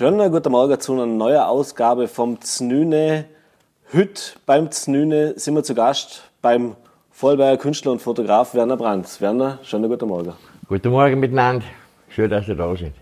Schönen 0.00 0.32
guten 0.32 0.50
Morgen 0.50 0.80
zu 0.80 0.94
einer 0.94 1.04
neuen 1.04 1.40
Ausgabe 1.40 2.08
vom 2.08 2.40
Znüne. 2.40 3.26
Heute 3.92 4.32
beim 4.46 4.70
Znüne 4.70 5.38
sind 5.38 5.54
wir 5.54 5.62
zu 5.62 5.74
Gast 5.74 6.22
beim 6.40 6.74
Vollberger 7.10 7.58
Künstler 7.58 7.92
und 7.92 8.00
Fotograf 8.00 8.54
Werner 8.54 8.78
Brandt. 8.78 9.20
Werner, 9.20 9.58
schönen 9.62 9.90
guten 9.90 10.08
Morgen. 10.08 10.32
Guten 10.66 10.88
Morgen 10.88 11.20
miteinander. 11.20 11.66
Schön, 12.08 12.30
dass 12.30 12.48
ihr 12.48 12.54
da 12.54 12.74
seid. 12.74 12.94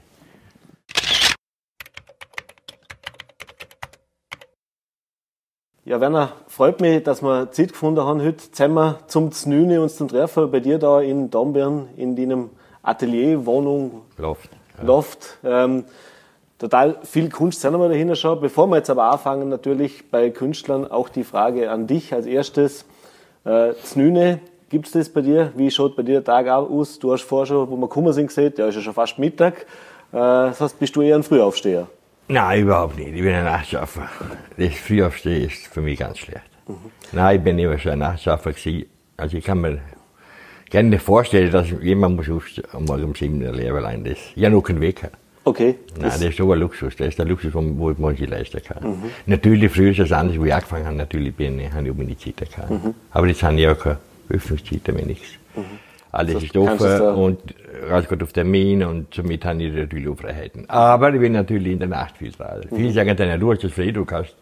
Ja, 5.85 6.01
Werner, 6.01 6.33
freut 6.49 6.81
mich, 6.81 7.05
dass 7.05 7.23
wir 7.23 7.53
Zeit 7.53 7.69
gefunden 7.69 8.01
haben, 8.01 8.21
heute 8.21 8.51
zusammen 8.51 8.97
zum 9.07 9.31
Znüne 9.31 9.81
uns 9.81 9.97
zum 9.97 10.09
Treffen 10.09 10.51
bei 10.51 10.59
dir 10.59 10.81
da 10.81 11.01
in 11.01 11.31
Dornbirn, 11.31 11.91
in 11.97 12.17
deinem 12.17 12.51
Atelier, 12.83 13.47
Wohnung, 13.47 14.03
Loft. 14.17 14.51
Loft. 14.83 15.39
Ähm, 15.45 15.85
total 16.59 16.99
viel 17.05 17.31
Kunst 17.31 17.61
sehen 17.61 17.79
wir 17.79 17.89
dahinter 17.89 18.17
schon. 18.17 18.41
Bevor 18.41 18.67
wir 18.67 18.77
jetzt 18.77 18.91
aber 18.91 19.05
anfangen, 19.11 19.49
natürlich 19.49 20.11
bei 20.11 20.31
Künstlern 20.31 20.91
auch 20.91 21.09
die 21.09 21.25
Frage 21.25 21.71
an 21.71 21.87
dich 21.87 22.13
als 22.13 22.27
erstes. 22.27 22.85
Äh, 23.45 23.73
Znüne, 23.83 24.41
gibt 24.69 24.87
es 24.87 24.93
das 24.93 25.09
bei 25.09 25.21
dir? 25.21 25.53
Wie 25.57 25.71
schaut 25.71 25.97
bei 25.97 26.03
dir 26.03 26.21
der 26.21 26.25
Tag 26.25 26.49
aus? 26.49 26.99
Du 26.99 27.13
hast 27.13 27.23
vorher 27.23 27.47
schon, 27.47 27.71
wo 27.71 27.77
wir 27.77 27.89
gekommen 27.89 28.13
sind, 28.13 28.27
gesehen, 28.27 28.53
ja, 28.57 28.67
ist 28.69 28.75
ja 28.75 28.83
schon 28.83 28.95
fast 28.95 29.19
Mittag. 29.19 29.61
Äh, 29.61 29.65
das 30.13 30.61
heißt, 30.61 30.79
bist 30.79 30.95
du 30.97 31.03
eher 31.03 31.17
ein 31.17 31.23
Frühaufsteher? 31.23 31.87
Nein, 32.29 32.63
überhaupt 32.63 32.99
nicht. 32.99 33.15
Ich 33.15 33.23
bin 33.23 33.33
ein 33.33 33.45
Nachtschaffer. 33.45 34.09
Das 34.57 34.75
Frühaufstehen 34.75 35.47
ist 35.47 35.67
für 35.69 35.81
mich 35.81 35.99
ganz 35.99 36.19
schlecht. 36.19 36.43
Nein, 37.13 37.37
ich 37.39 37.43
bin 37.43 37.59
immer 37.59 37.79
schon 37.79 37.93
ein 37.93 38.01
Nachtschaffer 38.01 38.53
gewesen. 38.53 38.85
Also 39.17 39.37
ich 39.39 39.45
kann 39.45 39.61
mir 39.61 39.81
gerne 40.69 40.99
vorstellen, 40.99 41.51
dass 41.51 41.71
jemand 41.71 42.17
muss 42.17 42.29
aufstehen, 42.29 42.67
um 42.75 42.85
morgen 42.85 43.05
um 43.05 43.15
sieben 43.15 43.43
Uhr 43.43 43.53
leben 43.53 43.77
allein 43.77 44.05
das. 44.05 44.19
Ich 44.35 44.45
habe 44.45 44.55
noch 44.55 44.63
keinen 44.63 44.83
Weg. 44.83 44.97
gehabt. 44.97 45.17
Okay. 45.49 45.75
Nein, 45.95 46.11
das 46.11 46.21
ist 46.23 46.37
so 46.37 46.53
ein 46.53 46.59
Luxus. 46.61 46.95
Das 46.97 47.09
ist 47.09 47.19
der 47.19 47.27
Luxus, 47.27 47.53
den 47.53 47.79
wo 47.79 47.93
man 47.99 48.17
sich 48.17 48.29
leisten 48.29 48.61
kann. 48.63 49.03
Natürlich, 49.27 49.73
früher 49.73 49.91
ist 49.93 50.01
es 50.01 50.13
anders, 50.13 50.39
wo 50.39 50.45
ich 50.45 50.53
angefangen 50.55 50.87
habe. 50.87 50.97
Natürlich 50.97 51.35
bin 51.35 51.59
ich, 51.61 51.73
habe 51.73 51.89
ich 51.89 51.95
meine 51.97 52.17
Zeit 52.19 52.37
gehabt. 52.37 52.71
Aber 53.13 53.27
jetzt 53.27 53.43
habe 53.43 53.57
ich 53.61 53.69
auch 53.69 53.79
keine 53.79 53.99
Öffnungszeit 54.31 54.87
mehr, 54.95 55.07
nichts. 55.07 55.29
Alles 56.11 56.35
Das 56.35 56.43
ist 56.43 56.57
offen 56.57 57.01
und 57.25 57.39
rausgeht 57.91 58.23
auf 58.23 58.33
Termin 58.33 58.83
und 58.83 59.13
somit 59.15 59.45
habe 59.45 59.63
ich 59.63 59.75
natürlich 59.75 60.09
auch 60.09 60.17
Freiheiten. 60.17 60.65
Aber 60.69 61.13
ich 61.13 61.21
bin 61.21 61.33
natürlich 61.33 61.73
in 61.73 61.79
der 61.79 61.89
Nacht 61.89 62.17
viel 62.17 62.33
draußen. 62.33 62.69
Viele 62.75 62.93
sagen 62.93 63.15
dann, 63.17 63.39
du 63.41 63.53
hast 63.53 63.63
das 63.65 63.73
frei, 63.73 63.91
du 63.91 64.05
kannst 64.07 64.35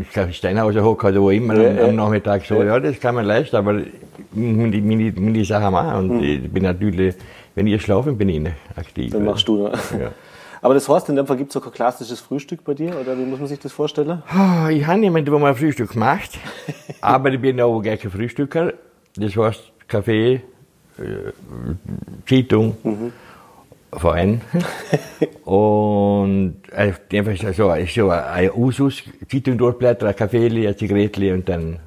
ich 0.00 0.10
kann 0.12 0.32
Steinhauser 0.32 0.84
hocken 0.84 1.10
oder 1.10 1.20
wo 1.20 1.30
immer 1.30 1.56
Ja, 1.60 1.68
am, 1.70 1.76
ja. 1.76 1.84
am 1.88 1.96
Nachmittag 1.96 2.44
so, 2.44 2.62
ja. 2.62 2.78
das 2.78 3.00
kann 3.00 3.16
man 3.16 3.24
leisten, 3.24 3.56
aber 3.56 3.78
ich 3.80 3.86
muss 4.36 4.70
die- 4.70 4.80
meine, 4.80 5.12
meine 5.16 5.44
Sachen 5.44 5.72
machen. 5.72 6.10
Und 6.10 6.22
ich 6.22 6.48
bin 6.48 6.62
natürlich, 6.62 7.16
wenn 7.60 7.66
ich 7.66 7.82
schlafe, 7.82 8.12
bin 8.12 8.30
ich 8.30 8.40
nicht 8.40 8.56
aktiv. 8.74 9.12
Dann 9.12 9.24
machst 9.24 9.46
du. 9.46 9.64
Ne? 9.64 9.72
Ja. 9.98 10.12
Aber 10.62 10.74
das 10.74 10.88
heißt, 10.88 11.08
in 11.10 11.16
dem 11.16 11.26
Fall 11.26 11.36
gibt 11.36 11.50
es 11.50 11.56
auch 11.56 11.62
kein 11.62 11.72
klassisches 11.72 12.20
Frühstück 12.20 12.64
bei 12.64 12.72
dir? 12.74 12.98
Oder 12.98 13.18
wie 13.18 13.24
muss 13.24 13.38
man 13.38 13.48
sich 13.48 13.58
das 13.58 13.72
vorstellen? 13.72 14.22
Ah, 14.28 14.68
Ich 14.70 14.86
habe 14.86 15.00
jemanden, 15.00 15.30
der 15.30 15.38
mal 15.38 15.54
Frühstück 15.54 15.94
macht, 15.94 16.38
aber 17.02 17.32
ich 17.32 17.40
bin 17.40 17.60
auch 17.60 17.80
gar 17.82 17.96
kein 17.98 18.10
Frühstücker. 18.10 18.72
Das 19.16 19.36
heißt 19.36 19.60
Kaffee, 19.88 20.42
äh, 20.98 21.02
Zeitung, 22.26 22.76
Verein. 23.92 24.40
und 25.44 26.56
äh, 26.72 26.92
einfach 27.12 27.36
so, 27.36 27.52
so, 27.52 27.72
ist 27.72 27.94
so 27.94 28.08
ein 28.10 28.50
Usus, 28.54 29.02
Zeitung 29.30 29.58
durchblättern, 29.58 30.08
ein 30.08 30.16
Kaffee, 30.16 30.66
ein 30.66 30.78
Zigarettchen 30.78 31.34
und 31.34 31.48
dann 31.48 31.78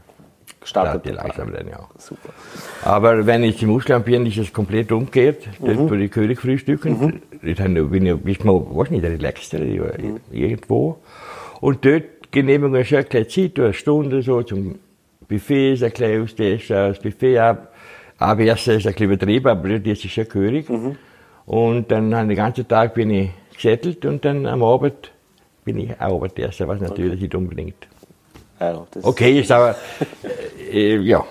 Startet 0.66 1.02
startet 1.04 1.16
langsam 1.16 1.52
dann, 1.54 1.68
ja. 1.68 1.88
Super. 1.98 2.30
Aber 2.84 3.26
wenn 3.26 3.44
ich 3.44 3.62
im 3.64 3.72
Ausland 3.76 4.06
bin, 4.06 4.26
ist 4.26 4.38
es 4.38 4.54
komplett 4.54 4.92
umgekehrt. 4.92 5.48
Dort 5.60 5.90
würde 5.90 6.04
ich 6.06 6.12
König 6.12 6.40
frühstücken. 6.40 7.22
Dort 7.44 7.60
habe- 7.60 7.84
bin 7.86 8.06
ich, 8.06 8.26
ist 8.26 8.44
man, 8.46 8.56
weiß 8.76 8.90
nicht, 8.92 9.04
relaxter, 9.04 9.60
ich 9.62 9.80
war 9.80 9.92
irgendwo. 10.32 10.98
Und 11.62 11.84
dort 11.86 12.32
genehmigen 12.32 12.74
wir 12.74 12.86
schon 12.86 13.00
eine 13.00 13.06
kleine 13.08 13.28
Zeit, 13.28 13.60
eine 13.60 13.74
Stunde 13.74 14.22
so 14.22 14.42
zum 14.44 14.76
Buffet, 15.28 15.84
ein 15.84 15.94
kleines 15.94 16.24
Austessen, 16.24 16.76
das 16.76 17.00
Buffet 17.00 17.38
ab. 17.40 17.74
Abwärts 18.18 18.68
ist 18.68 18.86
ein 18.88 18.94
bisschen 18.94 19.12
übertrieben, 19.12 19.48
aber 19.48 19.70
dort 19.70 19.86
ist 19.88 20.06
es 20.06 20.12
schon 20.12 20.28
gehörig. 20.30 20.68
Und 21.46 21.92
dann 21.92 22.16
habe 22.16 22.24
ich 22.24 22.30
den 22.30 22.38
ganzen 22.38 22.68
Tag 22.68 22.94
bin 22.94 23.10
ich 23.10 23.30
gesettelt 23.56 24.06
und 24.06 24.24
dann 24.24 24.46
am 24.46 24.64
Abend 24.64 25.12
bin 25.66 25.80
ich 25.80 25.92
auch 26.00 26.16
Abendessen, 26.24 26.68
was 26.68 26.80
natürlich 26.80 27.20
nicht 27.22 27.36
unbedingt 27.36 27.76
Ja, 28.64 28.86
das 28.92 29.04
Okay, 29.04 29.40
ist 29.42 29.52
aber, 29.52 29.76
äh, 30.72 30.98
ja, 30.98 31.24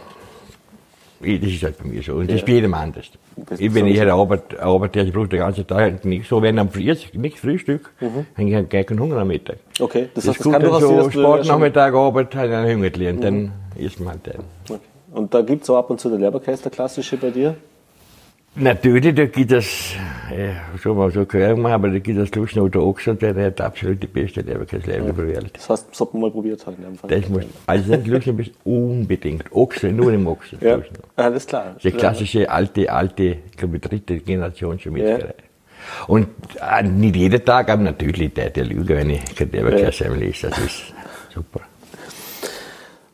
Ich- 1.25 1.41
das 1.41 1.51
ist 1.51 1.63
halt 1.63 1.79
bei 1.79 1.85
mir 1.89 2.03
so. 2.03 2.15
Und 2.15 2.29
das 2.29 2.37
ist 2.39 2.47
bei 2.47 2.53
jedem 2.53 2.75
anders. 2.75 3.07
Das 3.37 3.61
Ich 3.61 3.73
bin 3.73 3.87
so. 3.87 3.93
eher 3.93 4.13
Arbeit, 4.13 4.59
Arbeit, 4.59 4.97
ich 4.97 5.13
brauche 5.13 5.29
den 5.29 5.39
ganzen 5.39 5.67
Tag 5.67 6.05
nicht 6.05 6.29
so, 6.29 6.43
wenn 6.43 6.59
am 6.59 6.69
Früh, 6.69 6.93
nicht 7.15 7.39
Frühstück, 7.39 7.91
Mhm. 8.01 8.27
habe 8.37 8.49
ich 8.63 8.69
gar 8.69 8.83
keinen 8.85 9.01
Hunger 9.01 9.19
am 9.19 9.29
Mittag. 9.29 9.59
Okay, 9.81 10.09
das, 10.15 10.25
Das, 10.25 10.35
heißt, 10.35 10.45
das 10.47 10.53
kann 10.53 10.61
durchaus 10.63 10.81
sein, 10.81 10.91
so 10.91 10.97
dass 10.97 11.05
du 11.07 11.21
Sport, 11.21 11.39
ja 11.39 11.45
schon- 11.45 11.53
Nachmittag, 11.61 11.95
Arbeit, 11.95 12.35
ich 12.35 12.41
einen 12.41 12.69
Hungerli 12.77 13.09
und 13.09 13.21
dann 13.25 13.53
isst 13.77 14.01
man 14.01 14.09
halt 14.15 14.27
den. 14.27 14.41
Okay. 14.69 14.81
Und 15.13 15.33
da 15.33 15.41
gibt 15.43 15.63
es 15.63 15.71
auch 15.71 15.77
ab 15.79 15.91
und 15.91 16.01
zu 16.01 16.09
der 16.11 16.19
Leberkäse, 16.19 16.63
der 16.65 16.73
klassische 16.73 17.17
bei 17.17 17.31
dir? 17.31 17.55
Natürlich, 18.55 19.15
da 19.15 19.25
gibt 19.25 19.51
es, 19.51 19.95
äh, 20.31 20.53
so 20.83 20.95
mal 20.95 21.11
so 21.11 21.25
gehört 21.25 21.57
man, 21.57 21.73
aber 21.73 21.89
da 21.89 21.99
gibt 21.99 22.19
es 22.19 22.29
Schluss 22.29 22.55
noch 22.55 22.69
der 22.69 22.83
Ochsen, 22.83 23.19
der 23.19 23.35
hat 23.47 23.61
absolut 23.63 24.03
die 24.03 24.07
beste 24.07 24.43
Leberkäse 24.43 24.91
ja. 24.91 25.01
der 25.01 25.17
Welt. 25.17 25.51
Das 25.55 25.71
heißt, 25.71 25.89
das 25.91 26.01
hat 26.01 26.13
man 26.13 26.23
mal 26.23 26.31
probiert 26.31 26.67
halt 26.67 26.77
in 26.77 26.85
dem 26.85 26.97
Fall. 26.97 27.09
Das 27.09 27.29
muss, 27.31 27.45
also 27.67 27.97
das 27.97 28.05
Schluss 28.05 28.37
bist 28.37 28.51
unbedingt. 28.65 29.51
Ochsen, 29.53 29.97
nur 29.97 30.13
im 30.13 30.27
Ochsen. 30.27 30.59
ja, 30.61 30.77
noch. 30.77 30.85
alles 31.17 31.47
klar. 31.47 31.77
Die 31.83 31.93
klassische 31.93 32.51
alte, 32.51 32.93
alte, 32.93 33.23
ich 33.23 33.57
glaube 33.57 33.79
dritte 33.79 34.19
Generation 34.19 34.79
schon 34.79 34.93
Metzgerei. 34.93 35.35
Und 36.07 36.29
äh, 36.61 36.83
nicht 36.83 37.17
jeden 37.17 37.43
Tag, 37.43 37.71
aber 37.71 37.83
natürlich 37.83 38.35
der, 38.35 38.51
der 38.51 38.67
Lüge, 38.67 38.97
wenn 38.97 39.11
ich 39.11 39.39
Leberkäse 39.39 40.05
esse, 40.05 40.51
das 40.51 40.59
ist 40.59 40.83
super. 41.33 41.61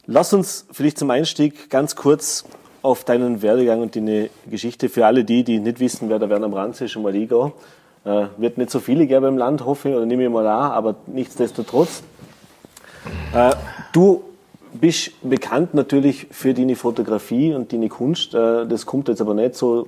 Lass 0.06 0.32
uns 0.32 0.66
vielleicht 0.72 0.99
zum 0.99 1.10
Einstieg 1.10 1.70
ganz 1.70 1.94
kurz 1.94 2.44
auf 2.88 3.04
deinen 3.04 3.43
Werdegang 3.43 3.82
und 3.82 3.94
deine 3.94 4.31
Geschichte 4.50 4.88
für 4.88 5.04
alle 5.04 5.22
die, 5.22 5.44
die 5.44 5.60
nicht 5.60 5.78
wissen, 5.78 6.09
wer 6.09 6.19
der 6.19 6.31
Werner 6.31 6.49
Brandt 6.49 6.81
ist, 6.81 6.91
schon 6.91 7.03
mal 7.03 7.12
eingehen. 7.12 7.53
Äh, 8.04 8.26
wird 8.38 8.56
nicht 8.56 8.71
so 8.71 8.81
viele 8.81 9.06
geben 9.06 9.26
im 9.26 9.38
Land, 9.38 9.65
hoffe 9.65 9.91
ich, 9.91 9.94
oder 9.94 10.06
nehme 10.06 10.25
ich 10.25 10.31
mal 10.31 10.47
an, 10.47 10.72
aber 10.72 10.94
nichtsdestotrotz. 11.06 12.03
Äh, 13.34 13.50
du 13.93 14.22
bist 14.72 15.12
bekannt 15.22 15.75
natürlich 15.75 16.28
für 16.31 16.54
deine 16.54 16.76
Fotografie 16.76 17.53
und 17.53 17.72
deine 17.72 17.91
Kunst. 17.91 18.34
Äh, 18.34 18.66
das 18.66 18.87
kommt 18.87 19.09
jetzt 19.09 19.20
aber 19.20 19.34
nicht 19.34 19.55
so 19.55 19.87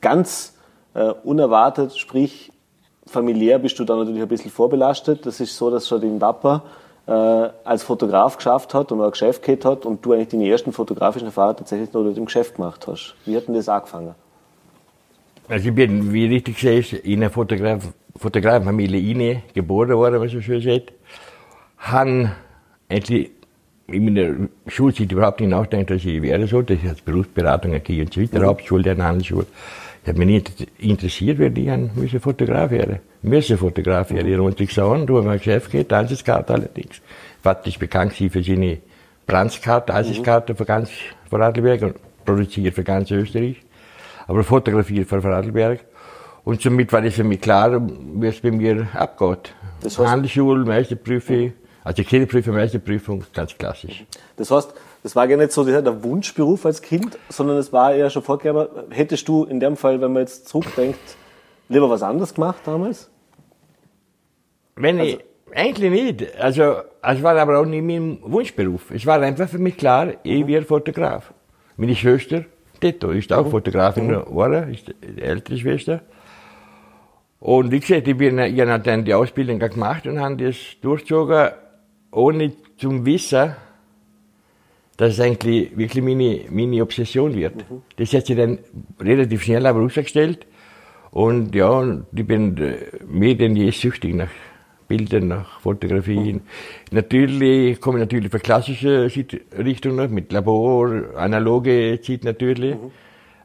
ganz 0.00 0.54
äh, 0.94 1.12
unerwartet, 1.24 1.96
sprich 1.98 2.50
familiär 3.06 3.58
bist 3.58 3.78
du 3.78 3.84
da 3.84 3.96
natürlich 3.96 4.22
ein 4.22 4.28
bisschen 4.28 4.50
vorbelastet. 4.50 5.26
Das 5.26 5.40
ist 5.40 5.56
so, 5.56 5.70
dass 5.70 5.88
schon 5.88 6.00
den 6.00 6.18
Papa 6.18 6.62
äh, 7.08 7.48
als 7.64 7.82
Fotograf 7.82 8.36
geschafft 8.36 8.74
hat 8.74 8.92
und 8.92 9.00
auch 9.00 9.06
ein 9.06 9.10
Geschäft 9.10 9.42
gehabt 9.42 9.64
hat 9.64 9.86
und 9.86 10.04
du 10.04 10.12
eigentlich 10.12 10.28
deine 10.28 10.48
ersten 10.48 10.72
fotografischen 10.72 11.26
Erfahrungen 11.26 11.56
tatsächlich 11.56 11.92
noch 11.92 12.02
dort 12.02 12.18
im 12.18 12.26
Geschäft 12.26 12.56
gemacht 12.56 12.86
hast. 12.86 13.14
Wie 13.24 13.34
hat 13.34 13.48
denn 13.48 13.54
das 13.54 13.68
angefangen? 13.68 14.14
Also 15.48 15.70
ich 15.70 15.74
bin, 15.74 16.12
wie 16.12 16.26
richtig 16.26 16.60
gesagt, 16.60 17.04
in 17.04 17.20
einer 17.20 17.30
Fotograf 17.30 17.82
Fotografenfamilie 18.16 19.16
rein 19.16 19.42
geboren 19.54 19.96
worden, 19.96 20.14
was 20.14 20.20
man 20.20 20.28
so 20.28 20.40
schön 20.40 20.60
sagt. 20.60 20.92
Han 21.78 22.32
eigentlich 22.88 23.30
in 23.86 24.04
meiner 24.04 24.48
Schulzeit 24.66 25.10
überhaupt 25.10 25.40
nicht 25.40 25.50
nachgedacht, 25.50 25.90
dass 25.90 26.04
ich 26.04 26.20
werde 26.20 26.46
so. 26.46 26.60
Das 26.62 26.82
ist 26.82 26.88
als 26.88 27.00
Berufsberatung 27.00 27.74
aquí 27.74 28.00
und 28.02 28.12
so 28.12 28.20
weiter, 28.20 28.44
Hauptschule, 28.44 28.90
eine 28.90 29.04
Handelsschule. 29.04 29.46
Ich 30.02 30.08
habe 30.08 30.18
mich 30.18 30.28
nicht 30.28 30.66
interessiert, 30.78 31.38
weil 31.38 31.56
ich 31.56 31.70
ein 31.70 32.20
Fotograf 32.20 32.70
werden. 32.70 32.98
Müssen 33.22 33.58
Fotograf 33.58 34.10
werden. 34.10 34.32
Ich 34.32 34.38
runter 34.38 34.64
gesagt, 34.64 35.08
du 35.08 35.18
hast 35.18 35.24
mein 35.24 35.38
Geschäft 35.38 35.70
geht, 35.70 35.92
Einsatzkarte 35.92 36.54
allerdings. 36.54 37.00
Vater 37.42 37.66
ist 37.68 37.78
bekannt 37.78 38.12
gewesen 38.16 38.30
für 38.30 38.42
seine 38.42 38.78
Brandskarte, 39.26 39.92
Einsatzkarte 39.92 40.54
für 40.54 40.64
ganz 40.64 40.90
Vorarlberg 41.28 41.82
und 41.82 41.96
produziert 42.24 42.74
für 42.74 42.84
ganz 42.84 43.10
Österreich. 43.10 43.56
Aber 44.26 44.44
fotografiert 44.44 45.08
für 45.08 45.20
Vorarlberg. 45.20 45.80
Und 46.44 46.62
somit 46.62 46.92
war 46.92 47.02
das 47.02 47.14
für 47.14 47.24
mich 47.24 47.40
klar, 47.40 47.80
wie 48.14 48.26
es 48.26 48.40
bei 48.40 48.50
mir 48.50 48.86
abgeht. 48.94 49.52
Das 49.82 49.98
heißt- 49.98 50.06
Handelsschule, 50.06 50.64
Meisterprüfung, 50.64 51.52
also 51.84 52.02
keine 52.04 52.26
Prüfung, 52.26 52.54
Meisterprüfung, 52.54 53.24
ganz 53.34 53.56
klassisch. 53.56 54.04
Das 54.36 54.50
heißt, 54.50 54.72
das 55.02 55.14
war 55.14 55.28
gar 55.28 55.36
nicht 55.36 55.52
so 55.52 55.64
der 55.64 56.02
Wunschberuf 56.02 56.64
als 56.66 56.82
Kind, 56.82 57.18
sondern 57.28 57.58
es 57.58 57.72
war 57.72 57.92
eher 57.94 58.10
schon 58.10 58.22
vorgegeben. 58.22 58.66
Hättest 58.90 59.28
du 59.28 59.44
in 59.44 59.60
dem 59.60 59.76
Fall, 59.76 60.00
wenn 60.00 60.12
man 60.12 60.22
jetzt 60.22 60.48
zurückdenkt, 60.48 60.98
lieber 61.68 61.90
was 61.90 62.02
anderes 62.02 62.34
gemacht 62.34 62.60
damals? 62.64 63.10
Wenn 64.76 65.00
ich, 65.00 65.18
eigentlich 65.54 65.90
nicht. 65.90 66.40
Also, 66.40 66.82
es 67.02 67.22
war 67.22 67.36
aber 67.36 67.58
auch 67.60 67.64
nicht 67.64 67.82
mein 67.82 68.18
Wunschberuf. 68.22 68.90
Es 68.90 69.06
war 69.06 69.20
einfach 69.20 69.48
für 69.48 69.58
mich 69.58 69.76
klar, 69.76 70.14
ich 70.22 70.46
werde 70.46 70.66
Fotograf. 70.66 71.32
Meine 71.76 71.94
Schwester, 71.94 72.44
Tetto, 72.80 73.10
ist 73.10 73.32
auch 73.32 73.48
Fotografin 73.48 74.08
geworden, 74.08 74.72
ist 74.72 74.88
die 74.88 75.22
ältere 75.22 75.56
Schwester. 75.56 76.00
Und 77.40 77.70
wie 77.70 77.80
gesagt, 77.80 78.08
ich, 78.08 78.16
bin, 78.16 78.38
ich 78.38 78.60
habe 78.60 78.82
dann 78.82 79.04
die 79.04 79.14
Ausbildung 79.14 79.58
gemacht 79.58 80.06
und 80.06 80.20
habe 80.20 80.36
das 80.36 80.56
durchgezogen, 80.80 81.50
ohne 82.10 82.52
zu 82.76 83.04
wissen, 83.04 83.54
dass 84.96 85.12
es 85.12 85.20
eigentlich 85.20 85.76
wirklich 85.76 86.02
meine, 86.02 86.40
meine 86.50 86.82
Obsession 86.82 87.34
wird. 87.34 87.64
Das 87.96 88.12
hat 88.12 88.26
sich 88.26 88.36
dann 88.36 88.58
relativ 88.98 89.44
schnell 89.44 89.64
aber 89.66 89.78
herausgestellt. 89.78 90.46
Und 91.10 91.54
ja, 91.54 91.70
und 91.70 92.06
ich 92.14 92.26
bin 92.26 92.56
äh, 92.58 92.76
mehr 93.06 93.34
denn 93.34 93.56
je 93.56 93.70
süchtig 93.70 94.14
nach 94.14 94.28
Bildern, 94.88 95.28
nach 95.28 95.60
Fotografien. 95.60 96.40
Natürlich 96.90 97.80
komme 97.80 97.98
ich 97.98 98.04
natürlich 98.04 98.30
für 98.30 98.38
klassische 98.38 99.10
Richtungen 99.58 100.12
mit 100.12 100.32
Labor, 100.32 101.14
analoge 101.16 102.00
Zeit 102.02 102.24
natürlich. 102.24 102.74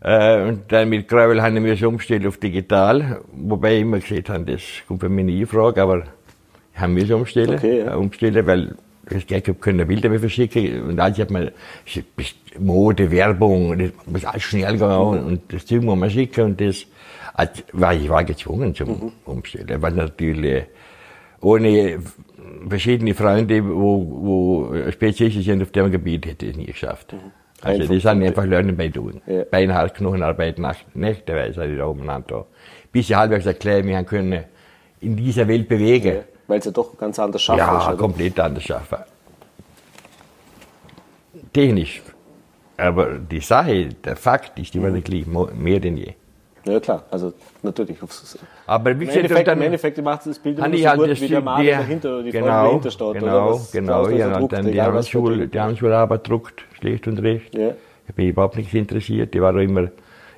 Äh, 0.02 0.48
und 0.48 0.72
dann 0.72 0.90
mit 0.90 1.08
Gravel 1.08 1.42
haben 1.42 1.64
wir 1.64 1.74
es 1.74 1.84
umstellen 1.84 2.28
auf 2.28 2.38
digital, 2.38 3.22
wobei 3.34 3.76
ich 3.76 3.82
immer 3.82 4.00
gesagt 4.00 4.30
habe, 4.30 4.46
das 4.46 4.62
kommt 4.88 5.02
für 5.02 5.10
mich 5.10 5.26
nie 5.26 5.42
in 5.42 5.48
Frage, 5.48 5.82
aber 5.82 6.04
haben 6.76 6.96
wir 6.96 7.04
es 7.04 7.12
umstellen, 7.12 7.56
Okay, 7.56 7.80
ja. 7.80 7.94
äh, 7.94 7.96
umstellen, 7.96 8.46
weil 8.46 8.76
das 9.06 9.26
Geld 9.26 9.46
gehabt, 9.46 9.62
können 9.62 9.88
Bilder 9.88 10.10
mehr 10.10 10.20
verschicken 10.20 10.84
und 10.84 11.00
alles 11.00 11.20
hat 11.20 11.30
man 11.30 11.52
Mode, 12.60 13.12
Werbung, 13.12 13.78
das 13.78 13.92
muss 14.06 14.26
alles 14.26 14.44
schnell 14.44 14.78
gehen 14.78 15.24
und 15.26 15.42
das 15.50 15.66
Zeug 15.66 15.84
muss 15.84 15.98
man 15.98 16.10
schicken 16.10 16.46
und 16.46 16.62
das 16.62 16.86
also, 17.34 17.52
war 17.74 17.94
ich 17.94 18.10
war 18.10 18.24
gezwungen 18.24 18.74
zum 18.76 19.12
Umstellen, 19.26 19.82
weil 19.82 19.94
natürlich 19.94 20.66
ohne 21.42 22.00
verschiedene 22.70 23.14
Freunde, 23.14 23.64
wo, 23.68 24.70
wo 24.72 24.92
spezialistisch 24.92 25.46
sind 25.46 25.62
auf 25.62 25.72
dem 25.72 25.92
Gebiet, 25.92 26.26
hätte 26.26 26.46
ich 26.46 26.52
es 26.52 26.58
nie 26.58 26.66
geschafft. 26.66 27.14
Also 27.62 27.82
Einfach 27.82 27.94
die 27.94 28.00
sind 28.02 28.24
einfach 28.24 28.46
Lernen 28.46 28.76
bei 28.76 28.90
tun. 28.90 29.22
Ja. 29.26 29.44
Beinhart, 29.50 29.94
Knochenarbeit, 29.96 30.60
Nacht, 30.60 30.86
nächteweise 30.96 31.66
ich 31.66 31.78
da 31.78 31.88
oben 31.88 32.06
da. 32.28 32.46
Bis 32.92 33.10
ich 33.10 33.16
halbwegs 33.16 33.46
erklären, 33.46 33.88
wir 33.88 34.04
können 34.04 34.44
in 35.02 35.16
dieser 35.16 35.48
Welt 35.48 35.68
bewegen. 35.68 36.16
Ja, 36.16 36.22
Weil 36.48 36.60
es 36.60 36.66
ja 36.66 36.72
doch 36.72 36.98
ganz 36.98 37.18
anders 37.20 37.42
schaffen 37.42 37.60
Ja, 37.60 37.92
ist. 37.92 37.98
komplett 37.98 38.40
anders 38.40 38.64
schaffen. 38.64 38.98
Technisch. 41.52 42.02
Aber 42.78 43.18
die 43.20 43.40
Sache, 43.40 43.86
der 44.04 44.16
Fakt 44.16 44.58
ist 44.60 44.76
immer 44.76 44.90
der 44.92 45.02
gleiche, 45.02 45.30
mo- 45.30 45.50
mehr 45.54 45.80
denn 45.80 45.98
je. 45.98 46.14
Ja, 46.66 46.80
klar. 46.80 47.04
Also, 47.12 47.34
natürlich. 47.62 47.98
Aber 48.68 49.00
wie 49.00 49.04
Im 49.04 49.10
Endeffekt, 49.10 49.48
dann 49.48 49.58
Im 49.58 49.64
Endeffekt 49.66 50.02
macht 50.02 50.26
das 50.26 50.40
Bild 50.40 50.58
immer 50.60 50.78
so 50.78 50.88
halt 50.88 51.00
gut, 51.00 51.22
wie 51.22 51.28
der 51.28 51.42
Mann 51.42 51.62
die- 51.62 51.68
dahinter 51.70 52.10
oder 52.14 52.24
die 52.24 52.32
Frau 52.32 52.40
genau, 52.40 52.64
dahinter 52.68 52.92
steht. 52.92 53.02
oder 53.08 53.20
Genau, 53.20 53.50
was 53.52 53.72
genau. 53.72 54.08
der 54.08 54.18
Ja, 54.18 54.38
druckt, 54.38 54.54
dann 54.54 54.72
die 54.72 54.82
Handschuhe, 54.82 55.36
Bild. 55.36 55.54
die 55.54 55.60
Handschuhearbeit 55.60 56.28
druckt, 56.30 56.64
schlecht 56.80 57.08
und 57.08 57.20
recht. 57.22 57.54
Ja. 57.56 57.72
Ich 58.08 58.16
bin 58.16 58.28
überhaupt 58.30 58.56
nicht 58.58 58.74
interessiert. 58.74 59.36
Ich 59.36 59.42
war 59.42 59.54
auch 59.54 59.60
immer 59.60 59.90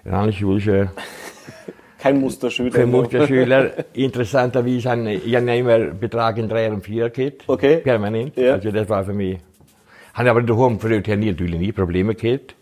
in 0.04 0.12
Handschuhe 0.12 0.60
schon 0.60 0.90
Kein 2.00 2.20
Musterschüler. 2.22 2.70
kein 2.72 2.92
Musterschüler. 2.92 3.72
Interessanterweise 3.94 4.90
habe 4.92 5.12
ich 5.14 5.36
habe 5.36 5.56
immer 5.58 5.80
Betrag 5.80 6.38
in 6.38 6.48
3 6.50 6.72
und 6.72 6.84
4 6.84 7.10
gehabt. 7.10 7.44
Okay. 7.48 7.78
Permanent. 7.78 8.36
Ja. 8.38 8.54
Also 8.54 8.72
das 8.72 8.88
war 8.90 9.04
für 9.04 9.14
mich. 9.14 9.38
Habe 10.14 10.30
aber 10.30 10.42
daheim 10.44 10.80
früher 10.80 11.02
nie, 11.18 11.32
natürlich 11.32 11.60
nie 11.60 11.72
Probleme 11.72 12.14
gehabt. 12.16 12.56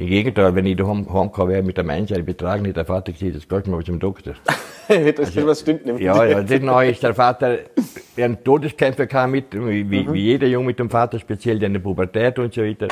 Im 0.00 0.06
Gegenteil, 0.06 0.54
wenn 0.54 0.64
ich 0.64 0.76
daheim 0.78 1.06
heimgekommen 1.12 1.52
wäre 1.52 1.62
mit 1.62 1.78
einem 1.78 1.90
einzelnen 1.90 2.24
Betrag, 2.24 2.62
nicht 2.62 2.74
der 2.74 2.86
Vater 2.86 3.12
gesagt, 3.12 3.36
das 3.36 3.46
geht 3.46 3.66
mal 3.66 3.84
zum 3.84 3.98
Doktor. 3.98 4.32
das 4.88 5.36
was 5.46 5.60
stimmt 5.60 5.84
nämlich. 5.84 6.02
Ja, 6.06 6.24
ja, 6.24 6.42
neu 6.58 6.88
ist 6.88 7.02
der 7.02 7.12
Vater, 7.14 7.58
der 8.16 8.24
einen 8.24 8.42
Todeskämpfer 8.42 9.06
kam 9.06 9.32
mit, 9.32 9.52
wie, 9.52 9.84
Mhm. 9.84 10.12
wie 10.14 10.20
jeder 10.20 10.46
Junge 10.46 10.68
mit 10.68 10.78
dem 10.78 10.88
Vater, 10.88 11.18
speziell 11.18 11.62
in 11.62 11.74
der 11.74 11.80
Pubertät 11.80 12.38
und 12.38 12.54
so 12.54 12.62
weiter. 12.62 12.88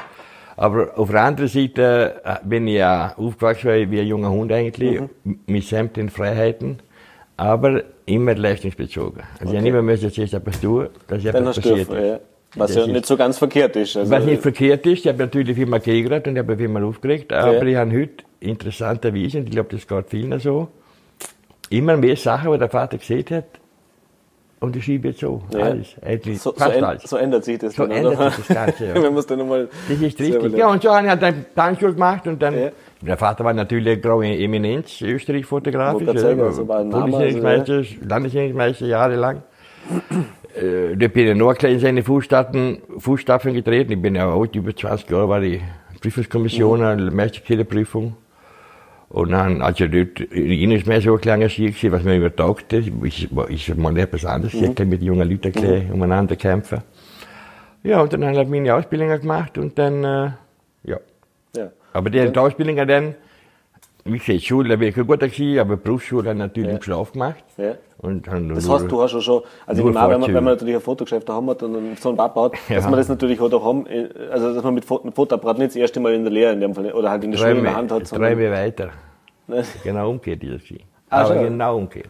Aber 0.58 0.98
auf 0.98 1.10
der 1.10 1.22
anderen 1.22 1.48
Seite 1.48 2.20
äh, 2.26 2.34
bin 2.44 2.68
ich 2.68 2.74
ja 2.74 3.14
aufgewachsen 3.16 3.90
wie 3.90 4.00
ein 4.00 4.06
junger 4.06 4.30
Hund 4.30 4.52
eigentlich, 4.52 5.00
Mhm. 5.00 5.40
mit 5.46 5.64
sämtlichen 5.64 6.10
Freiheiten, 6.10 6.80
aber 7.38 7.84
immer 8.04 8.34
leistungsbezogen. 8.34 9.22
Also 9.40 9.54
ich 9.54 9.58
habe 9.58 9.68
immer 9.68 9.80
müssen 9.80 10.10
zuerst 10.12 10.34
etwas 10.34 10.60
tun, 10.60 10.88
dass 11.06 11.22
Dann 11.22 11.34
etwas 11.36 11.56
hast 11.56 11.64
du, 11.64 11.70
passiert. 11.70 11.88
ja, 11.90 12.20
was 12.54 12.72
Das 12.74 12.86
ja 12.86 12.92
nicht 12.92 13.06
so 13.06 13.16
ganz 13.16 13.38
verkehrt 13.38 13.76
ist. 13.76 13.96
Also, 13.96 14.10
Was 14.10 14.24
nicht 14.24 14.42
verkehrt 14.42 14.86
ist, 14.86 15.00
ich 15.00 15.08
habe 15.08 15.18
natürlich 15.18 15.58
immer 15.58 15.80
geärgert 15.80 16.26
und 16.28 16.34
ich 16.36 16.38
habe 16.38 16.54
immer 16.62 16.82
aufgeregt, 16.84 17.32
aber 17.32 17.54
Ja. 17.54 17.62
ich 17.62 17.76
habe 17.76 17.90
heute 17.92 18.24
interessanterweise, 18.40 19.38
und 19.38 19.44
ich 19.44 19.50
glaube, 19.50 19.68
das 19.70 19.86
geht 19.86 20.08
vielen 20.08 20.38
so, 20.40 20.68
immer 21.70 21.96
mehr 21.96 22.16
Sachen, 22.16 22.52
die 22.52 22.58
der 22.58 22.68
Vater 22.70 22.96
gesehen 22.98 23.24
hat, 23.30 23.44
und 24.60 24.74
ich 24.74 24.84
schiebe 24.84 25.08
jetzt 25.08 25.20
so. 25.20 25.42
Ja. 25.52 25.60
Alles. 25.66 25.94
Eigentlich 26.04 26.40
so, 26.40 26.50
so, 26.50 26.56
fast 26.56 26.76
änd- 26.76 26.82
alles. 26.82 27.02
so 27.04 27.16
ändert 27.16 27.44
sich 27.44 27.58
das 27.58 27.74
So 27.74 27.82
dann, 27.82 27.92
ändert 27.92 28.16
oder? 28.18 28.30
sich 28.32 28.46
das 28.46 28.56
Ganze, 28.56 28.86
ja. 28.86 28.94
Wenn 29.02 29.14
dann 29.14 29.38
nochmal. 29.38 29.68
Das 29.88 30.00
ist 30.00 30.18
richtig. 30.20 30.56
Ja, 30.56 30.68
und 30.68 30.82
so 30.82 30.90
habe 30.90 31.04
ich 31.04 31.10
halt 31.10 31.22
dann 31.22 31.44
Tanzschule 31.54 31.92
gemacht 31.94 32.26
und 32.26 32.42
dann, 32.42 32.58
Ja. 32.58 32.70
der 33.02 33.16
Vater 33.16 33.44
war 33.44 33.52
natürlich 33.52 33.86
eine 33.86 34.00
graue 34.00 34.26
Eminenz, 34.26 35.00
Österreich-fotografisch. 35.00 36.06
Wollte 36.06 36.20
gerade 36.20 36.20
sagen, 36.20 36.40
also 36.40 36.64
Name, 36.64 36.90
Bundesjährigmeister, 36.90 37.82
Landesjährigmeister 38.04 38.86
jahrelang. 38.86 39.42
Äh, 40.62 40.96
da 40.96 41.08
bin 41.08 41.28
ich 41.28 41.36
noch 41.36 41.54
klein 41.54 41.74
in 41.74 41.80
seine 41.80 42.02
Fußstapfen, 42.02 42.78
Fußstapfen 42.98 43.54
getreten. 43.54 43.92
Ich 43.92 44.02
bin 44.02 44.14
ja 44.14 44.30
alt, 44.32 44.54
über 44.56 44.74
20 44.74 45.10
Jahre 45.10 45.28
war 45.28 45.42
ich 45.42 45.60
Prüfungskommission, 46.00 46.80
mhm. 46.80 47.14
Meisterkirchenprüfung. 47.14 48.16
Und 49.10 49.30
dann, 49.30 49.62
also 49.62 49.86
dort, 49.86 50.20
Ihnen 50.32 50.72
ist 50.72 50.86
mir 50.86 51.00
so 51.00 51.14
ein 51.14 51.20
kleiner 51.20 51.46
gewesen, 51.46 51.92
was 51.92 52.02
mir 52.02 52.16
übertaugt 52.16 52.72
ist, 52.74 52.88
ist, 53.02 53.28
ist 53.48 53.76
mal 53.78 53.96
etwas 53.96 54.24
anderes, 54.26 54.54
Mhm. 54.54 54.74
ich 54.78 54.84
mit 54.86 55.02
jungen 55.02 55.28
Leuten 55.28 55.50
gleich 55.50 55.90
umeinander 55.90 56.36
kämpfen. 56.36 56.82
Ja, 57.82 58.02
und 58.02 58.12
dann 58.12 58.24
habe 58.24 58.42
ich 58.42 58.48
meine 58.48 58.74
Ausbildung 58.74 59.08
gemacht 59.18 59.56
und 59.56 59.78
dann, 59.78 60.04
äh, 60.04 60.30
ja. 60.84 60.98
Ja. 61.56 61.70
Aber 61.94 62.10
die, 62.10 62.30
die 62.30 62.38
Ausbildung 62.38 62.76
dann, 62.86 63.14
wie 64.04 64.18
gesagt, 64.18 64.42
Schule 64.42 64.78
bin 64.78 64.88
ich 64.88 64.94
guter 64.94 65.28
gewesen, 65.28 65.58
aber 65.60 65.76
Berufsschule 65.76 66.34
natürlich 66.34 66.70
Ja. 66.70 66.76
im 66.76 66.82
Schlaf 66.82 67.12
gemacht. 67.12 67.44
Ja. 67.56 67.74
Und 67.98 68.26
dann 68.28 68.48
Das 68.54 68.68
heißt, 68.68 68.90
du 68.90 69.02
hast 69.02 69.12
ja 69.12 69.20
schon, 69.20 69.42
also 69.66 69.88
ich 69.88 69.96
an, 69.96 70.10
wenn 70.10 70.20
man, 70.20 70.28
wenn 70.34 70.44
man 70.44 70.54
natürlich 70.54 70.76
ein 70.76 70.80
Fotogeschäft 70.80 71.28
daheim 71.28 71.50
hat 71.50 71.62
und 71.64 71.98
so 72.00 72.08
einen 72.10 72.16
baut, 72.16 72.52
dass 72.68 72.68
Ja. 72.68 72.80
man 72.90 72.98
das 72.98 73.08
natürlich 73.08 73.40
auch 73.40 73.50
daheim, 73.50 73.86
äh, 73.88 74.08
also 74.30 74.54
dass 74.54 74.62
man 74.62 74.74
mit 74.74 74.88
mit 75.04 75.14
Fotoapparat 75.14 75.58
nicht 75.58 75.70
das 75.70 75.76
erste 75.76 75.98
Mal 76.00 76.14
in 76.14 76.22
der 76.22 76.32
Lehre 76.32 76.52
in 76.52 76.60
dem 76.60 76.74
Fall, 76.74 76.92
oder 76.92 77.10
halt 77.10 77.24
in 77.24 77.32
der 77.32 77.38
Schule 77.38 77.52
in 77.58 77.64
der 77.64 77.74
Hand 77.76 77.90
hat, 77.90 78.02
drei 78.02 78.04
sondern, 78.06 78.40
Jahre 78.40 78.52
weiter. 78.54 78.90
Ne? 79.48 79.64
Genau 79.82 80.10
umgekehrt 80.10 80.42
ist 80.44 80.52
das 80.54 80.62
gewesen. 80.68 80.84
Ah, 81.10 81.20
Aber 81.22 81.34
schon. 81.34 81.42
genau 81.44 81.76
umgekehrt. 81.78 82.08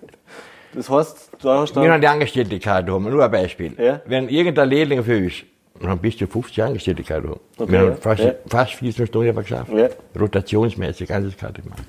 das 0.74 0.90
heißt, 0.90 1.30
du 1.40 1.48
hast 1.48 1.74
Wir 1.74 1.82
dann, 1.82 1.92
haben 1.92 2.00
die 2.00 2.06
Angestellte 2.08 2.58
gehabt, 2.58 2.90
haben, 2.90 3.08
nur 3.10 3.24
ein 3.24 3.30
Beispiel. 3.30 3.72
Ja. 3.78 4.00
Wenn 4.06 4.28
irgendein 4.28 4.68
Lehrling 4.68 5.02
für 5.02 5.16
uns, 5.16 5.32
wir 5.80 5.88
haben 5.88 6.00
bis 6.00 6.16
zu 6.16 6.26
50 6.26 6.62
Angestellte 6.62 7.02
gehabt. 7.02 7.26
haben. 7.26 7.40
Okay, 7.58 7.72
wir 7.72 7.78
ja. 7.80 7.86
haben 7.90 7.96
fast, 7.96 8.22
Ja. 8.22 8.32
fast 8.48 8.74
14 8.74 9.06
Stunden 9.06 9.28
aber 9.30 9.42
geschafft. 9.42 9.72
Ja. 9.72 9.88
Rotationsmäßig, 10.18 11.12
alles 11.12 11.36
gehabt 11.36 11.62
gemacht. 11.62 11.82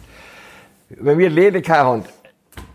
Wenn 0.90 1.18
wir 1.18 1.30
gehabt 1.30 1.70
haben, 1.70 2.04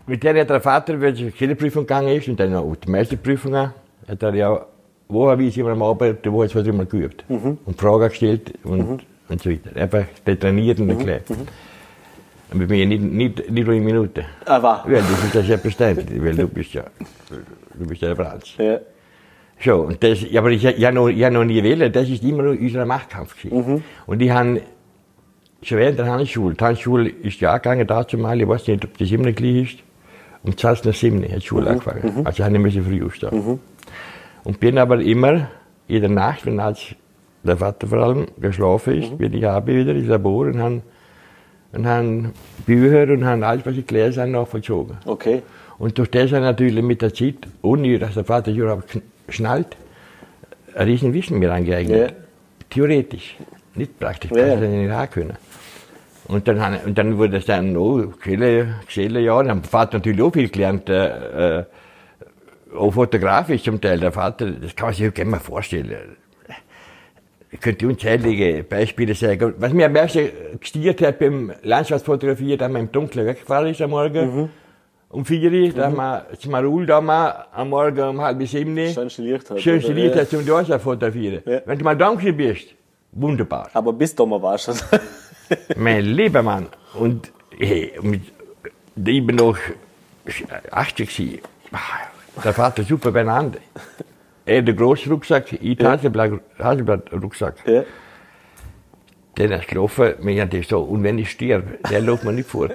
mit 0.07 0.23
der 0.23 0.39
hat 0.41 0.49
der 0.49 0.61
Vater, 0.61 0.99
wenn 1.01 1.15
die 1.15 1.31
Kinderprüfung 1.31 1.83
gegangen 1.83 2.09
ist 2.09 2.27
und 2.27 2.39
dann 2.39 2.53
auch 2.55 2.75
die 2.75 2.89
Meisterprüfung, 2.89 3.55
hat 3.55 3.73
er 4.21 4.33
ja 4.35 4.65
wocherweise 5.07 5.59
immer 5.61 5.71
am 5.71 5.83
Abend, 5.83 6.19
wo 6.31 6.43
jetzt 6.43 6.55
was 6.55 6.65
immer 6.67 6.85
geübt. 6.85 7.23
Mhm. 7.29 7.57
Und 7.65 7.79
Fragen 7.79 8.09
gestellt 8.09 8.53
und, 8.63 9.03
und 9.29 9.41
so 9.41 9.49
weiter. 9.49 9.75
Einfach 9.79 10.05
trainiert 10.39 10.79
Mhm. 10.79 10.89
und 10.89 10.97
erklärt. 10.97 11.29
Und 11.29 12.59
bei 12.59 12.67
mir 12.67 12.85
nicht, 12.85 13.01
nicht, 13.01 13.49
nicht 13.51 13.65
nur 13.65 13.75
in 13.75 13.83
Minuten. 13.83 14.23
ah, 14.45 14.61
war. 14.61 14.87
Ja, 14.89 14.99
das 14.99 15.23
ist 15.25 15.33
ja 15.33 15.41
selbstverständlich, 15.41 16.23
weil 16.23 16.35
du 16.35 16.47
bist 16.47 16.73
ja, 16.73 16.83
du 17.73 17.85
bist 17.87 18.01
ja 18.01 18.13
der 18.13 18.15
Franz. 18.25 18.53
Ja. 18.57 18.79
So, 19.59 19.81
und 19.81 20.03
das, 20.03 20.21
ja, 20.29 20.41
aber 20.41 20.51
ich, 20.51 20.63
ich, 20.63 20.91
noch, 20.91 21.07
ich 21.07 21.23
hab 21.23 21.33
noch 21.33 21.45
nie 21.45 21.63
wählen, 21.63 21.91
das 21.91 22.09
ist 22.09 22.23
immer 22.23 22.43
noch 22.43 22.59
unser 22.59 22.85
Machtkampf 22.85 23.35
gewesen. 23.41 23.83
Und 24.05 24.21
ich 24.21 24.29
habe 24.29 24.61
schon 25.61 25.77
während 25.77 25.97
der 25.97 26.07
Handelsschule, 26.07 26.55
die 26.55 26.63
Handelsschule 26.63 27.09
ist 27.09 27.39
ja 27.39 27.53
angegangen 27.53 27.87
dazu 27.87 28.17
mal, 28.17 28.39
ich 28.39 28.47
weiß 28.47 28.67
nicht, 28.67 28.85
ob 28.85 28.97
das 28.97 29.11
immer 29.11 29.31
gleich 29.31 29.73
ist, 29.73 29.79
um 30.43 30.55
20 30.55 30.85
nach 30.85 30.93
7 30.93 31.23
hat 31.23 31.35
die 31.37 31.41
Schule 31.41 31.69
angefangen. 31.69 32.21
Also 32.25 32.43
habe 32.43 32.55
ich 32.55 32.61
müssen 32.61 32.83
früh 32.83 33.03
aufstehen. 33.03 33.59
Und 34.43 34.59
bin 34.59 34.77
aber 34.77 35.01
immer, 35.01 35.49
jede 35.87 36.09
Nacht, 36.09 36.45
wenn 36.45 36.59
als 36.59 36.93
der 37.43 37.57
Vater 37.57 37.87
vor 37.87 37.99
allem 37.99 38.27
geschlafen 38.39 39.01
ist, 39.01 39.17
bin 39.17 39.33
ich 39.33 39.47
abends 39.47 39.75
wieder 39.75 39.95
ins 39.95 40.07
Labor 40.07 40.47
und 40.47 40.59
habe 40.59 40.81
und 41.71 41.85
haben 41.85 42.31
Bücher 42.65 43.11
und 43.11 43.25
haben 43.25 43.43
alles, 43.43 43.65
was 43.65 43.75
ich 43.75 43.85
gelesen 43.85 44.21
habe, 44.21 44.31
nachvollzogen. 44.31 44.97
Okay. 45.05 45.41
Und 45.77 45.97
durch 45.97 46.09
das 46.09 46.31
hat 46.31 46.41
natürlich 46.41 46.83
mit 46.83 47.01
der 47.01 47.13
Zeit, 47.13 47.35
ohne 47.61 47.99
dass 47.99 48.13
der 48.13 48.23
Vater 48.23 48.51
überhaupt 48.51 49.01
schnallt, 49.29 49.75
ein 50.75 50.87
riesen 50.87 51.13
Wissen 51.13 51.39
mir 51.39 51.51
angeeignet. 51.53 52.11
Ja. 52.11 52.15
Theoretisch, 52.69 53.37
nicht 53.75 53.99
praktisch, 53.99 54.31
Ja, 54.31 54.47
kannst 54.47 54.63
ja. 54.63 54.69
du 54.69 54.75
nicht 54.75 54.91
auch 54.91 55.09
können. 55.09 55.37
Und 56.27 56.47
dann, 56.47 56.79
und 56.85 56.97
dann 56.97 57.17
wurde 57.17 57.37
es 57.37 57.45
dann 57.45 57.73
noch, 57.73 58.13
viele, 58.19 58.75
viele 58.87 59.19
Jahre, 59.19 59.45
dann 59.45 59.57
hat 59.57 59.65
der 59.65 59.69
Vater 59.69 59.97
natürlich 59.97 60.21
auch 60.21 60.33
viel 60.33 60.49
gelernt, 60.49 60.89
äh, 60.89 61.59
äh, 61.59 61.63
auch 62.75 62.91
fotografisch 62.91 63.63
zum 63.63 63.79
Teil. 63.79 63.99
Der 63.99 64.11
Vater, 64.11 64.49
das 64.51 64.75
kann 64.75 64.87
man 64.87 64.95
sich 64.95 65.13
gerne 65.13 65.31
mal 65.31 65.39
vorstellen. 65.39 66.17
Ich 67.51 67.61
könnte 67.61 67.87
unzählige 67.87 68.63
Beispiele 68.63 69.13
sagen. 69.13 69.53
Was 69.59 69.71
mir 69.71 69.85
am 69.85 69.93
meisten 69.93 70.27
gestiert 70.59 71.01
hat 71.01 71.19
beim 71.19 71.53
Landschaftsfotografieren, 71.63 72.57
da 72.57 72.67
man 72.67 72.81
im 72.81 72.91
Dunkeln 72.91 73.25
weggefahren 73.27 73.67
ist 73.67 73.81
am 73.81 73.91
Morgen, 73.91 74.49
um 75.15 75.25
vier 75.25 75.51
Uhr, 75.51 75.73
da 75.73 75.85
haben 75.85 75.95
wir 75.95 76.25
das 76.29 76.45
Marul 76.45 76.85
da 76.85 77.01
mal 77.01 77.45
am 77.53 77.69
Morgen 77.69 78.01
um 78.09 78.21
halb 78.21 78.45
sieben, 78.47 78.77
Schönste 78.89 79.21
Licht 79.21 79.49
hat. 79.49 79.59
schön 79.61 79.75
oder? 79.75 79.81
stiliert 79.83 80.15
Ja. 80.15 80.21
hast 80.21 80.31
zum 80.31 80.45
Dorsa 80.45 80.77
fotografieren. 80.79 81.41
Ja. 81.45 81.61
Wenn 81.65 81.77
du 81.79 81.83
mal 81.85 81.95
da 81.97 82.09
gewesen 82.13 82.37
bist, 82.37 82.67
wunderbar. 83.11 83.69
Aber 83.73 83.93
bis 83.93 84.13
da 84.15 84.25
mal 84.25 84.41
warst 84.41 84.67
du. 84.69 84.73
mein 85.77 86.03
lieber 86.05 86.41
Mann. 86.43 86.67
Und 86.93 87.31
hey, 87.57 87.93
mit, 88.01 88.21
ich 88.95 89.25
bin 89.25 89.35
noch 89.35 89.57
80 90.71 91.09
gewesen. 91.17 91.39
Ah, 91.71 91.79
Der 92.43 92.53
Vater 92.53 92.83
super 92.83 93.11
beieinander. 93.11 93.59
Er 94.45 94.61
der 94.61 94.73
große 94.75 95.09
Rucksack, 95.09 95.53
ich 95.53 95.79
Ja. 95.79 95.97
Haselblatt 96.59 97.11
Rucksack. 97.13 97.55
ja. 97.67 97.83
Den 99.37 99.51
ist 99.51 99.67
gelaufen, 99.67 100.13
mir 100.21 100.41
hat 100.41 100.53
das 100.53 100.67
so, 100.67 100.79
und 100.79 101.03
wenn 101.03 101.17
ich 101.19 101.29
sterbe, 101.31 101.77
der 101.91 102.01
läuft 102.01 102.23
mir 102.23 102.31
nicht 102.31 102.49
vor. 102.49 102.69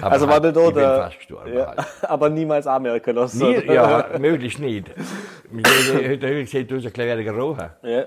Aber 0.00 0.12
Also 0.12 0.26
war 0.26 0.34
halt, 0.34 0.44
der 0.44 0.52
da 0.52 0.68
ich 0.68 0.74
bin 0.74 0.82
fast 0.82 1.16
gestorben. 1.18 1.52
Ja, 1.54 1.66
halt. 1.66 1.86
aber 2.02 2.28
niemals 2.28 2.66
anmerken 2.66 3.16
lassen. 3.16 3.38
Nie, 3.38 3.58
oder? 3.58 3.74
ja, 3.74 4.06
möglichst 4.18 4.60
nicht. 4.60 4.90
Ich 5.56 6.08
heute 6.08 6.44
gesagt, 6.44 6.70
du 6.70 6.76
hast 6.76 6.86
ein 6.86 6.92
kleiner 6.92 7.22
gerochen. 7.22 7.66
ja. 7.82 8.04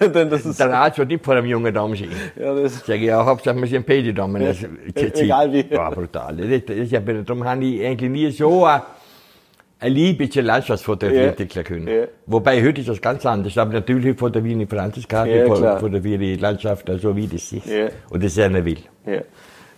Denn 0.00 0.30
das 0.30 0.46
ist, 0.46 0.60
Der 0.60 0.72
Arzt 0.72 0.98
wird 0.98 1.08
nicht 1.08 1.24
vor 1.24 1.34
einem 1.34 1.46
jungen 1.46 1.74
Damen 1.74 1.96
sein. 1.96 2.10
ja, 2.36 2.54
das, 2.54 2.78
Sag 2.86 2.94
ich, 2.96 3.02
ja, 3.02 3.24
Hauptsache 3.24 3.56
wir 3.56 3.66
sind 3.66 3.84
beide 3.84 4.14
Damen. 4.14 4.44
Das, 4.44 4.58
egal 5.20 5.52
wie. 5.52 5.68
War 5.76 5.90
brutal. 5.90 6.36
Das, 6.36 6.62
das, 6.64 7.04
bin, 7.04 7.24
darum 7.24 7.44
habe 7.44 7.64
ich 7.64 7.84
eigentlich 7.84 8.10
nie 8.10 8.30
so 8.30 8.64
eine, 8.64 8.82
eine 9.80 9.94
Liebe 9.94 10.28
zur 10.28 10.42
Landschaftsfotografie 10.42 11.46
Ja. 11.54 11.62
können. 11.62 11.88
Ja. 11.88 12.04
Wobei 12.26 12.62
heute 12.64 12.80
ist 12.80 12.88
das 12.88 13.00
ganz 13.00 13.24
anders. 13.26 13.56
Aber 13.58 13.72
natürlich 13.72 14.18
fotografiere 14.18 14.62
ich 14.62 14.68
Franziskarte, 14.68 15.30
Ja, 15.30 15.46
ja, 15.46 15.54
klar. 15.54 15.78
fotografiere 15.80 16.22
ich 16.22 16.40
Landschaft, 16.40 16.90
so 17.00 17.14
wie 17.14 17.26
das 17.26 17.52
ist. 17.52 17.66
Ja. 17.66 17.88
Und 18.10 18.22
das 18.24 18.38
einer 18.38 18.64
will. 18.64 18.78
ja. 19.06 19.20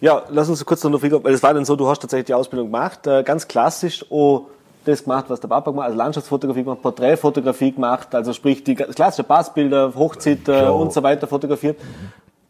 ja, 0.01 0.23
lass 0.31 0.49
uns 0.49 0.65
kurz 0.65 0.83
noch 0.85 0.99
fragen, 1.01 1.23
weil 1.23 1.35
es 1.35 1.43
war 1.43 1.53
dann 1.53 1.65
so, 1.65 1.77
du 1.77 1.87
hast 1.87 2.01
tatsächlich 2.01 2.27
die 2.27 2.35
Ausbildung 2.35 2.69
gemacht, 2.69 3.07
äh, 3.07 3.23
ganz 3.23 3.47
klassisch, 3.47 4.05
oh, 4.09 4.47
das 4.87 5.05
gemacht, 5.05 5.27
was 5.29 5.39
der 5.41 5.49
Papa 5.49 5.71
gemacht 5.71 5.85
hat, 5.85 5.91
also 5.93 5.99
Landschaftsfotografie 5.99 6.63
gemacht, 6.65 6.81
Porträtfotografie 6.81 7.73
gemacht, 7.73 8.15
also 8.15 8.33
sprich 8.33 8.65
die 8.65 8.75
ganz 8.75 8.95
klassische 8.95 9.25
Passbilder, 9.25 9.93
Hochzeiten 9.95 10.43
So. 10.67 10.75
und 10.77 10.93
so 10.95 11.03
weiter 11.03 11.27
fotografiert. 11.27 11.77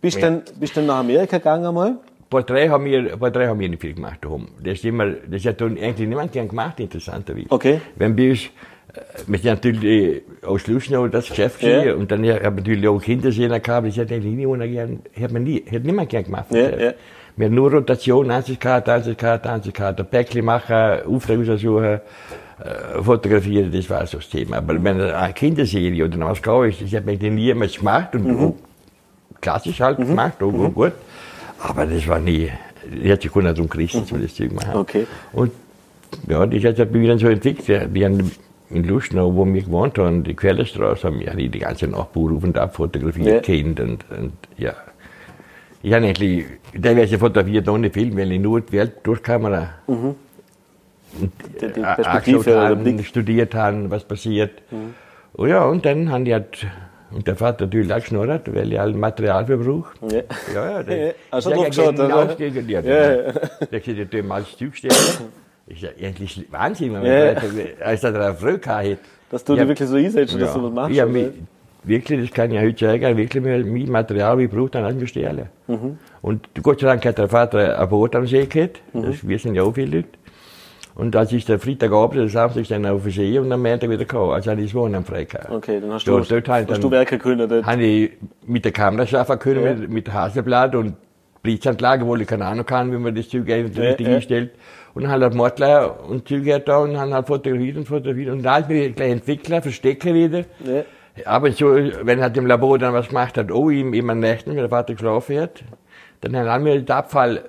Bist 0.00 0.16
du 0.18 0.20
denn, 0.20 0.42
bist 0.60 0.76
du 0.76 0.80
denn 0.80 0.86
nach 0.86 0.98
Amerika 1.00 1.38
gegangen 1.38 1.66
einmal? 1.66 1.96
Porträt 2.30 2.68
haben 2.68 2.84
wir, 2.84 3.16
Porträt 3.16 3.48
haben 3.48 3.58
wir 3.60 3.68
nicht 3.68 3.82
viel 3.82 3.94
gemacht 3.94 4.18
daheim. 4.22 4.46
Das 4.62 4.82
immer, 4.84 5.06
das 5.28 5.44
hat 5.44 5.60
eigentlich 5.60 6.08
niemand 6.08 6.32
gern 6.32 6.48
gemacht, 6.48 6.78
interessanterweise. 6.80 7.46
Okay. 7.50 7.80
Wenn 7.96 8.16
wir 8.16 8.30
uns, 8.30 8.44
äh, 8.44 8.50
wir 9.26 9.38
sind 9.38 9.50
natürlich 9.50 9.84
äh, 9.84 10.22
aus 10.46 10.66
Luschnow 10.68 11.10
das 11.10 11.28
Geschäft 11.28 11.62
Ja. 11.62 11.94
und 11.94 12.10
dann 12.12 12.20
habe 12.26 12.38
ich 12.38 12.42
natürlich 12.64 12.88
auch 12.88 13.00
Kindersehen 13.00 13.50
gehabt, 13.50 13.86
das 13.88 13.98
hat 13.98 14.12
eigentlich 14.12 14.34
niemand 14.34 14.62
gern, 14.62 15.00
hat 15.20 15.32
man 15.32 15.42
nie, 15.42 15.64
hat 15.70 15.82
niemand 15.82 16.08
gern 16.08 16.24
gemacht. 16.24 16.46
Ja, 16.50 16.76
ja. 16.78 16.92
Wir 17.36 17.46
haben 17.46 17.54
nur 17.54 17.72
Rotation, 17.72 18.30
Ansichtskarte, 18.30 18.92
Ansichtskarte, 18.92 19.48
Ansichtskarte, 19.50 20.04
Päckchen 20.04 20.44
machen, 20.44 21.02
Aufträge 21.06 21.50
raussuchen, 21.50 21.84
äh, 21.84 23.02
fotografieren, 23.02 23.72
das 23.72 23.88
war 23.90 24.06
so 24.06 24.18
das 24.18 24.28
Thema. 24.28 24.58
Aber 24.58 24.74
wenn 24.84 25.00
eine 25.00 25.32
Kinderserie 25.32 26.04
oder 26.04 26.20
was 26.20 26.42
gab 26.42 26.64
ist, 26.64 26.82
das 26.82 26.92
hat 26.92 27.06
man 27.06 27.14
eigentlich 27.14 27.32
niemals 27.32 27.76
gemacht 27.78 28.14
und 28.14 28.24
Mhm. 28.26 28.54
klassisch 29.40 29.80
halt 29.80 29.96
gemacht, 29.96 30.42
auch, 30.42 30.52
auch 30.52 30.72
gut. 30.74 30.92
Aber 31.62 31.86
das 31.86 32.06
war 32.08 32.18
nie, 32.18 32.50
ich 33.02 33.10
hat 33.10 33.22
sich 33.22 33.32
keiner 33.32 33.52
darum 33.52 33.68
gerissen, 33.68 34.04
so 34.06 34.16
das 34.16 34.34
Zeug 34.34 34.52
machen. 34.52 34.74
Okay. 34.74 35.06
Und 35.32 35.52
ja, 36.26 36.44
das 36.46 36.64
hat 36.64 36.92
sich 36.92 37.06
dann 37.06 37.18
so 37.18 37.28
entwickelt. 37.28 37.94
Wir 37.94 38.06
haben 38.06 38.30
in 38.70 38.84
Luschnow, 38.84 39.34
wo 39.34 39.44
wir 39.46 39.62
gewohnt 39.62 39.98
haben, 39.98 40.22
die 40.24 40.34
Quellerstraße, 40.34 41.08
haben 41.08 41.20
wir 41.20 41.34
die 41.34 41.58
ganze 41.58 41.86
Nachbarn 41.88 42.36
auf 42.36 42.44
und 42.44 42.56
ab 42.58 42.74
fotografiert, 42.76 43.26
Ja. 43.26 43.40
kennt 43.40 43.80
und, 43.80 44.04
und 44.10 44.32
ja. 44.56 44.74
Ich 45.82 45.92
habe 45.92 46.06
eigentlich 46.06 46.44
teilweise 46.80 47.18
fotografiert 47.18 47.68
ohne 47.68 47.90
Film, 47.90 48.16
weil 48.16 48.32
ich 48.32 48.40
nur 48.40 48.60
die 48.60 48.72
Welt 48.72 48.92
durch 49.02 49.22
Kamera 49.22 49.70
Die, 49.88 51.28
die 51.60 51.80
äh, 51.80 51.94
Perspektive 51.94 52.60
haben, 52.60 53.04
studiert 53.04 53.54
haben, 53.54 53.90
was 53.90 54.04
passiert. 54.04 54.62
Und 55.32 55.48
ja, 55.48 55.64
und 55.64 55.84
dann 55.84 56.10
haben 56.10 56.24
die 56.24 56.32
halt, 56.34 56.66
und 57.12 57.26
der 57.26 57.36
Vater 57.36 57.64
natürlich 57.66 57.92
auch 57.92 57.96
geschnurrt, 57.96 58.54
weil 58.54 58.72
ich 58.72 58.78
halt 58.78 58.96
Material 58.96 59.44
verbraucht. 59.46 59.98
Ja. 60.10 60.22
Ja, 60.54 60.80
ja, 60.82 60.96
Ja, 61.06 61.12
hast 61.32 61.46
du 61.46 61.50
ich 61.50 61.56
drauf 61.56 61.64
sag, 61.74 61.96
geschaut, 61.96 61.98
oder? 61.98 62.36
Ja, 62.38 62.46
Ja, 62.80 62.80
ja. 62.80 63.12
ja. 63.26 63.32
Der 63.70 63.80
gesagt, 63.80 64.14
ich 64.14 64.24
mal 64.24 64.40
das 64.42 64.56
Zeug 64.56 64.76
stellen. 64.76 64.94
Ich 65.66 65.80
sag, 65.80 66.00
endlich 66.00 66.44
Wahnsinn, 66.50 66.92
wenn 66.94 67.02
man 67.02 67.10
Ja. 67.10 67.34
als 67.84 68.04
er 68.04 68.14
eine 68.14 68.34
Frau 68.34 68.48
hat. 68.68 68.98
Dass 69.30 69.44
du 69.44 69.54
Ja. 69.54 69.60
dich 69.60 69.68
wirklich 69.68 69.88
so 69.88 69.96
einsetzt, 69.96 70.34
dass 70.34 70.40
Ja. 70.40 70.54
du 70.54 70.64
was 70.64 70.72
machst. 70.72 71.06
Mich, 71.06 71.28
wirklich, 71.84 72.20
das 72.28 72.34
kann 72.34 72.50
ich 72.50 72.60
heute 72.60 72.86
sagen, 72.86 73.16
wirklich 73.16 73.42
mein 73.44 73.90
Material, 73.90 74.38
wie 74.38 74.44
ich 74.44 74.50
brauche, 74.50 74.70
dann 74.70 74.84
an 74.84 75.06
stellen. 75.06 75.46
Mhm. 75.68 75.98
Und 76.22 76.48
Gott 76.62 76.80
sei 76.80 76.86
Dank 76.88 77.04
hat 77.06 77.18
der 77.18 77.28
Vater 77.28 77.78
ein 77.78 77.88
Boot 77.88 78.14
am 78.16 78.26
See 78.26 78.44
gehabt. 78.46 78.80
Mhm. 78.92 79.02
Das, 79.02 79.26
wir 79.26 79.38
sind 79.38 79.54
ja 79.54 79.62
auch 79.62 79.72
viele 79.72 79.96
Leute. 79.98 80.08
Und 80.94 81.14
als 81.16 81.32
ich 81.32 81.44
der 81.44 81.58
Freitagabend 81.58 82.16
oder 82.20 82.28
Samstag 82.28 82.66
dann 82.68 82.84
auf 82.86 83.02
den 83.04 83.12
See 83.12 83.38
und 83.38 83.50
am 83.52 83.62
Montag 83.62 83.88
wieder 83.88 84.04
gekommen, 84.04 84.32
also 84.32 84.50
habe 84.50 84.60
ich 84.60 84.68
das 84.68 84.74
Wohnen 84.74 85.04
frei 85.04 85.24
gehabt. 85.24 85.50
Okay, 85.50 85.80
dann 85.80 85.92
hast 85.92 86.06
Ja, 86.06 86.12
du, 86.16 86.24
dort 86.24 86.48
halt 86.48 86.68
hast 86.68 86.74
dann- 86.76 86.80
du 86.82 86.90
werken 86.90 87.18
können. 87.18 87.48
Dort. 87.48 87.64
Habe 87.64 87.82
ich 87.82 88.10
mit 88.46 88.64
der 88.64 88.72
Kamera 88.72 89.06
schaffen 89.06 89.38
können, 89.38 89.64
Ja. 89.64 89.74
mit, 89.74 89.90
mit 89.90 90.12
Haselblatt 90.12 90.74
und 90.74 90.94
Blitzanlage, 91.42 92.04
wo 92.06 92.16
ich 92.16 92.26
keine 92.26 92.44
Ahnung 92.44 92.66
kann, 92.66 92.92
wie 92.92 92.98
man 92.98 93.14
das 93.14 93.28
Zeug 93.28 93.48
Ja, 93.48 93.56
richtig 93.56 94.06
ja. 94.06 94.14
einstellt. 94.16 94.50
Und 94.92 95.04
dann 95.04 95.12
halt 95.12 95.34
Mortler 95.34 96.04
und 96.08 96.26
Züge 96.28 96.58
da 96.60 96.78
und 96.78 96.94
dann 96.94 97.14
halt 97.14 97.26
fotografiert 97.28 97.76
und 97.76 97.86
fotografiert. 97.88 98.30
Und 98.30 98.42
da 98.42 98.58
ist 98.58 98.68
mir 98.68 98.90
gleich 98.90 99.12
Entwickler, 99.12 99.62
Verstecker 99.62 100.12
wieder. 100.12 100.40
Ja. 100.64 100.82
Aber 101.24 101.50
so, 101.52 101.66
wenn 102.02 102.20
halt 102.20 102.36
im 102.36 102.46
Labor 102.46 102.78
dann 102.78 102.92
was 102.92 103.08
gemacht 103.08 103.38
hat, 103.38 103.50
oh, 103.52 103.70
ihm 103.70 103.94
immer 103.94 104.14
Nächten, 104.14 104.50
wenn 104.50 104.56
der 104.56 104.68
Vater 104.68 104.94
geschlafen 104.94 105.38
hat, 105.40 105.62
dann 106.20 106.36
haben 106.36 106.64
wir 106.64 106.80
den 106.80 106.90
Abfall 106.90 107.42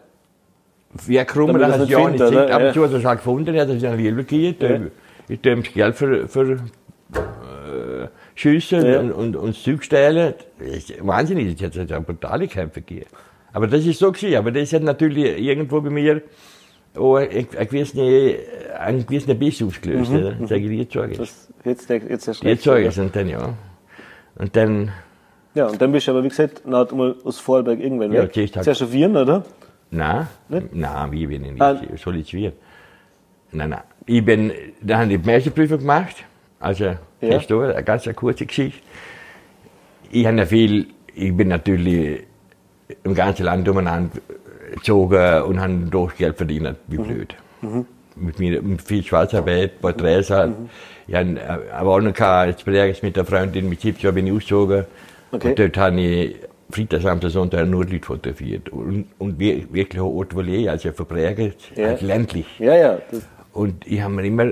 weggekommen, 1.05 1.47
Damit 1.59 1.61
dann 1.61 1.71
das 1.71 1.79
es 1.81 1.87
nicht 1.87 1.91
ja 1.91 2.09
nicht 2.09 2.21
oder? 2.21 2.53
Aber 2.55 2.63
Ja. 2.65 2.71
er 2.71 2.91
es 2.93 3.05
halt 3.05 3.19
gefunden, 3.19 3.55
er 3.55 3.61
hat 3.61 3.69
es 3.69 3.81
dann 3.81 3.97
Liebe 3.97 4.23
gegeben. 4.23 4.91
Ich 5.29 5.39
tue 5.39 5.51
ihm 5.53 5.63
das 5.63 5.73
Geld 5.73 5.95
für, 5.95 6.27
für 6.27 6.51
äh, 6.53 8.07
Schüsse 8.35 8.77
Ja. 8.87 8.99
und, 8.99 9.11
und, 9.11 9.35
und. 9.35 9.55
Das 10.59 10.75
ist 10.75 11.05
wahnsinnig, 11.05 11.55
das 11.55 11.77
hat 11.77 11.91
eine 11.91 12.01
brutale 12.01 12.47
Kämpfe 12.47 12.81
gegeben. 12.81 13.07
Aber 13.53 13.67
das 13.67 13.85
ist 13.85 13.99
so 13.99 14.11
gewesen. 14.11 14.35
Aber 14.35 14.51
das 14.51 14.71
hat 14.73 14.83
natürlich 14.83 15.37
irgendwo 15.39 15.81
bei 15.81 15.89
mir 15.89 16.21
auch 16.97 17.15
einen 17.15 17.47
gewissen, 17.49 17.99
einen 18.79 19.05
gewissen 19.05 19.37
Biss 19.39 19.61
ausgelöst. 19.63 20.11
oder? 20.11 20.35
Sag 20.47 20.57
ich 20.59 20.67
dir 20.67 20.73
jetzt 20.75 20.93
sage 20.93 21.11
ich. 21.13 21.17
Mhm, 21.19 21.23
Das, 21.23 21.49
jetzt, 21.65 21.89
jetzt 21.89 22.27
Jetzt 22.27 22.43
recht, 22.43 22.61
sage 22.63 22.81
ich 22.81 22.87
es 22.87 22.97
und 22.97 23.15
dann 23.15 23.29
ja. 23.29 23.53
Und 24.35 24.55
dann, 24.55 24.91
Ja, 25.53 25.67
und 25.67 25.81
dann 25.81 25.91
bist 25.91 26.07
du 26.07 26.11
aber, 26.11 26.23
wie 26.23 26.29
gesagt, 26.29 26.65
noch 26.65 26.91
mal 26.93 27.15
aus 27.23 27.39
Vorarlberg 27.39 27.79
irgendwann 27.79 28.11
Ja, 28.13 28.23
weg. 28.23 28.33
zuerst 28.33 28.55
halt- 28.57 28.81
auf 28.81 28.91
Wien, 28.93 29.15
oder? 29.15 29.43
Nein, 29.91 30.27
Nicht? 30.49 30.73
nein, 30.75 31.11
wie 31.11 31.27
bin 31.27 31.45
ich 31.45 31.51
nicht, 31.51 31.61
Ah. 31.61 31.79
soll 31.97 32.15
ich 32.17 32.29
schwirren? 32.29 32.53
Nein, 33.51 33.69
nein. 33.69 33.81
Ich 34.05 34.23
bin, 34.25 34.51
dann 34.81 34.99
habe 35.01 35.13
ich 35.13 35.21
die 35.21 35.27
Meisterprüfung 35.27 35.79
gemacht. 35.79 36.23
Also, 36.59 36.85
Ja. 36.85 36.97
das 37.21 37.41
ist 37.43 37.51
da 37.51 37.59
eine 37.61 37.83
ganz 37.83 38.09
kurze 38.15 38.45
Geschichte. 38.45 38.79
Ich 40.11 40.25
habe 40.25 40.45
viel, 40.45 40.87
ich 41.13 41.35
bin 41.35 41.49
natürlich 41.49 42.23
im 43.03 43.13
ganzen 43.15 43.45
Land 43.45 43.67
umeinander 43.69 44.17
gezogen 44.73 45.41
und 45.43 45.59
habe 45.59 45.73
durch 45.89 46.15
Geld 46.17 46.37
verdient, 46.37 46.75
wie 46.87 46.97
Mhm. 46.97 47.03
blöd. 47.03 47.35
Mit, 48.15 48.39
mir, 48.39 48.61
mit 48.61 48.81
viel 48.81 49.03
Schwarzarbeit, 49.03 49.79
Porträts 49.81 50.29
halt. 50.29 50.57
Mhm. 50.59 50.69
Ich 51.07 51.15
habe 51.15 51.39
eine 51.73 51.85
Wohnung 51.85 52.13
gehabt, 52.13 52.65
Berges 52.65 53.01
mit 53.01 53.15
der 53.15 53.25
Freundin, 53.25 53.69
mit 53.69 53.81
70 53.81 54.03
Jahren 54.03 54.15
bin 54.15 54.27
ich 54.27 54.33
ausgezogen. 54.33 54.85
Okay. 55.31 55.49
Und 55.49 55.59
dort 55.59 55.77
habe 55.77 55.99
ich 56.01 56.35
Samstag, 57.01 57.31
Sonntag 57.31 57.67
nur 57.67 57.85
Leute 57.85 58.05
fotografiert. 58.05 58.69
Und, 58.69 59.05
und 59.19 59.39
wir- 59.39 59.71
wirklich 59.73 60.01
auch 60.01 60.13
Haute 60.13 60.35
Volée, 60.35 60.69
also 60.69 60.91
verbrägelt, 60.91 61.57
Ja. 61.75 61.87
halt 61.87 62.01
ländlich. 62.01 62.45
Ja, 62.59 62.75
ja. 62.75 62.97
Das, 63.11 63.21
Und 63.53 63.85
ich 63.85 64.01
habe 64.01 64.13
mir 64.13 64.25
immer, 64.25 64.45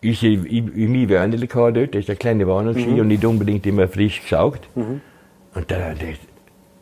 ich, 0.00 0.22
ich, 0.22 0.44
ich, 0.44 0.64
ich 0.76 0.88
mein 0.88 1.08
Wörnchen 1.08 1.48
gehabt 1.48 1.76
dort, 1.76 1.94
das 1.94 2.00
ist 2.02 2.10
eine 2.10 2.16
kleine 2.16 2.46
Wohnung 2.46 2.74
mhm. 2.74 3.00
und 3.00 3.08
nicht 3.08 3.24
unbedingt 3.24 3.66
immer 3.66 3.86
frisch 3.88 4.20
gesaugt. 4.22 4.68
Und 4.74 5.70
dann 5.70 5.82
habe 5.82 5.94
ich 5.94 6.00
gedacht, 6.00 6.20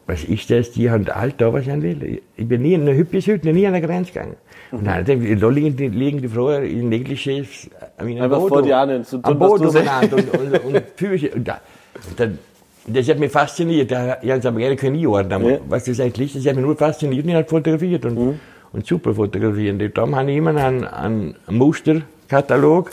was 0.06 0.24
ist 0.24 0.50
das? 0.50 0.72
Die 0.72 0.90
haben 0.90 1.08
alt 1.08 1.34
da, 1.38 1.52
was 1.52 1.66
ich 1.66 1.82
will. 1.82 2.20
Ich 2.36 2.48
bin 2.48 2.62
nie 2.62 2.74
in 2.74 2.82
einer 2.82 2.94
hübschen 2.94 3.34
Hütte, 3.34 3.52
nie 3.52 3.66
an 3.66 3.74
der 3.74 3.82
Grenze 3.82 4.12
gegangen. 4.12 4.36
Und 4.72 4.86
dann 4.86 4.94
habe 5.00 5.12
ich 5.12 5.20
gedacht, 5.20 5.42
da 5.42 5.48
liegen 5.48 5.76
die, 5.76 5.88
liegen 5.88 6.20
die 6.22 6.28
Frauen 6.28 6.64
in 6.64 6.88
Negligés 6.90 7.68
meinem 7.98 8.22
Einfach 8.22 8.48
vor 8.48 8.62
die 8.62 8.72
anderen 8.72 9.04
zu 9.04 9.18
tun, 9.18 9.40
Am 9.40 9.42
umeinander 9.42 10.16
und, 10.16 10.38
und, 10.38 10.64
und 10.64 10.82
Füße. 10.96 11.30
Und, 11.30 11.46
da, 11.46 11.60
und 12.08 12.18
dann, 12.20 12.38
das 12.86 13.08
hat 13.08 13.18
mich 13.18 13.30
fasziniert. 13.32 13.90
Da, 13.90 14.18
ich 14.22 14.30
habe 14.30 14.40
es 14.40 14.46
aber 14.46 14.58
gerne 14.58 14.76
können 14.76 14.96
einordnen. 14.96 15.44
Ja. 15.44 15.58
Was 15.68 15.84
das 15.84 16.00
eigentlich 16.00 16.34
ist, 16.34 16.44
das 16.44 16.50
hat 16.50 16.56
mich 16.56 16.64
nur 16.64 16.76
fasziniert 16.76 17.24
und 17.24 17.30
ich 17.30 17.34
habe 17.36 17.48
fotografiert. 17.48 18.04
Und, 18.04 18.38
und 18.72 18.86
super 18.86 19.14
fotografiert. 19.14 19.80
Und 19.80 19.96
darum 19.98 20.14
habe 20.16 20.30
ich 20.30 20.36
immer 20.36 20.54
einen, 20.56 20.84
einen 20.84 21.34
Musterkatalog, 21.48 22.90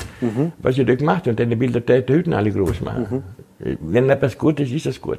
was 0.60 0.78
ich 0.78 0.86
da 0.86 0.96
gemacht 0.96 1.22
habe. 1.22 1.32
Und 1.32 1.40
dann 1.40 1.50
die 1.50 1.56
Bilder 1.56 1.80
die 1.82 2.14
Hütten 2.14 2.34
alle 2.34 2.52
groß 2.52 2.82
machen. 2.82 3.24
Wenn 3.60 4.10
etwas 4.10 4.38
gut 4.38 4.60
ist, 4.60 4.72
ist 4.72 4.86
es 4.86 5.02
gut. 5.02 5.18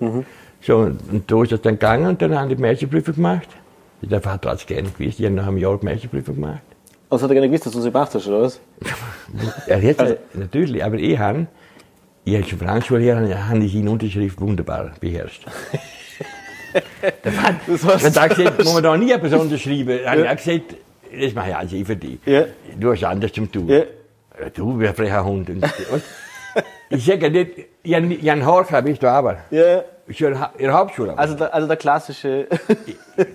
So, 0.60 0.76
und, 0.78 0.98
und 1.12 1.30
so 1.30 1.42
ist 1.42 1.52
es 1.52 1.60
dann 1.62 1.74
gegangen 1.74 2.06
und 2.06 2.22
dann 2.22 2.36
haben 2.38 2.48
die 2.48 2.56
Meisterprüfung 2.56 3.14
gemacht. 3.14 3.48
Der 4.02 4.20
Vater 4.20 4.50
hat 4.50 4.58
es 4.58 4.66
gerne 4.66 4.88
gewusst. 4.96 5.18
Ich 5.18 5.24
habe 5.26 5.34
nach 5.34 5.46
einem 5.48 5.58
Jahr 5.58 5.76
die 5.78 5.86
Meisterprüfung 5.86 6.34
gemacht. 6.36 6.60
also 7.10 7.24
hat 7.24 7.30
er 7.30 7.34
gar 7.34 7.40
nicht 7.42 7.50
gewusst, 7.50 7.66
dass 7.66 7.72
du 7.72 7.80
sie 7.80 7.90
gemacht 7.90 8.14
hast, 8.14 8.26
oder 8.28 8.42
was? 8.42 8.60
Er 9.66 9.82
hat, 9.82 9.98
Also- 10.00 10.14
natürlich, 10.34 10.84
aber 10.84 10.96
ich 10.96 11.18
habe, 11.18 11.40
ich 11.40 11.46
als 12.36 12.48
Franzschullehrer, 12.50 13.48
habe 13.48 13.58
ich 13.64 13.72
seine 13.72 13.90
Unterschrift 13.90 14.40
wunderbar 14.40 14.92
beherrscht. 15.00 15.44
Das 17.22 17.34
Wenn 17.34 17.82
heißt, 18.04 18.16
er 18.16 18.28
gesagt 18.28 18.58
muss 18.64 18.74
man 18.74 18.82
da 18.82 18.96
nie 18.96 19.10
etwas 19.10 19.32
unterschreiben, 19.32 20.00
habe 20.06 20.20
ich 20.22 20.28
auch 20.28 20.36
gesagt, 20.36 20.74
das 21.18 21.32
mache 21.34 21.48
ich 21.50 21.56
also 21.56 21.76
ich 21.76 21.86
für 21.86 21.96
dich. 21.96 22.18
Ja. 22.26 22.44
Du 22.78 22.92
hast 22.92 23.02
anders 23.04 23.32
zum 23.32 23.50
tun. 23.50 23.68
Ja. 23.68 23.82
Du, 24.54 24.78
wie 24.78 24.86
ein 24.86 24.94
frecher 24.94 25.24
Hund. 25.24 25.48
Und, 25.48 25.62
und 25.64 26.02
ich 26.90 27.04
sage 27.04 27.26
ja 27.26 27.30
nicht, 27.30 27.50
ich 27.82 27.94
habe 27.94 28.06
ich 28.06 28.20
hab 28.28 28.32
einen 28.32 28.46
Haar 28.46 28.64
gehabt, 28.64 28.88
ich 28.88 28.98
da 28.98 29.14
aber. 29.14 29.38
ja, 29.50 29.82
Ich 30.06 30.20
in 30.20 30.30
der 30.32 30.40
Ha- 30.40 30.52
in 30.58 30.64
der 30.66 30.74
Hauptschule. 30.74 31.16
also 31.18 31.34
der, 31.34 31.54
also 31.54 31.66
der 31.66 31.76
klassische. 31.78 32.46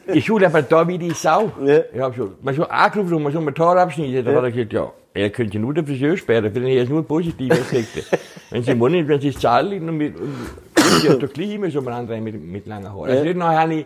Ich 0.08 0.26
schule 0.26 0.46
aber 0.46 0.62
da 0.62 0.88
wie 0.88 1.00
die 1.00 1.12
Sau. 1.12 1.52
Ja. 1.66 1.80
Ich 1.92 2.00
hab 2.00 2.16
schon, 2.16 2.36
man 2.42 2.54
so 2.56 2.68
angerufen, 2.68 3.24
man 3.24 3.34
soll 3.34 3.42
mir 3.42 3.54
Tor 3.54 3.76
abschneiden. 3.78 4.24
Da 4.26 4.32
Ja. 4.32 4.38
hat 4.38 4.44
er 4.44 4.52
gesagt, 4.52 4.74
ja, 4.74 4.92
er 5.14 5.30
könnte 5.30 5.60
nur 5.60 5.74
den 5.74 5.86
Friseur 5.86 6.18
sperren, 6.18 6.52
für 6.52 6.60
den 6.60 6.70
er 6.70 6.84
ist 6.84 6.90
nur 6.90 7.06
positive 7.08 7.54
Effekte. 7.54 8.04
wenn 8.50 8.64
sie 8.64 8.80
wollen, 8.80 9.08
wenn 9.08 9.22
sie 9.22 9.30
es 9.30 9.40
zahlen, 9.40 9.88
und 9.88 9.98
mit, 9.98 10.16
und, 10.20 10.34
sie 11.02 11.10
hat 11.10 11.22
doch 11.22 11.32
gleich 11.32 11.54
immer 11.54 11.70
so 11.70 11.82
mal 11.82 11.94
andere 11.94 12.20
mit, 12.20 12.42
mit 12.42 12.66
langen 12.66 12.92
Haaren. 12.92 13.10
Also 13.12 13.24
Ja. 13.24 13.34
dann 13.34 13.44
habe 13.44 13.74
ich 13.76 13.86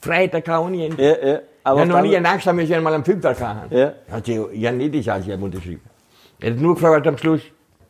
Freitag 0.00 0.44
kann 0.44 0.74
Ende. 0.74 1.02
Ja, 1.02 1.28
ja. 1.28 1.38
Aber 1.64 1.76
ich 1.84 1.88
habe 1.88 2.02
noch 2.02 2.02
nie 2.02 2.16
eine 2.16 2.28
Angst 2.28 2.46
haben, 2.46 2.58
wir 2.58 2.80
mal 2.80 2.94
am 2.94 3.04
Fünftag 3.04 3.40
haben. 3.40 3.74
Ja. 3.74 3.92
Hat 4.10 4.26
sie, 4.26 4.40
ja, 4.54 4.72
nicht 4.72 4.94
die 4.94 5.02
Chance, 5.02 5.28
ich 5.28 5.32
habe 5.32 5.44
unterschrieben. 5.44 5.82
Er 6.40 6.50
hat 6.50 6.58
nur 6.58 6.74
gefragt 6.74 7.06
am 7.06 7.16
Schluss, 7.16 7.42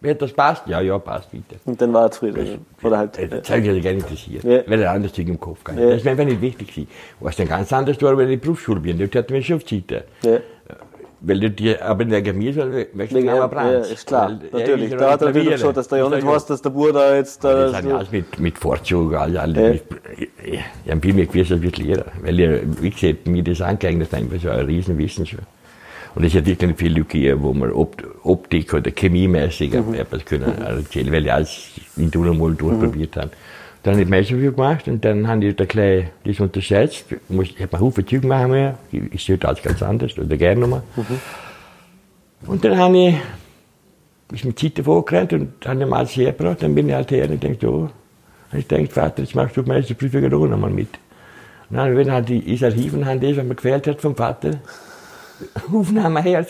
wird 0.03 0.21
das 0.21 0.33
passt? 0.33 0.67
Ja, 0.67 0.81
ja, 0.81 0.99
passt, 0.99 1.31
bitte. 1.31 1.57
Und 1.65 1.81
dann 1.81 1.93
war 1.93 2.03
er 2.07 2.11
zufrieden. 2.11 2.67
Oder 2.83 2.99
halt. 2.99 3.17
Das 3.17 3.49
Ja. 3.49 3.55
hat 3.57 3.63
mich 3.63 3.83
gar 3.83 3.93
nicht 3.93 4.03
interessiert, 4.03 4.45
Ja. 4.45 4.63
weil 4.67 4.83
er 4.83 4.91
anders 4.91 5.13
Ding 5.13 5.29
im 5.29 5.41
Kopf 5.41 5.65
gehabt 5.65 5.81
Ja. 5.81 5.89
Das 5.91 5.99
ist 5.99 6.05
mir 6.05 6.11
einfach 6.11 6.25
nicht 6.25 6.41
wichtig 6.41 6.69
gewesen. 6.69 6.89
Was 7.21 7.37
dann 7.37 7.49
ganz 7.49 7.73
anders 7.73 8.03
war, 8.03 8.19
wenn 8.19 8.27
ich 8.29 8.35
in 8.35 8.41
die 8.41 8.45
Berufsschule 8.45 8.81
bin. 8.81 8.99
Dort 8.99 9.15
hat 9.15 9.31
mich 9.31 9.47
schon 9.47 9.57
auf 9.57 9.65
die 9.65 9.87
Zeit. 9.87 10.05
Ja. 10.23 10.39
Weil 11.25 11.39
du 11.39 11.51
dir, 11.51 11.85
aber 11.85 12.05
mir 12.05 12.53
soll, 12.53 12.89
möchte 12.95 13.19
ich 13.21 13.25
Ja, 13.25 13.45
aber 13.45 13.57
ja, 13.57 13.71
Brands. 13.71 13.91
ist 13.93 14.07
klar, 14.09 14.39
Weil 14.51 14.61
natürlich. 14.61 14.91
Da 14.97 15.13
hat 15.13 15.23
er 15.23 15.29
natürlich 15.29 15.61
schon, 15.61 15.73
dass 15.73 15.87
der 15.87 15.99
ja 15.99 16.09
nicht 16.09 16.25
ja- 16.25 16.29
weiß, 16.33 16.47
dass 16.47 16.63
der 16.63 16.71
Bruder 16.71 17.17
jetzt 17.17 17.45
Das 17.45 17.71
da. 17.71 17.77
hat 17.79 17.85
ja 17.85 17.97
alles 17.97 18.11
mit, 18.11 18.41
mit 18.41 18.59
Vorzug, 18.59 19.15
alle, 19.15 19.41
alle 19.41 19.61
Ja. 19.63 19.71
ich, 19.71 19.83
ich 20.85 20.91
habe 20.91 21.01
viel 21.01 21.15
mehr 21.15 21.27
gewusst 21.27 21.53
als 21.53 21.77
Lehrer. 21.79 22.07
Weil 22.23 22.41
ich, 22.41 22.61
wie 22.83 22.91
gesagt, 22.91 23.27
mir 23.29 23.45
das 23.45 23.61
angeeignet 23.61 24.13
habe, 24.13 24.39
so 24.41 24.51
ein 24.51 24.67
Riesenwissen 24.67 25.25
schon. 25.25 25.39
Und 26.15 26.25
es 26.25 26.35
hat 26.35 26.45
wirklich 26.45 26.69
nicht 26.69 26.79
viel 26.81 26.93
Lücke, 26.93 27.41
wo 27.41 27.53
man 27.55 27.71
Opt 27.73 28.03
Optik 28.25 28.75
oder 28.75 28.91
chemiemäßig 28.91 29.73
Mhm. 29.75 29.95
etwas 29.95 30.25
können 30.25 30.61
erzählen, 30.61 31.13
weil 31.13 31.25
ich 31.25 31.33
alles 31.33 31.71
in 31.97 32.11
Tun 32.11 32.37
mal 32.37 32.53
durchprobiert 32.53 33.17
habe. 33.17 33.31
Dann 33.83 33.95
habe 33.95 34.03
ich 34.03 34.09
Meisterprüfung 34.09 34.55
gemacht 34.57 34.87
und 34.89 35.05
dann 35.05 35.27
habe 35.27 35.45
ich 35.47 35.57
da 35.57 35.65
gleich 35.65 36.07
das 36.25 36.39
untersetzt. 36.39 37.05
Muss- 37.29 37.49
Ich 37.51 37.61
habe 37.61 37.73
einen 37.77 37.85
Haufen 37.85 38.07
Zeug 38.07 38.23
machen 38.25 38.51
müssen. 38.53 39.11
Ich 39.13 39.25
sehe 39.25 39.39
das 39.39 39.61
ganz 39.63 39.83
anders 39.83 40.17
oder 40.19 40.37
gerne 40.37 40.61
nochmal. 40.61 40.83
Und 42.47 42.65
dann 42.65 42.79
habe 42.79 42.97
ich, 42.99 43.15
ist 44.33 44.45
mit 44.45 44.59
Zeit 44.59 44.79
davon 44.79 45.05
gerannt 45.05 45.33
und 45.33 45.53
habe 45.67 45.83
ihn 45.83 45.89
mal 45.89 46.07
hergebracht. 46.07 46.63
Dann 46.63 46.75
bin 46.75 46.89
ich 46.89 46.95
halt 46.95 47.11
her 47.11 47.29
und 47.29 47.43
denke, 47.43 47.69
oh, 47.69 47.89
und 48.53 48.59
ich 48.59 48.67
denke, 48.69 48.93
Vater, 48.93 49.23
jetzt 49.23 49.35
machst 49.35 49.57
du 49.57 49.63
die 49.63 49.69
Meisterprüfung 49.69 50.25
auch 50.33 50.47
nochmal 50.47 50.71
mit. 50.71 50.89
Und 51.71 51.77
dann 51.79 51.95
bin 51.95 52.13
halt 52.13 52.29
die 52.29 52.53
ist 52.55 52.63
Archiv 52.63 52.93
und 52.93 53.07
haben 53.07 53.21
das, 53.21 53.37
was 53.37 53.45
mir 53.45 53.55
gefällt 53.55 53.87
hat 53.87 54.01
vom 54.01 54.15
Vater, 54.15 54.61
Aufnahme 55.73 56.23
her. 56.23 56.47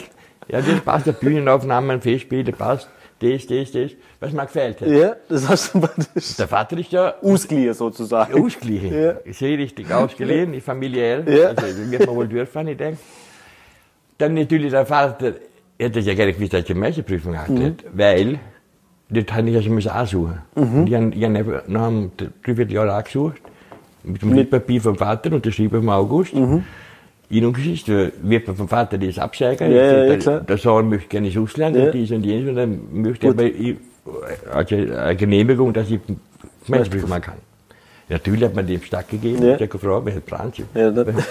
Ja, 0.48 0.60
das 0.60 0.80
passt, 0.80 1.06
der 1.06 1.12
Bühnenaufnahmen, 1.12 2.00
Festspiele, 2.02 2.52
passt, 2.52 2.88
das, 3.22 3.46
das, 3.46 3.72
das, 3.72 3.90
was 4.20 4.32
mir 4.32 4.42
gefällt 4.44 4.80
hat. 4.80 4.88
Ja, 4.88 5.16
das 5.28 5.48
hast 5.48 5.74
du 5.74 5.80
praktisch 5.80 6.36
Der 6.36 6.48
Vater 6.48 6.76
ist 6.78 6.92
ja 6.92 7.14
ausgeliehen 7.22 7.74
sozusagen. 7.74 8.42
ausgeglichen. 8.42 8.92
Ja. 8.94 9.14
Sehr 9.30 9.56
richtig 9.58 9.90
ausgeliehen, 9.92 10.60
familiär. 10.60 11.22
Ja. 11.28 11.48
Also, 11.48 11.90
wird 11.90 12.06
man 12.06 12.16
wohl 12.16 12.28
dürfen, 12.28 12.68
ich 12.68 12.76
denke. 12.76 12.98
Dann 14.18 14.34
natürlich 14.34 14.70
der 14.70 14.86
Vater, 14.86 15.34
er 15.78 15.86
hat 15.88 15.96
ja 15.96 16.14
gar 16.14 16.26
nicht 16.26 16.36
gewusst, 16.36 16.52
dass 16.52 16.64
ich 16.64 16.70
eine 16.70 16.80
Meisterprüfung 16.80 17.38
hatte, 17.38 17.52
Mhm. 17.52 17.76
weil, 17.92 18.38
das 19.08 19.24
habe 19.32 19.50
ich 19.50 19.56
also 19.56 19.70
müssen 19.70 19.90
ansuchen. 19.90 20.38
Und 20.54 20.86
ich 20.86 20.94
habe, 20.94 21.10
ich 21.14 21.24
habe 21.24 21.62
nach 21.66 21.86
einem 21.88 22.10
Dreivierteljahr 22.44 22.88
angesucht, 22.94 23.40
mit 24.04 24.20
dem 24.22 24.30
Mitpapier 24.34 24.80
vom 24.80 24.96
Vater, 24.96 25.32
unterschrieben 25.32 25.80
im 25.82 25.88
August. 25.88 26.34
In 27.32 27.46
und 27.46 27.54
Geschichte, 27.54 28.12
wird 28.22 28.46
man 28.46 28.56
vom 28.56 28.68
Vater 28.68 28.98
das. 28.98 29.16
Mhm. 29.16 29.22
Ja, 29.42 29.52
ja, 29.68 30.04
ja, 30.04 30.16
der, 30.16 30.40
der 30.40 30.58
Sohn 30.58 30.88
möchte 30.90 31.08
gerne 31.08 31.28
ins 31.28 31.36
Ausland 31.38 31.74
Ja. 31.76 31.84
und 31.86 31.94
dies 31.94 32.10
und 32.10 32.24
jenes 32.26 32.48
und 32.50 32.56
dann 32.56 32.80
möchte 32.92 33.26
er 33.26 33.32
aber 33.32 33.44
ich, 33.44 33.76
also 34.52 34.74
eine 34.76 35.16
Genehmigung, 35.16 35.72
dass 35.72 35.90
ich 35.90 35.98
Meisterprüfung 36.68 37.08
machen 37.08 37.22
kann. 37.22 37.34
Natürlich 38.10 38.44
hat 38.44 38.54
man 38.54 38.66
dem 38.66 38.82
Stadt 38.82 39.08
gegeben, 39.08 39.42
Ja. 39.42 39.54
ich 39.54 39.60
habe 39.62 39.68
gefragt, 39.68 40.02
wer 40.04 40.38
hat? 40.38 40.58
Ja, 40.74 40.90
das- 40.90 41.06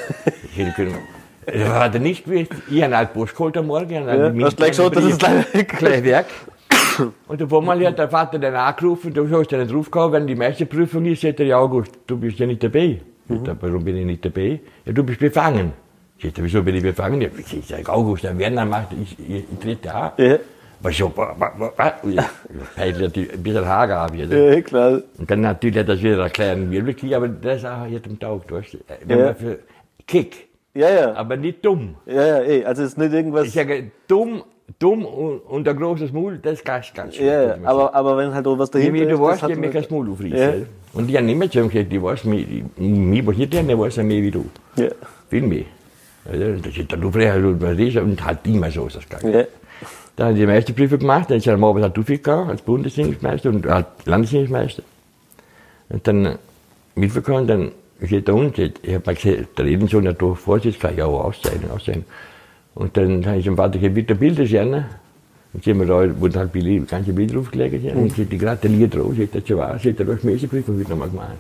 Ich 0.52 0.58
hätte 0.58 0.72
können, 0.76 0.96
das 1.46 1.70
hat 1.70 1.94
er 1.94 2.00
nicht 2.02 2.26
gewusst. 2.26 2.50
Ich 2.72 2.82
habe 2.82 2.98
halt 2.98 3.14
Post 3.14 3.36
geholt 3.36 3.56
am 3.58 3.68
Morgen. 3.68 3.92
Ja, 3.92 4.30
du 4.30 4.44
hast 4.46 4.58
gleich 4.58 4.72
geschaut, 4.72 4.96
dass 4.96 5.04
es 5.04 5.18
gleich 5.20 5.54
weg 5.54 5.72
ist. 5.74 5.78
gleich 5.80 6.04
weg. 6.04 6.26
Und 7.28 7.44
auf 7.44 7.54
einmal 7.54 7.86
hat 7.86 8.00
der 8.00 8.10
Vater 8.10 8.40
dann 8.40 8.56
angerufen, 8.56 9.14
du 9.14 9.30
hast 9.30 9.52
ja 9.52 9.60
nicht 9.60 9.72
draufgehauen, 9.72 10.14
wenn 10.14 10.26
die 10.28 10.36
Meisterprüfung 10.36 11.06
ist, 11.06 11.22
sagt 11.22 11.40
er, 11.42 11.46
ja 11.46 11.58
August, 11.60 11.92
du 12.08 12.18
bist 12.18 12.40
ja 12.40 12.48
nicht 12.48 12.64
dabei. 12.64 13.02
Ich 13.30 13.40
Mhm. 13.40 13.58
warum 13.62 13.84
bin 13.86 13.96
ich 13.98 14.06
nicht 14.06 14.26
dabei? 14.26 14.60
Ja, 14.86 14.92
du 14.94 15.04
bist 15.04 15.20
befangen. 15.20 15.74
Ich 16.24 16.36
sag, 16.36 16.44
wieso 16.46 16.62
bin 16.62 16.76
ich 16.76 16.84
befangen? 16.84 17.22
Ich 17.22 17.68
sag, 17.68 17.90
August, 17.90 18.24
dann 18.24 18.38
werden 18.38 18.56
dann 18.56 18.70
macht, 18.70 18.90
ich, 18.94 19.18
ich, 19.20 19.44
ich 19.52 19.60
trete 19.60 19.94
an. 19.94 20.12
Ja, 20.18 20.38
Was 20.82 20.96
so, 20.98 21.12
ein 22.78 23.44
bisschen 23.44 23.66
Hager 23.68 23.96
habe 24.02 24.18
ich. 24.18 24.30
ja, 24.30 24.62
klar. 24.62 25.02
Und 25.18 25.30
dann 25.32 25.42
natürlich 25.42 25.78
hat 25.78 25.90
das 25.90 26.02
wieder 26.02 26.18
Wirbel 26.72 26.94
gekriegt, 26.94 27.14
aber 27.14 27.28
das 27.28 27.66
auch 27.66 27.86
hat 27.90 28.06
ihm 28.08 28.20
taugt, 28.20 28.52
weißt 28.52 28.74
du. 28.74 28.78
Wenn 29.06 29.18
Ja. 29.20 29.26
man 29.26 29.36
für 29.36 29.60
Kick, 30.08 30.48
Ja, 30.74 30.90
ja. 30.90 31.14
aber 31.14 31.38
nicht 31.38 31.66
dumm. 31.66 31.96
Ja, 32.06 32.26
ja, 32.26 32.42
eh. 32.44 32.66
Also 32.66 32.84
es 32.84 32.90
ist 32.90 32.98
nicht 32.98 33.14
irgendwas. 33.14 33.48
Ich 33.48 33.54
sage, 33.54 33.92
dumm, 34.08 34.44
dumm 34.80 35.06
und, 35.06 35.40
und 35.40 35.68
ein 35.68 35.76
großes 35.76 36.12
Maul, 36.12 36.38
das 36.38 36.54
ist 36.54 36.66
ganz, 36.66 36.94
ganz 36.94 37.16
schön. 37.16 37.26
ja, 37.26 37.44
ja. 37.44 37.58
Aber, 37.64 37.94
aber 37.96 38.18
wenn 38.18 38.34
halt 38.34 38.46
auch 38.48 38.58
was 38.60 38.70
dahinter 38.72 38.94
Wie 38.94 39.00
du 39.06 39.14
ist, 39.16 39.20
weißt, 39.20 39.44
das 39.44 39.50
ich 39.52 39.58
mir 39.58 39.70
kein 39.70 39.86
Maul 39.90 40.10
aufreißen. 40.12 40.38
Ja. 40.38 40.54
Und 40.94 41.10
ich 41.10 41.16
habe 41.16 41.26
nicht 41.26 41.38
mehr 41.38 41.50
zu 41.50 41.60
ihm 41.60 41.70
gesagt, 41.70 41.92
ich 41.92 42.02
weiß, 42.02 42.24
mich, 42.26 42.64
mich 42.78 43.26
was 43.26 43.38
nicht 43.38 43.54
der 43.54 43.78
weiß 43.80 43.98
er 43.98 44.04
mehr 44.04 44.22
wie 44.22 44.32
du. 44.32 44.46
Ja. 44.78 44.88
Viel 45.30 45.42
mehr. 45.44 45.64
Das 46.26 46.78
ist 46.78 46.92
dann 46.92 47.04
aufrecht 47.04 47.38
und 47.38 47.62
was 47.62 47.96
und 47.96 48.24
halt 48.24 48.40
immer 48.46 48.70
so 48.70 48.88
ist 48.88 48.98
das 48.98 49.10
gegangen. 49.10 49.34
Ja. 49.34 49.44
Dann 50.16 50.28
habe 50.28 50.38
ich 50.38 50.42
die 50.42 50.48
Meisterprüfung 50.48 51.00
gemacht, 51.00 51.30
dann 51.30 51.38
ist 51.38 51.48
er 51.48 51.56
am 51.56 51.64
Abend 51.64 51.84
halt 51.84 51.98
aufgegangen, 51.98 52.50
als 52.50 52.62
Bundesdienstmeister 52.62 53.50
und 53.50 53.66
als 53.66 53.88
Landesdienstmeister. 54.06 54.84
Und 55.90 56.08
dann 56.08 56.38
mitbekommen, 56.96 57.48
dann 57.48 57.72
steht 58.06 58.28
da 58.28 58.34
unten, 58.34 58.74
ich 58.82 58.94
habe 58.94 59.04
mal 59.06 59.16
gesehen, 59.16 59.48
der 59.58 59.66
Edensohn 59.66 60.08
hat 60.08 60.22
da 60.22 60.34
Vorsitz, 60.34 60.78
kann 60.80 60.94
ich 60.94 61.02
auch 61.02 61.26
auszeichnen, 61.26 61.72
auszeichnen. 61.72 62.06
Und 62.76 62.96
dann 62.96 63.26
habe 63.26 63.38
ich 63.38 63.46
dem 63.46 63.58
Vater 63.58 63.80
gesagt, 63.80 63.96
bitte 63.96 64.16
Bilder 64.16 64.46
sehen. 64.46 64.86
Und 65.54 65.64
sehen 65.64 65.80
wir 65.80 65.86
da, 65.86 66.20
wurden 66.20 66.38
halt 66.38 66.52
Bilder, 66.52 66.86
ganze 66.86 67.12
Bilder 67.12 67.40
aufgelegt. 67.40 67.94
Und 67.94 68.18
ich 68.18 68.40
gratuliert 68.40 68.96
drauf, 68.96 69.14
sagt 69.18 69.50
er, 69.50 69.58
war, 69.58 69.80
sagt 69.80 70.00
er, 70.00 70.06
du 70.06 70.14
hast 70.14 70.24
Meisterprüfung 70.24 70.80
wieder 70.80 70.96
mal 70.96 71.10
gemacht. 71.10 71.38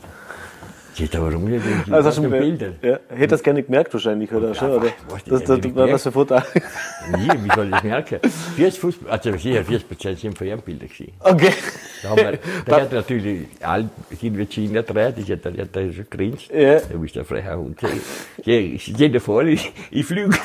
Sagt 0.93 1.15
er, 1.15 1.21
warum 1.21 1.45
nicht? 1.45 1.63
Ich 1.65 1.93
Also 1.93 2.09
hast 2.09 2.17
du 2.17 2.29
Bilder. 2.29 2.73
Ja, 2.81 2.99
hätte 3.09 3.27
das 3.27 3.45
nicht 3.45 3.67
gemerkt 3.67 3.93
wawahrscheinlich, 3.93 4.31
oder? 4.31 4.53
schon, 4.53 4.71
oder? 4.71 4.89
was, 5.09 5.23
die 5.23 5.29
Das, 5.29 5.43
das, 5.45 5.59
das, 5.61 5.73
das 5.73 6.03
für 6.03 6.11
Foto. 6.11 6.35
Nie, 6.35 7.29
wie 7.43 7.55
soll 7.55 7.65
ich 7.65 7.71
das 7.71 7.83
merken? 7.83 8.19
40 8.55 8.79
Fußball, 8.79 9.11
also 9.11 9.37
sicher 9.37 9.63
40 9.63 9.87
Prozent 9.87 10.19
sind 10.19 10.37
Bildern 10.37 10.89
gewesen. 10.89 11.13
Okay. 11.19 11.53
Da, 12.03 12.09
haben 12.09 12.17
wir, 12.17 12.39
da 12.65 12.81
hat 12.81 12.91
natürlich 12.91 13.47
all 13.61 13.89
sind 14.19 14.37
wir 14.37 14.45
China 14.45 14.81
drei, 14.81 15.11
die 15.11 15.31
hat, 15.31 15.45
die 15.45 15.61
hat 15.61 15.69
da 15.73 15.91
schon 15.91 16.05
grinst. 16.09 16.51
Ja. 16.51 16.79
Da 16.79 16.97
bist 16.97 17.15
du 17.15 17.19
ein 17.21 17.25
frecher 17.25 17.57
Hund. 17.57 17.79
Dir 18.45 19.21
vor, 19.21 19.43
ich, 19.43 19.71
ich 19.91 20.05
flüge. 20.05 20.37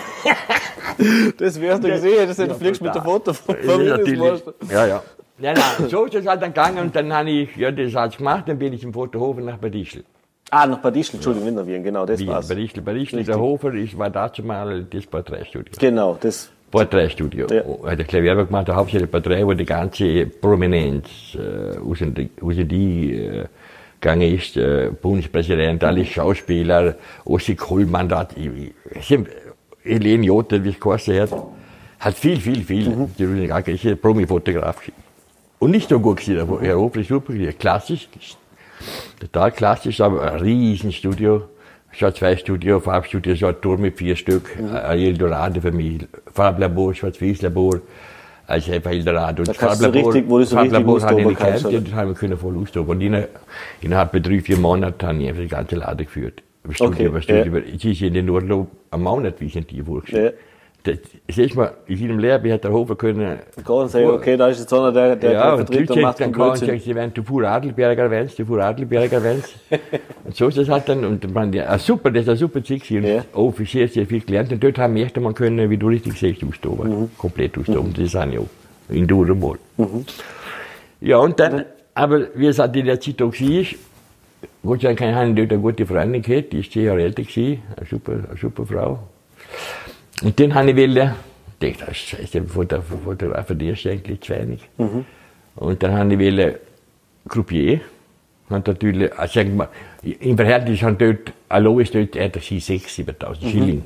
Das 1.39 1.61
wärst 1.61 1.85
du 1.85 1.89
gesehen, 1.89 2.27
das 2.27 2.37
du 2.37 2.55
fliegst 2.55 2.81
mit 2.81 2.95
der 2.95 3.03
Foto 3.03 3.33
von 3.33 3.57
natürlich. 3.65 4.43
Ja, 4.71 4.87
ja. 4.87 5.03
Nein, 5.39 5.55
nein, 5.55 5.91
so 5.91 6.07
ist 6.07 6.15
es 6.15 6.27
halt 6.27 6.41
dann 6.41 6.55
gegangen 6.55 6.79
und 6.79 6.97
dann 6.97 7.13
habe 7.13 7.29
ich, 7.29 7.55
ja, 7.57 7.71
das 7.71 7.95
hat's 7.95 8.17
gemacht, 8.17 8.45
dann 8.47 8.59
bin 8.59 8.73
ich 8.73 8.83
im 8.83 8.95
Fotohofen 8.95 9.45
nach 9.45 9.59
Bad 9.59 9.75
Ischl. 9.75 10.03
Ah, 10.51 10.67
nach 10.67 10.79
Bad 10.79 10.97
Ischl, 10.97 11.17
Entschuldigung, 11.17 11.49
Winterwien, 11.49 11.83
genau, 11.83 12.07
das 12.07 12.21
Wie, 12.21 12.27
war's. 12.29 12.49
Bad 12.49 12.59
Ischl, 12.59 12.81
Bad 12.81 12.97
Ischl, 12.97 13.25
der 13.25 13.39
Hofer, 13.39 13.75
ich 13.75 13.97
war 13.99 14.11
dazu 14.11 14.43
mal 14.43 14.85
das 14.85 15.05
Porträtstudio. 15.07 15.73
Genau, 15.79 16.17
das. 16.21 16.51
Porträtstudio. 16.71 17.47
Ja. 17.51 17.57
Ja. 17.57 17.91
Hat 17.91 17.99
der 17.99 18.07
Klavierwerk 18.07 18.49
gemacht, 18.49 18.69
der 18.69 18.77
hauptsächlich 18.77 19.11
Porträt, 19.11 19.45
wo 19.45 19.55
die 19.55 19.65
ganze 19.65 20.27
Prominenz 20.27 21.09
äh, 21.35 21.79
aus, 21.79 21.99
aus 22.41 22.55
die 22.57 23.13
äh, 23.15 23.45
gegangen 24.01 24.35
ist, 24.35 24.57
äh, 24.57 24.91
Bundespräsident, 25.01 25.83
alle 25.83 26.05
Schauspieler, 26.05 26.95
Ossi 27.25 27.55
Kohlmann, 27.57 28.09
da 28.09 28.21
hat, 28.21 28.37
ich, 28.37 28.51
ich, 28.95 29.11
ich- 29.11 29.21
Helene 29.83 30.27
Jotter, 30.27 30.63
wie 30.65 30.71
es 30.71 30.81
geheißen 30.81 31.21
hat, 31.21 31.31
hat 32.01 32.15
viel, 32.15 32.39
viel, 32.41 32.63
viel, 32.63 32.89
Mhm. 32.91 33.11
die 33.19 33.89
ein 33.89 33.99
Promi-Fotograf. 33.99 34.83
Und 35.61 35.71
nicht 35.71 35.89
so 35.89 35.99
gut 36.01 36.19
gewesen, 36.21 36.41
aber 36.41 36.61
Herr 36.61 36.77
Hofler 36.79 37.03
ist 37.03 37.09
super 37.09 37.33
klassisch, 37.59 38.09
total 39.21 39.53
klassisch, 39.53 40.01
aber 40.01 40.33
ein 40.33 40.41
Riesenstudio. 40.41 41.43
Schwarz-Weiß-Studio, 41.93 42.81
Farbstudio, 42.81 43.35
so 43.37 43.47
ein 43.47 43.59
Turm 43.63 43.81
mit 43.81 43.97
vier 43.97 44.17
Stück, 44.17 44.51
ein 44.59 44.99
Eldorado 44.99 45.63
für 45.63 45.73
mich. 45.73 46.07
Farblabor, 46.31 46.93
Schwarz-Weiß-Labor, 46.95 47.81
also 48.47 48.73
einfach 48.73 48.91
Eldorado. 48.91 49.41
Und 49.41 49.49
Da 49.49 49.55
du 49.81 49.87
richtig- 49.93 50.25
wo 50.29 50.39
du 50.39 50.45
so 50.45 50.57
richtig 50.59 50.73
Farblabor 50.73 51.01
habe 51.01 51.21
ich 51.23 51.39
oder? 51.65 51.81
das 51.81 51.95
haben 51.95 52.09
wir 52.09 52.15
können 52.15 52.37
voll 52.37 52.59
austoben. 52.59 52.91
Und 52.91 53.01
inner- 53.01 53.29
innerhalb 53.81 54.11
von 54.11 54.23
drei, 54.23 54.41
vier 54.41 54.59
Monaten 54.59 55.07
habe 55.07 55.23
ich 55.23 55.29
einfach 55.29 55.43
die 55.43 55.49
ganze 55.49 55.77
Lade 55.77 56.05
geführt. 56.05 56.43
Studio, 56.71 57.11
Okay, 57.11 57.23
Studio. 57.23 57.57
ja. 57.57 57.63
Ich 57.75 57.85
ist 57.87 58.03
in 58.03 58.13
den 58.13 58.29
Urlaub 58.29 58.69
am 58.91 59.03
Monat, 59.05 59.37
wie 59.41 59.47
ich 59.47 59.57
in 59.57 59.67
die 59.67 59.87
Ja. 60.13 60.31
Das, 60.87 60.99
Siehst 61.29 61.57
mal, 61.57 61.73
in 61.87 61.97
jedem 61.97 62.19
Lehrbuch 62.19 62.51
hat 62.51 62.65
der 62.65 62.73
Hofer 62.73 62.95
können, 62.95 63.39
und 63.67 63.91
sagen, 63.91 64.07
okay, 64.07 64.37
da 64.37 64.49
ist 64.49 64.61
jetzt 64.61 64.73
einer, 64.73 64.93
der, 64.93 65.17
der 65.17 65.33
ja, 65.33 65.43
der 65.43 65.55
und 65.55 65.71
und 65.71 65.75
Leute 65.75 66.01
macht 66.01 66.21
dann 66.21 66.33
kann 66.33 66.57
sagen, 66.57 66.79
sie 66.79 66.95
werden 66.95 67.13
du 67.13 67.23
fuhr 67.25 67.45
Adelberger 67.45 68.11
wenn's, 68.11 68.37
du 68.37 68.45
fuhr 68.45 68.63
Adelberger 68.63 69.23
wenn's. 69.23 69.55
und 70.25 70.37
so 70.37 70.47
ist 70.49 70.59
das 70.59 70.69
halt 70.69 70.89
dann, 70.89 71.05
und 71.05 71.35
man, 71.35 71.53
ja, 71.53 71.77
super, 71.79 72.11
das 72.11 72.23
ist 72.23 72.29
ein 72.29 72.37
super 72.37 72.63
Ziel 72.63 72.79
gewesen. 72.79 73.05
Ja. 73.05 73.25
Und 73.33 73.49
auch 73.49 73.51
für 73.51 73.67
sehr, 73.67 73.89
sehr 73.89 74.07
viel 74.07 74.21
gelernt. 74.21 74.53
Und 74.53 74.63
dort 74.63 74.79
haben 74.79 74.95
wir 74.95 75.05
echt 75.05 75.17
einmal 75.17 75.35
können, 75.35 75.69
wie 75.69 75.77
du 75.77 75.89
richtig 75.89 76.19
siehst, 76.19 76.45
austoben. 76.45 76.89
Mhm. 76.89 77.11
Komplett 77.19 77.59
austoben. 77.59 77.93
Das 77.93 78.13
sind 78.13 78.33
ja 78.33 78.41
auch 78.41 78.47
in 78.89 79.07
Duremol. 79.07 79.59
Ja, 81.01 81.19
und 81.19 81.39
dann, 81.41 81.65
aber 81.95 82.29
wie 82.35 82.47
es 82.47 82.59
halt 82.59 82.77
in 82.77 82.87
der 82.87 83.01
Zeit 83.01 83.21
auch 83.21 83.33
war, 83.33 83.67
Gott 84.63 84.83
sei 84.83 84.95
Dank 84.95 85.15
habe 85.15 85.29
ich 85.31 85.37
dort 85.37 85.53
eine 85.53 85.61
gute 85.61 85.87
Freundin 85.87 86.23
gehabt, 86.23 86.53
die 86.53 86.61
ist 86.61 86.73
zehn 86.73 86.85
Jahre 86.85 87.03
älter 87.03 87.23
gewesen, 87.23 87.63
eine 87.77 87.87
super, 87.87 88.13
eine 88.13 88.39
super 88.41 88.67
Frau. 88.67 88.99
Und 90.23 90.39
den 90.39 90.55
habe 90.55 90.71
ich 90.71 90.77
wollen, 90.77 91.13
ich 91.61 91.77
dachte, 91.77 91.87
das 91.87 91.97
ist 91.97 92.09
scheiße, 92.09 92.43
Foto- 92.45 92.81
Fotograf 92.83 93.47
verdienst 93.47 93.85
du 93.85 93.91
eigentlich 93.91 94.21
zu 94.21 94.33
wenig. 94.35 94.69
Und 95.57 95.83
dann 95.83 95.93
habe 95.93 96.13
ich 96.15 96.19
wollen 96.21 96.55
Croupier 97.29 97.81
Und 98.49 98.67
natürlich, 98.67 99.13
also 99.19 99.41
im 99.41 100.37
Verhältnis 100.37 100.83
haben 100.83 100.97
dort, 100.99 101.33
Aloe 101.49 101.83
ist 101.83 101.95
dort, 101.95 102.15
er 102.17 102.27
hat 102.27 102.37
6.000, 102.37 102.87
7.000 102.89 103.51
Schilling. 103.51 103.83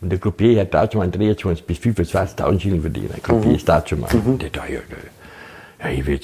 Und 0.00 0.10
der 0.12 0.18
Coupier 0.20 0.60
hat 0.60 0.72
dazu 0.72 0.98
mal 0.98 1.10
23 1.10 1.64
bis 1.66 1.78
25.000 1.78 2.60
Schilling 2.60 2.80
verdient. 2.80 3.10
Der 3.12 3.20
Coupier 3.20 3.54
ist 3.56 3.68
dazu 3.68 3.96
mal. 3.96 4.08
Und 4.14 4.40
der 4.42 4.50
da, 4.50 4.62
ja, 4.68 4.78
ja, 5.82 5.90
ich 5.90 6.06
will 6.06 6.18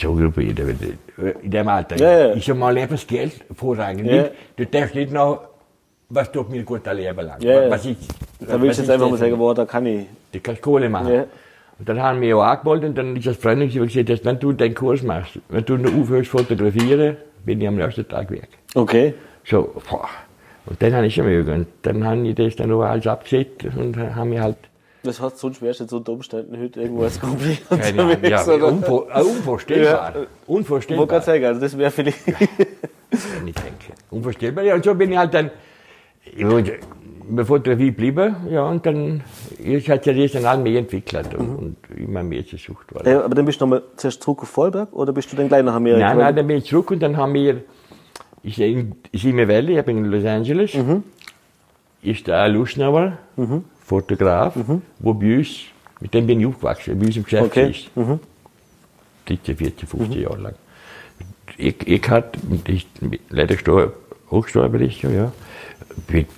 der 0.55 0.67
will- 0.67 0.99
in 1.43 1.51
dem 1.51 1.67
Alter. 1.69 1.97
Ja, 1.97 2.29
ja. 2.29 2.35
Ich 2.35 2.45
sag 2.45 2.57
mal, 2.57 2.77
etwas 2.77 3.05
Geld 3.07 3.33
vorrangig. 3.57 4.07
Ja. 4.07 4.23
Nicht, 4.23 4.31
du 4.57 4.67
darfst 4.67 4.95
nicht 4.95 5.13
noch, 5.13 5.41
was 6.15 6.31
tut 6.33 6.51
mir 6.51 6.63
gut 6.63 6.87
ein 6.87 6.97
Leben 6.97 7.21
lang. 7.27 7.41
Ja, 7.43 7.63
ja. 7.63 7.71
Was 7.71 7.85
ich, 7.85 7.97
Da 8.41 8.61
willst 8.61 8.79
du 8.79 8.83
jetzt 8.83 8.91
einfach 8.91 9.11
mal 9.11 9.19
sagen, 9.19 9.37
boah, 9.37 9.55
da 9.55 9.65
kann 9.65 9.87
ich. 9.87 10.07
Du 10.33 10.41
kannst 10.41 10.63
Kohle 10.63 10.89
machen. 10.89 11.13
Ja. 11.13 11.25
Und 11.79 11.89
dann 11.89 12.01
haben 12.01 12.21
wir 12.21 12.29
ja 12.29 12.39
angemeldet 12.39 12.91
und 12.91 12.95
dann 12.99 13.17
ist 13.17 13.27
das 13.27 13.37
Freundin 13.37 13.69
gesagt, 13.69 14.09
dass 14.09 14.25
wenn 14.25 14.39
du 14.39 14.53
den 14.53 14.75
Kurs 14.75 15.03
machst, 15.03 15.39
wenn 15.49 15.65
du 15.65 15.75
aufhörst 15.75 16.31
fotografieren, 16.31 17.17
bin 17.45 17.61
ich 17.61 17.67
am 17.69 17.75
nächsten 17.77 18.07
Tag 18.09 18.31
weg. 18.31 18.49
Okay. 18.75 19.15
So, 19.45 19.73
boah. 19.91 20.09
Und 20.67 20.81
dann 20.81 20.95
habe 20.95 21.07
ich 21.07 21.15
schon 21.15 21.27
mögen. 21.27 21.53
Und 21.53 21.67
dann 21.83 22.05
habe 22.05 22.27
ich 22.29 22.35
das 22.37 22.57
dann 22.57 22.73
auch 22.73 22.83
alles 22.83 23.07
abgesetzt 23.07 23.67
und 23.77 23.97
haben 23.97 24.31
wir 24.31 24.43
halt, 24.43 24.57
Das 25.03 25.21
heißt, 25.21 25.39
sonst 25.39 25.61
wärst 25.61 25.81
du 25.81 25.85
jetzt 25.85 25.93
unter 25.93 26.13
Umständen 26.13 26.59
heute 26.59 26.81
irgendwo 26.81 27.03
als 27.03 27.21
Kumpel 27.21 27.59
keine 27.69 28.03
Ahnung, 28.03 28.17
ja, 28.23 28.43
unvor, 28.43 29.09
äh, 29.15 29.21
unvorstellbar. 29.21 29.85
Ja. 29.93 30.09
Ich 30.09 30.15
wollte 30.15 30.29
Unvorstellbar. 30.47 31.07
gerade 31.09 31.25
sagen, 31.27 31.45
also 31.45 31.61
das 31.61 31.77
wäre 31.77 31.91
vielleicht. 31.91 32.27
wenn 32.27 33.49
ich 33.49 33.55
denke. 33.55 33.93
Unvorstellbar. 34.11 34.65
Ja, 34.65 34.75
und 34.77 34.85
so 34.85 34.95
bin 34.95 35.13
ich 35.13 35.19
halt 35.19 35.35
dann, 35.35 35.51
ja, 36.37 36.49
bei 37.29 37.45
Fotografie 37.45 37.87
geblieben, 37.87 38.37
ja, 38.51 38.69
und 38.69 38.85
dann 38.85 39.23
ist 39.59 39.89
halt 39.89 40.05
ja 40.07 40.13
das 40.13 40.33
dann 40.33 40.45
auch 40.47 40.63
mehr 40.63 40.79
entwickelt 40.79 41.35
und, 41.35 41.57
und 41.57 41.77
immer 41.97 42.23
mehr 42.23 42.47
zur 42.47 42.59
Sucht 42.59 42.95
worden. 42.95 43.09
Ja, 43.09 43.25
aber 43.25 43.35
dann 43.35 43.47
bist 43.47 43.61
du 43.61 43.65
nochmal 43.67 43.83
zuerst 43.97 44.23
zurück 44.23 44.43
auf 44.43 44.49
Vollberg 44.49 44.93
oder 44.93 45.13
bist 45.13 45.33
du 45.33 45.37
dann 45.37 45.49
gleich 45.49 45.63
nach 45.65 45.75
Amerika? 45.75 46.09
Nein, 46.09 46.19
nein, 46.19 46.37
dann 46.37 46.47
bin 46.47 46.59
ich 46.59 46.65
zurück 46.65 46.91
und 46.91 47.01
dann 47.01 47.17
haben 47.17 47.33
wir, 47.35 47.63
ich 48.43 48.61
in 48.61 48.95
Simi 49.13 49.49
Valley, 49.49 49.79
ich 49.79 49.85
bin 49.85 49.99
in 49.99 50.05
Los 50.07 50.25
Angeles, 50.25 50.73
ist 52.03 52.29
da 52.29 52.47
Luschnauer, 52.47 53.19
Fotograf, 53.81 54.55
wo 54.99 55.15
bei 55.15 55.39
uns, 55.39 55.49
mit 56.01 56.13
dem 56.13 56.27
bin 56.27 56.41
ich 56.41 56.47
aufgewachsen, 56.47 56.99
bei 56.99 57.07
uns 57.07 57.17
im 57.17 57.25
Geschäft 57.25 57.45
Okay. 57.45 57.71
ist. 57.71 57.91
13, 59.27 59.57
14, 59.57 59.89
15 59.89 60.21
Jahre 60.21 60.39
lang. 60.39 60.55
Ich, 61.57 61.87
ich 61.87 62.11
hatte, 62.11 62.39
ich, 62.67 62.87
leider 63.31 63.55
gestorben, 63.55 63.93
auch 64.31 64.43
gestorben 64.43 64.83
ist, 64.83 65.01
ja, 65.03 65.33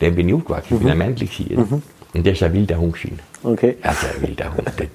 dem 0.00 0.14
bin 0.14 0.28
ich 0.28 0.34
aufgewachsen, 0.34 0.74
ich 0.74 0.80
bin 0.80 0.90
ein 0.90 0.98
männlich 0.98 1.36
gewesen. 1.38 1.82
Und 2.14 2.24
der 2.24 2.32
ist 2.32 2.42
ein 2.42 2.52
wilder 2.52 2.78
Hund 2.78 2.94
gewesen. 2.94 3.18
Okay. 3.42 3.76
Also 3.82 4.06
ein 4.06 4.22
wilder 4.28 4.54
Hund. 4.54 4.70
Der- 4.78 4.86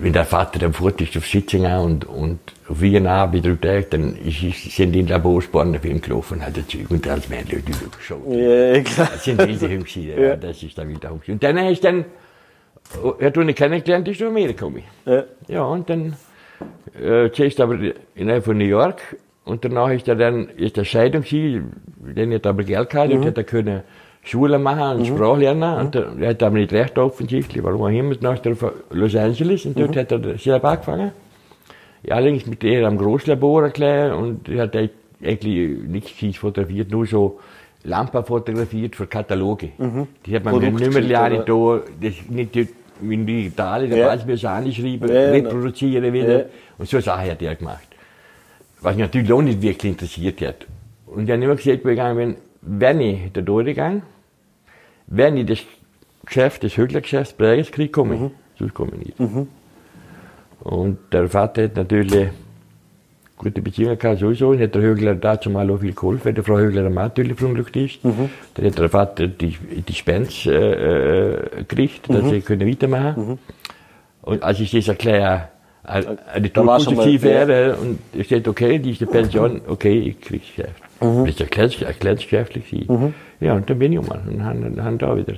Wenn 0.00 0.12
der 0.12 0.24
Vater 0.24 0.58
dann 0.58 0.72
fort 0.72 1.00
ist 1.00 1.16
auf 1.16 1.24
Sitzingen 1.26 1.78
und, 1.78 2.04
und 2.04 2.40
auf 2.68 2.80
Wiener 2.80 3.28
bei 3.28 3.38
drei 3.38 3.54
Tagen, 3.54 3.86
dann 3.90 4.16
ist, 4.16 4.74
sind 4.74 4.90
die 4.92 4.98
in 5.00 5.06
Laborsbahnen 5.06 5.80
für 5.80 5.88
ihn 5.88 6.00
gelaufen, 6.00 6.44
hat 6.44 6.56
er 6.56 6.66
Zeug 6.66 6.90
und 6.90 7.06
als 7.06 7.28
Männchen 7.28 7.62
geschaut. 7.64 8.20
Ja, 8.28 8.80
klar. 8.82 9.08
Das 9.12 9.24
sind 9.24 9.38
wilde 9.38 9.68
Hunde 9.68 9.84
gewesen, 9.84 10.20
ja. 10.20 10.34
das 10.36 10.60
ist 10.62 10.76
der 10.76 10.88
wilde 10.88 11.08
Hund. 11.08 11.28
Und 11.28 11.42
dann 11.42 11.58
ist 11.58 11.84
dann, 11.84 12.04
er 13.20 13.26
hat 13.26 13.36
ihn 13.36 13.54
kennengelernt, 13.54 14.08
ist 14.08 14.20
nach 14.20 14.28
Amerika 14.28 14.66
gekommen. 14.66 14.82
Ja. 15.06 15.24
Ja, 15.46 15.62
und 15.62 15.88
dann 15.88 16.16
äh, 17.00 17.30
zuerst 17.30 17.60
aber 17.60 17.78
in 18.16 18.42
von 18.42 18.58
New 18.58 18.64
York 18.64 19.00
und 19.44 19.64
danach 19.64 19.90
ist 19.90 20.08
er 20.08 20.16
dann 20.16 20.48
ist 20.48 20.76
der 20.76 20.84
Scheidung 20.84 21.22
gewesen, 21.22 21.72
dann 22.14 22.32
hat 22.32 22.46
er 22.46 22.50
aber 22.50 22.64
Geld 22.64 22.90
gehabt 22.90 23.12
und 23.12 23.24
hat 23.24 23.36
er 23.36 23.44
können 23.44 23.82
Schule 24.22 24.58
machen 24.58 24.98
und 25.00 25.06
Sprache 25.06 25.40
lernen 25.40 25.78
und 25.80 25.94
er, 25.94 26.12
er 26.18 26.30
hat 26.30 26.42
aber 26.42 26.56
nicht 26.56 26.72
recht 26.72 26.96
offensichtlich, 26.98 27.62
warum 27.62 27.86
immer, 27.88 28.14
dann 28.14 28.34
ist 28.34 28.46
er 28.46 28.52
auf 28.52 28.72
Los 28.90 29.14
Angeles 29.14 29.66
und 29.66 29.78
dort 29.78 29.96
hat 29.96 30.12
er 30.12 30.38
selber 30.38 30.70
angefangen. 30.70 31.12
Ja, 32.02 32.16
allerdings 32.16 32.46
mit 32.46 32.62
der 32.62 32.86
am 32.86 32.98
Großlabor 32.98 33.64
erklärt 33.64 34.14
und 34.14 34.48
er 34.48 34.62
hat 34.62 34.76
eigentlich 34.76 35.78
nichts 35.86 36.38
fotografiert, 36.38 36.90
nur 36.90 37.06
so 37.06 37.38
Lampen 37.84 38.24
fotografiert 38.24 38.96
für 38.96 39.06
Kataloge. 39.06 39.70
Die 40.24 40.34
hat 40.34 40.44
man 40.44 40.58
mit 40.58 40.80
Nummerliane 40.80 41.44
da, 41.46 41.80
das 42.00 42.14
nicht 42.30 42.56
in 43.02 43.28
Italien, 43.28 43.90
da 43.90 43.96
Ja. 43.96 44.06
weiß 44.08 44.24
man 44.24 44.34
es 44.34 44.44
anschreiben, 44.44 45.08
Ja, 45.08 45.14
ja, 45.14 45.30
reproduzieren 45.32 46.12
wieder. 46.12 46.38
Ja. 46.38 46.44
Und 46.78 46.88
so 46.88 47.00
Sachen 47.00 47.30
hat 47.30 47.42
er 47.42 47.54
gemacht. 47.54 47.88
Was 48.84 48.96
mich 48.96 49.06
natürlich 49.06 49.32
auch 49.32 49.40
nicht 49.40 49.62
wirklich 49.62 49.92
interessiert 49.92 50.42
hat. 50.42 50.66
Und 51.06 51.24
ich 51.24 51.30
habe 51.30 51.42
immer 51.42 51.56
gesagt, 51.56 51.84
wo 51.84 51.88
ich 51.88 51.96
gegangen 51.96 52.16
bin, 52.18 52.36
wenn 52.60 53.00
ich 53.00 53.32
da 53.32 53.40
durchgegangen, 53.40 54.02
wenn 55.06 55.38
ich 55.38 55.46
das 55.46 55.58
Geschäft, 56.26 56.64
das 56.64 56.76
Höglergeschäft 56.76 57.38
Präges 57.38 57.72
kriege, 57.72 57.90
komme 57.90 58.14
ich. 58.14 58.20
Sonst 58.58 58.74
komme 58.74 58.92
ich 59.00 59.06
nicht. 59.06 59.20
Und 60.60 60.98
der 61.12 61.30
Vater 61.30 61.64
hat 61.64 61.76
natürlich 61.76 62.28
gute 63.38 63.62
Beziehungen 63.62 63.98
gehabt, 63.98 64.20
sowieso. 64.20 64.50
Und 64.50 64.60
hat 64.60 64.74
der 64.74 64.82
Högler 64.82 65.14
dazu 65.14 65.48
mal 65.48 65.70
auch 65.70 65.78
viel 65.78 65.94
geholfen, 65.94 66.26
weil 66.26 66.34
der 66.34 66.44
Frau 66.44 66.58
Högler 66.58 66.84
am 66.84 66.94
natürlich 66.94 67.38
verunglückt 67.38 67.76
ist. 67.76 68.00
Dann 68.04 68.66
hat 68.66 68.78
der 68.78 68.90
Vater 68.90 69.28
die, 69.28 69.56
die 69.88 69.94
Spens 69.94 70.44
äh, 70.44 70.50
äh, 70.52 71.48
gekriegt, 71.60 72.10
dass 72.10 72.28
sie 72.28 72.42
können 72.42 72.68
weitermachen 72.68 73.38
Und 74.20 74.42
als 74.42 74.60
ich 74.60 74.70
das 74.72 74.88
erkläre, 74.88 75.48
eine 75.84 76.48
Da 76.50 76.62
Tourpositiv 76.62 77.22
wäre, 77.22 77.76
und 77.76 77.98
ich 78.12 78.28
sagte, 78.28 78.50
okay, 78.50 78.78
die 78.78 78.92
ist 78.92 79.00
die 79.00 79.06
Pension, 79.06 79.60
okay, 79.68 79.98
ich 79.98 80.20
krieg's 80.20 80.46
Geschäft. 80.48 80.82
Das 81.00 81.28
ist 81.28 81.40
erklärt, 81.40 81.82
erklärt 81.82 82.20
geschäftlich 82.20 82.70
gewesen. 82.70 83.14
Ja, 83.40 83.54
und 83.54 83.68
dann 83.68 83.78
bin 83.78 83.92
ich 83.92 83.98
um 83.98 84.08
und 84.08 84.44
haben, 84.44 84.82
haben 84.82 84.98
da 84.98 85.16
wieder 85.16 85.34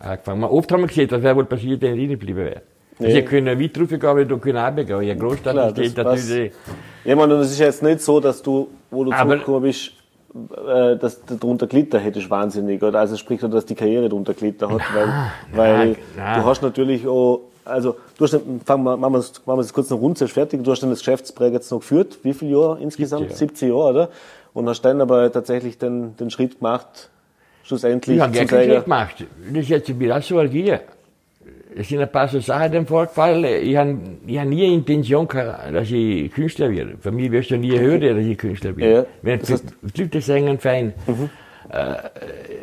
angefangen. 0.00 0.40
Mal 0.40 0.48
Oft 0.48 0.72
haben 0.72 0.80
wir 0.80 0.88
gesehen, 0.88 1.10
was 1.10 1.22
wäre 1.22 1.36
wohl 1.36 1.44
passiert, 1.44 1.80
wenn 1.82 1.94
ich 1.94 2.00
drin 2.00 2.10
geblieben 2.10 2.38
wäre. 2.38 2.62
Also 2.98 3.12
Ja. 3.12 3.18
ich 3.18 3.26
können 3.26 3.60
weit 3.60 3.78
raufgehen, 3.78 4.04
aber 4.04 4.22
ich 4.22 4.28
können 4.28 4.58
runtergehen. 4.58 5.02
Ja, 5.02 5.14
Großstadt 5.14 5.52
Klar, 5.52 5.70
steht 5.70 5.96
das 5.98 6.04
natürlich. 6.26 6.52
Ja, 7.04 7.14
man, 7.14 7.30
und 7.30 7.40
es 7.40 7.52
ist 7.52 7.60
jetzt 7.60 7.82
nicht 7.82 8.00
so, 8.00 8.18
dass 8.18 8.42
du, 8.42 8.68
wo 8.90 9.04
du 9.04 9.12
zurückgekommen 9.12 9.62
bist, 9.62 9.92
äh, 10.34 10.96
dass 10.96 11.24
du 11.24 11.36
darunter 11.36 11.68
gelitten 11.68 12.00
hättest, 12.00 12.28
wahnsinnig. 12.28 12.82
Oder 12.82 12.98
also 12.98 13.16
sprich, 13.16 13.40
dass 13.40 13.66
die 13.66 13.76
Karriere 13.76 14.08
darunter 14.08 14.34
gelitten 14.34 14.68
hat. 14.68 14.80
Weil, 14.94 15.08
weil 15.52 15.96
na. 16.16 16.40
du 16.40 16.44
hast 16.44 16.62
natürlich 16.62 17.06
auch, 17.06 17.42
also 17.68 17.96
du 18.16 18.24
hast, 18.24 18.32
dann- 18.34 18.60
fangen 18.64 18.84
wir, 18.84 18.96
machen 18.96 19.12
wir 19.14 19.18
das, 19.18 19.32
machen 19.46 19.58
wir 19.58 19.62
das 19.62 19.72
kurz 19.72 19.90
noch 19.90 20.00
rund, 20.00 20.18
fertig. 20.18 20.62
Du 20.64 20.70
hast 20.70 20.82
dann 20.82 20.90
das 20.90 20.98
Geschäftspräg 21.00 21.52
jetzt 21.52 21.70
noch 21.70 21.80
geführt. 21.80 22.18
Wie 22.22 22.34
viele 22.34 22.52
Jahre 22.52 22.78
insgesamt? 22.80 23.28
17 23.30 23.48
17 23.48 23.68
Jahre, 23.68 23.90
oder? 23.90 24.08
Und 24.54 24.68
hast 24.68 24.82
dann 24.82 25.00
aber 25.00 25.30
tatsächlich 25.30 25.78
den, 25.78 26.16
den 26.16 26.30
Schritt 26.30 26.58
gemacht, 26.58 27.10
schlussendlich 27.64 28.16
Ich 28.16 28.22
habe 28.22 28.32
keinen 28.46 28.70
Schritt 28.70 28.84
gemacht. 28.84 29.24
Das 29.52 29.62
ist 29.62 29.68
jetzt 29.68 29.98
wieder 30.00 30.20
so 30.22 30.42
hier. 30.42 30.80
Es 31.76 31.88
sind 31.88 32.00
ein 32.00 32.10
paar 32.10 32.26
so 32.26 32.40
Sachen 32.40 32.72
dann 32.72 32.86
vorgefallen. 32.86 33.44
Ich 33.62 33.76
habe 33.76 33.96
ich 34.26 34.38
hab 34.38 34.46
nie 34.48 34.74
Intention 34.74 35.28
gehabt, 35.28 35.72
dass 35.72 35.90
ich 35.90 36.32
Künstler 36.32 36.70
werde. 36.70 36.96
Für 36.98 37.12
mich 37.12 37.30
wirst 37.30 37.50
du 37.50 37.56
nie 37.56 37.78
hören, 37.78 38.00
dass 38.00 38.24
ich 38.26 38.36
Künstler 38.38 38.72
bin. 38.72 38.90
Ja, 38.90 39.06
Wenn 39.22 39.38
das 39.38 39.50
heißt- 39.50 39.64
Mhm. 39.82 39.90
Leute 39.96 40.20
sagen, 40.20 40.58
fein. 40.58 40.94
Äh, 41.70 41.94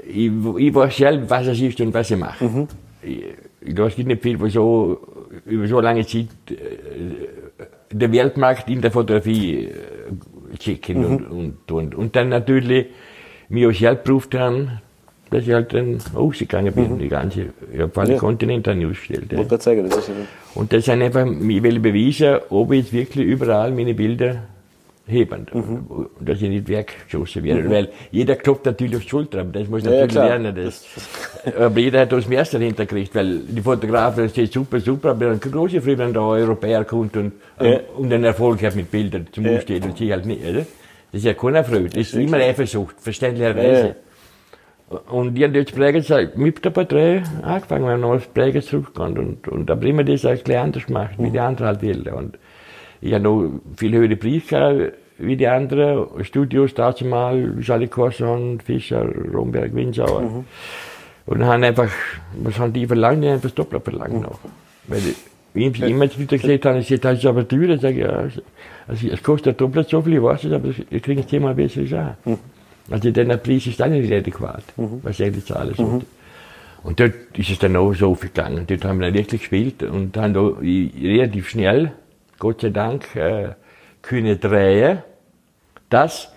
ich, 0.10 0.32
ich 0.58 0.74
weiß 0.76 0.98
selbst, 0.98 1.30
was 1.30 1.48
es 1.48 1.62
ist 1.62 1.80
und 1.80 1.94
was 1.94 2.10
ich 2.12 2.18
mache. 2.18 2.44
Mhm. 2.44 2.68
Ich, 3.04 3.24
es 3.66 3.96
gibt 3.96 4.08
nicht 4.08 4.22
viel, 4.22 4.40
wo 4.40 4.48
so 4.48 5.00
über 5.46 5.68
so 5.68 5.80
lange 5.80 6.06
Zeit 6.06 6.28
äh, 6.50 6.56
der 7.92 8.12
Weltmarkt 8.12 8.70
in 8.70 8.82
der 8.82 8.92
Fotografie 8.92 9.66
äh, 9.66 10.58
checken 10.58 11.00
Mhm. 11.00 11.06
und, 11.06 11.26
und, 11.32 11.72
und, 11.72 11.96
und 11.96 12.16
dann 12.16 12.30
natürlich 12.30 12.88
mir 13.50 13.70
auch 13.70 13.74
selbst 13.74 14.06
geprüft 14.06 14.36
haben, 14.36 14.80
dass 15.32 15.46
ich 15.48 15.54
halt 15.54 15.74
dann 15.74 15.98
ausgegangen 16.14 16.74
bin, 16.74 17.00
die 17.00 17.10
ganze, 17.10 17.48
ich 17.74 17.80
habe 17.80 17.92
alle 18.00 18.10
Mhm. 18.10 18.14
Ja. 18.14 18.20
Kontinente 18.20 18.72
ausgestellt. 18.72 19.32
Ja. 19.32 19.58
sagen, 19.60 19.84
das 19.90 19.98
ist 19.98 20.08
ja, 20.10 20.14
Und 20.54 20.72
das 20.72 20.86
sind 20.86 21.02
einfach, 21.02 21.26
ich 21.26 21.64
will 21.64 21.80
beweisen, 21.80 22.38
ob 22.50 22.72
ich 22.72 22.92
jetzt 22.92 22.94
wirklich 22.94 23.26
überall 23.28 23.72
meine 23.72 23.94
Bilder 23.94 24.44
heben. 25.08 25.46
Mhm. 25.54 25.86
Und 25.88 26.10
dass 26.20 26.42
ich 26.42 26.50
nicht 26.50 26.68
weggeschossen 26.68 27.44
werde. 27.44 27.70
Weil 27.70 27.90
jeder 28.12 28.36
klopft 28.36 28.66
natürlich 28.66 28.96
auf 28.96 29.04
die 29.04 29.10
Schulter, 29.10 29.42
aber 29.42 29.52
das 29.60 29.68
muss 29.68 29.84
Ja, 29.84 29.92
natürlich 29.92 30.12
klar. 30.14 30.38
lernen. 30.40 30.56
Das, 30.56 30.84
aber 31.58 31.80
jeder 31.80 32.02
hat 32.02 32.12
das 32.12 32.28
Messer 32.28 32.60
hinterkriegt, 32.60 33.14
weil 33.14 33.40
die 33.40 33.62
Fotografen, 33.62 34.28
steht 34.30 34.52
super, 34.52 34.80
super, 34.80 35.12
aber 35.12 35.26
dann 35.26 35.40
große 35.40 35.82
Früh, 35.82 35.98
wenn 35.98 36.14
da 36.14 36.22
ein 36.22 36.42
Europäer 36.42 36.84
kommt 36.86 37.16
und, 37.18 37.34
Ja. 37.60 37.80
und 37.98 38.12
einen 38.12 38.24
Erfolg 38.24 38.64
hat 38.64 38.76
mit 38.76 38.90
Bildern 38.90 39.28
zum 39.32 39.46
Ja. 39.46 39.58
Ausstehen 39.58 39.84
und 39.84 39.98
sie 39.98 40.12
halt 40.12 40.26
nicht, 40.26 40.44
oder? 40.44 40.66
Das 41.12 41.20
ist 41.20 41.26
ja 41.26 41.34
keine 41.34 41.64
Freude. 41.64 41.90
Das 41.90 41.98
ist 41.98 42.14
immer 42.16 42.38
Eifersucht, 42.38 42.96
verständlicherweise. 43.00 43.88
Ja. 43.88 43.96
Und 45.10 45.38
ich 45.38 45.44
habe 45.44 45.58
jetzt 45.58 45.74
Präges 45.76 46.12
mit 46.36 46.64
der 46.64 46.70
Partei 46.70 47.24
angefangen, 47.42 47.86
wir 47.86 47.94
haben 47.94 48.02
noch 48.02 48.12
als 48.12 48.28
Präges 48.28 48.68
zurückgegangen. 48.68 49.18
Und, 49.18 49.48
und 49.48 49.66
da 49.68 49.74
haben 49.74 49.98
wir 49.98 50.04
das 50.04 50.26
ein 50.26 50.38
bisschen 50.38 50.56
anders 50.58 50.86
gemacht, 50.86 51.16
wie 51.18 51.32
die 51.32 51.40
anderen 51.40 51.68
halt 51.68 51.84
wollen. 51.84 52.08
Und 52.14 52.38
ich 53.02 53.14
habe 53.14 53.24
noch 53.24 53.50
viel 53.78 53.94
höhere 53.94 54.16
Preise 54.16 54.48
gehabt, 54.48 54.94
wie 55.18 55.36
die 55.38 55.48
anderen. 55.48 56.24
Studios 56.24 56.74
dazu 56.74 57.06
mal, 57.06 57.56
Charlie 57.62 57.88
Corson, 57.88 58.60
Fischer, 58.60 59.08
Romberg, 59.34 59.74
Winsauer. 59.74 60.44
Und 61.26 61.46
haben 61.46 61.64
einfach, 61.64 61.90
was 62.38 62.60
haben 62.60 62.74
die 62.74 62.86
verlangt? 62.86 63.24
Die 63.24 63.28
haben 63.28 63.36
einfach 63.36 63.50
das 63.50 63.56
Doppler 63.56 63.80
verlangt 63.82 64.22
noch. 64.22 64.40
Weil 64.88 65.02
ich 65.54 65.82
immer 65.82 66.06
wieder 66.18 66.38
gesagt 66.38 66.66
habe, 66.66 66.80
ich 66.80 66.88
sage, 66.88 67.00
das 67.00 67.20
ist 67.20 67.26
aber 67.26 67.48
teuer. 67.48 67.70
Ich 67.70 67.82
sage, 67.82 68.00
ja, 68.02 68.28
also 68.88 69.08
es 69.08 69.24
kostet 69.24 69.60
doppelt 69.60 69.90
so 69.90 70.02
viel, 70.02 70.16
ich 70.16 70.22
weiß 70.22 70.44
es, 70.44 70.52
aber 70.52 70.70
ich 70.90 71.02
kriege 71.02 71.22
es 71.22 71.28
zehnmal 71.28 71.56
besser 71.56 71.82
auch. 72.26 72.38
Also 72.92 73.10
der 73.10 73.38
Preis 73.38 73.66
ist 73.66 73.80
dann 73.80 73.92
nicht 73.92 74.12
adäquat, 74.12 74.64
was 74.76 75.20
ich 75.20 75.26
eigentlich 75.26 75.46
zahlen 75.46 75.74
sollte. 75.74 76.06
Und 76.84 77.00
dort 77.00 77.14
ist 77.36 77.50
es 77.50 77.58
dann 77.58 77.76
auch 77.78 77.94
so 77.94 78.14
gegangen. 78.14 78.66
Dort 78.68 78.86
haben 78.86 79.00
wir 79.00 79.08
dann 79.08 79.16
wirklich 79.16 79.42
gespielt 79.42 79.82
und 79.82 80.16
haben 80.18 80.36
da 80.36 80.52
relativ 80.62 81.50
schnell, 81.50 81.94
Gott 82.46 82.62
sei 82.62 82.70
Dank, 82.70 83.16
äh, 83.16 83.56
können 84.04 84.40
drehen, 84.40 85.00
dass 85.90 86.32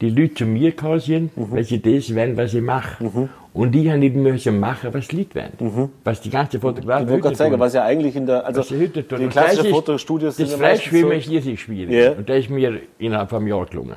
die 0.00 0.08
Leute 0.08 0.34
zu 0.34 0.46
mir 0.46 0.70
gekommen 0.70 1.00
sind, 1.00 1.32
weil 1.34 1.64
sie 1.64 1.82
das 1.82 2.14
wollen, 2.14 2.36
was 2.36 2.54
ich 2.54 2.62
mache. 2.62 3.28
Und 3.52 3.74
ich 3.74 3.88
habe 3.88 3.98
nicht 3.98 4.14
müssen 4.14 4.60
machen, 4.60 4.90
was 4.92 5.08
die 5.08 5.16
Leute 5.16 5.34
wollen. 5.34 5.90
Was 6.04 6.20
die 6.20 6.30
ganze 6.30 6.60
Fotografie 6.60 7.02
Ich 7.02 7.10
wollte 7.10 7.22
gerade 7.22 7.36
sagen, 7.36 7.58
was 7.58 7.74
ja 7.74 7.82
eigentlich 7.82 8.14
in 8.14 8.26
der, 8.26 8.46
also 8.46 8.62
die 8.62 8.88
das 9.30 9.66
Fotostudios 9.66 10.36
Das 10.36 10.48
sind 10.48 10.60
ja 10.60 10.64
Freischwimmen 10.64 11.10
so, 11.10 11.16
ist 11.16 11.28
irrsinnig 11.28 11.60
schwierig. 11.60 11.92
Ja. 11.92 12.12
Und 12.12 12.28
das 12.28 12.38
ist 12.38 12.50
mir 12.50 12.80
innerhalb 12.98 13.30
von 13.30 13.38
einem 13.38 13.48
Jahr 13.48 13.66
gelungen. 13.66 13.96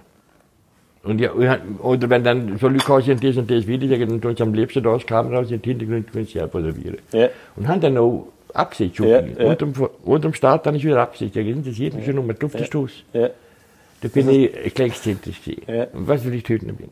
Und 1.03 1.21
ja, 1.21 1.31
oder 1.83 2.10
wenn 2.10 2.23
dann 2.23 2.57
so 2.57 2.69
Leute 2.69 2.83
kommen, 2.83 3.03
sind, 3.03 3.23
das 3.23 3.38
und 3.38 3.51
das 3.51 3.65
dann 3.67 4.19
tun 4.19 4.36
sie 4.36 4.41
am 4.41 4.53
liebsten 4.55 4.81
da 4.81 4.93
das 4.93 5.05
Kamera 5.05 5.38
raus, 5.38 5.51
in 5.51 5.62
den 5.62 5.77
Hintergrund 5.77 6.12
können 6.12 6.25
sie 6.25 6.41
auch 6.41 6.49
fotografieren. 6.49 6.97
Ja. 7.12 7.29
Und 7.55 7.67
haben 7.67 7.81
dann 7.81 7.97
auch 7.99 8.29
abgesetzt. 8.53 8.99
Ja, 8.99 9.19
schon. 9.19 9.38
ja. 9.38 9.45
Unterm, 9.45 9.73
unterm 10.03 10.33
Start 10.33 10.65
dann 10.65 10.75
ist 10.75 10.83
wieder. 10.83 10.95
Ja, 10.95 11.05
das 11.05 11.21
interessiert 11.36 11.93
mich 11.93 12.05
schon 12.05 12.15
nur 12.15 12.23
auf 12.43 12.51
den 12.51 12.65
Stoß. 12.65 12.91
ja, 13.13 13.29
Da 14.01 14.07
bin 14.07 14.29
ich 14.29 14.73
gleichzeitig. 14.73 15.39
Ja. 15.67 15.86
Und 15.93 16.07
was 16.07 16.23
will 16.25 16.33
ich 16.33 16.43
noch 16.63 16.75
bin. 16.75 16.89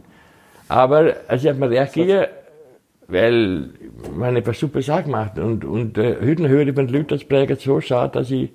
Aber 0.68 1.16
also 1.28 1.48
ich 1.48 1.50
habe 1.54 1.60
mir 1.60 1.70
reagiert, 1.70 2.30
weil 3.08 3.70
man 4.16 4.36
etwas 4.36 4.60
super 4.60 4.82
Sache 4.82 5.04
gemacht. 5.04 5.38
Und, 5.38 5.64
und 5.64 5.98
äh, 5.98 6.16
heute 6.22 6.48
höre 6.48 6.68
ich, 6.68 7.08
das 7.08 7.24
prägen, 7.24 7.58
so 7.58 7.80
schade, 7.82 8.20
dass 8.20 8.32
ich 8.32 8.50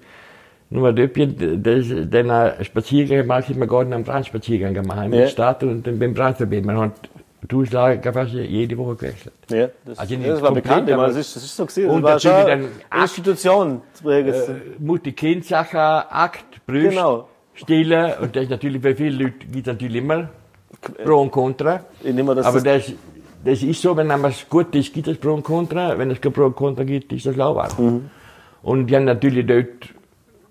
nur 0.70 0.88
ein 0.88 0.96
Döppchen, 0.96 1.62
das, 1.62 1.86
den 1.88 2.30
einen 2.30 2.64
Spaziergang 2.64 3.26
mache 3.26 3.52
ich 3.52 3.56
mir 3.56 3.66
nicht 3.66 3.72
einen 3.72 4.04
Brandspaziergang 4.04 4.74
gemacht. 4.74 5.04
Ja. 5.04 5.20
der 5.20 5.26
Stadt 5.28 5.62
und 5.62 5.86
dann 5.86 5.98
beim 5.98 6.14
Brandverband. 6.14 6.64
Man 6.64 6.78
hat 6.78 7.10
die 7.42 7.54
Auslage 7.56 8.12
fast 8.12 8.32
jede 8.32 8.76
Woche 8.76 8.96
gewechselt. 8.96 9.32
ja, 9.50 9.68
das, 9.84 9.98
Also 9.98 10.16
das 10.16 10.42
war 10.42 10.52
bekannt, 10.52 10.90
aber- 10.90 11.06
das 11.06 11.16
ist, 11.16 11.36
ist 11.36 11.56
so 11.56 11.66
gesehen. 11.66 11.88
Und 11.90 12.02
Das 12.02 12.24
war 12.24 12.32
natürlich 12.44 12.60
schon 12.60 12.70
dann 12.90 13.00
Institution. 13.02 13.82
zu 13.94 14.02
prägen. 14.04 14.34
Mutti-Kind-Sache, 14.78 15.78
Akt, 16.12 16.66
Brüste, 16.66 16.90
Genau. 16.90 17.28
Stille. 17.54 18.16
Und 18.20 18.36
das 18.36 18.44
ist 18.44 18.50
natürlich 18.50 18.80
bei 18.82 18.94
vielen 18.94 19.18
Leuten 19.18 19.38
gibt 19.52 19.66
es 19.66 19.72
natürlich 19.72 19.96
immer 20.02 20.28
Pro 21.04 21.22
und 21.22 21.30
Contra. 21.30 21.84
Ich 22.02 22.14
nehme 22.14 22.34
das, 22.34 22.46
Aber 22.46 22.60
das, 22.60 22.92
das, 23.44 23.62
ist 23.62 23.82
so, 23.82 23.96
wenn 23.96 24.10
es 24.10 24.48
gut 24.48 24.74
ist, 24.74 24.92
gibt 24.94 25.08
es 25.08 25.18
Pro 25.18 25.34
und 25.34 25.42
Contra. 25.42 25.96
Wenn 25.98 26.10
es 26.10 26.20
kein 26.20 26.32
Pro 26.32 26.46
und 26.46 26.56
Contra 26.56 26.84
gibt, 26.84 27.12
ist 27.12 27.26
das 27.26 27.36
lauwarm. 27.36 27.70
Mhm. 27.78 28.10
Und 28.62 28.86
die 28.86 28.96
haben 28.96 29.04
natürlich 29.04 29.46
dort, 29.46 29.66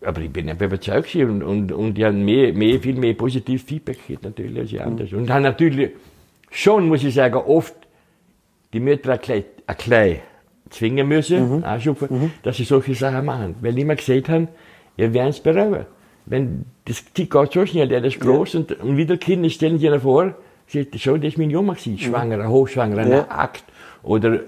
aber 0.03 0.21
ich 0.21 0.31
bin 0.31 0.47
ja 0.47 0.53
überzeugt 0.55 1.11
gewesen 1.11 1.41
und, 1.41 1.43
und, 1.43 1.71
und 1.71 1.93
die 1.95 2.05
haben 2.05 2.23
mehr, 2.25 2.51
mehr, 2.53 2.79
viel 2.79 2.95
mehr 2.95 3.13
positives 3.13 3.61
Feedback 3.63 3.99
natürlich 4.21 4.57
als 4.59 4.71
Mhm. 4.71 4.75
die 4.75 4.81
anders. 4.81 5.13
Und 5.13 5.29
haben 5.29 5.43
natürlich 5.43 5.91
schon, 6.51 6.87
muss 6.87 7.03
ich 7.03 7.13
sagen, 7.13 7.35
oft 7.35 7.73
die 8.73 8.79
Mütter 8.79 9.13
ein 9.13 9.21
klein, 9.21 9.43
ein 9.67 9.77
klein 9.77 10.19
zwingen 10.69 11.07
Mhm. 11.07 11.13
müssen, 11.15 11.63
anschupfen, 11.63 12.31
dass 12.43 12.57
sie 12.57 12.63
solche 12.63 12.93
Sachen 12.93 13.25
machen. 13.25 13.55
Weil 13.61 13.73
die 13.73 13.81
immer 13.81 13.95
gesagt 13.95 14.29
haben, 14.29 14.47
ihr 14.97 15.13
werdet 15.13 15.33
es 15.35 15.39
bereuen. 15.39 15.85
Wenn 16.25 16.65
das 16.85 17.03
die 17.17 17.27
geht 17.27 17.53
so 17.53 17.65
schnell, 17.65 17.87
der 17.87 18.03
ist 18.03 18.19
groß 18.19 18.55
und, 18.55 18.79
und 18.79 18.97
wieder 18.97 19.17
Kinder 19.17 19.49
stellen 19.49 19.79
sich 19.79 19.89
vor, 20.01 20.35
sie 20.67 20.87
schon, 20.97 21.21
das 21.21 21.29
ist 21.33 21.37
mein 21.39 21.49
Junge 21.49 21.73
gewesen, 21.73 21.97
schwanger, 21.97 22.47
hochschwanger, 22.47 23.03
Mhm. 23.05 23.11
Ja. 23.11 23.21
ein 23.23 23.29
Akt 23.31 23.63
oder 24.03 24.41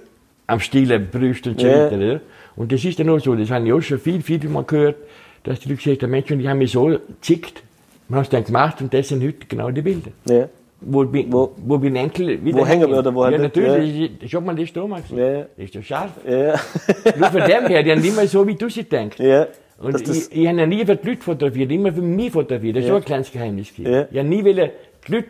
am 0.46 0.60
stillen 0.60 1.08
Brüst 1.10 1.48
und 1.48 1.60
so 1.60 1.66
Ja. 1.66 1.86
weiter. 1.86 1.98
Ja. 1.98 2.20
Und 2.56 2.72
das 2.72 2.86
ist 2.86 3.00
dann 3.00 3.10
auch 3.10 3.20
so, 3.20 3.34
das 3.36 3.50
habe 3.50 3.66
ich 3.66 3.74
auch 3.74 3.82
schon 3.82 3.98
viel, 4.00 4.22
viel 4.22 4.48
mal 4.50 4.64
gehört, 4.64 4.98
dass 5.44 5.60
die 5.62 5.70
Leute 5.70 5.82
gesagt 5.82 6.04
haben, 6.04 6.12
Mensch, 6.12 6.30
und 6.30 6.38
die 6.40 6.48
haben 6.48 6.60
mich 6.60 6.72
so 6.72 7.00
zickt, 7.22 7.64
man 8.10 8.20
hat 8.20 8.26
es 8.26 8.30
dann 8.30 8.44
gemacht 8.44 8.80
und 8.82 8.94
das 8.94 9.08
sind 9.08 9.24
heute 9.24 9.48
genau 9.48 9.72
die 9.72 9.82
Bilder. 9.82 10.12
ja, 10.26 10.48
Wo, 10.84 11.06
bin- 11.06 11.32
Wo- 11.32 11.52
wo, 11.58 11.78
bin 11.78 11.96
Enkel 11.96 12.44
wieder 12.44 12.58
wo 12.58 12.66
hängen 12.66 12.90
wir 12.90 12.98
oder 12.98 13.14
wo 13.14 13.24
Ja, 13.26 13.38
natürlich, 13.38 14.12
ja. 14.20 14.28
schau 14.28 14.42
mal, 14.42 14.56
das 14.56 14.74
da 14.74 14.86
mal 14.88 15.02
gesehen. 15.02 15.18
Ja. 15.20 15.46
Das 15.56 15.66
ist 15.66 15.76
doch 15.76 15.84
scharf. 15.84 16.12
ja, 16.28 16.56
Nur 17.20 17.28
von 17.30 17.42
dem 17.42 17.68
her, 17.68 17.84
die 17.84 17.92
haben 17.92 18.04
immer 18.04 18.26
so, 18.26 18.46
wie 18.48 18.56
du 18.56 18.68
sie 18.70 18.84
denkst. 18.84 19.20
ja. 19.20 19.48
Und 19.80 19.94
das, 19.96 20.28
ich, 20.32 20.42
ich 20.42 20.48
habe 20.48 20.60
ja 20.60 20.66
nie 20.68 20.86
für 20.86 20.96
die 20.96 21.08
Leute 21.08 21.22
fotografiert, 21.24 21.72
immer 21.72 21.92
für 21.92 22.04
mich 22.04 22.32
fotografiert. 22.32 22.76
Das 22.76 22.84
ist 22.84 22.90
Ja. 22.90 22.94
auch 22.96 23.00
ein 23.00 23.06
kleines 23.06 23.32
Geheimnis. 23.32 23.74
Ja. 23.78 24.06
Ich 24.12 24.18
habe 24.20 24.28
nie 24.28 24.44
wollen 24.46 24.70
die 25.08 25.12
Leute 25.12 25.28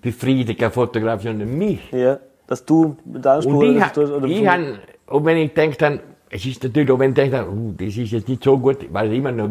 befriedigen, 0.00 0.70
fotografieren, 0.70 1.38
sondern 1.38 1.58
mich. 1.58 1.80
ja, 1.92 2.18
dass 2.46 2.64
du 2.64 2.96
mit 3.04 3.26
Anspruch 3.26 3.54
Und 3.54 3.76
ich, 3.76 3.84
du- 3.86 4.16
oder 4.16 4.26
ich 4.26 4.46
han, 4.46 4.78
und 5.06 5.24
wenn 5.24 5.36
ich 5.36 5.52
denke 5.52 5.76
dann, 5.78 6.00
es 6.30 6.44
ist 6.46 6.62
natürlich 6.62 6.90
auch, 6.90 6.98
wenn 6.98 7.10
ich 7.10 7.16
denke, 7.16 7.44
uh, 7.48 7.72
das 7.76 7.96
ist 7.96 8.10
jetzt 8.12 8.28
nicht 8.28 8.42
so 8.42 8.58
gut, 8.58 8.78
weil 8.92 9.12
ich 9.12 9.18
immer 9.18 9.32
noch 9.32 9.50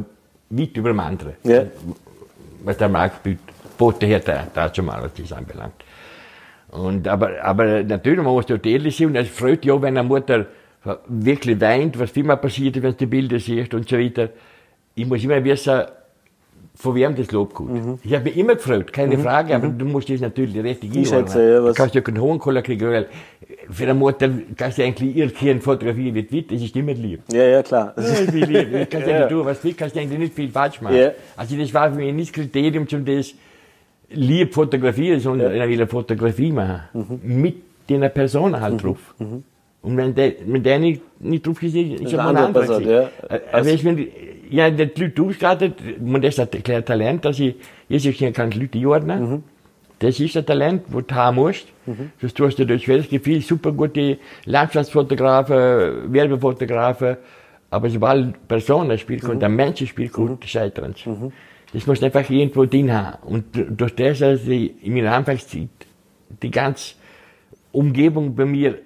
weit 0.49 0.75
über 0.77 0.89
dem 0.89 0.99
anderen. 0.99 1.33
Ja. 1.43 1.63
Was 2.63 2.77
der 2.77 2.89
Markt 2.89 3.23
bietet, 3.23 3.41
boten 3.81 4.07
her, 4.07 4.19
da, 4.19 4.47
dazu 4.53 4.83
mal, 4.83 5.01
was 5.01 5.13
das 5.15 5.33
anbelangt. 5.33 5.79
Und, 6.69 7.07
aber, 7.07 7.29
aber 7.43 7.83
natürlich, 7.83 8.23
man 8.23 8.33
muss 8.33 8.45
dort 8.45 8.65
ehrlich 8.65 8.95
sein, 8.95 9.07
und 9.07 9.15
es 9.15 9.27
freut 9.27 9.65
ja 9.65 9.81
wenn 9.81 9.97
eine 9.97 10.07
Mutter 10.07 10.45
wirklich 11.07 11.59
weint, 11.59 11.99
was 11.99 12.11
viel 12.11 12.23
mal 12.23 12.37
passiert, 12.37 12.81
wenn 12.81 12.91
sie 12.91 12.97
die 12.99 13.05
Bilder 13.07 13.39
sieht 13.39 13.73
und 13.73 13.89
so 13.89 13.97
weiter. 13.97 14.29
Ich 14.95 15.05
muss 15.05 15.23
immer 15.23 15.43
wissen, 15.43 15.81
von 16.75 16.95
wem 16.95 17.15
das 17.15 17.31
Lob 17.31 17.53
kommt. 17.53 17.99
Ich 18.03 18.13
habe 18.13 18.23
mich 18.25 18.37
immer 18.37 18.55
gefreut, 18.55 18.91
keine 18.93 19.17
Frage, 19.17 19.55
aber 19.55 19.67
du 19.67 19.85
musst 19.85 20.09
das 20.09 20.21
natürlich 20.21 20.63
richtig 20.63 20.95
Einschätzen, 20.95 21.41
ja, 21.49 21.59
Du 21.59 21.73
kannst 21.73 21.95
ja 21.95 22.01
keinen 22.01 22.21
hohen 22.21 22.39
Koller 22.39 22.61
kriegen, 22.61 22.89
weil 22.89 23.07
für 23.69 23.83
eine 23.83 23.93
Mutter 23.93 24.29
kannst 24.55 24.77
du 24.77 24.83
eigentlich 24.83 25.15
ihr 25.15 25.29
Kind 25.29 25.63
fotografieren, 25.63 26.15
wird 26.15 26.31
wit, 26.31 26.51
das 26.51 26.61
ist 26.61 26.75
immer 26.75 26.93
lieb. 26.93 27.21
ja, 27.31 27.43
ja, 27.43 27.63
klar. 27.63 27.93
Ich 27.97 28.33
will 28.33 28.45
lieb. 28.45 28.71
Du 28.71 28.85
kannst 28.85 29.07
ja. 29.07 29.19
Ja. 29.21 29.27
tun, 29.27 29.45
was 29.45 29.57
du 29.59 29.65
willst, 29.65 29.77
kannst 29.77 29.95
du 29.95 29.99
eigentlich 29.99 30.19
nicht 30.19 30.33
viel 30.33 30.49
falsch 30.49 30.81
machen. 30.81 30.95
Ja. 30.95 31.11
Also 31.35 31.55
das 31.57 31.73
war 31.73 31.91
für 31.91 31.97
mich 31.97 32.13
nicht 32.13 32.35
das 32.35 32.43
Kriterium, 32.43 32.87
um 32.91 33.05
das 33.05 33.33
lieb 34.13 34.53
fotografieren, 34.53 35.19
sondern 35.19 35.53
ich 35.53 35.61
will 35.61 35.73
eine 35.73 35.87
Fotografie 35.87 36.51
machen. 36.51 36.81
Mhm. 36.93 37.41
Mit 37.41 37.55
den 37.89 38.01
Person 38.11 38.59
halt 38.59 38.83
drauf. 38.83 39.15
Und 39.83 39.97
wenn 39.97 40.13
der, 40.13 40.33
wenn 40.45 40.61
der 40.61 40.79
nicht, 40.79 41.01
nicht 41.19 41.45
drauf 41.45 41.61
ist, 41.63 41.75
ist 41.75 42.11
schon 42.11 42.17
mal 42.17 42.53
gewesen. 42.53 42.87
ja. 42.87 43.09
Äh, 43.29 43.39
Aber 43.51 43.67
ich, 43.67 43.83
wenn, 43.83 44.07
ja, 44.49 44.69
die 44.69 44.89
Leute 45.01 45.21
ausgestattet, 45.23 45.73
und 45.99 46.21
das 46.23 46.37
ist 46.37 46.55
ein 46.55 46.85
Talent, 46.85 47.25
dass 47.25 47.39
ich, 47.39 47.55
jetzt 47.89 48.05
ich 48.05 48.33
kann 48.33 48.51
die 48.51 48.59
Leute 48.59 48.77
einordnen. 48.77 49.29
Mhm. 49.31 49.43
Das 49.99 50.19
ist 50.19 50.35
ein 50.37 50.45
Talent, 50.45 50.83
wo 50.87 51.01
du 51.01 51.13
haben 51.13 51.35
musst. 51.35 51.67
Das 52.21 52.33
tust 52.33 52.57
du 52.57 52.65
durch 52.65 52.87
welches 52.87 53.09
Gefühl, 53.09 53.41
super 53.41 53.71
gute 53.71 54.17
Landschaftsfotografen, 54.45 56.11
Werbefotografen. 56.13 57.17
Aber 57.69 57.89
sobald 57.89 58.47
Personen 58.47 58.97
spielen 58.97 59.21
kommt, 59.21 59.43
ein 59.43 59.55
Mensch 59.55 59.87
spielt 59.87 60.11
kommt, 60.11 60.43
scheitern 60.45 60.93
sie. 60.95 61.31
Das 61.73 61.87
musst 61.87 62.01
du 62.01 62.05
einfach 62.07 62.29
irgendwo 62.29 62.65
drin 62.65 62.91
haben. 62.91 63.17
Und 63.23 63.45
durch 63.53 63.95
das, 63.95 64.19
dass 64.19 64.45
ich 64.47 64.73
in 64.83 64.93
meiner 64.93 65.13
Anfangszeit 65.13 65.69
die 66.41 66.51
ganze 66.51 66.95
Umgebung 67.71 68.35
bei 68.35 68.45
mir 68.45 68.79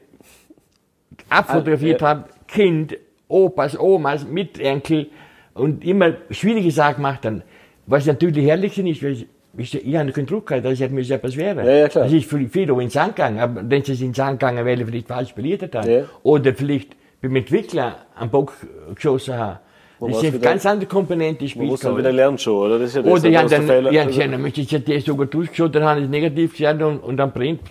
abfotografiert 1.29 2.01
Ah, 2.03 2.05
ja. 2.05 2.09
habe, 2.11 2.29
Kind, 2.47 2.97
Opas, 3.27 3.77
Omas, 3.79 4.27
Mitenkel 4.27 5.07
und 5.53 5.83
immer 5.83 6.13
schwierige 6.29 6.71
Sachen 6.71 6.97
gemacht 6.97 7.25
haben. 7.25 7.41
Was 7.87 8.05
natürlich 8.05 8.45
herrlich 8.45 8.77
ist, 8.77 9.03
weil 9.03 9.11
ich, 9.13 9.25
ich, 9.57 9.87
ich 9.87 9.95
habe 9.95 10.11
keinen 10.11 10.27
Druck 10.27 10.47
gehabt, 10.47 10.65
dass 10.65 10.79
ich 10.79 10.89
mir 10.89 11.01
etwas 11.09 11.35
wäre. 11.37 11.65
Ja, 11.65 11.71
ja, 11.71 11.87
klar. 11.87 12.03
Das 12.03 12.13
ist 12.13 12.29
viel, 12.29 12.49
viel 12.49 12.69
auch 12.71 12.79
ins 12.79 12.93
Sand 12.93 13.15
gegangen, 13.15 13.39
aber 13.39 13.61
wenn 13.67 13.83
sie 13.83 13.93
es 13.93 14.01
ins 14.01 14.17
Sand 14.17 14.39
gegangen 14.39 14.65
weil 14.65 14.79
ich 14.79 14.85
vielleicht 14.87 15.07
falsch 15.07 15.33
beliefert 15.33 15.75
haben. 15.75 15.89
Ja. 15.89 16.03
Oder 16.23 16.53
vielleicht 16.53 16.95
beim 17.21 17.35
Entwickler 17.35 18.05
am 18.15 18.29
Bock 18.29 18.53
geschossen 18.93 19.35
haben. 19.35 19.59
Das 19.99 20.19
sind 20.19 20.33
wieder- 20.33 20.49
ganz 20.49 20.65
andere 20.65 20.87
Komponenten 20.89 21.43
Man 21.45 21.49
spielt. 21.49 21.67
muss 21.67 21.79
dann 21.81 21.97
wieder 21.97 22.11
lernen 22.11 22.37
schon, 22.37 22.53
oder? 22.67 22.79
Das 22.79 22.89
ist 22.89 22.95
ja 22.95 23.01
das, 23.01 23.11
Oder 23.11 23.31
das 23.31 23.43
ist 23.43 23.49
der 23.51 23.59
dann, 23.59 23.67
Fehler. 23.67 23.89
habe 23.89 23.99
Also- 23.99 24.07
gesehen, 24.09 24.31
dann 24.31 24.41
möchte 24.41 24.61
ich 24.61 24.67
das 24.85 25.05
sogar 25.05 25.27
durchgeschaut, 25.27 25.75
dann 25.75 25.83
habe 25.83 25.99
ich 25.99 26.05
es 26.05 26.11
negativ 26.11 26.51
gesehen 26.51 26.83
und, 26.83 26.97
und 26.99 27.17
dann 27.17 27.31
brennt 27.31 27.61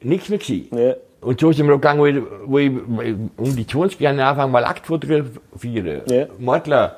nichts 0.00 0.28
mehr 0.28 0.38
gewesen. 0.38 0.68
Ja. 0.76 0.94
Und 1.20 1.38
so 1.40 1.52
sind 1.52 1.66
wir 1.66 1.74
auch 1.74 1.80
gegangen, 1.80 2.00
wo 2.46 2.58
ich, 2.58 2.72
wo 2.86 3.00
ich 3.02 3.14
um 3.36 3.54
die 3.56 3.66
20 3.66 4.00
Jahre 4.00 4.24
anfangen 4.24 4.50
mal 4.52 4.64
Akt 4.64 4.86
fotografieren. 4.86 6.00
Ja. 6.08 6.26
Mordler 6.38 6.96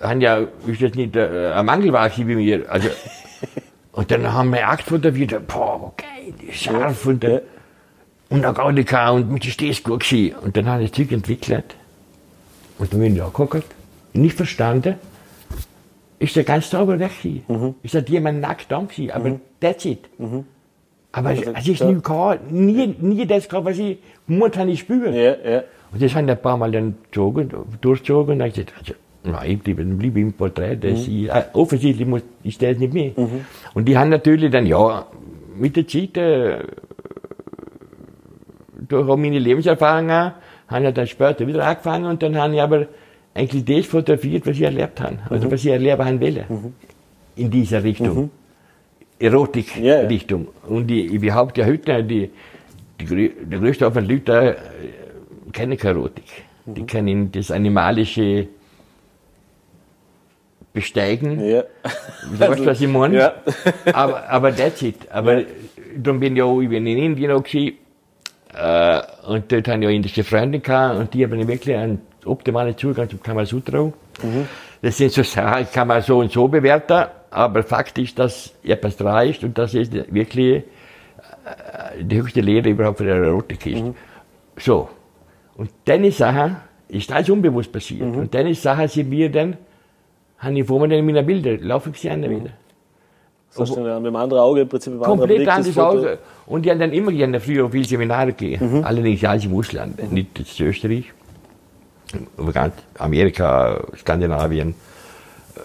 haben 0.00 0.20
ja, 0.20 0.38
ist 0.66 0.80
jetzt 0.80 0.96
nicht 0.96 1.14
äh, 1.14 1.52
ein 1.52 1.66
Mangelware 1.66 2.10
wie 2.16 2.24
mir. 2.34 2.64
Also, 2.68 2.88
und 3.92 4.10
dann 4.10 4.32
haben 4.32 4.50
wir 4.52 4.66
Akt 4.68 4.84
fotografiert, 4.84 5.46
boah, 5.46 5.92
geil, 5.96 6.32
scharf 6.52 7.06
und, 7.06 7.22
Ja. 7.22 7.30
äh, 7.36 7.42
und 8.30 8.42
dann 8.42 8.54
Gaudika 8.54 9.10
und 9.10 9.30
mit 9.30 9.44
der 9.44 9.50
Stehskur 9.50 9.98
gewesen. 9.98 10.34
Und 10.42 10.56
dann 10.56 10.66
habe 10.68 10.82
ich 10.82 10.90
das 10.90 10.96
Zeug 10.98 11.12
entwickelt. 11.12 11.76
Und 12.78 12.92
dann 12.92 13.00
bin 13.00 13.14
ich 13.16 13.22
angeguckt, 13.22 13.64
nicht 14.12 14.36
verstanden, 14.36 14.94
ist 16.18 16.36
der 16.36 16.44
ganz 16.44 16.70
sauber 16.70 16.98
weg. 16.98 17.10
Mhm. 17.24 17.74
Ist 17.82 17.94
hat 17.94 18.08
jemand 18.08 18.40
nackt 18.40 18.68
gewesen, 18.88 19.10
aber 19.10 19.40
that's 19.60 19.84
it. 19.84 20.00
Aber 21.12 21.28
Also, 21.28 21.52
also, 21.52 21.72
ich 21.72 21.78
ja. 21.80 21.86
nie, 21.90 22.38
nie, 22.50 22.96
nie 23.00 23.26
das 23.26 23.48
gehabt, 23.48 23.66
was 23.66 23.78
ich 23.78 23.98
momentan 24.26 24.62
habe 24.62 24.70
ich 24.70 24.80
spüren. 24.80 25.12
Ja, 25.14 25.34
ja. 25.44 25.62
Und 25.92 26.00
das 26.00 26.14
haben 26.14 26.28
ein 26.28 26.40
paar 26.40 26.56
Mal 26.56 26.70
dann 26.72 26.94
gezogen, 27.04 27.50
durchgezogen 27.80 28.32
und 28.32 28.38
dann 28.38 28.48
gesagt, 28.50 28.72
also, 28.78 28.94
nein, 29.24 29.50
ich 29.50 29.62
ich 29.68 30.22
im 30.22 30.32
Porträt, 30.32 30.76
das 30.76 31.06
Mhm. 31.06 31.24
ich, 31.24 31.28
äh, 31.28 31.44
offensichtlich 31.52 32.08
muss, 32.08 32.22
ich 32.42 32.60
es 32.62 32.78
nicht 32.78 32.94
mehr. 32.94 33.12
Und 33.74 33.86
die 33.86 33.98
haben 33.98 34.08
natürlich 34.08 34.50
dann, 34.50 34.64
ja, 34.64 35.06
mit 35.54 35.76
der 35.76 35.86
Zeit, 35.86 36.16
äh, 36.16 36.64
durch 38.88 39.08
auch 39.08 39.16
meine 39.16 39.38
Lebenserfahrungen, 39.38 40.32
haben 40.72 40.84
ja 40.84 40.92
dann 40.92 41.06
später 41.06 41.46
wieder 41.46 41.64
angefangen 41.66 42.06
und 42.06 42.22
dann 42.22 42.36
haben 42.36 42.54
ich 42.54 42.60
aber 42.62 42.86
eigentlich 43.34 43.64
das 43.64 43.86
fotografiert, 43.86 44.46
was 44.46 44.56
ich 44.56 44.62
erlebt 44.62 45.00
habe, 45.00 45.18
also 45.30 45.46
Mhm. 45.46 45.52
was 45.52 45.64
ich 45.64 45.70
erleben 45.70 46.04
haben 46.04 46.20
will. 46.20 46.44
In 47.36 47.50
dieser 47.50 47.82
Richtung. 47.82 48.16
Ja, 48.16 48.22
ja. 49.28 49.30
Erotik-Richtung. 49.30 50.48
Und 50.68 50.90
ich, 50.90 51.20
behaupte 51.20 51.60
ja 51.62 51.66
heute, 51.66 52.02
die, 52.02 52.30
die, 53.00 53.30
der 53.44 53.58
größte 53.60 53.86
Aufwand 53.86 54.08
Leute 54.10 54.56
äh, 54.56 55.50
kennen 55.52 55.76
keine 55.78 55.98
Erotik. 55.98 56.24
Mhm. 56.66 56.74
Die 56.74 56.84
kennen 56.86 57.32
das 57.32 57.50
animalische 57.50 58.48
besteigen. 60.72 61.38
Ja. 61.44 61.64
Du 62.30 62.40
weißt, 62.40 62.66
was 62.66 62.80
ich 62.80 62.88
meine? 62.88 63.16
Ja. 63.18 63.34
aber, 63.92 64.28
aber 64.28 64.54
that's 64.56 64.82
it. 64.82 64.96
Aber 65.10 65.42
dann 65.96 66.18
bin 66.20 66.36
ich 66.36 66.42
auch, 66.42 66.60
ich 66.60 66.68
bin 66.68 66.86
in 66.86 66.98
Indien 66.98 67.30
auch 67.32 67.42
gewesen, 67.42 67.76
äh, 68.54 69.00
und 69.26 69.50
dort 69.50 69.68
habe 69.68 69.80
ich 69.80 69.86
auch 69.86 69.92
indische 69.92 70.24
Freunde 70.24 70.60
gehabt, 70.60 70.98
und 70.98 71.14
die 71.14 71.24
haben 71.24 71.48
wirklich 71.48 71.76
einen 71.76 72.00
optimalen 72.24 72.76
Zugang 72.76 73.08
zum 73.08 73.22
Kamasutra. 73.22 73.92
Das 74.82 74.96
sind 74.96 75.12
so 75.12 75.22
Sachen, 75.22 75.66
kann 75.72 75.88
man 75.88 76.02
so 76.02 76.18
und 76.18 76.32
so 76.32 76.48
bewerten, 76.48 77.06
aber 77.30 77.62
Fakt 77.62 77.98
ist, 77.98 78.18
dass 78.18 78.52
etwas 78.62 78.96
ist 79.26 79.44
und 79.44 79.56
das 79.56 79.74
ist 79.74 79.92
wirklich 80.12 80.64
äh, 81.44 82.02
die 82.02 82.16
höchste 82.16 82.40
Lehre 82.40 82.68
überhaupt 82.68 82.98
für 82.98 83.04
die 83.04 83.10
Erotik 83.10 83.66
ist. 83.66 83.82
So. 84.58 84.88
Und 85.56 85.70
dann 85.84 86.04
ist 86.04 86.18
Sache, 86.18 86.56
ist 86.88 87.10
alles 87.12 87.30
unbewusst 87.30 87.72
passiert. 87.72 88.02
Und 88.02 88.34
dann 88.34 88.46
ist 88.46 88.62
Sache, 88.62 88.88
sind 88.88 89.10
wir 89.10 89.30
dann, 89.30 89.56
habe 90.38 90.58
ich 90.58 90.66
vor 90.66 90.80
mir 90.80 90.88
dann 90.88 90.98
in 90.98 91.06
meinen 91.06 91.24
Bildern, 91.24 91.60
laufe 91.60 91.90
ich 91.90 91.98
sie 91.98 92.10
an 92.10 92.22
wieder. 92.22 92.50
Das 93.56 93.74
dann 93.74 94.02
mit 94.02 94.06
dem 94.06 94.16
anderen 94.16 94.42
Auge 94.42 94.62
im 94.62 94.68
Prinzip 94.68 94.94
mit 94.94 95.02
Komplett 95.02 95.44
Blick 95.44 95.74
Foto. 95.74 96.08
aus. 96.08 96.18
Und 96.46 96.64
die 96.64 96.70
haben 96.70 96.80
dann 96.80 96.92
immer 96.92 97.12
gerne 97.12 97.38
früher 97.40 97.66
auf 97.66 97.72
viele 97.72 97.84
Seminare 97.84 98.32
gegeben. 98.32 98.82
Allerdings 98.84 99.24
alles 99.24 99.44
im 99.44 99.54
Ausland, 99.54 100.12
nicht 100.12 100.38
jetzt 100.38 100.58
in 100.58 100.66
Österreich. 100.66 101.12
Ganz 102.52 102.74
Amerika, 102.98 103.80
Skandinavien, 103.96 104.74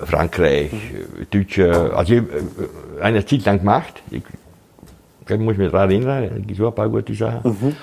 Frankreich, 0.04 0.72
Deutsche. 1.30 1.94
Also 1.96 2.14
ich, 2.14 2.22
äh, 2.22 3.02
eine 3.02 3.26
Zeit 3.26 3.46
lang 3.46 3.60
gemacht. 3.60 4.02
Ich, 4.12 4.24
ich 5.30 5.38
muss 5.40 5.58
mich 5.58 5.72
daran 5.72 5.92
erinnern, 5.92 6.24
es 6.42 6.48
gibt 6.48 6.62
ein 6.62 6.74
paar 6.74 6.90
gute 6.90 7.14
Sachen. 7.14 7.76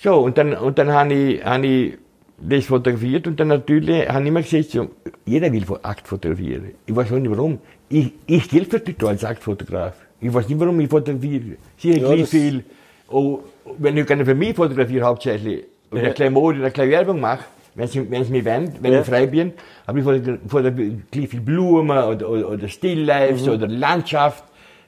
So, 0.00 0.18
und 0.18 0.38
dann, 0.38 0.54
und 0.54 0.78
dann 0.78 0.92
habe 0.92 1.12
ich, 1.14 1.44
habe 1.44 1.66
ich 1.66 1.98
das 2.40 2.66
fotografiert 2.66 3.26
und 3.26 3.40
dann 3.40 3.48
natürlich 3.48 4.08
habe 4.08 4.22
ich 4.22 4.28
immer 4.28 4.42
gesehen, 4.42 4.62
so, 4.62 4.88
jeder 5.24 5.52
will 5.52 5.64
Akt 5.82 6.06
fotografieren. 6.06 6.70
Ich 6.86 6.94
weiß 6.94 7.12
auch 7.12 7.16
nicht 7.16 7.30
warum. 7.30 7.58
Ich, 7.90 8.12
ich 8.26 8.48
gilt 8.48 8.70
für 8.70 8.82
total 8.82 9.10
als 9.10 9.24
Aktfotograf. 9.24 9.94
Ich 10.20 10.32
weiß 10.32 10.48
nicht, 10.48 10.58
warum 10.60 10.78
ich 10.80 10.88
fotografiere. 10.88 11.56
Sicher 11.76 11.98
Ja, 11.98 12.06
gleich 12.08 12.20
das- 12.22 12.30
viel. 12.30 12.64
Oh, 13.10 13.38
wenn 13.78 13.96
ich 13.96 14.06
keine 14.06 14.24
für 14.24 14.34
mich 14.34 14.54
fotografiere 14.54 15.06
hauptsächlich, 15.06 15.64
und 15.90 15.98
Ja. 15.98 16.04
eine 16.04 16.12
kleine 16.14 16.30
Mode, 16.32 16.58
eine 16.58 16.70
kleine 16.70 16.90
Werbung 16.90 17.20
mache, 17.20 17.44
wenn 17.74 17.88
sie, 17.88 18.10
wenn 18.10 18.24
sie 18.24 18.32
mich 18.32 18.44
wollen, 18.44 18.74
wenn 18.80 18.92
Ja. 18.92 19.00
ich 19.00 19.06
frei 19.06 19.26
bin, 19.26 19.52
aber 19.86 19.98
ich 19.98 20.04
fotogra- 20.04 20.38
fotografiere 20.46 20.96
gleich 21.10 21.28
viel 21.28 21.40
Blumen 21.40 21.96
oder, 21.96 22.28
oder, 22.28 22.48
oder 22.50 22.68
Stilllifes 22.68 23.46
Mhm. 23.46 23.52
oder 23.52 23.66
Landschaft. 23.68 24.44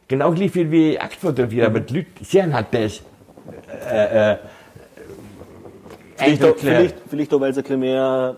Genau 0.09 0.33
gleich 0.33 0.51
viel 0.51 0.71
wie 0.71 0.99
Akt 0.99 1.15
fotografieren, 1.15 1.71
Mhm. 1.71 1.77
aber 1.77 1.81
die 1.87 1.95
Leute 1.95 2.09
sehen 2.23 2.53
halt 2.53 2.67
das. 2.73 3.01
Äh, 3.91 4.33
äh, 4.33 4.37
Vielleicht, 6.17 6.45
auch, 6.45 6.57
vielleicht, 6.57 6.97
vielleicht 7.09 7.33
auch, 7.33 7.41
weil 7.41 7.51
es 7.53 7.57
ein 7.57 7.63
bisschen 7.63 7.81
mehr 7.81 8.37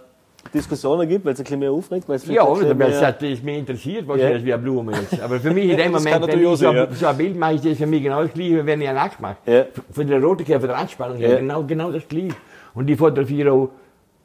Diskussionen 0.52 1.08
gibt, 1.08 1.24
weil 1.24 1.32
es 1.32 1.40
ein 1.40 1.44
bisschen 1.44 1.58
mehr 1.60 1.70
aufregt, 1.72 2.08
weil 2.08 2.16
es 2.16 2.26
Ja, 2.26 2.44
oder 2.44 2.68
weil 2.68 2.74
mehr- 2.74 2.88
es 2.88 3.02
hat, 3.02 3.20
mich 3.22 3.42
interessiert, 3.44 4.06
was 4.06 4.20
Ja. 4.20 4.28
wie 4.44 4.52
eine 4.52 4.62
Blume 4.62 4.92
ist. 4.92 5.20
Aber 5.20 5.40
für 5.40 5.50
mich 5.50 5.70
in 5.70 5.76
dem 5.78 5.92
Moment, 5.92 6.26
wenn 6.26 6.40
ich 6.42 6.58
so, 6.58 6.72
ja. 6.72 6.86
so 6.92 7.06
ein 7.06 7.16
Bild 7.16 7.36
mache, 7.38 7.54
ist 7.54 7.64
das 7.64 7.78
für 7.78 7.86
mich 7.86 8.02
genau 8.02 8.22
das 8.22 8.32
Gleiche, 8.32 8.62
wie 8.62 8.66
wenn 8.66 8.80
ich 8.80 8.88
einen 8.88 8.98
Akt 8.98 9.20
mache. 9.20 9.36
Ja. 9.46 9.64
Von 9.90 10.06
der 10.06 10.18
Erotik 10.18 10.48
her, 10.48 10.60
von 10.60 10.68
der 10.68 10.78
Anspannung 10.78 11.16
her, 11.18 11.36
genau, 11.36 11.62
genau 11.64 11.90
das 11.90 12.06
Gleiche. 12.08 12.34
Und 12.74 12.88
ich 12.90 12.96
fotografiere 12.98 13.52
auch 13.52 13.68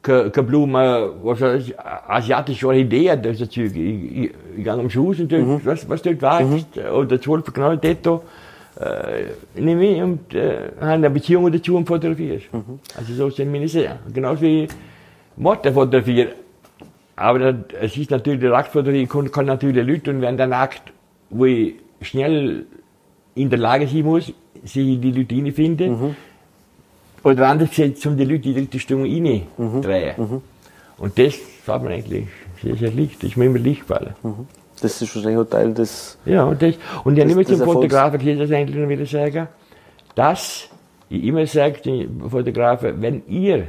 keine 0.02 0.30
keine 0.30 0.46
Blume, 0.46 1.10
was 1.22 1.40
weiß 1.40 1.68
ich, 1.68 1.74
asiatische 1.80 2.66
Orchideen, 2.68 3.20
das 3.22 3.38
Zeug. 3.38 3.50
Ich, 3.56 3.76
ich, 3.76 4.30
ich 4.56 4.64
gehe 4.64 4.72
am 4.72 4.88
Schuss 4.88 5.18
und 5.20 5.30
dort, 5.32 5.42
Mhm. 5.42 5.60
was, 5.64 5.88
was 5.88 6.02
dort 6.02 6.22
wächst, 6.22 6.78
oder 6.92 7.20
zwölf 7.20 7.52
genau 7.52 7.74
dort, 7.74 8.22
äh, 8.80 9.60
nehme 9.60 9.84
ich 9.90 10.00
und 10.02 10.32
äh, 10.34 10.68
habe 10.80 10.92
eine 10.92 11.10
Beziehung 11.10 11.50
dazu 11.50 11.76
und 11.76 11.86
fotografiere. 11.86 12.40
Mhm. 12.52 12.78
Also 12.96 13.12
so 13.12 13.28
sind 13.30 13.50
meine 13.50 13.66
Sachen. 13.66 13.98
Genauso 14.14 14.42
wie 14.42 14.68
Motte 15.38 15.72
fotografieren. 15.72 16.28
Aber 17.16 17.54
es 17.80 17.96
ist 17.96 18.10
natürlich, 18.10 18.40
die 18.40 18.48
Aktfotografie 18.48 19.06
kann, 19.06 19.30
kann 19.30 19.46
natürlich 19.46 19.86
Leute 19.86 20.10
und 20.10 20.20
wenn 20.20 20.36
der 20.36 20.52
Akt, 20.52 20.92
wo 21.30 21.46
ich 21.46 21.74
schnell 22.00 22.66
in 23.34 23.50
der 23.50 23.58
Lage 23.58 23.86
sein 23.88 24.04
muss, 24.04 24.32
sich 24.64 25.00
die 25.00 25.12
Leute 25.12 25.34
reinfinden, 25.34 26.16
oder 27.24 27.48
anders 27.48 27.70
gesagt, 27.70 28.04
um 28.06 28.16
die 28.16 28.24
Leute 28.24 28.48
in 28.48 28.54
die 28.54 28.60
richtige 28.60 28.80
Stimmung 28.80 29.06
reindrehen. 29.06 30.42
Und 30.98 31.18
das 31.18 31.34
war 31.66 31.78
mir 31.80 31.90
eigentlich 31.90 32.26
sehr, 32.62 32.76
sehr 32.76 32.92
leicht. 32.92 33.22
Das 33.22 33.30
ist 33.30 33.36
mir 33.36 33.46
immer 33.46 33.58
leicht 33.58 33.80
gefallen. 33.80 34.14
Das 34.80 35.02
ist 35.02 35.14
wahrscheinlich 35.14 35.40
auch 35.40 35.50
Teil 35.50 35.74
des. 35.74 36.18
Ja, 36.24 36.44
und, 36.44 36.62
das, 36.62 36.74
und 37.04 37.18
ich 37.18 37.24
des 37.24 37.58
zum. 37.58 37.66
Fotografen 37.66 38.20
hier 38.20 38.36
das 38.36 38.50
eigentlich 38.50 38.76
noch 38.76 38.88
wieder 38.88 39.06
sagen, 39.06 39.48
dass 40.14 40.68
ich 41.08 41.24
immer 41.24 41.46
sage 41.46 41.80
den 41.80 42.28
Fotografen, 42.28 43.00
wenn 43.02 43.22
ihr 43.28 43.66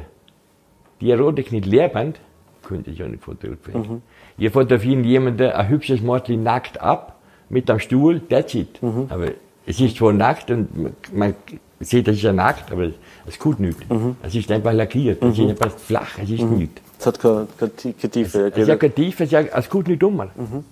die 1.02 1.12
Erotik 1.12 1.52
nicht 1.52 1.66
lernt, 1.66 2.20
könnt 2.64 2.88
ihr 2.88 2.94
ja 2.94 3.08
nicht 3.08 3.24
fotografieren. 3.24 3.82
Mhm. 3.82 4.02
Ihr 4.38 4.52
fotografieren 4.52 5.04
jemanden, 5.04 5.50
ein 5.52 5.68
hübsches 5.70 6.02
Mädchen 6.02 6.44
nackt 6.44 6.80
ab, 6.82 7.16
mit 7.50 7.70
am 7.70 7.80
Stuhl, 7.80 8.20
that's 8.22 8.54
it. 8.54 8.82
Mhm. 8.82 9.08
Aber 9.10 9.28
es 9.66 9.80
ist 9.80 9.98
zwar 9.98 10.14
nackt 10.14 10.52
und 10.52 11.14
man- 11.14 11.36
sieht, 11.82 12.08
das 12.10 12.16
ist 12.18 12.24
ja 12.24 12.34
nackt, 12.34 12.72
aber 12.74 12.90
es 13.26 13.40
tut 13.40 13.60
nichts. 13.60 13.82
Mhm. 13.90 14.18
Es 14.22 14.36
ist 14.36 14.52
einfach 14.52 14.74
lackiert, 14.74 15.24
es 15.24 15.40
ist 15.40 15.50
einfach 15.50 15.72
flach, 15.72 16.18
es 16.22 16.30
ist 16.30 16.42
nichts. 16.44 16.82
Es 17.00 17.06
hat 17.06 17.20
keine, 17.20 17.48
keine, 17.58 17.72
Ti- 17.76 17.94
keine 17.94 18.12
Tiefe. 18.12 18.48
Es 18.54 18.58
ist 18.58 18.68
ja 18.68 18.76
kein 18.76 18.94
Tiefe, 18.94 19.24
es 19.24 19.28
ist 19.30 19.32
ja, 19.32 19.40
es 19.42 19.70
tut 19.70 19.88
nicht 19.88 20.02
dummer. 20.02 20.28
Mhm. 20.36 20.64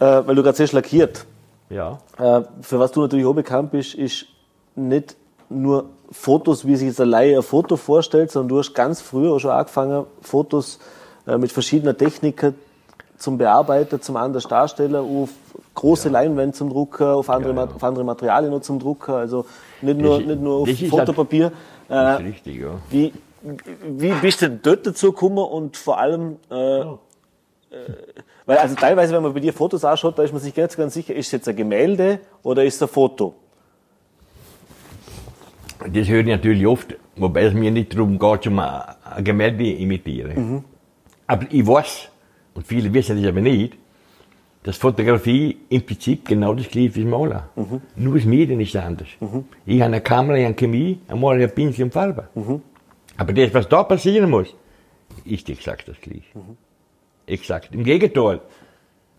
äh, 0.00 0.04
weil 0.26 0.34
du 0.34 0.42
gerade 0.42 0.56
sehr 0.56 0.68
lackiert. 0.72 1.24
Ja. 1.70 1.98
Äh, 2.18 2.42
für 2.62 2.78
was 2.80 2.90
du 2.92 3.02
natürlich 3.02 3.24
auch 3.26 3.34
bekannt 3.34 3.70
bist, 3.70 3.94
ist 3.94 4.26
nicht 4.74 5.16
nur 5.50 5.86
Fotos, 6.10 6.66
wie 6.66 6.76
sich 6.76 6.88
jetzt 6.88 7.00
ein 7.00 7.08
Laie 7.08 7.36
ein 7.36 7.42
Foto 7.42 7.76
vorstellt, 7.76 8.30
sondern 8.30 8.48
du 8.48 8.58
hast 8.58 8.74
ganz 8.74 9.00
früher 9.00 9.32
auch 9.34 9.38
schon 9.38 9.50
angefangen, 9.50 10.04
Fotos 10.22 10.78
äh, 11.26 11.36
mit 11.38 11.52
verschiedener 11.52 11.96
Techniken 11.96 12.54
zum 13.18 13.36
Bearbeiter, 13.36 14.00
zum 14.00 14.16
anders 14.16 14.44
Darsteller, 14.44 15.00
auf 15.00 15.30
große 15.74 16.08
Leinwände 16.08 16.56
zum 16.56 16.70
Drucker, 16.70 17.14
auf 17.16 17.28
andere, 17.30 17.52
Ja, 17.54 17.64
ja. 17.64 17.74
Auf 17.74 17.82
andere 17.84 18.04
Materialien 18.04 18.52
noch 18.52 18.60
zum 18.60 18.78
Drucker, 18.78 19.16
also 19.16 19.44
nicht 19.82 19.98
nur, 20.00 20.18
Das- 20.18 20.26
nicht 20.26 20.40
nur 20.40 20.54
auf 20.62 20.68
Fotopapier. 20.88 21.52
Das 21.88 22.20
Äh, 22.20 22.22
richtig, 22.24 22.60
ja. 22.60 22.68
wie, 22.90 23.12
wie 23.88 24.12
bist 24.20 24.42
du 24.42 24.48
denn 24.48 24.60
dort 24.62 24.86
dazu 24.86 25.12
gekommen 25.12 25.38
und 25.38 25.76
vor 25.76 25.98
allem, 25.98 26.36
äh, 26.50 26.80
äh, 26.80 26.84
weil 28.46 28.58
also 28.58 28.74
teilweise, 28.74 29.14
wenn 29.14 29.22
man 29.22 29.34
bei 29.34 29.40
dir 29.40 29.52
Fotos 29.52 29.84
anschaut, 29.84 30.18
da 30.18 30.22
ist 30.22 30.32
man 30.32 30.40
sich 30.40 30.54
ganz, 30.54 30.76
ganz 30.76 30.94
sicher, 30.94 31.14
ist 31.14 31.26
es 31.26 31.32
jetzt 31.32 31.48
ein 31.48 31.56
Gemälde 31.56 32.20
oder 32.42 32.64
ist 32.64 32.76
es 32.76 32.82
ein 32.82 32.88
Foto? 32.88 33.34
Das 35.92 36.08
höre 36.08 36.20
ich 36.20 36.26
natürlich 36.26 36.66
oft, 36.66 36.96
wobei 37.16 37.44
es 37.44 37.54
mir 37.54 37.70
nicht 37.70 37.94
darum 37.94 38.18
geht, 38.18 38.46
um 38.46 38.58
ein 38.58 39.24
Gemälde 39.24 39.64
imitieren. 39.72 40.64
Aber 41.26 41.46
ich 41.50 41.66
weiß, 41.66 42.08
und 42.54 42.66
viele 42.66 42.92
wissen 42.92 43.20
das 43.20 43.28
aber 43.28 43.40
nicht, 43.40 43.74
dass 44.64 44.76
Fotografie 44.76 45.56
im 45.68 45.86
Prinzip 45.86 46.26
genau 46.26 46.52
das 46.54 46.68
gleiche 46.68 46.96
wie 46.96 47.02
das 47.02 47.10
Malen. 47.10 47.40
Nur 47.96 48.14
das 48.16 48.24
Medium 48.24 48.60
ist 48.60 48.74
anders. 48.76 49.08
Ich 49.64 49.80
habe 49.80 49.84
eine 49.84 50.00
Kamera, 50.00 50.36
ich 50.36 50.44
habe 50.44 50.54
Chemie, 50.54 50.98
ein 51.08 51.20
Maler, 51.20 51.44
ein 51.44 51.54
Pinsel 51.54 51.84
und 51.84 51.92
Farbe. 51.92 52.28
Aber 53.16 53.32
das, 53.32 53.54
was 53.54 53.68
da 53.68 53.82
passieren 53.84 54.30
muss, 54.30 54.54
ist 55.24 55.48
exakt 55.48 55.88
das 55.88 56.00
gleiche. 56.00 56.22
Exakt. 57.26 57.74
Im 57.74 57.84
Gegenteil. 57.84 58.40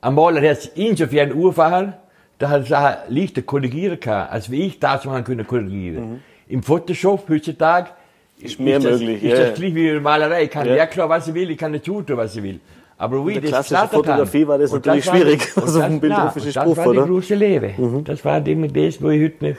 Ein 0.02 0.14
Maler 0.14 0.48
hat 0.50 0.72
insofern 0.76 1.34
Urfahren, 1.34 1.94
da 2.38 2.50
hat 2.50 2.70
er 2.70 3.06
leichter 3.10 3.42
korrigieren 3.42 4.00
kann, 4.00 4.28
als 4.30 4.50
wie 4.52 4.64
ich 4.64 4.80
das 4.80 5.06
machen 5.06 5.24
können 5.24 5.48
korrigieren. 5.48 6.22
Im 6.50 6.62
Photoshop 6.64 7.30
heutzutage 7.30 7.92
ist, 8.40 8.60
mehr 8.60 8.80
das, 8.80 9.00
möglich, 9.00 9.24
Ist 9.24 9.38
ja, 9.38 9.46
das 9.50 9.56
gleich 9.60 9.76
wie 9.76 10.00
Malerei. 10.00 10.44
Ich 10.44 10.50
kann 10.50 10.68
Ja. 10.68 10.76
klar, 10.88 11.08
was 11.08 11.28
ich 11.28 11.34
will, 11.34 11.50
ich 11.52 11.58
kann 11.58 11.72
nicht 11.72 11.86
tun, 11.86 12.04
was 12.08 12.36
ich 12.36 12.44
will. 12.44 12.60
Aber 12.98 13.26
wie 13.26 13.34
der 13.36 13.44
das 13.44 13.68
klassischen 13.68 13.90
Fotografie 13.90 14.46
war 14.48 14.58
das 14.58 14.72
und 14.74 14.86
natürlich 14.86 15.08
war- 15.08 15.16
schwierig, 15.16 15.42
also 15.56 15.80
das- 15.80 15.90
ein 15.90 16.02
Das 16.02 16.78
war 16.78 16.94
die 16.94 17.00
große 17.00 17.36
Lehre. 17.36 17.72
Das 18.04 18.26
war 18.26 18.42
das, 18.42 19.02
wo 19.02 19.10
ich 19.10 19.24
heute 19.24 19.46
noch 19.50 19.58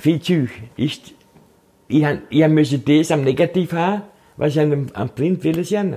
viel 0.00 0.18
ist. 0.76 1.14
Ich, 1.88 2.04
han- 2.04 2.22
ich 2.30 2.48
musste 2.48 2.78
das 2.78 3.10
am 3.10 3.22
Negativ 3.24 3.72
haben, 3.72 4.02
was 4.36 4.54
ich 4.56 4.60
am, 4.60 4.86
am 4.94 5.08
Print 5.10 5.44
will 5.44 5.62
sehen. 5.64 5.96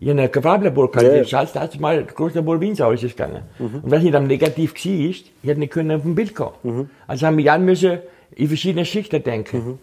Ich 0.00 0.08
habe 0.08 0.20
ein 0.20 0.42
Farblabor 0.42 0.90
gehabt, 0.90 1.06
Ja, 1.06 1.14
ja. 1.16 1.22
das 1.22 1.32
heißt, 1.32 1.54
da 1.54 1.62
ist 1.64 1.78
mal 1.78 2.02
das 2.02 2.12
große 2.14 2.34
Labor 2.36 2.60
Wiens 2.60 2.80
ausgegangen. 2.80 3.42
Und 3.60 3.82
wenn 3.88 4.02
nicht 4.02 4.14
am 4.16 4.26
Negativ 4.26 4.74
war, 4.74 4.82
ich 4.82 5.24
hätte 5.44 5.60
nicht 5.60 5.72
können 5.72 5.92
auf 5.92 6.02
dem 6.02 6.16
Bild 6.16 6.34
kommen. 6.34 6.90
Also 7.06 7.26
haben 7.26 7.36
wir 7.38 7.56
müssen 7.58 7.98
in 8.36 8.48
verschiedene 8.48 8.84
Schichten 8.84 9.22
denken 9.22 9.78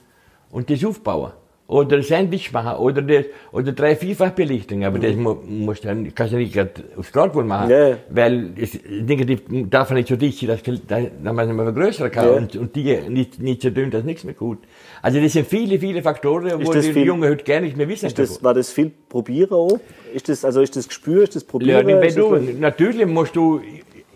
und 0.51 0.69
das 0.69 0.83
aufbauen. 0.85 1.31
Oder 1.67 1.97
ein 1.97 2.01
Sandwich 2.01 2.51
machen, 2.51 2.79
oder, 2.79 3.03
das, 3.03 3.25
oder 3.51 3.71
drei, 3.73 3.95
vierfach 3.95 4.31
Belichtung. 4.31 4.83
Aber 4.85 4.97
das 4.97 5.15
mu 5.15 5.35
musst 5.47 5.85
dann- 5.85 6.11
kannst 6.15 6.33
du 6.33 6.37
nicht 6.37 6.51
gerade 6.51 6.71
aufs 6.97 7.11
Drahtwohl 7.11 7.43
machen. 7.43 7.69
Ja. 7.69 7.95
Weil 8.09 8.49
das 8.59 8.71
Negativ 8.89 9.43
darf 9.69 9.91
nicht 9.91 10.07
so 10.07 10.15
dicht 10.15 10.39
sein, 10.39 10.47
dass 10.47 10.63
da, 10.87 10.99
da 11.23 11.31
man 11.31 11.45
es 11.45 11.51
immer 11.51 11.65
vergrößern 11.65 12.09
kann. 12.09 12.25
Ja. 12.25 12.31
Und, 12.31 12.55
und 12.55 12.75
die 12.75 12.97
nicht, 13.09 13.39
nicht 13.39 13.61
so 13.61 13.69
dünn, 13.69 13.91
dass 13.91 14.03
nichts 14.03 14.23
mehr 14.23 14.33
gut. 14.33 14.57
Also 15.03 15.21
das 15.21 15.31
sind 15.33 15.45
viele, 15.45 15.77
viele 15.77 16.01
Faktoren, 16.01 16.53
wo 16.65 16.73
die 16.73 16.81
viel- 16.81 17.05
Jungen 17.05 17.29
heute 17.29 17.43
gar 17.43 17.59
nicht 17.61 17.77
mehr 17.77 17.87
wissen. 17.87 18.11
Das, 18.15 18.43
war 18.43 18.55
das 18.55 18.71
viel 18.71 18.91
Probieren 19.07 19.51
auch? 19.51 19.79
Ist 20.11 20.27
das, 20.27 20.43
also 20.43 20.61
ist 20.61 20.75
das 20.75 20.87
Gespür, 20.87 21.21
ist 21.21 21.35
das 21.35 21.43
Probieren? 21.43 21.85
Learning 21.85 21.99
by 21.99 22.19
doing. 22.19 22.59
Natürlich 22.59 23.05
musst 23.05 23.35
du, 23.35 23.61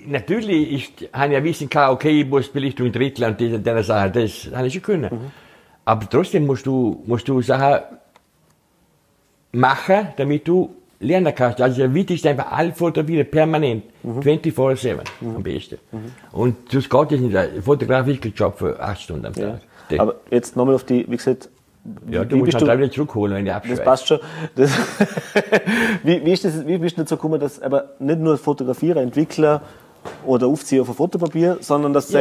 natürlich 0.07 0.71
ist, 1.01 1.09
habe 1.13 1.27
ich 1.27 1.33
ja 1.39 1.43
wissen 1.43 1.69
können, 1.69 1.89
okay, 1.89 2.21
ich 2.21 2.27
muss 2.27 2.47
Belichtung 2.49 2.91
dritteln 2.91 3.31
und 3.31 3.39
diese, 3.39 3.59
diese 3.59 3.83
Sachen, 3.83 4.11
das 4.13 4.49
habe 4.53 4.67
ich 4.67 4.73
schon 4.73 4.81
können. 4.81 5.31
Aber 5.85 6.09
trotzdem 6.09 6.45
musst 6.45 6.65
du, 6.65 7.01
musst 7.05 7.27
du 7.27 7.41
Sachen 7.41 7.81
machen, 9.51 10.07
damit 10.17 10.47
du 10.47 10.73
lernen 10.99 11.33
kannst. 11.35 11.61
Also 11.61 11.77
der 11.77 11.93
wichtigste 11.93 12.29
einfach 12.29 12.51
alle 12.51 12.71
fotografieren, 12.73 13.29
permanent, 13.29 13.83
24-7 14.05 14.97
am 15.35 15.43
besten. 15.43 15.77
Und 16.31 16.73
das 16.73 16.89
geht 16.89 17.11
jetzt 17.11 17.21
nicht. 17.21 17.35
Ein 17.35 17.61
Fotograf 17.61 18.07
ist 18.07 18.23
Job 18.39 18.57
für 18.57 18.79
acht 18.79 19.01
Stunden 19.01 19.25
am 19.25 19.33
Tag. 19.33 19.59
Der- 19.89 20.01
Aber 20.01 20.15
jetzt 20.31 20.55
nochmal 20.55 20.75
auf 20.75 20.85
die, 20.85 21.05
wie 21.09 21.17
gesagt, 21.17 21.49
ja, 22.09 22.23
du 22.23 22.35
wie 22.37 22.39
musst 22.39 22.51
bist 22.53 22.61
dann 22.61 22.77
du, 22.77 22.83
wieder 22.83 22.91
zurückholen, 22.93 23.35
wenn 23.35 23.43
die 23.43 23.49
das 23.49 23.57
abschweißt. 23.57 23.83
passt 23.83 24.07
schon. 24.07 24.19
Das, 24.55 24.71
wie, 26.03 26.23
wie, 26.25 26.31
ist 26.31 26.45
das, 26.45 26.65
wie 26.65 26.77
bist 26.77 26.97
du 26.97 27.01
dazu 27.01 27.17
gekommen, 27.17 27.41
dass 27.41 27.61
aber 27.61 27.89
nicht 27.99 28.19
nur 28.19 28.37
Fotografierer, 28.37 29.01
Entwickler 29.01 29.61
oder 30.25 30.47
Aufzieher 30.47 30.85
von 30.85 30.95
Fotopapier, 30.95 31.57
sondern 31.61 31.93
dass 31.93 32.07
du 32.07 32.13
Ja. 32.13 32.19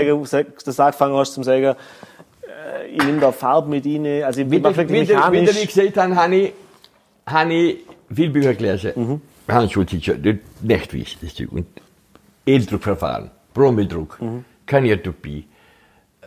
du 0.76 0.82
angefangen 0.82 1.14
hast 1.16 1.34
zum 1.34 1.44
sagen, 1.44 1.74
äh, 1.74 2.86
ich 2.90 3.02
nehme 3.04 3.20
da 3.20 3.32
Farbe 3.32 3.68
mit 3.68 3.84
rein, 3.86 4.22
also 4.24 4.40
ich 4.40 4.50
Wie 4.50 4.58
mache 4.60 4.72
das, 4.74 4.76
wirklich 4.78 5.08
wie, 5.08 5.14
das, 5.14 5.54
das 5.54 5.66
gesehen 5.66 5.94
habe, 5.96 6.16
habe 6.16 6.34
ich, 6.36 6.52
habe 7.26 7.54
ich 7.54 7.78
viele 8.14 8.30
Bücher 8.30 8.54
gelesen. 8.54 8.92
Mhm. 8.94 9.20
Hans 9.48 9.72
Schulzitsch, 9.72 10.08
nicht 10.62 10.92
wichtig, 10.92 11.18
das. 11.20 11.48
Und 11.48 11.66
Eldruckverfahren, 12.46 13.30
Bromeldruck, 13.54 14.20
Mhm. 14.20 14.44
Kaniotopie. 14.66 15.46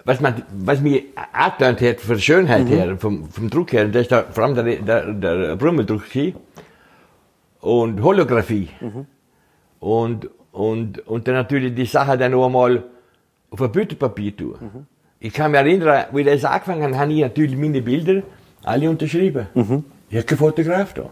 Was, 0.03 0.19
man, 0.21 0.43
was 0.59 0.81
mir 0.81 1.01
angetan 1.33 1.77
hat, 1.79 1.99
von 1.99 2.15
der 2.15 2.21
Schönheit 2.21 2.65
Mhm. 2.65 2.67
her, 2.67 2.97
vom, 2.97 3.29
vom 3.29 3.49
Druck 3.49 3.71
her, 3.73 3.87
das 3.87 4.03
ist 4.03 4.11
da, 4.11 4.23
vor 4.31 4.43
allem 4.43 4.53
der, 4.55 4.75
der, 4.75 5.13
der 5.13 5.55
Bromeldruck 5.55 6.07
gewesen. 6.09 6.35
und 7.61 8.03
Holographie. 8.03 8.69
Mhm. 8.79 9.07
Und, 9.79 10.29
und, 10.55 11.05
und 11.05 11.27
dann 11.27 11.35
natürlich 11.35 11.75
die 11.75 11.85
Sache 11.85 12.17
dann 12.17 12.31
noch 12.31 12.45
einmal 12.45 12.83
auf 13.51 13.61
ein 13.61 13.71
Büttenpapier 13.71 14.35
tun. 14.35 14.55
Mhm. 14.59 14.85
Ich 15.19 15.33
kann 15.33 15.51
mich 15.51 15.59
erinnern, 15.59 16.05
wie 16.13 16.23
das 16.23 16.45
angefangen 16.45 16.83
hat, 16.83 17.01
habe 17.01 17.13
ich 17.13 17.21
natürlich 17.21 17.57
meine 17.57 17.81
Bilder 17.81 18.21
alle 18.63 18.89
unterschrieben. 18.89 19.47
Mhm. 19.53 19.83
Ich 20.09 20.15
habe 20.15 20.25
keinen 20.25 20.37
Fotograf 20.37 20.93
da. 20.93 21.09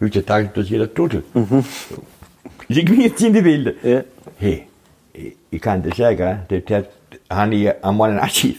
Heutzutage 0.00 0.52
tut 0.52 0.66
jeder 0.66 0.92
Trottel. 0.92 1.24
Signiert 2.68 3.18
sind 3.18 3.34
die 3.34 3.42
Bilder. 3.42 3.72
Mhm. 3.82 3.90
Ja. 3.90 4.04
Hey, 4.38 4.66
ich, 5.12 5.36
ich 5.50 5.60
kann 5.60 5.82
dir 5.82 5.92
sagen, 5.92 6.40
dort 6.48 6.86
habe 7.28 7.54
ich 7.56 7.84
einmal 7.84 8.10
einen 8.10 8.20
Abschied 8.20 8.58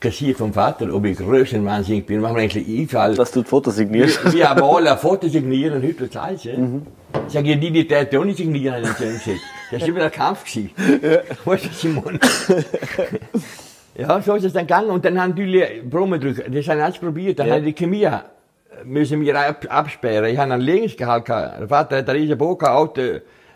kassiert 0.00 0.38
vom 0.38 0.52
Vater, 0.52 0.92
ob 0.92 1.04
ich 1.04 1.18
größten 1.18 1.64
wahnsinnig 1.64 2.06
bin. 2.06 2.20
Machen 2.20 2.36
wir 2.36 2.42
eigentlich 2.42 2.80
Einfall. 2.80 3.14
Dass 3.14 3.30
du 3.30 3.42
die 3.42 3.48
Fotos 3.48 3.76
signierst. 3.76 4.24
Wir, 4.24 4.32
wir 4.32 4.50
haben 4.50 4.62
alle 4.62 4.92
ein 4.92 4.98
Foto 4.98 5.28
signieren 5.28 5.82
und 5.82 5.86
heute 5.86 6.08
das. 6.08 6.44
Mhm. 6.44 6.86
Sag 7.28 7.44
ich, 7.46 7.60
die, 7.60 7.70
die 7.70 7.86
Täte 7.86 8.18
auch 8.18 8.24
nicht 8.24 8.38
signieren, 8.38 8.82
gesagt. 8.82 9.40
Das 9.70 9.82
ist 9.82 9.88
immer 9.88 10.02
ein 10.02 10.10
Kampf 10.10 10.44
gewesen. 10.44 10.70
Weißt 11.44 11.64
du, 11.66 11.68
Simon? 11.72 12.18
ja, 13.96 14.20
so 14.22 14.34
ist 14.34 14.44
es 14.44 14.52
dann 14.52 14.66
gegangen. 14.66 14.90
Und 14.90 15.04
dann 15.04 15.20
haben 15.20 15.34
die 15.34 15.82
Bromendrücker, 15.88 16.48
das 16.48 16.68
haben 16.68 16.80
alles 16.80 16.98
probiert. 16.98 17.38
Dann 17.38 17.48
Ja. 17.48 17.54
haben 17.54 17.64
die 17.64 17.72
Chemie, 17.74 18.08
müssen 18.84 19.20
wir 19.20 19.38
ab, 19.38 19.64
absperren. 19.68 20.30
Ich 20.30 20.38
habe 20.38 20.52
einen 20.52 20.62
Lebensgehalt 20.62 21.24
gehabt. 21.24 21.60
Der 21.60 21.68
Vater 21.68 21.98
hat 21.98 22.08
ein 22.08 22.16
riesen 22.16 22.38
Bock, 22.38 22.64
Auto, 22.64 23.00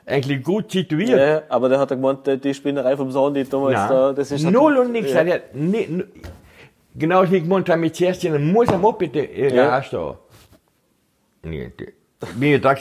eigentlich 0.07 0.43
gut 0.43 0.71
situiert. 0.71 1.19
Ja, 1.19 1.43
aber 1.49 1.69
der 1.69 1.79
hat 1.79 1.91
er 1.91 1.97
gemeint, 1.97 2.27
die- 2.27 2.55
Spinnerei 2.55 2.97
vom 2.97 3.11
Sohn, 3.11 3.33
die 3.35 3.45
damals 3.45 3.75
Nein. 3.75 3.89
da, 3.89 4.13
das 4.13 4.31
ist 4.31 4.45
halt- 4.45 4.55
Null 4.55 4.77
und 4.79 4.93
nichts. 4.93 5.13
Ja. 5.13 5.25
Genau 6.97 7.23
wie 7.31 7.37
ich 7.37 7.43
gemeint 7.43 7.69
habe, 7.69 7.81
mit 7.81 7.97
zuerst 7.97 8.25
dann 8.25 8.53
muss 8.53 8.69
er 8.69 8.79
Moped 8.79 9.17
äh, 9.17 9.49
Ja. 9.49 9.55
ja. 9.55 9.83
stehen. 9.83 10.15
Nee, 11.43 11.73
ich 12.55 12.61
da 12.61 12.73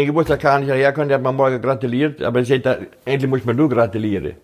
ich 0.00 0.06
gewusst 0.06 0.30
habe, 0.30 0.38
kann 0.40 0.62
ich 0.62 0.68
herkommen, 0.68 1.08
der 1.08 1.16
hat 1.18 1.22
mir 1.24 1.32
morgen 1.32 1.60
gratuliert, 1.60 2.22
aber 2.22 2.40
er 2.40 2.44
sagt, 2.44 2.66
er, 2.66 2.78
endlich 3.04 3.28
muss 3.30 3.44
man 3.44 3.56
nur 3.56 3.68
gratulieren. 3.68 4.34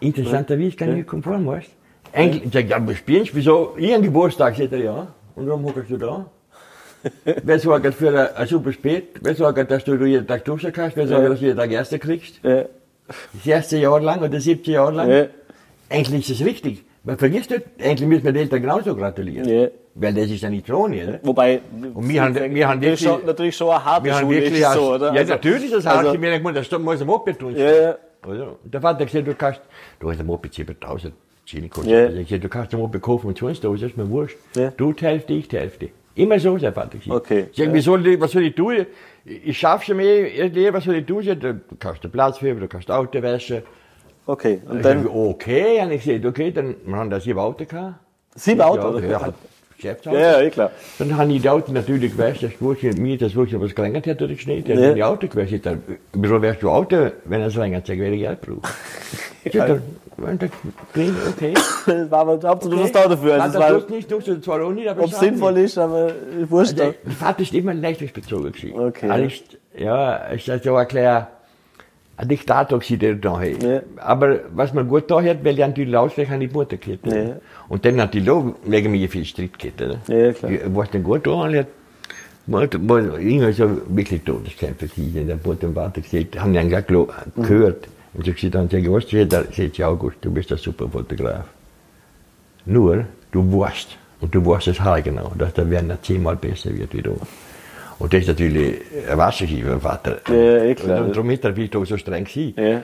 Interessanterweise 0.00 0.76
kann 0.76 0.88
ich 0.90 0.94
nicht 0.96 1.06
konform, 1.08 1.46
weißt 1.46 1.68
du? 1.68 2.18
Eigentlich, 2.18 2.44
ich 2.44 2.52
sag, 2.52 2.68
ja, 2.68 2.94
spielst 2.94 3.34
wieso? 3.34 3.74
Ich 3.76 3.92
einen 3.92 4.02
Geburtstag, 4.02 4.56
sagt 4.56 4.72
er, 4.72 4.78
ja. 4.78 5.06
Und 5.34 5.48
warum 5.48 5.64
hockst 5.64 5.90
du 5.90 5.96
da? 5.96 6.26
Wer 7.24 7.58
sorgt 7.58 7.94
für 7.94 8.36
ein, 8.36 8.46
super 8.46 8.72
Spät? 8.72 9.08
Wer 9.20 9.34
sorgt, 9.34 9.70
dass 9.70 9.84
du 9.84 9.94
jeden 10.04 10.26
Tag 10.26 10.44
duschen 10.44 10.72
kannst? 10.72 10.96
Wer 10.96 11.06
sorgt, 11.08 11.28
dass 11.28 11.38
du 11.40 11.46
jeden 11.46 11.58
Tag 11.58 11.70
Erste 11.70 11.98
kriegst? 11.98 12.40
Das 12.44 13.46
erste 13.46 13.76
Jahr 13.78 14.00
lang 14.00 14.22
oder 14.22 14.40
17 14.40 14.74
Jahre 14.74 14.92
lang? 14.92 15.10
Ja. 15.10 15.24
Eigentlich 15.90 16.30
ist 16.30 16.40
es 16.40 16.46
richtig. 16.46 16.84
Man 17.04 17.18
vergisst 17.18 17.50
nicht, 17.50 17.62
eigentlich 17.82 18.08
müssen 18.08 18.24
wir 18.24 18.32
den 18.32 18.42
Eltern 18.42 18.62
genauso 18.62 18.94
gratulieren. 18.94 19.70
Weil 19.94 20.14
das 20.14 20.30
ist 20.30 20.40
ja 20.42 20.48
nicht 20.48 20.70
ohne, 20.70 21.02
oder? 21.06 21.20
Wobei, 21.22 21.60
Und 21.94 22.08
wir 22.08 22.22
haben- 22.22 22.34
wir 22.54 22.68
haben 22.68 22.80
das 22.80 22.90
wirklich- 22.90 23.08
schon, 23.08 23.26
natürlich 23.26 23.56
schon 23.56 23.68
eine 23.70 23.84
harte 23.84 24.04
Wir 24.06 24.14
Schule, 24.14 24.36
wirklich, 24.40 24.60
ist 24.62 24.72
so, 24.72 24.94
oder? 24.94 25.12
ja 25.12 25.20
Also- 25.20 25.32
natürlich 25.34 25.64
ist 25.64 25.74
das 25.74 25.86
also- 25.86 26.14
ich 26.14 26.20
mir 26.20 26.38
gemeint, 26.38 26.56
das 26.56 26.70
muss 26.78 27.00
ein 27.00 27.06
Moped 27.06 27.38
tun. 27.38 27.54
Ja? 27.56 27.96
Und 28.24 28.38
der 28.72 28.80
Vater 28.80 29.00
hat 29.00 29.06
gesagt, 29.06 29.26
du 29.28 29.34
kannst, 29.34 29.60
du 30.00 30.10
hast 30.10 30.20
ein 30.20 30.26
Moped 30.26 30.54
7000 30.54 31.12
Chili 31.44 31.68
kostet. 31.68 31.92
Ja. 31.92 32.06
Also 32.20 32.38
du 32.38 32.48
kannst 32.48 32.72
ein 32.72 32.80
Moped 32.80 33.02
kaufen 33.02 33.26
und 33.26 33.36
sonst, 33.36 33.62
das 33.64 33.82
ist 33.82 33.96
mir 33.98 34.08
wurscht. 34.08 34.38
Ja. 34.54 34.70
Du 34.74 34.92
die 34.94 35.04
Hälfte, 35.04 35.32
ich 35.34 35.48
die 35.48 35.58
Hälfte. 35.58 35.88
Immer 36.14 36.38
so, 36.38 36.56
der 36.58 36.72
Vater. 36.72 36.98
Okay. 37.08 37.46
Ich 37.52 37.56
sag, 37.58 37.72
wie 37.72 37.80
soll 37.80 38.06
ich, 38.06 38.20
was 38.20 38.32
soll 38.32 38.42
ich 38.42 38.54
tun? 38.54 38.86
Ich, 39.24 39.46
ich 39.48 39.58
schaff's 39.58 39.86
schon 39.86 39.96
mehr, 39.96 40.26
ich- 40.26 40.72
was 40.72 40.84
soll 40.84 40.96
ich 40.96 41.06
tun? 41.06 41.20
Ich 41.26 41.38
Du 41.38 41.60
kannst 41.78 42.04
den 42.04 42.10
Platz 42.10 42.38
führen, 42.38 42.60
du 42.60 42.68
kannst 42.68 42.90
Auto 42.90 43.22
waschen. 43.22 43.62
Okay, 44.26 44.60
und 44.68 44.76
Ich 44.76 44.82
dann 44.82 45.02
sag, 45.04 45.12
okay, 45.14 45.80
und 45.82 45.90
ich 45.92 46.04
gesagt, 46.04 46.24
okay, 46.26 46.50
dann, 46.52 46.76
wir 46.84 46.96
haben 46.96 47.10
da 47.10 47.18
sieben 47.18 47.38
Auto 47.38 47.64
gehabt. 47.64 47.94
sieben 48.36 48.60
Autos. 48.60 49.02
Ja, 49.02 49.10
ja, 49.10 49.32
Geschäftsauto. 49.76 50.16
Ja, 50.16 50.32
ja, 50.38 50.42
eh 50.42 50.50
klar. 50.50 50.70
Dann 50.98 51.16
habe 51.16 51.32
ich 51.32 51.42
die 51.42 51.48
Auto 51.48 51.72
natürlich 51.72 52.12
gewäscht, 52.12 52.42
das 52.44 52.52
wusste 52.60 52.92
mir, 52.94 53.18
das 53.18 53.34
wusste 53.34 53.60
was 53.60 53.74
gelängert 53.74 54.06
hat 54.06 54.20
durch 54.20 54.40
Schnee. 54.42 54.60
Der 54.60 54.78
Ja. 54.78 54.88
hat 54.90 54.96
die 54.96 55.02
Auto 55.02 55.26
gewäscht. 55.26 55.52
Ich 55.54 55.62
dachte, 55.62 55.80
wieso 56.12 56.40
wärst 56.40 56.62
du 56.62 56.70
Auto, 56.70 57.10
wenn 57.24 57.40
er 57.40 57.48
es 57.48 57.56
längert, 57.56 57.86
sag, 57.86 57.98
werde 57.98 58.14
ich 58.14 58.20
Geld 58.22 58.40
brauchen. 58.40 58.60
Ich 59.42 59.52
Ja. 59.54 59.66
dann, 59.66 59.82
okay. 60.18 61.54
Das 61.86 62.10
war 62.10 62.20
aber 62.20 62.44
absolut 62.48 62.78
okay. 62.78 62.90
das 62.92 63.02
da 63.02 63.08
dafür. 63.08 63.34
Also, 63.34 63.46
es 63.46 63.52
das 63.52 63.62
war, 63.62 63.78
tust 63.78 63.90
nicht, 63.90 64.08
tust 64.08 64.28
du 64.28 64.40
zwar 64.40 64.62
auch 64.62 64.70
nicht, 64.72 64.88
aber 64.88 65.02
ob 65.04 65.12
es 65.12 65.18
sinnvoll 65.18 65.52
nicht. 65.54 65.64
ist, 65.64 65.78
aber 65.78 66.12
wurscht. 66.48 66.80
Also, 66.80 66.94
der 67.04 67.12
Vater 67.12 67.42
ist 67.42 67.54
immer 67.54 67.74
leistungsbezogen 67.74 68.52
gewesen. 68.52 68.78
Okay. 68.78 69.08
Alles, 69.10 69.32
ja, 69.76 70.16
ist 70.28 70.48
das 70.48 70.64
ja 70.64 70.72
gewesen, 72.78 72.98
der 72.98 73.14
da 73.14 73.40
hat. 73.40 73.62
Ja. 73.62 73.80
Aber 73.96 74.40
was 74.54 74.72
man 74.74 74.86
gut 74.88 75.10
da 75.10 75.22
hat, 75.22 75.44
weil 75.44 75.58
er 75.58 75.68
natürlich 75.68 75.96
ausweg 75.96 76.30
an 76.30 76.40
die 76.40 76.48
Mutter 76.48 76.76
gehabt. 76.76 77.06
Ja. 77.06 77.36
Und 77.68 77.84
dann 77.84 77.96
natürlich 77.96 78.30
auch 78.30 78.54
wegen 78.64 78.92
mir 78.92 79.08
viel 79.08 79.24
Streit 79.24 79.58
gehabt. 79.58 79.80
Oder? 79.82 79.98
Ja, 80.06 80.32
klar. 80.32 80.52
Was 80.66 80.90
denn 80.90 81.02
gut 81.02 81.26
da 81.26 81.48
hat, 81.48 81.66
hat 82.52 82.74
irgendwie 82.74 83.52
so 83.52 83.70
wirklich 83.88 84.22
Todeskämpfe 84.22 84.88
gewesen. 84.88 85.26
Der 85.26 85.38
Mutter 85.42 85.66
und 85.68 85.74
Vater 85.74 86.00
gesagt, 86.00 86.38
haben 86.38 86.54
ihn 86.54 86.68
gleich 86.68 86.84
gelo- 86.86 87.08
Mhm. 87.34 87.74
Und 88.14 88.26
so 88.26 88.32
gesagt, 88.32 88.54
haben 88.54 88.68
sie 88.68 88.82
gewusst, 88.82 89.10
sagt 89.10 89.32
er, 89.32 89.46
ja 89.72 89.88
August, 89.88 90.16
du 90.20 90.30
bist 90.30 90.52
ein 90.52 90.58
super 90.58 90.88
Fotograf. 90.88 91.46
Nur, 92.66 93.06
du 93.32 93.60
weißt, 93.60 93.96
und 94.20 94.34
du 94.34 94.44
weißt 94.44 94.68
es 94.68 94.80
haargenau, 94.80 95.32
dass 95.38 95.54
der 95.54 95.68
Werner 95.70 96.00
zehnmal 96.02 96.36
besser 96.36 96.76
wird 96.76 96.94
wie 96.94 97.02
du. 97.02 97.16
Und 97.98 98.12
das 98.12 98.22
ist 98.22 98.28
natürlich 98.28 98.80
Wasserski 99.14 99.62
für 99.62 99.70
den 99.70 99.80
Vater. 99.80 100.18
Ja, 100.28 100.64
eh 100.64 100.74
klar. 100.74 101.04
Und 101.04 101.16
darum 101.16 101.30
ist 101.30 101.44
er 101.44 101.54
auch 101.78 101.84
so 101.86 101.96
streng 101.96 102.24
gewesen. 102.24 102.54
Ja. 102.56 102.82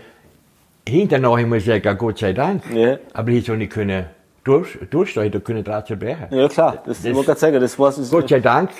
Hinterher 0.89 1.47
muss 1.47 1.59
ich 1.59 1.65
sagen, 1.67 1.99
Gott 1.99 2.19
sei 2.19 2.33
Dank. 2.33 2.63
Ja. 2.73 2.99
Aber 3.13 3.31
ich 3.31 3.45
soll 3.45 3.59
nicht 3.59 3.73
können 3.73 4.07
durch, 4.45 4.79
durchstehen, 4.91 5.33
ich 5.35 5.45
können 5.45 5.63
Draht 5.65 5.89
zerbrechen. 5.89 6.27
ja, 6.31 6.49
klar. 6.49 6.83
Das, 6.87 7.05
ich 7.05 7.15
wollte 7.15 7.27
gerade 7.27 7.41
sagen, 7.41 7.61
das 7.61 7.79
war 7.79 7.91
es. 7.91 8.11
Gott 8.11 8.29
sei 8.31 8.41
Dank, 8.41 8.71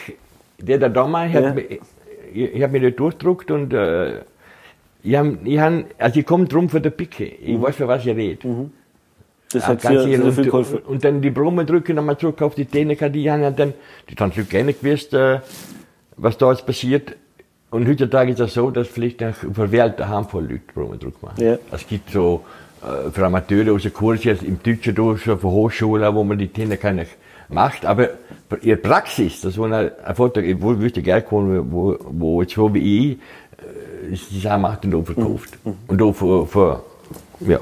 der 0.59 0.79
da 0.79 0.89
damals, 0.89 1.33
Ja. 1.35 1.51
hat, 1.51 1.59
ich, 1.59 1.81
ich 2.33 2.63
habe 2.63 2.73
mich 2.73 2.83
nicht 2.83 2.99
durchdruckt 3.01 3.51
und 3.51 3.73
äh, 3.75 4.21
ich 5.11 5.17
hab, 5.17 5.27
ich 5.45 5.59
hab, 5.59 5.73
also 5.99 6.21
ich 6.21 6.27
komme 6.27 6.47
drum 6.47 6.69
von 6.69 6.83
der 6.83 6.91
Picke. 6.91 7.25
Ich 7.25 7.61
weiß, 7.61 7.77
für 7.77 7.89
was 7.89 8.05
ich 8.05 8.15
rede. 8.15 8.39
Das 9.53 9.63
Ja, 9.63 9.69
hat 9.69 9.81
viel, 9.83 9.99
sehr 10.03 10.07
viel 10.07 10.23
und, 10.23 10.43
geholfen. 10.45 10.79
und 10.81 11.05
dann 11.05 11.23
die 11.23 11.31
Blumen 11.31 11.67
drücken, 11.67 11.97
nochmal 11.97 12.19
zurück 12.19 12.43
auf 12.43 12.55
die 12.55 12.67
Techniker, 12.67 13.09
die 13.09 13.31
haben 13.31 13.43
ja 13.43 13.51
dann, 13.51 13.73
die 14.11 14.15
haben 14.17 14.33
schon 14.33 14.47
gerne 14.49 14.75
gewusst, 14.75 15.15
äh, 15.15 15.41
was 16.17 16.37
da 16.37 16.51
jetzt 16.53 16.67
passiert. 16.67 17.17
Und 17.71 17.87
heutzutage 17.89 18.31
ist 18.33 18.41
das 18.41 18.53
so, 18.55 18.71
dass 18.71 18.89
vielleicht 18.89 19.23
eine 19.23 19.33
verwählte 19.33 20.09
Handvoll 20.09 20.43
Leute 20.45 20.61
Blumendruck 20.75 21.23
machen. 21.23 21.43
Ja. 21.43 21.59
Es 21.73 21.87
gibt 21.87 22.11
so, 22.11 22.45
äh, 22.83 23.11
für 23.11 23.25
Amateure 23.25 23.73
aus 23.73 23.83
der 23.83 23.91
Kurs 23.91 24.25
jetzt 24.25 24.43
im 24.43 24.63
Deutschen 24.63 24.95
durch, 24.95 25.25
so 25.25 25.37
von 25.37 25.51
Hochschulen, 25.51 26.15
wo 26.15 26.25
man 26.25 26.37
die 26.39 26.49
Techniker 26.49 26.93
nicht 26.93 27.13
macht, 27.51 27.87
aber 27.87 28.11
für 28.51 28.59
ihre 28.63 28.77
Praxis, 28.77 29.41
das 29.41 29.57
war 29.57 29.73
ein, 29.73 29.91
Foto, 30.15 30.41
ich 30.41 30.61
wo- 30.61 30.79
wüsste 30.79 31.01
gerne 31.01 31.23
kommen, 31.23 31.73
wo, 31.73 31.97
wo 32.11 32.43
jetzt 32.43 32.53
so 32.55 32.73
wie 32.75 33.13
ich, 33.13 33.19
äh, 33.59 34.59
macht 34.59 34.85
und 34.85 34.95
auch 34.95 35.05
verkauft. 35.05 35.59
Und 35.87 36.03
auch 36.03 36.13
für, 36.13 36.47
für, 36.47 36.83
ja, 37.41 37.61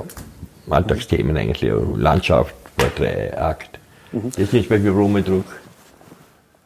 Alltagsthemen 0.69 1.37
eigentlich, 1.37 1.73
Landschaft, 1.97 2.55
Porträt, 2.77 3.33
Akt. 3.33 3.79
Das 4.13 4.39
ist 4.39 4.53
nicht 4.53 4.71
mehr 4.71 4.83
wie 4.83 4.91
Blumendruck. 4.91 5.45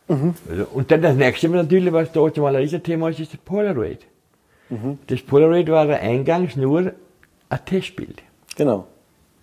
Also, 0.09 0.67
und 0.75 0.91
dann 0.91 1.03
das 1.03 1.15
nächste 1.15 1.49
natürlich, 1.49 1.93
was 1.93 2.11
da 2.13 2.21
mal 2.21 2.57
ein 2.57 2.63
Riesenthema 2.63 3.11
ist, 3.11 3.21
ist 3.21 3.33
das 3.33 3.41
Polaroid. 3.41 4.01
Das 5.07 5.21
Polaroid 5.23 5.69
war 5.69 5.89
eingangs 5.89 6.57
nur 6.57 6.93
ein 7.49 7.65
Testbild. 7.65 8.23
Genau. 8.57 8.87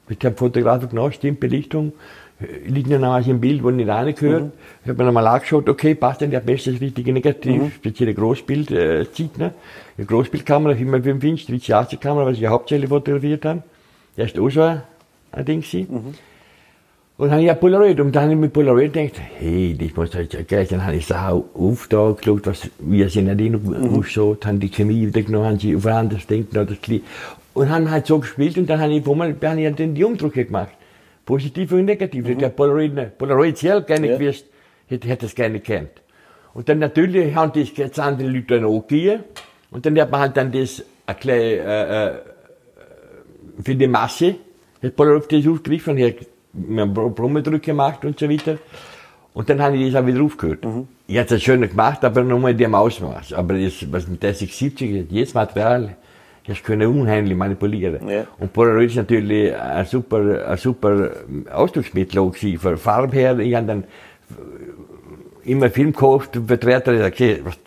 Ich 0.09 0.23
habe 0.23 0.35
Fotografen 0.35 0.89
genau, 0.89 1.11
stimmt, 1.11 1.41
Belichtung, 1.41 1.91
liegt 2.67 2.89
ja 2.89 2.99
noch 2.99 3.25
im 3.25 3.39
Bild, 3.39 3.63
wo 3.63 3.71
nicht 3.71 3.89
reingehört. 3.89 4.51
Ich 4.83 4.89
habe 4.89 4.97
mir 4.99 5.05
nochmal 5.05 5.27
angeschaut, 5.27 5.67
okay, 5.67 5.95
passt 5.95 6.21
denn 6.21 6.31
der 6.31 6.39
beste, 6.39 6.71
das 6.71 6.81
richtige 6.81 7.11
Negativ, 7.11 7.75
spezielle 7.75 8.13
Großbild, 8.13 8.71
äh, 8.71 9.11
zieht, 9.11 9.37
ne? 9.37 9.53
Die 9.97 10.05
Großbildkamera, 10.05 10.75
4x5 10.75 11.23
Inch, 11.23 11.45
die 11.47 11.97
Kamera, 11.97 12.25
was 12.25 12.37
ich 12.37 12.45
hauptsächlich 12.45 12.89
fotografiert 12.89 13.43
habe. 13.45 13.63
Das 14.15 14.27
ist 14.27 14.39
auch 14.39 14.49
so 14.49 14.61
ein, 14.61 14.83
ein 15.31 15.45
Ding 15.45 15.61
gewesen. 15.61 16.15
Und 17.17 17.29
dann 17.29 17.31
habe 17.31 17.43
ich 17.43 17.49
ein 17.49 17.59
Polaroid. 17.59 17.99
Und 17.99 18.15
dann 18.15 18.23
habe 18.23 18.33
ich 18.33 18.39
mit 18.39 18.53
Polaroid 18.53 18.93
gedacht, 18.93 19.19
hey, 19.39 19.75
das 19.75 19.95
muss 19.95 20.13
halt 20.13 20.47
gleich. 20.47 20.67
Dann 20.67 20.85
habe 20.85 20.97
ich 20.97 21.07
Sau 21.07 21.45
auf 21.55 21.87
da 21.87 22.11
geschaut, 22.11 22.45
was, 22.45 22.69
wie 22.79 23.01
es 23.01 23.15
in 23.15 23.25
der 23.25 23.35
mhm. 23.35 23.97
ausschaut, 23.97 24.45
haben 24.45 24.59
die 24.59 24.69
Chemie 24.69 25.07
wieder 25.07 25.23
genommen, 25.23 25.45
haben 25.45 25.59
sie 25.59 25.75
auf 25.75 25.87
anderes 25.87 26.27
denken, 26.27 26.53
das 26.53 26.77
Und 27.55 27.69
haben 27.71 27.89
halt 27.89 28.05
so 28.05 28.19
gespielt 28.19 28.59
und 28.59 28.69
dann 28.69 28.79
habe 28.79 28.93
ich, 28.93 29.03
wo 29.03 29.15
man, 29.15 29.35
habe 29.41 29.61
ich 29.61 29.75
den 29.75 29.95
die 29.95 30.03
Umdrücke 30.03 30.45
gemacht. 30.45 30.73
Positiv 31.27 31.73
und 31.73 31.83
negativ. 31.83 32.25
Mhm. 32.25 32.39
Der 32.39 32.49
Polaroid, 32.49 33.17
Polaroid 33.17 33.57
selbst 33.57 33.87
gar 33.87 33.99
nicht 33.99 34.11
ja. 34.11 34.17
gewusst, 34.17 34.45
hätte, 34.87 35.09
hätte 35.09 35.25
es 35.25 35.35
gerne 35.35 35.59
gekannt. 35.59 35.91
Und 36.53 36.69
dann 36.69 36.79
natürlich 36.79 37.35
haben 37.35 37.51
das 37.53 37.75
jetzt 37.75 37.99
andere 37.99 38.29
Leute 38.29 38.55
dann 38.55 38.65
angegeben. 38.65 39.25
Und 39.69 39.85
dann 39.85 39.99
hat 39.99 40.09
man 40.09 40.21
halt 40.21 40.37
dann 40.37 40.53
das, 40.53 40.81
ein 41.05 41.19
klein, 41.19 41.41
äh, 41.41 42.07
äh, 42.07 42.11
für 43.61 43.75
die 43.75 43.87
Masse, 43.87 44.35
hat 44.81 44.95
Polaroid 44.95 45.29
das 45.29 45.45
aufgegriffen 45.45 45.97
und 45.97 46.03
hat 46.05 46.15
einen 46.55 46.93
Brummendruck 46.93 47.61
gemacht 47.61 48.05
und 48.05 48.17
so 48.17 48.29
weiter. 48.29 48.57
Und 49.33 49.49
dann 49.49 49.61
habe 49.61 49.75
ich 49.75 49.91
das 49.91 50.01
auch 50.01 50.07
wieder 50.07 50.23
aufgehört. 50.23 50.63
Mhm. 50.63 50.87
Ich 51.07 51.17
habe 51.17 51.35
es 51.35 51.43
schön 51.43 51.59
gemacht, 51.59 52.05
aber 52.05 52.23
nochmal 52.23 52.51
in 52.51 52.57
dem 52.57 52.73
Ausmaß. 52.73 53.33
Aber 53.33 53.53
das, 53.55 53.85
was 53.91 54.07
mit 54.07 54.23
der 54.23 54.33
670, 54.33 55.11
jedes 55.11 55.33
Material, 55.33 55.97
das 56.47 56.63
können 56.63 56.87
unheimlich 56.87 57.35
manipulieren. 57.35 58.07
Ja. 58.07 58.25
Und 58.39 58.53
Polaroid 58.53 58.89
ist 58.89 58.95
natürlich 58.95 59.53
ein 59.53 59.85
super, 59.85 60.47
ein 60.47 60.57
super 60.57 61.11
Ausdrucksmittel 61.51 62.19
auch 62.19 62.31
gewesen. 62.31 62.59
Von 62.59 62.77
Farbe 62.77 63.15
her, 63.15 63.37
ich 63.39 63.53
habe 63.53 63.67
dann 63.67 63.83
immer 65.43 65.69
Film 65.69 65.91
gekauft 65.91 66.37
und 66.37 66.47
Vertreter 66.47 66.93
gesagt, 66.93 67.15
okay, 67.15 67.41
was, 67.43 67.57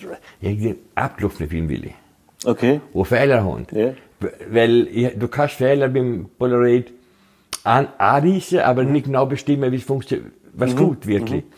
irgendwie 0.41 0.77
abgelaufenen 0.95 1.51
Film 1.51 1.69
will 1.69 1.87
ich. 1.87 1.95
Okay. 2.45 2.81
Wo 2.93 3.05
Fehler 3.05 3.45
haben. 3.45 3.67
Ja. 3.73 3.93
Weil 4.51 4.89
ich, 4.89 5.19
du 5.19 5.29
kannst 5.29 5.57
Fehler 5.57 5.89
beim 5.89 6.29
Polaroid 6.39 6.93
an, 7.65 7.89
anreißen, 7.99 8.61
aber 8.61 8.85
nicht 8.85 9.07
genau 9.07 9.27
bestimmen, 9.27 9.71
wie 9.73 9.77
es 9.77 9.85
funktioniert, 9.85 10.33
was 10.55 10.75
mhm. 10.75 10.79
gut 10.79 11.07
wirklich. 11.07 11.45
Mhm. 11.45 11.53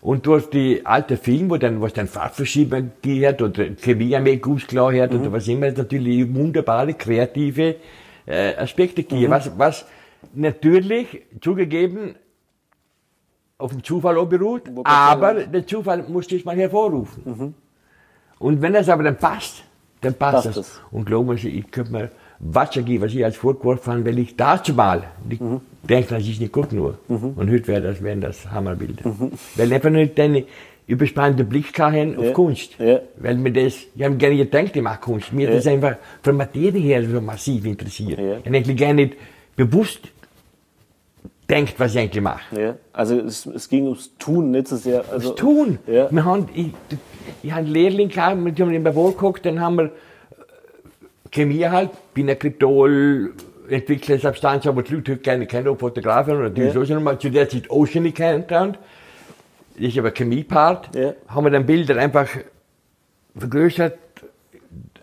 Und 0.00 0.26
durch 0.26 0.48
die 0.50 0.86
alte 0.86 1.16
Film, 1.16 1.50
wo 1.50 1.56
dann, 1.56 1.80
was 1.80 1.92
dann 1.92 2.06
Farbverschieber 2.06 2.82
gehört 3.02 3.42
oder 3.42 3.64
Chemie 3.80 4.38
klar 4.66 4.94
hat 4.94 5.12
mhm. 5.12 5.20
oder 5.20 5.32
was 5.32 5.48
immer, 5.48 5.70
natürlich 5.70 6.32
wunderbare, 6.32 6.94
kreative 6.94 7.76
äh, 8.26 8.54
Aspekte 8.56 9.02
gegeben, 9.02 9.26
mhm. 9.26 9.30
was, 9.30 9.58
was 9.58 9.86
natürlich 10.34 11.22
zugegeben 11.40 12.14
auf 13.58 13.72
dem 13.72 13.82
Zufall 13.82 14.24
beruht, 14.26 14.62
aber 14.84 15.34
der 15.34 15.66
Zufall 15.66 16.04
muss 16.06 16.28
das 16.28 16.44
mal 16.44 16.56
hervorrufen. 16.56 17.22
Mhm. 17.24 17.54
Und 18.38 18.62
wenn 18.62 18.72
das 18.72 18.88
aber 18.88 19.02
dann 19.02 19.16
passt, 19.16 19.64
dann 20.00 20.14
passt, 20.14 20.44
passt 20.44 20.56
das. 20.56 20.80
Und 20.92 21.06
glauben 21.06 21.36
Sie, 21.36 21.48
ich 21.48 21.70
könnte 21.72 21.90
mir 21.90 22.10
Wasser 22.38 22.82
geben, 22.82 23.04
was 23.04 23.12
ich 23.12 23.24
als 23.24 23.36
vorgeworfen 23.36 23.94
habe, 23.94 24.04
weil 24.04 24.18
ich 24.20 24.36
dazu 24.36 24.74
mal 24.74 25.04
mhm. 25.28 25.60
Das 25.88 26.28
ist 26.28 26.40
nicht 26.40 26.52
gut 26.52 26.72
nur. 26.72 26.98
Mhm. 27.08 27.32
Und 27.36 27.50
heute 27.50 27.66
wäre 27.68 27.82
das, 27.82 28.02
wären 28.02 28.20
das 28.20 28.50
Hammerbilder. 28.50 29.08
Mhm. 29.08 29.32
Weil 29.56 29.72
einfach 29.72 29.90
nicht 29.90 30.18
deine 30.18 30.44
überspannende 30.86 31.44
Blick 31.44 31.78
haben 31.78 32.16
auf 32.16 32.24
ja. 32.24 32.32
Kunst. 32.32 32.78
Ja. 32.78 33.00
Weil 33.16 33.36
mir 33.36 33.52
das, 33.52 33.74
ich 33.94 34.02
habe 34.02 34.16
gerne 34.16 34.36
gedacht, 34.36 34.74
ich 34.74 34.82
mache 34.82 35.00
Kunst. 35.00 35.32
Mir 35.32 35.48
ja. 35.48 35.54
das 35.54 35.66
einfach 35.66 35.96
von 36.22 36.36
Materie 36.36 36.80
her 36.80 37.04
so 37.04 37.20
massiv 37.20 37.64
interessiert. 37.66 38.18
Ja. 38.18 38.38
Ich 38.38 38.46
eigentlich 38.46 38.76
gar 38.76 38.92
nicht 38.92 39.14
bewusst 39.54 40.00
denkt, 41.48 41.74
was 41.78 41.94
ich 41.94 42.00
eigentlich 42.00 42.22
mache. 42.22 42.60
Ja. 42.60 42.76
Also 42.92 43.18
es, 43.18 43.46
es, 43.46 43.68
ging 43.68 43.84
ums 43.84 44.16
Tun, 44.18 44.50
nicht 44.50 44.68
so 44.68 44.76
sehr. 44.76 45.04
Also, 45.10 45.30
das 45.30 45.38
Tun. 45.38 45.78
Ja. 45.86 46.10
Wir 46.10 46.24
haben, 46.24 46.48
ich, 46.54 46.68
ich 47.42 47.50
habe 47.50 47.64
einen 47.64 47.72
Lehrling 47.72 48.08
gehabt, 48.08 48.38
mit 48.38 48.58
dem 48.58 48.66
haben 48.66 48.72
wir 48.72 48.78
in 48.78 48.84
Büro 48.84 49.10
geguckt, 49.10 49.44
dann 49.46 49.60
haben 49.60 49.76
wir 49.76 49.84
äh, 49.84 49.90
Chemie 51.30 51.66
halt, 51.66 51.90
Binacryptol, 52.14 53.32
entwickelt 53.68 54.22
Substanz, 54.22 54.66
aber 54.66 54.82
die 54.82 54.94
Leute 54.94 55.16
gerne 55.16 55.46
kennen, 55.46 55.76
Fotografen 55.76 56.36
oder 56.36 56.50
die 56.50 56.62
ja. 56.62 56.72
so 56.72 57.00
mal 57.00 57.18
zu 57.18 57.30
der 57.30 57.48
Zeit 57.48 57.68
haben. 57.68 58.76
Das 59.74 59.88
ist 59.88 59.98
aber 59.98 60.10
Chemie-Part. 60.10 60.94
Ja. 60.94 61.14
Haben 61.28 61.44
wir 61.44 61.50
dann 61.50 61.66
Bilder 61.66 61.96
einfach 61.96 62.28
vergrößert, 63.36 63.98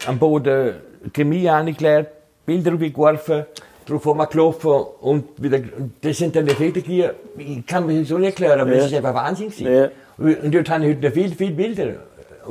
am 0.07 0.19
Boden 0.19 0.75
Chemie 1.13 1.47
angeklärt, 1.49 2.09
Bilder 2.45 2.75
geworfen 2.75 3.45
drauf 3.85 4.05
haben 4.05 4.17
wir 4.17 4.27
gelaufen 4.27 4.71
und 5.01 5.41
wieder, 5.41 5.59
das 6.01 6.17
sind 6.17 6.35
dann 6.35 6.47
Effekte 6.47 6.79
hier, 6.79 7.15
ich 7.37 7.65
kann 7.65 7.85
mir 7.85 7.99
das 7.99 8.09
so 8.09 8.17
nicht 8.17 8.29
erklären, 8.29 8.59
aber 8.59 8.71
ja. 8.71 8.77
das 8.77 8.87
ist 8.87 8.93
einfach 8.95 9.13
Wahnsinn. 9.13 9.51
Ja. 9.59 9.89
Und 10.17 10.53
dort 10.53 10.69
habe 10.69 10.85
ich 10.85 10.97
heute 10.97 11.11
viel, 11.11 11.35
viel 11.35 11.51
Bilder. 11.51 11.95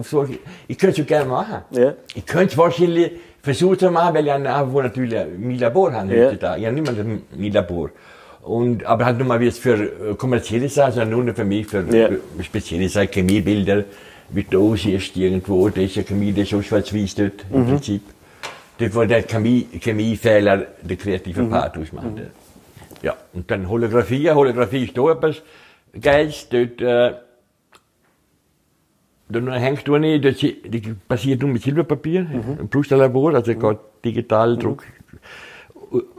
So, 0.02 0.26
ich 0.68 0.78
könnte 0.78 1.00
es 1.00 1.06
gerne 1.06 1.28
machen. 1.28 1.62
Ja. 1.70 1.94
Ich 2.14 2.26
könnte 2.26 2.52
es 2.52 2.58
wahrscheinlich 2.58 3.12
versuchen 3.44 3.78
zu 3.78 3.90
machen, 3.90 4.14
weil 4.14 4.26
ich 4.26 4.32
einfach 4.32 4.82
natürlich 4.82 5.20
mein 5.38 5.58
Labor 5.58 5.92
habe 5.92 6.16
ja. 6.16 6.32
da. 6.32 6.56
Ich 6.56 6.64
habe 6.64 6.74
nicht 6.74 6.96
mehr 6.96 7.04
mein 7.36 7.52
Labor. 7.52 7.90
Und, 8.42 8.84
aber 8.84 9.04
halt 9.04 9.18
nur 9.18 9.26
mal 9.26 9.40
wie 9.40 9.46
es 9.46 9.58
für 9.58 9.74
äh, 9.74 10.14
kommerzielle 10.16 10.68
Sachen, 10.68 10.92
sondern 10.94 11.24
nur 11.26 11.34
für 11.34 11.44
mich, 11.44 11.66
für 11.66 11.84
ja. 11.94 12.08
spezielle 12.42 12.88
Sachen, 12.88 13.10
Chemiebilder, 13.10 13.84
wie 14.30 14.44
du 14.44 14.72
aussiehst 14.72 15.16
irgendwo, 15.16 15.68
ja 15.68 16.02
Chemie, 16.02 16.30
ist 16.30 16.54
auch 16.54 16.62
schwarz-weiß 16.62 17.14
dort, 17.14 17.50
mhm. 17.50 17.56
im 17.56 17.66
Prinzip. 17.66 18.02
Das 18.78 18.94
war 18.94 19.06
der 19.06 19.22
Chemie, 19.22 19.66
Chemiefehler, 19.80 20.66
der 20.82 20.96
kreative 20.96 21.42
mhm. 21.42 21.50
Part 21.50 21.78
ausmacht. 21.78 22.06
Mhm. 22.06 22.26
Ja, 23.02 23.14
und 23.34 23.50
dann 23.50 23.68
Holographie. 23.68 24.30
Holographie 24.30 24.84
ist 24.84 24.96
da 24.96 25.10
etwas 25.10 25.42
Geiles. 26.00 26.48
Dort, 26.48 26.80
äh, 26.80 27.12
dann 29.34 29.52
hängst 29.52 29.86
du 29.86 29.96
nicht, 29.98 30.24
das, 30.24 30.36
das 30.40 30.94
passiert 31.08 31.42
nur 31.42 31.50
mit 31.50 31.62
Silberpapier, 31.62 32.22
mhm. 32.22 32.60
im 32.60 32.68
Brusterlabor, 32.68 33.34
also 33.34 33.52
mhm. 33.52 33.58
gerade 33.58 33.80
digital 34.04 34.56
mhm. 34.56 34.60
Druck. 34.60 34.84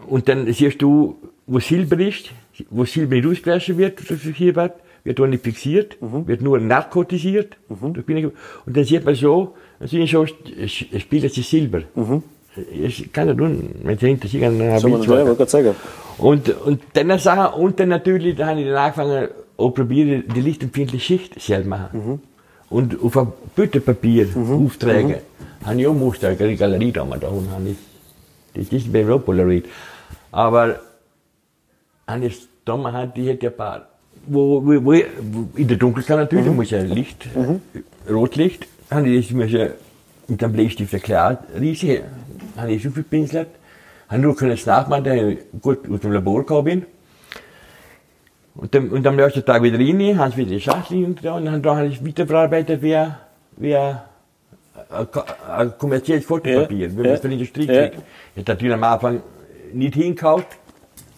Und 0.07 0.29
dann 0.29 0.51
siehst 0.51 0.81
du, 0.81 1.17
wo 1.47 1.59
Silber 1.59 1.99
ist, 1.99 2.31
wo 2.69 2.85
Silber 2.85 3.15
nicht 3.15 3.27
ausgewaschen 3.27 3.77
wird, 3.77 3.99
hier 3.99 4.55
wird, 4.55 4.73
wird 5.03 5.19
auch 5.19 5.27
nicht 5.27 5.43
fixiert, 5.43 6.01
mhm. 6.01 6.27
wird 6.27 6.41
nur 6.41 6.59
narkotisiert. 6.59 7.57
Mhm. 7.69 7.95
Und 8.65 8.77
dann 8.77 8.83
sieht 8.83 9.05
man 9.05 9.15
so, 9.15 9.55
dann 9.79 9.89
man 9.91 10.07
schon, 10.07 10.29
spielt 10.67 11.23
das 11.23 11.33
Silber. 11.33 11.81
Mhm 11.95 12.23
ich 12.71 13.11
kann 13.11 13.27
ja 13.27 13.33
tun, 13.33 13.75
wenn 13.83 13.97
Sie 13.97 14.07
hinter 14.07 14.27
sich 14.27 14.43
einer 14.43 14.79
Soll 14.79 14.91
man 14.91 15.01
sagen. 15.01 15.75
Und, 16.17 16.49
und 16.65 16.81
dann 16.93 17.19
Sache, 17.19 17.55
und 17.57 17.79
dann 17.79 17.89
natürlich, 17.89 18.35
da 18.35 18.47
habe 18.47 18.61
ich 18.61 18.67
dann 18.67 18.75
angefangen, 18.75 19.27
auch 19.57 19.71
probieren, 19.71 20.23
die 20.33 20.41
lichtempfindliche 20.41 21.03
Schicht 21.03 21.41
selber 21.41 21.69
machen. 21.69 22.21
Mhm. 22.75 22.77
Und 22.77 23.03
auf 23.03 23.17
ein 23.17 23.27
Büttenpapier 23.55 24.27
mhm. 24.35 24.65
auftragen. 24.65 25.09
Mhm. 25.09 25.65
Habe 25.65 25.81
ich 25.81 25.87
auch 25.87 25.93
Muster, 25.93 26.27
eine 26.29 26.55
Galerie 26.55 26.91
da 26.91 27.05
mal 27.05 27.19
da 27.19 27.27
habe 27.27 27.69
ich, 27.69 27.77
das 28.53 28.71
ist 28.71 28.91
bei 28.91 29.03
Polaroid. 29.03 29.65
Aber, 30.31 30.79
habe 32.07 32.25
ich 32.25 32.47
da 32.65 32.77
mal 32.77 33.11
die 33.15 33.27
hätte 33.29 33.47
ein 33.47 33.55
paar, 33.55 33.87
wo, 34.27 34.63
wo, 34.65 34.85
wo, 34.85 34.93
in 35.55 35.67
der 35.67 35.77
Dunkelheit 35.77 36.17
natürlich, 36.17 36.45
mhm. 36.45 36.55
muss 36.55 36.69
ja 36.69 36.81
Licht, 36.81 37.27
mhm. 37.35 37.61
Rotlicht, 38.09 38.67
habe 38.91 39.09
ich 39.09 39.29
das 39.29 39.71
mit 40.27 40.43
einem 40.43 40.53
Bleistift 40.53 40.93
erklärt, 40.93 41.39
riesig 41.59 42.03
habe 42.57 42.71
ich 42.71 42.81
schon 42.81 42.93
viel 42.93 43.03
pinselt. 43.03 43.47
Habe 44.07 44.21
nur 44.21 44.35
können 44.35 44.51
es 44.51 44.65
nachmachen, 44.65 45.03
da 45.03 45.13
ich 45.13 45.39
gut 45.61 45.89
aus 45.89 46.01
dem 46.01 46.11
Labor 46.11 46.41
gekommen 46.41 46.63
bin. 46.65 46.85
Und, 48.55 48.73
dann, 48.73 48.89
und 48.89 49.05
am 49.05 49.17
nächsten 49.17 49.43
Tag 49.43 49.61
wieder 49.63 49.77
rein, 49.77 50.17
haben 50.17 50.31
sie 50.31 50.37
wieder 50.37 50.51
die 50.51 50.61
Schachtel 50.61 51.03
und, 51.03 51.25
und 51.25 51.45
dann 51.45 51.65
habe 51.65 51.87
ich 51.87 52.05
weiterverarbeitet 52.05 52.81
wie, 52.81 52.97
wie 53.57 53.75
ein, 53.75 53.99
ein 55.49 55.77
kommerzielles 55.77 56.25
Fotopapier, 56.25 56.87
ja, 56.87 56.91
wie 56.91 57.01
man 57.01 57.05
es 57.07 57.19
von 57.19 57.29
der 57.29 57.39
Industrie 57.39 57.65
ja. 57.65 57.87
kriegt. 57.87 57.95
Ich 58.35 58.41
habe 58.41 58.51
natürlich 58.51 58.73
am 58.73 58.83
Anfang 58.83 59.21
nicht 59.73 59.95
hinkauft. 59.95 60.47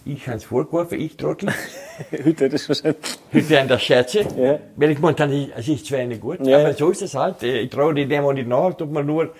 Ich 0.04 0.26
habe 0.26 0.38
es 0.38 0.44
vorgeworfen, 0.44 1.00
ich 1.00 1.16
Trottel. 1.16 1.50
Heute 2.24 2.46
ist 2.46 2.54
es 2.54 2.68
wahrscheinlich. 2.68 3.18
Heute 3.32 3.60
an 3.60 3.68
der 3.68 3.78
Scherze. 3.78 4.20
Ja. 4.36 4.58
Weil 4.76 4.90
ich 4.92 5.02
habe, 5.02 5.48
es 5.56 5.68
ist 5.68 5.86
zwar 5.86 6.04
nicht 6.04 6.20
gut, 6.20 6.44
ja. 6.44 6.60
aber 6.60 6.72
so 6.72 6.90
ist 6.90 7.02
es 7.02 7.14
halt. 7.14 7.42
Ich 7.42 7.70
traue 7.70 7.94
dem 7.94 8.24
auch 8.24 8.32
nicht 8.32 8.48
nach, 8.48 8.72
tut 8.74 8.90
man 8.90 9.06
nur 9.06 9.32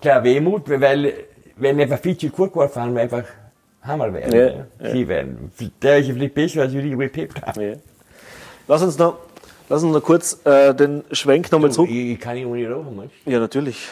klar 0.00 0.22
Wehmut, 0.22 0.68
weil 0.68 1.12
wenn 1.56 1.80
einfach 1.80 1.98
viel 1.98 2.16
zu 2.16 2.30
kurz 2.30 2.52
gefahren 2.52 2.94
wir 2.94 3.02
einfach 3.02 3.24
Hammer 3.82 4.12
werden. 4.12 4.32
Ja, 4.32 4.86
ja. 4.86 4.92
Sie 4.92 5.08
werden. 5.08 5.52
Der 5.82 5.98
ist 5.98 6.06
vielleicht 6.06 6.34
besser, 6.34 6.62
als 6.62 6.72
die 6.72 6.90
getippt 6.90 7.40
haben. 7.42 7.60
Ja. 7.60 7.74
Lass 8.68 8.82
uns 8.82 8.98
noch, 8.98 9.18
lass 9.68 9.82
uns 9.82 9.92
noch 9.92 10.02
kurz 10.02 10.38
äh, 10.44 10.74
den 10.74 11.02
Schwenk 11.12 11.50
nochmal 11.50 11.70
zurück. 11.72 11.90
Ich, 11.90 12.12
ich 12.12 12.20
kann 12.20 12.36
ihn 12.36 12.46
ohne 12.46 12.70
rauchen, 12.70 12.94
meinst 12.94 13.14
Ja, 13.24 13.38
natürlich. 13.38 13.88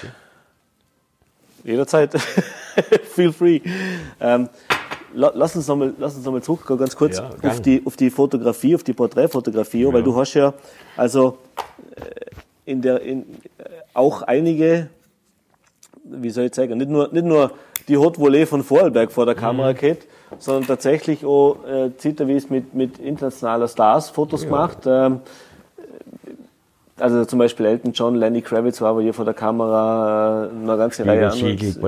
Jederzeit. 1.65 2.15
Feel 3.15 3.33
free. 3.33 3.61
Ähm, 4.21 4.49
lass 5.15 5.57
uns 5.57 5.67
nochmal 5.67 5.93
noch 5.99 6.41
zurückgehen, 6.41 6.79
ganz 6.79 6.95
kurz 6.95 7.19
ja, 7.19 7.31
auf, 7.43 7.61
die, 7.61 7.83
auf 7.85 7.97
die 7.97 8.11
Fotografie, 8.11 8.75
auf 8.75 8.85
die 8.85 8.93
Porträtfotografie, 8.93 9.87
weil 9.93 10.03
du 10.03 10.15
hast 10.15 10.35
ja 10.35 10.55
also 10.97 11.39
äh, 11.97 12.71
in 12.71 12.83
der, 12.83 13.01
in, 13.01 13.23
äh, 13.23 13.65
auch 13.95 14.23
einige 14.23 14.91
wie 16.11 16.31
soll 16.31 16.45
ich 16.45 16.55
sagen, 16.55 16.79
nicht 16.79 16.91
nur, 16.91 17.09
nicht 17.13 17.25
nur 17.25 17.53
die 17.89 17.97
Haute 17.97 18.21
Volée 18.21 18.47
von 18.47 18.63
Vorarlberg 18.63 19.11
vor 19.11 19.27
der 19.27 19.35
mhm. 19.35 19.41
Kamera 19.41 19.73
mhm. 19.73 19.77
geht, 19.77 20.07
sondern 20.39 20.67
tatsächlich 20.67 21.25
auch 21.25 21.57
äh, 21.67 21.97
Zitterwies 21.97 22.51
mit, 22.51 22.75
mit 22.75 22.99
internationaler 22.99 23.69
Stars 23.69 24.11
Fotos 24.11 24.43
ja. 24.43 24.49
gemacht. 24.49 24.79
Ähm, 24.87 25.21
also 27.01 27.25
zum 27.25 27.39
Beispiel 27.39 27.67
Elton 27.67 27.93
John, 27.93 28.17
Lenny 28.17 28.43
Kravitz 28.43 28.81
war 28.81 28.91
aber 28.91 29.03
hier 29.03 29.15
vor 29.15 29.25
der 29.25 29.35
Kamera, 29.35 30.47
äh, 30.47 30.51
eine 30.51 30.77
ganze 30.77 31.07
Reihe 31.07 31.31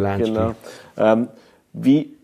anderer. 0.07 0.55
Genau. 0.97 1.13
Ähm, 1.13 1.29
wie, 1.73 2.17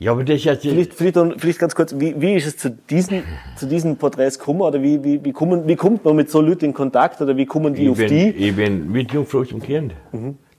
Ja, 0.00 0.12
aber 0.12 0.24
das 0.24 0.36
ist 0.36 0.62
Vielleicht, 0.62 0.94
vielleicht, 0.94 1.18
vielleicht 1.40 1.58
ganz 1.58 1.74
kurz, 1.74 1.94
wie, 1.96 2.20
wie 2.20 2.34
ist 2.34 2.46
es 2.46 2.56
zu 2.56 2.70
diesen, 2.70 3.22
zu 3.56 3.66
diesen 3.66 3.96
Porträts 3.96 4.38
gekommen? 4.38 4.62
Oder 4.62 4.82
wie, 4.82 5.02
wie, 5.04 5.24
wie, 5.24 5.32
kommen, 5.32 5.66
wie 5.68 5.76
kommt 5.76 6.04
man 6.04 6.16
mit 6.16 6.30
so 6.30 6.40
Leuten 6.40 6.66
in 6.66 6.74
Kontakt? 6.74 7.20
Oder 7.20 7.36
wie 7.36 7.46
kommen 7.46 7.74
die 7.74 7.84
ich 7.84 7.90
auf 7.90 7.98
bin, 7.98 8.08
die? 8.08 8.28
ich 8.30 8.56
bin 8.56 8.90
mit 8.90 9.12
Jungfrau 9.12 9.44
zum 9.44 9.60
Kind. 9.60 9.94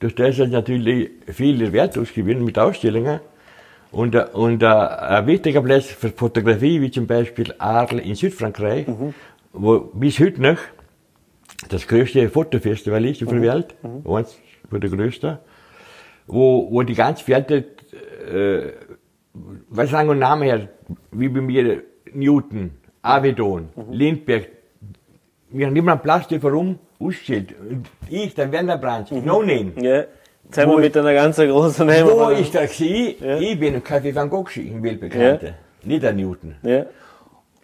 Durch 0.02 0.16
das 0.16 0.39
ist 0.39 0.52
natürlich 0.52 1.12
viel 1.28 1.72
Wert 1.72 1.95
ausgewinnen 1.95 2.43
mit 2.43 2.58
Ausstellungen. 2.58 3.20
Und, 3.91 4.16
äh, 4.16 4.26
und 4.34 4.64
äh, 4.64 4.66
ein 4.66 5.28
wichtiger 5.28 5.62
Platz 5.62 5.86
für 5.86 6.10
Fotografie, 6.10 6.82
wie 6.82 6.89
zum 6.89 7.06
Beispiel 7.06 7.54
Arles 7.60 8.04
in 8.04 8.16
Südfrankreich, 8.16 8.88
wo 9.54 9.80
bis 9.93 10.20
heute 10.20 10.41
noch 10.41 10.58
das 11.70 11.88
größte 11.88 12.30
Fotofestival 12.30 13.06
ist 13.06 13.22
auf 13.22 13.30
der 13.30 13.41
Welt, 13.41 13.76
eins 14.06 14.39
von 14.70 14.82
der 14.82 14.89
größten, 14.89 15.38
wo, 16.26 16.68
wo 16.72 16.82
die 16.82 16.95
ganze 16.95 17.28
Welt, 17.28 17.52
äh, 17.52 18.72
was 19.70 19.91
sagen 19.91 20.10
wir 20.10 20.16
Namen 20.16 20.43
her, 20.43 20.70
wie 21.12 21.30
bei 21.30 21.41
mir 21.41 21.84
Newton, 22.12 22.72
Avedon, 23.04 23.70
Lindbergh, 23.91 24.47
wir 25.52 25.68
haben 25.68 25.76
immer 25.76 25.91
einen 25.91 26.02
Platz, 26.02 26.28
der 26.28 26.41
warum 26.41 26.80
aussteht. 27.02 27.56
Und 27.60 27.88
ich, 28.10 28.34
der 28.36 28.52
Werner 28.52 28.78
Brandt, 28.78 29.12
no 29.12 29.41
name. 29.41 29.74
Ja. 29.82 30.04
Jetzt 30.43 30.58
haben 30.58 30.72
wir 30.72 30.80
mit 30.80 30.97
einer 30.97 31.14
ganz 31.14 31.38
großen 31.38 31.88
Name. 31.88 32.12
Wo 32.12 32.30
ist 32.30 32.54
der 32.54 32.68
gewesen? 32.68 33.16
Ja. 33.24 33.38
Ich 33.38 33.60
bin 33.60 33.76
ein 33.76 33.84
Kaffee 33.84 34.14
van 34.14 34.30
Gogh 34.30 34.43
gewesen, 34.43 34.84
Weltbekannter. 34.84 35.47
Ja. 35.47 35.54
Nicht 35.84 36.04
der 36.04 36.14
Newton. 36.14 36.56
Ja. 36.64 36.86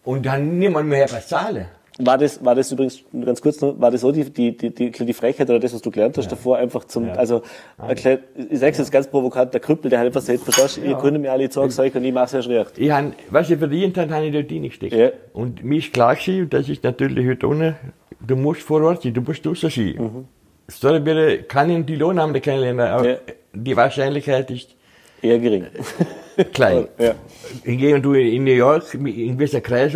Und 0.04 0.26
dann 0.26 0.58
niemand 0.58 0.88
mehr 0.88 1.12
was 1.12 1.28
zahlen. 1.28 1.68
War 2.00 2.18
das, 2.20 2.46
war 2.46 2.54
das 2.54 2.72
übrigens, 2.72 3.04
ganz 3.26 3.42
kurz 3.42 3.60
noch, 3.60 3.80
war 3.82 3.90
das 3.90 4.02
so 4.02 4.12
die, 4.12 4.24
die, 4.26 4.56
die, 4.56 4.70
die, 4.70 4.92
die 4.92 5.14
Frechheit 5.14 5.50
oder 5.50 5.60
das, 5.60 5.74
was 5.74 5.82
du 5.82 5.90
gelernt 5.90 6.16
hast 6.18 6.32
davor, 6.32 6.58
einfach 6.58 6.84
zum, 6.86 7.08
Ja. 7.08 7.14
also, 7.14 7.42
erklärt, 7.88 8.22
ich 8.52 8.60
sag's 8.60 8.78
jetzt 8.78 8.92
ganz 8.92 9.08
provokant, 9.08 9.52
der 9.54 9.62
Krüppel, 9.62 9.90
der 9.90 10.00
hat 10.00 10.06
einfach 10.06 10.20
gesagt, 10.22 10.42
verstehst 10.42 10.78
du, 10.78 10.82
ihr 10.82 10.92
Ja. 10.92 11.00
könnt 11.00 11.20
mir 11.20 11.32
alle 11.32 11.52
sagen, 11.52 11.72
sag 11.72 11.86
ich, 11.88 11.96
und 11.96 12.04
ich 12.04 12.14
mach's 12.14 12.34
erst 12.34 12.50
recht. 12.50 12.78
Ich 12.78 12.92
han, 12.92 13.14
was 13.32 13.50
ich 13.50 13.58
verdient 13.58 13.98
habe, 13.98 14.14
habe 14.14 14.26
ich 14.28 14.32
dort 14.34 14.52
reingesteckt. 14.52 14.94
Ja. 14.94 15.10
Und 15.34 15.64
mir 15.64 15.80
ist 15.80 15.92
klar 15.92 16.16
gewesen, 16.16 16.44
und 16.44 16.54
das 16.54 16.70
ist 16.70 16.84
natürlich 16.84 17.28
heute 17.28 17.48
ohne, 17.48 17.76
du 18.20 18.36
musst 18.36 18.62
vor 18.62 18.84
Ort 18.84 19.02
sein, 19.02 19.14
du 19.16 19.22
musst 19.22 19.44
draussen 19.44 19.70
sein. 19.72 19.96
Mhm. 19.98 20.26
Sorry, 20.68 21.00
bitte, 21.00 21.44
kann 21.44 21.70
ich 21.72 21.86
die 21.86 21.96
Lohnnamen 21.96 22.40
kennenlernen, 22.42 22.86
aber 22.88 23.10
Ja. 23.10 23.18
die 23.54 23.76
Wahrscheinlichkeit 23.76 24.52
ist 24.52 24.76
Eher 25.20 25.40
gering. 25.40 25.66
klein. 26.54 26.88
Ja. 27.00 27.16
Hingegen 27.64 28.04
du 28.04 28.14
in 28.14 28.44
New 28.44 28.52
York, 28.52 28.94
in 28.94 29.36
gewisser 29.36 29.62
Kreis 29.62 29.96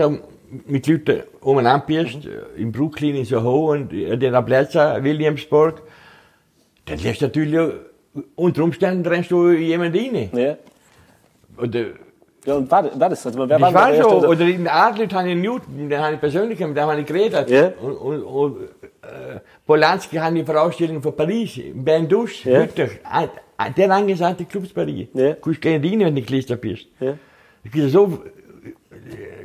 mit 0.67 0.87
Leuten 0.87 1.23
umeinander 1.41 1.85
bist, 1.85 2.27
in 2.57 2.71
Brooklyn, 2.71 3.15
in 3.15 3.25
Soho 3.25 3.71
und 3.71 3.93
in 3.93 4.19
den 4.19 4.45
Plätzen, 4.45 5.03
Williamsburg, 5.03 5.81
dann 6.85 6.99
lässt 6.99 7.21
du 7.21 7.25
natürlich, 7.25 7.59
unter 8.35 8.63
Umständen 8.63 9.05
rennst 9.05 9.31
du 9.31 9.51
jemand 9.51 9.95
rein. 9.95 10.29
Ja. 10.33 10.57
Oder, 11.57 11.85
Ja, 12.45 12.55
und 12.55 12.71
war, 12.71 12.83
war 12.99 13.09
das, 13.09 13.25
also, 13.25 13.37
wer 13.39 13.45
das 13.47 13.61
war 13.61 13.73
war 13.73 13.93
so. 13.95 14.09
erste- 14.09 14.27
Oder 14.27 14.45
in 14.47 14.67
Adlet 14.67 15.13
habe 15.13 15.29
ich 15.29 15.35
Newton, 15.35 15.89
den 15.89 15.99
habe 15.99 16.15
ich 16.15 16.19
persönlich, 16.19 16.59
mit 16.59 16.75
dem 16.75 16.83
habe 16.85 16.99
ich 16.99 17.05
geredet. 17.05 17.49
Ja. 17.49 17.71
Und, 17.81 17.93
und, 17.97 18.23
und 18.23 18.61
äh, 19.03 19.39
Polanski 19.65 20.15
habe 20.17 20.39
ich 20.39 20.45
Vorausstellung 20.45 21.01
von 21.03 21.15
Paris, 21.15 21.59
Ben 21.75 22.07
Dusch, 22.07 22.45
Ja. 22.45 22.61
Hütter, 22.63 22.87
ein- 23.03 23.29
ein- 23.57 23.75
der 23.75 23.91
angesagte 23.91 24.45
Clubs 24.45 24.69
Paris. 24.73 25.07
Ja. 25.13 25.33
Du 25.33 25.41
kannst 25.41 25.61
gerne 25.61 25.87
rein, 25.87 25.99
wenn 25.99 26.15
du 26.15 26.21
Glister 26.23 26.55
bist. 26.55 26.87
Ja. 26.99 27.13
Es 27.63 27.71
gibt 27.71 27.91
so 27.91 28.19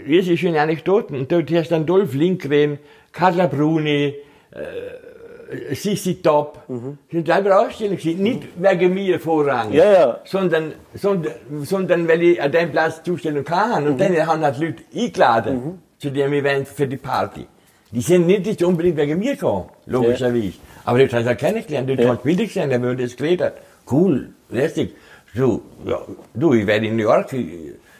riesig 0.06 0.40
schöne 0.40 0.60
Anekdoten. 0.60 1.16
Und 1.16 1.30
dort 1.32 1.50
hast 1.52 1.70
du 1.70 1.74
dann 1.74 1.86
Dolph 1.86 2.14
Lindgren, 2.14 2.78
Carla 3.12 3.46
Bruni, 3.46 4.14
äh, 4.50 5.74
Sissi 5.74 6.20
Top. 6.22 6.62
Mhm. 6.68 6.98
Sind 7.10 7.26
selber 7.26 7.60
Ausstellungen 7.60 7.98
gewesen. 7.98 8.22
Nicht 8.22 8.42
wegen 8.56 8.94
mir 8.94 9.20
vorrangig. 9.20 9.76
Ja, 9.76 9.92
ja. 9.92 10.20
Sondern, 10.24 10.72
sondern, 10.94 11.32
sondern 11.62 12.08
weil 12.08 12.22
ich 12.22 12.42
an 12.42 12.50
dem 12.50 12.70
Platz 12.70 13.02
Zustellung 13.02 13.44
kann. 13.44 13.84
Mhm. 13.84 13.90
Und 13.90 14.00
dann 14.00 14.26
haben 14.26 14.42
halt 14.42 14.58
Leute 14.58 14.82
eingeladen 14.94 15.78
zu 15.98 16.10
dem 16.10 16.32
Event 16.32 16.68
für 16.68 16.86
die 16.86 16.96
Party. 16.96 17.46
Die 17.92 18.00
sind 18.00 18.26
nicht 18.26 18.62
unbedingt 18.62 18.96
wegen 18.96 19.18
mir 19.18 19.34
gekommen, 19.34 19.66
logischerweise. 19.86 20.54
Aber 20.84 20.98
dort 20.98 21.12
hast 21.12 21.22
du 21.22 21.28
halt 21.28 21.38
kennengelernt, 21.38 21.88
dort 21.88 22.00
Ja. 22.00 22.14
du 22.14 22.22
Bilder 22.22 22.44
gesehen, 22.44 22.68
der 22.68 22.82
würde 22.82 23.04
es 23.04 23.16
geredet. 23.16 23.54
Cool, 23.90 24.30
lästig. 24.50 24.94
So, 25.34 25.62
ja, 25.86 26.00
du, 26.34 26.52
ich 26.54 26.66
werde 26.66 26.86
in 26.86 26.96
New 26.96 27.04
York, 27.04 27.32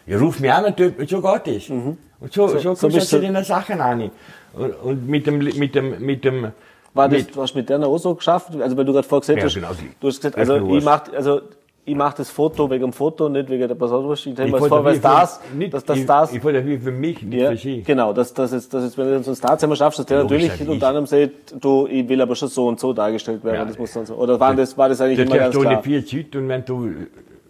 ich 0.07 0.21
ruf 0.21 0.41
mich 0.41 0.53
an 0.53 0.65
und 0.67 0.79
so 1.09 1.21
geht 1.21 1.49
es. 1.49 1.71
Und 1.71 1.99
so, 2.33 2.49
so, 2.49 2.55
Mhm. 2.55 2.61
so 2.61 2.69
kommst 2.69 2.83
du 2.83 2.89
bist 2.89 3.09
zu 3.11 3.21
du- 3.21 3.31
den 3.33 3.45
Sachen 3.45 3.81
an. 3.81 4.11
Und, 4.55 4.71
und 4.83 5.09
mit 5.09 5.27
dem, 5.27 5.39
mit 5.39 5.75
dem, 5.75 6.01
mit 6.05 6.25
dem, 6.25 6.53
War 6.95 7.09
das, 7.09 7.19
mit, 7.25 7.37
du 7.37 7.43
hast 7.43 7.55
mit 7.55 7.69
der 7.69 7.81
auch 7.87 7.99
so 7.99 8.15
geschafft? 8.15 8.51
Also, 8.61 8.77
weil 8.77 8.85
du 8.87 8.93
gerade 8.93 9.07
gesagt 9.07 9.39
Ja, 9.39 9.45
hast, 9.45 9.55
genau, 9.55 9.69
du 10.01 10.09
hast 10.09 10.17
gesagt, 10.17 10.37
das 10.39 10.49
also, 10.49 10.75
ich 10.75 10.85
mach, 10.85 11.13
also, 11.13 11.41
ich 11.89 11.95
mach 11.95 12.15
das 12.15 12.31
Foto 12.31 12.69
wegen 12.71 12.83
dem 12.85 12.93
Foto, 12.93 13.29
nicht 13.29 13.49
wegen 13.51 13.69
der 13.69 13.75
Person. 13.77 14.11
Ich 14.13 14.21
stelle 14.21 14.35
ich 14.47 14.53
mir 14.53 14.59
das 14.59 14.69
vor, 14.69 14.83
weil 14.85 14.97
Stars, 14.97 15.41
für- 15.51 15.57
nicht, 15.57 15.75
dass 15.75 15.85
das 15.85 15.99
ich, 15.99 16.05
Stars, 16.05 16.33
ich 16.33 16.41
fotografiere 16.41 16.81
für 16.81 16.91
mich, 16.91 17.23
nicht 17.23 17.41
ja, 17.41 17.51
für 17.51 17.57
sie. 17.59 17.83
genau, 17.83 18.13
dass, 18.15 18.33
dass 18.33 18.51
jetzt, 18.53 18.73
dass 18.73 18.83
jetzt, 18.85 18.97
wenn 18.99 19.07
du 19.09 19.23
so 19.23 19.31
ein 19.33 19.37
Starzimmer 19.37 19.77
schaffst, 19.77 19.99
dass 19.99 20.07
der 20.07 20.23
natürlich 20.23 20.49
Logisch, 20.59 20.69
unter 20.69 20.89
anderem 20.89 21.07
sagt, 21.07 21.31
du, 21.61 21.87
ich 21.87 22.09
will 22.09 22.21
aber 22.23 22.35
schon 22.35 22.49
so 22.49 22.67
und 22.67 22.81
so 22.81 22.93
dargestellt 22.95 23.45
werden, 23.45 23.57
Ja. 23.57 23.65
das 23.67 23.79
muss 23.79 23.93
dann 23.93 24.07
so. 24.07 24.15
Oder 24.15 24.41
war 24.41 24.55
das, 24.55 24.77
war 24.79 24.89
das 24.89 25.01
eigentlich 25.01 25.19
Das 25.19 25.27
immer 25.27 25.35
hast 25.35 25.41
ganz 25.43 25.55
du 25.55 25.61
klar? 25.61 25.73
nicht 25.75 25.85
viel 25.85 26.05
Zeit 26.25 26.35
und 26.37 26.49
wenn 26.49 26.65
du, 26.65 26.91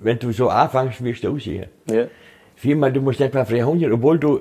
wenn 0.00 0.18
du 0.18 0.32
so 0.32 0.48
anfängst, 0.48 1.02
wirst 1.04 1.22
du 1.24 1.30
aussehen. 1.32 1.66
Ja. 1.88 2.04
Viermal, 2.56 2.92
du 2.92 3.00
musst 3.00 3.20
etwa 3.20 3.44
300, 3.44 3.92
obwohl 3.92 4.18
du 4.18 4.40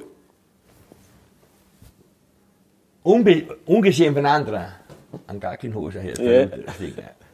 ungesehen 3.66 4.14
von 4.16 4.26
anderen 4.26 4.66
an 5.28 5.40
gar 5.40 5.58
keine 5.58 5.76
Hose 5.76 6.02
hast. 6.04 6.20
Ja. 6.20 6.48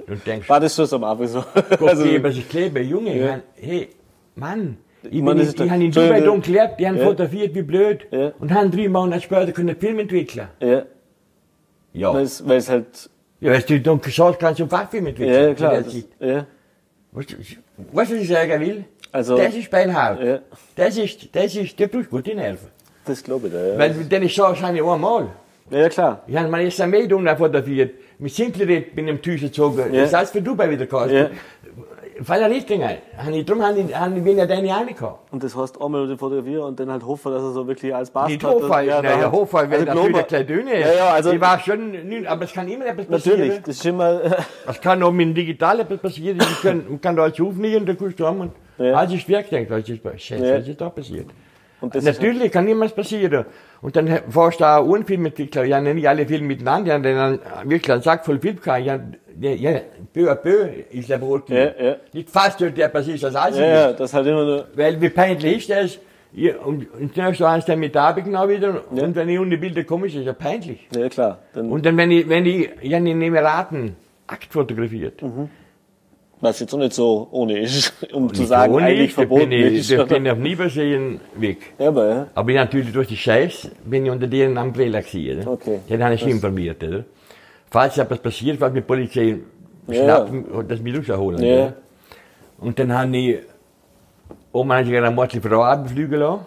Und 0.08 0.26
denkst, 0.26 0.50
War 0.50 0.60
das 0.60 0.76
schon 0.76 0.86
so 0.88 0.96
am 0.98 1.04
Anfang 1.06 1.28
so? 1.28 1.44
Gott 1.78 1.82
Also, 1.90 2.04
gebe 2.04 2.32
sich 2.32 2.48
Kleber, 2.50 2.82
Junge, 2.82 3.14
ich 3.16 3.22
mein, 3.24 3.42
hey, 3.56 3.90
Mann, 4.36 4.78
ich, 5.10 5.22
Mann, 5.22 5.38
das 5.38 5.54
ich, 5.54 5.60
ich 5.62 5.70
habe 5.70 5.84
in 5.84 5.92
Dubai 5.92 6.22
dumm 6.22 6.42
gelebt, 6.42 6.80
die 6.80 6.88
haben 6.88 6.98
Ja. 6.98 7.06
fotografiert 7.06 7.56
wie 7.56 7.62
blöd 7.62 8.08
Ja. 8.12 8.34
und 8.40 8.52
haben 8.54 8.72
drei 8.72 8.88
Monate 8.90 9.22
später 9.22 9.52
können 9.52 9.76
Film 9.76 10.00
entwickeln. 10.00 10.48
ja, 10.60 10.84
Ja, 11.94 12.14
weil 12.14 12.24
es, 12.24 12.46
weil 12.48 12.62
halt, 12.68 13.10
ja 13.40 13.52
weißt 13.52 13.70
du, 13.70 13.80
Don 13.80 14.02
Quixote 14.02 14.38
kannst 14.40 14.60
du 14.60 14.68
Fachfilm 14.68 15.08
entwickeln. 15.08 15.48
ja, 15.50 15.54
klar, 15.54 15.82
Das 15.82 15.94
ja, 16.20 16.46
weißt 17.12 17.32
du, 17.32 17.36
was 17.94 18.12
ich 18.12 18.28
sagen 18.28 18.60
will? 18.62 18.86
Also- 19.12 19.38
das 19.38 19.54
ist 19.56 19.70
beinhart. 19.70 20.24
Ja. 20.24 20.40
Das 20.76 20.98
ist, 20.98 21.36
das 21.36 21.56
ist, 21.56 21.78
der 21.80 21.90
tut 21.92 22.10
gute 22.10 22.34
Nerven. 22.36 22.68
das 23.06 23.24
glaube 23.24 23.48
ich, 23.48 23.54
ja. 23.54 23.78
Weil, 23.78 23.94
denn 23.94 24.24
ich 24.24 24.34
sage 24.36 24.56
es 24.58 24.62
habe 24.64 24.76
ich 24.78 24.84
einmal. 24.84 25.28
ja, 25.70 25.90
klar. 25.90 26.22
Ich 26.28 26.36
habe 26.38 26.48
meine 26.50 26.66
erste 26.66 26.88
Meldung 26.88 27.26
fotografiert. 27.28 27.94
Mit 28.20 28.34
Simpleret 28.34 28.96
bin 28.96 29.08
ich 29.08 29.14
im 29.16 29.22
Tisch 29.22 29.42
gezogen. 29.42 29.94
Ja. 29.94 30.02
Das 30.04 30.14
heißt 30.14 30.32
für 30.34 30.42
Dubai 30.42 30.70
wieder 30.70 30.86
gekostet. 30.86 31.32
Ja. 31.32 32.36
Der 32.38 32.50
Richtung. 32.52 32.82
Ich, 33.34 33.46
darum 33.46 33.64
habe 33.64 33.80
ich, 33.80 33.88
bin 34.24 34.38
ich 34.38 34.48
da 34.48 34.62
nicht 34.62 34.72
reingekommen. 34.72 35.16
Und 35.32 35.44
das 35.44 35.56
heißt 35.58 35.82
einmal 35.82 36.08
den 36.08 36.20
fotografieren 36.20 36.66
und 36.66 36.80
dann 36.80 36.92
halt 36.92 37.04
hoffen, 37.04 37.32
dass 37.32 37.42
er 37.42 37.52
so 37.52 37.66
wirklich 37.68 37.96
als 37.96 38.12
Bastard... 38.12 38.30
Nicht 38.32 38.44
Hochfall, 38.46 38.86
ja, 38.86 39.02
ja, 39.02 39.16
naja, 39.16 39.32
Hochfall 39.32 39.68
wäre 39.72 39.90
also 39.90 39.94
Glober- 40.04 40.18
eine 40.20 40.28
kleine 40.28 40.46
Dünne. 40.46 40.80
Ja, 40.80 40.94
ja, 40.94 41.10
also- 41.14 41.32
Ich 41.32 41.42
war 41.42 41.60
schon, 41.60 41.96
aber 42.28 42.44
es 42.46 42.54
kann 42.54 42.68
immer 42.68 42.86
etwas 42.86 43.08
passieren. 43.08 43.40
Natürlich, 43.40 43.62
das 43.64 43.76
ist 43.78 43.86
immer... 43.88 44.22
Es 44.70 44.80
kann 44.80 45.02
auch 45.02 45.12
mit 45.12 45.28
dem 45.30 45.34
Digital 45.34 45.80
etwas 45.80 45.98
passieren. 45.98 46.38
Ich 46.40 46.62
kann, 46.62 46.86
man 46.88 47.02
kann 47.02 47.16
da 47.16 47.24
alles 47.24 47.42
aufnehmen, 47.42 47.88
da 47.88 47.96
kannst 47.96 48.20
du 48.20 48.28
haben 48.28 48.42
und 48.42 48.52
Ja. 48.84 48.94
alles 48.96 49.14
ist 49.14 49.30
weggedacht. 49.30 49.70
Was 49.70 49.90
ist, 49.90 50.02
Scheiße, 50.04 50.46
Ja. 50.46 50.58
was 50.60 50.68
ist 50.68 50.82
da 50.82 50.90
passiert? 50.90 51.28
Das 51.82 51.96
ist 51.96 52.06
Natürlich 52.06 52.52
kann 52.52 52.66
niemals 52.66 52.94
passieren. 52.94 53.46
Und 53.82 53.96
dann 53.96 54.08
fährst 54.08 54.60
du 54.60 54.66
auch 54.66 54.94
einen 54.94 55.06
Filmentwickler. 55.06 55.64
Ja, 55.64 55.82
nicht 55.82 56.08
alle 56.08 56.28
Filme 56.28 56.48
miteinander. 56.48 57.00
Dann 57.00 57.40
wirklich 57.64 57.92
einen 57.92 58.02
Sack 58.04 58.24
voll 58.24 58.40
Film. 58.40 58.60
Ja, 58.66 59.00
ja, 59.40 59.54
ja, 59.54 59.80
peu 60.14 60.30
à 60.30 60.36
peu 60.36 60.70
ist 60.92 61.10
der 61.10 61.18
Brot. 61.18 61.50
Ja, 61.50 61.72
ja. 61.82 61.96
Nicht 62.14 62.30
fast 62.30 62.60
der 62.60 62.90
passiert, 62.90 63.24
als 63.24 63.36
alles 63.36 63.58
ja, 63.58 63.66
ist. 63.66 63.72
ja, 63.72 63.94
das 63.94 64.14
halt 64.14 64.28
immer 64.28 64.46
nur... 64.46 64.68
Weil 64.76 65.02
wie 65.02 65.10
peinlich 65.10 65.58
ist 65.58 65.70
das? 65.72 66.00
Ja, 66.34 66.58
und, 66.60 66.88
und 66.94 67.18
dann 67.18 67.26
hast 67.26 67.40
du 67.40 67.46
eins 67.46 67.66
dann 67.66 67.80
mit 67.80 67.98
Abend 67.98 68.26
genau 68.26 68.48
wieder. 68.48 68.84
Ja. 68.94 69.04
Und 69.04 69.16
wenn 69.16 69.28
ich 69.30 69.40
unter 69.40 69.58
Bilder 69.58 69.84
komme, 69.84 70.08
ist 70.08 70.16
das 70.16 70.26
ja 70.26 70.34
peinlich. 70.34 70.88
Ja, 70.96 71.10
klar. 71.10 71.40
Dann, 71.54 71.72
Und 71.72 71.86
dann, 71.86 71.98
wenn 71.98 72.12
ich, 72.12 72.30
wenn 72.30 72.46
ich, 72.46 72.70
ja, 72.84 73.00
in 73.00 73.06
den 73.06 73.22
Emiraten 73.22 73.96
Akt 74.28 74.54
fotografiert. 74.54 75.22
Was 76.42 76.60
jetzt 76.60 76.74
auch 76.74 76.80
nicht 76.80 76.94
so 76.94 77.28
ohne 77.32 77.60
ist, 77.60 77.94
um 78.14 78.34
zu 78.34 78.42
Nicht 78.42 78.50
sagen, 78.50 78.74
ohne 78.74 78.86
eigentlich 78.86 79.10
ich, 79.10 79.16
da 79.16 79.22
verboten 79.22 79.50
bin 79.50 79.52
ich, 79.52 79.80
ist. 79.80 79.92
oder? 79.94 80.06
bin 80.06 80.26
ich 80.26 80.32
auf 80.32 80.38
Nieberseen 80.38 81.20
weg. 81.36 81.58
Ja, 81.80 81.88
aber 81.88 82.08
ja. 82.08 82.28
Aber 82.34 82.50
ich 82.50 82.56
natürlich 82.56 82.92
durch 82.92 83.08
die 83.08 83.18
Scheiß 83.18 83.70
bin 83.86 84.06
ich 84.06 84.12
unter 84.12 84.28
deren 84.28 84.58
Umbrella 84.58 85.02
gewesen. 85.02 85.42
Oder? 85.42 85.52
Okay. 85.52 85.80
Den 85.88 86.04
habe 86.04 86.16
ich 86.16 86.22
schon 86.22 86.30
informiert. 86.32 86.84
Oder? 86.84 87.06
Falls 87.70 87.98
etwas 87.98 88.20
passiert, 88.20 88.60
was 88.60 88.74
mit 88.74 88.86
Polizei 88.86 89.38
Ja, 89.88 89.94
schnappen 90.04 90.46
und 90.46 90.70
das 90.70 90.82
mich 90.82 90.98
rausholen. 90.98 91.42
Ja. 91.44 91.54
Oder? 91.56 91.74
Und 92.60 92.78
dann 92.80 92.94
habe 92.94 93.18
ich 93.18 93.40
oben 94.52 94.74
habe 94.74 94.84
ich 94.90 94.98
eine 94.98 95.12
Mordliche 95.12 95.48
Frau 95.48 95.64
abfliegen 95.64 96.20
lassen. 96.20 96.46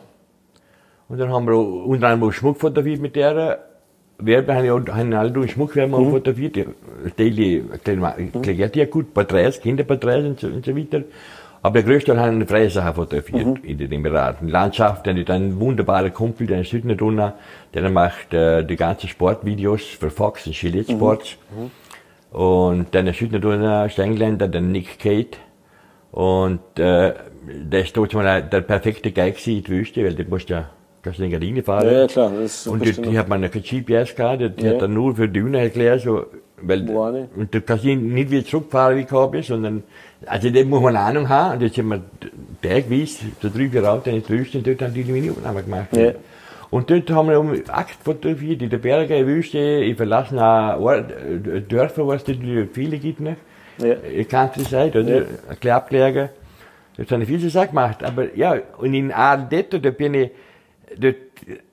Und 1.09 1.19
dann 1.19 1.31
haben 1.33 1.47
wir 1.47 1.57
unter 1.57 2.09
anderem 2.09 2.33
Schmuck 2.33 2.59
fotografiert 2.59 3.01
mit 3.01 3.17
der. 3.17 3.65
Werbe 4.19 4.55
habe 4.55 4.67
ich 4.67 4.71
auch, 4.71 4.87
haben 4.95 5.13
alle 5.13 5.31
durch 5.31 5.53
Schmuckwerbe 5.53 5.99
Mhm. 5.99 6.11
fotografiert. 6.11 6.69
Daily, 7.17 7.65
klärt 8.43 8.77
ja 8.77 8.85
gut, 8.87 9.13
Porträts, 9.13 9.61
Kinderporträts 9.61 10.25
und 10.27 10.41
so, 10.41 10.47
und 10.49 10.65
so 10.65 10.77
weiter. 10.77 11.03
Aber 11.63 11.81
der 11.81 11.83
größte 11.85 12.15
Teil 12.15 12.21
haben 12.21 12.47
freie 12.47 12.69
Sachen 12.71 12.95
fotografiert 12.95 13.47
Mhm. 13.47 13.57
in 13.65 13.79
den 13.79 13.91
Emiraten. 13.93 14.49
Landschaft, 14.49 15.07
dann 15.07 15.25
dann 15.25 15.49
ein 15.49 15.61
wunderbarer 15.61 16.11
Kumpel, 16.11 16.47
der 16.47 16.61
ist 16.61 16.71
Südner 16.71 16.95
drunter, 16.95 17.35
der 17.73 17.89
macht 17.91 18.35
äh, 18.35 18.63
die 18.65 18.77
ganzen 18.77 19.09
Sportvideos 19.09 19.83
für 19.83 20.11
Fox 20.11 20.47
und 20.47 20.55
Gillette 20.55 20.93
Mhm. 20.93 20.97
Sports. 20.97 21.37
Und 22.33 22.95
dann 22.95 23.07
ist 23.07 23.19
Südner 23.19 23.39
drunter, 23.41 23.87
ist 23.87 23.97
der 23.99 24.05
Engländer, 24.05 24.49
der 24.49 24.61
Nick 24.61 24.99
Kate. 24.99 25.39
Und 26.13 26.61
äh, 26.79 27.15
das 27.71 27.85
ist 27.85 27.95
trotzdem 27.95 28.21
der 28.23 28.61
perfekte 28.61 29.11
Geig 29.13 29.37
gewesen, 29.39 29.65
die 29.65 29.69
Wüste, 29.69 30.05
weil 30.05 30.15
das 30.15 30.29
musst 30.29 30.51
du 30.51 30.55
ja, 30.55 30.71
in 31.07 31.31
Gardine 31.31 31.63
fahren. 31.63 31.87
Ja, 31.87 31.93
ja, 32.01 32.07
klar. 32.07 32.33
Das 32.41 32.67
Und 32.67 32.85
die, 32.85 32.93
die 32.93 33.11
ich. 33.11 33.17
hat 33.17 33.29
man 33.29 33.43
kein 33.51 33.63
GPS 33.63 34.15
gehabt, 34.15 34.41
die 34.41 34.65
Ja. 34.65 34.73
hat 34.73 34.83
dann 34.83 34.95
nur 34.95 35.15
für 35.15 35.29
Düne 35.29 35.61
erklärt, 35.61 36.01
so, 36.03 36.27
weil, 36.63 36.87
Wo 36.89 37.03
und 37.05 37.55
du 37.55 37.61
kannst 37.61 37.85
nicht 37.85 38.31
wieder 38.31 38.45
zurückfahren, 38.45 38.97
wie 38.97 39.01
ich 39.03 39.07
gekommen 39.07 39.33
bin, 39.33 39.43
sondern, 39.43 39.83
also, 40.27 40.49
da 40.51 40.65
muss 40.65 40.81
man 40.81 40.97
eine 40.97 41.07
Ahnung 41.07 41.29
haben, 41.29 41.57
und 41.57 41.63
jetzt 41.63 41.77
haben 41.77 41.91
wir 41.91 42.03
so 43.43 43.49
drei, 43.51 43.69
vier 43.69 43.93
Autos 43.93 44.07
in 44.13 44.23
die 44.23 44.29
Wüste, 44.29 44.59
und 44.59 44.67
dort 44.67 44.83
haben 44.83 44.95
die 44.95 45.05
die 45.05 45.13
Minutaufnahme 45.13 45.63
gemacht. 45.63 45.97
Ja. 45.97 46.13
Und 46.71 46.91
dort 46.91 47.11
haben 47.11 47.29
wir 47.29 47.39
um 47.39 47.53
Akt 47.69 47.99
fotografiert, 48.03 48.63
in 48.63 48.71
der 48.71 48.79
Berge, 48.79 49.15
in 49.15 49.27
der 49.27 49.35
Wüste, 49.35 49.59
in 49.59 49.95
verlassenen 49.97 50.43
Ort, 50.43 51.11
äh, 51.13 51.61
Dörfer, 51.61 52.07
was 52.09 52.25
es 52.27 52.37
viele 52.73 52.99
gibt, 52.99 53.21
ne? 53.21 53.37
Ja. 53.79 53.87
Äh, 53.89 54.25
Countryside, 54.25 55.01
oder? 55.01 55.19
Ja. 55.19 55.25
Ein 55.51 55.61
kleines 55.61 55.77
Abgelegen. 55.77 56.29
Das 56.97 57.11
haben 57.11 57.27
viele 57.27 57.51
Sachen 57.51 57.71
gemacht. 57.71 58.03
Aber 58.03 58.35
ja, 58.37 58.57
und 58.79 58.95
in 58.95 59.13
Ardetto, 59.13 59.79
da 59.79 59.91
bin 59.91 60.15
ich, 60.15 60.31
dort, 60.99 61.17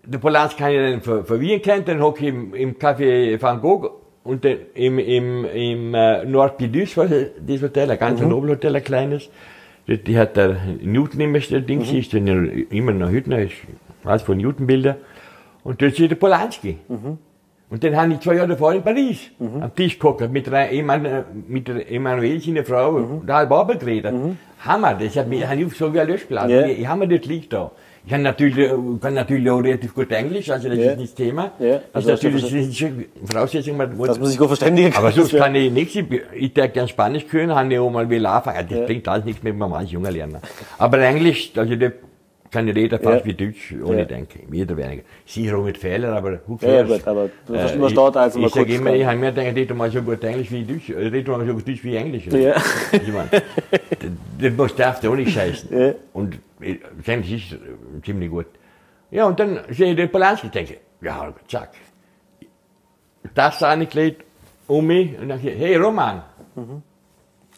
der 0.06 0.18
Polanz 0.20 0.56
kann 0.56 0.72
ich 0.72 0.78
dann 0.78 1.02
ver- 1.02 1.24
verwirren 1.24 1.62
kennt, 1.62 1.88
dann 1.88 2.02
hocke 2.02 2.24
ich 2.24 2.30
im, 2.30 2.54
im 2.54 2.76
Café 2.76 3.42
Van 3.42 3.62
Gogh 3.62 3.90
und 4.24 4.46
dann 4.46 4.58
im, 4.74 5.00
im, 5.00 5.46
im 5.46 5.94
äh, 5.94 6.26
Nord 6.26 6.58
Pidus, 6.58 6.96
was 6.98 7.12
ist 7.12 7.32
das 7.46 7.62
Hotel, 7.62 7.92
ein 7.92 8.00
ganz 8.00 8.22
Nobelhotel, 8.22 8.76
ein 8.76 8.84
kleines. 8.84 9.30
Dort, 9.88 10.08
die 10.08 10.18
hat 10.18 10.38
der 10.38 10.58
Newton 10.82 11.20
immer 11.22 11.40
das 11.40 11.48
Ding, 11.48 11.80
mhm. 11.80 11.98
ist 11.98 12.14
dann 12.14 12.28
immer 12.70 12.92
noch 12.92 13.10
Hüttner, 13.10 13.40
ist 13.40 13.54
was 14.04 14.22
von 14.22 14.38
Newton-Bilder. 14.38 14.98
Und 15.64 15.82
dort 15.82 16.00
ist 16.00 16.12
der 16.12 16.16
Polanski. 16.16 16.78
Und 17.70 17.84
dann 17.84 17.96
habe 17.96 18.14
ich 18.14 18.20
zwei 18.20 18.36
Jahre 18.36 18.50
davor 18.50 18.74
in 18.74 18.84
Paris 18.84 19.32
am 19.40 19.74
Tisch 19.76 19.98
geguckt 19.98 20.30
mit 20.32 20.46
der, 20.48 20.72
Eman 20.72 21.24
mit 21.48 21.68
der 21.68 21.90
Emanuel, 21.90 22.40
seiner 22.42 22.66
Frau, 22.66 22.96
und 22.96 23.28
da 23.28 23.38
halb 23.38 23.80
geredet. 23.80 24.14
Hammer, 24.66 24.94
das 24.96 25.16
hat 25.16 25.28
mich, 25.28 25.42
ich 25.42 25.74
so 25.78 25.94
wie 25.94 26.00
ein 26.00 26.08
Löschblatt. 26.08 26.50
Ja. 26.50 26.66
Ich, 26.66 26.80
ich 26.80 26.88
habe 26.88 27.08
mir 27.08 27.18
das 27.18 27.28
liegt 27.28 27.54
da. 27.54 27.72
Ich 28.04 28.10
kann 28.12 28.24
natürlich, 28.24 28.58
äh, 28.58 28.72
kann 29.00 29.14
natürlich 29.14 29.50
auch 29.50 29.60
relativ 29.60 29.94
gut 29.94 30.12
Englisch, 30.12 30.50
also 30.50 30.68
das 30.70 30.78
Ja. 30.80 30.92
ist 30.92 30.98
nicht 30.98 31.12
das 31.12 31.16
Thema. 31.16 31.52
Ja, 31.60 31.74
Das 31.76 31.82
also 31.94 32.12
ist 32.14 32.24
natürlich 32.24 32.42
das 32.44 32.52
ist 32.54 32.78
schon 32.78 33.06
Voraussetzung, 33.32 33.78
man 33.78 33.96
Das 33.98 34.18
muss 34.20 34.32
ich 34.34 34.38
gut 34.40 34.48
verständigen. 34.48 34.94
aber 34.96 35.12
sonst 35.12 35.36
kann 35.36 35.54
ich 35.54 35.72
nichts. 35.72 35.96
Ich, 35.96 36.06
ich 36.34 36.54
darf 36.54 36.74
gern 36.74 36.88
Spanisch 36.88 37.28
können, 37.28 37.54
habe 37.54 37.72
ich 37.72 37.80
auch 37.80 37.92
mal 37.92 38.10
will 38.10 38.26
anfangen. 38.26 38.66
Das 38.68 38.80
Ja. 38.80 38.86
bringt 38.86 39.08
alles 39.08 39.26
nichts 39.26 39.44
mit 39.44 39.54
einem 39.54 39.72
als 39.74 39.92
junger 39.92 40.10
Lerner. 40.12 40.42
Aber 40.80 40.98
Englisch, 41.00 41.52
also 41.56 41.76
das 41.76 41.92
kann 42.52 42.68
ich 42.68 42.76
reden 42.76 43.00
fast 43.02 43.20
Ja. 43.20 43.26
wie 43.26 43.34
Deutsch, 43.34 43.74
ohne 43.84 44.00
Ja. 44.00 44.06
denken. 44.06 44.54
Jeder 44.54 44.76
weniger. 44.78 45.04
Sicher 45.26 45.58
auch 45.58 45.64
mit 45.64 45.78
Fehlern, 45.78 46.14
aber 46.14 46.40
who 46.46 46.58
Ja, 46.62 46.68
ja, 46.70 46.84
cares? 46.84 46.98
gut, 47.00 47.08
aber 47.08 47.30
du 47.48 47.54
Äh, 47.54 47.60
verstehst, 47.60 47.86
ich- 47.90 47.94
dort 47.96 48.18
also 48.18 48.40
mal 48.40 48.48
Ich 48.48 48.54
sage 48.54 48.74
immer, 48.76 48.94
ich 48.94 49.06
habe 49.06 49.18
mir 49.18 49.30
gedacht, 49.32 49.48
ich 49.48 49.56
rede 49.56 49.74
mal 49.74 49.90
so 49.92 50.02
gut 50.02 50.24
Englisch 50.24 50.52
wie 50.52 50.64
Deutsch, 50.66 50.90
rede 50.90 51.32
mal 51.32 51.46
so 51.48 51.54
gut 51.54 51.68
Deutsch 51.68 51.84
wie 51.84 51.96
Englisch. 51.96 52.26
Ja. 52.28 52.56
Ich 52.92 53.08
meine, 53.08 53.30
das, 54.40 54.52
das 54.58 54.76
darf 54.76 55.00
der 55.00 55.10
auch 55.12 55.16
nicht 55.16 55.32
scheißen. 55.32 55.80
Ja. 55.80 55.94
Und 56.14 56.40
äh, 56.60 56.78
Englisch 57.06 57.32
ist 57.32 57.54
äh, 57.54 57.58
ziemlich 58.06 58.30
gut. 58.30 58.48
Ja, 59.12 59.26
und 59.26 59.40
dann 59.40 59.60
sehe 59.70 59.92
ich 59.92 59.96
den 59.96 60.12
Polanski 60.12 60.48
und 60.48 60.56
denke, 60.56 60.78
ja, 61.02 61.34
zack. 61.48 61.72
Das 63.36 63.62
angelegt 63.64 64.24
um 64.68 64.88
mich 64.88 65.18
und 65.20 65.30
dann 65.30 65.40
ich, 65.40 65.58
hey 65.58 65.76
Roman, 65.78 66.22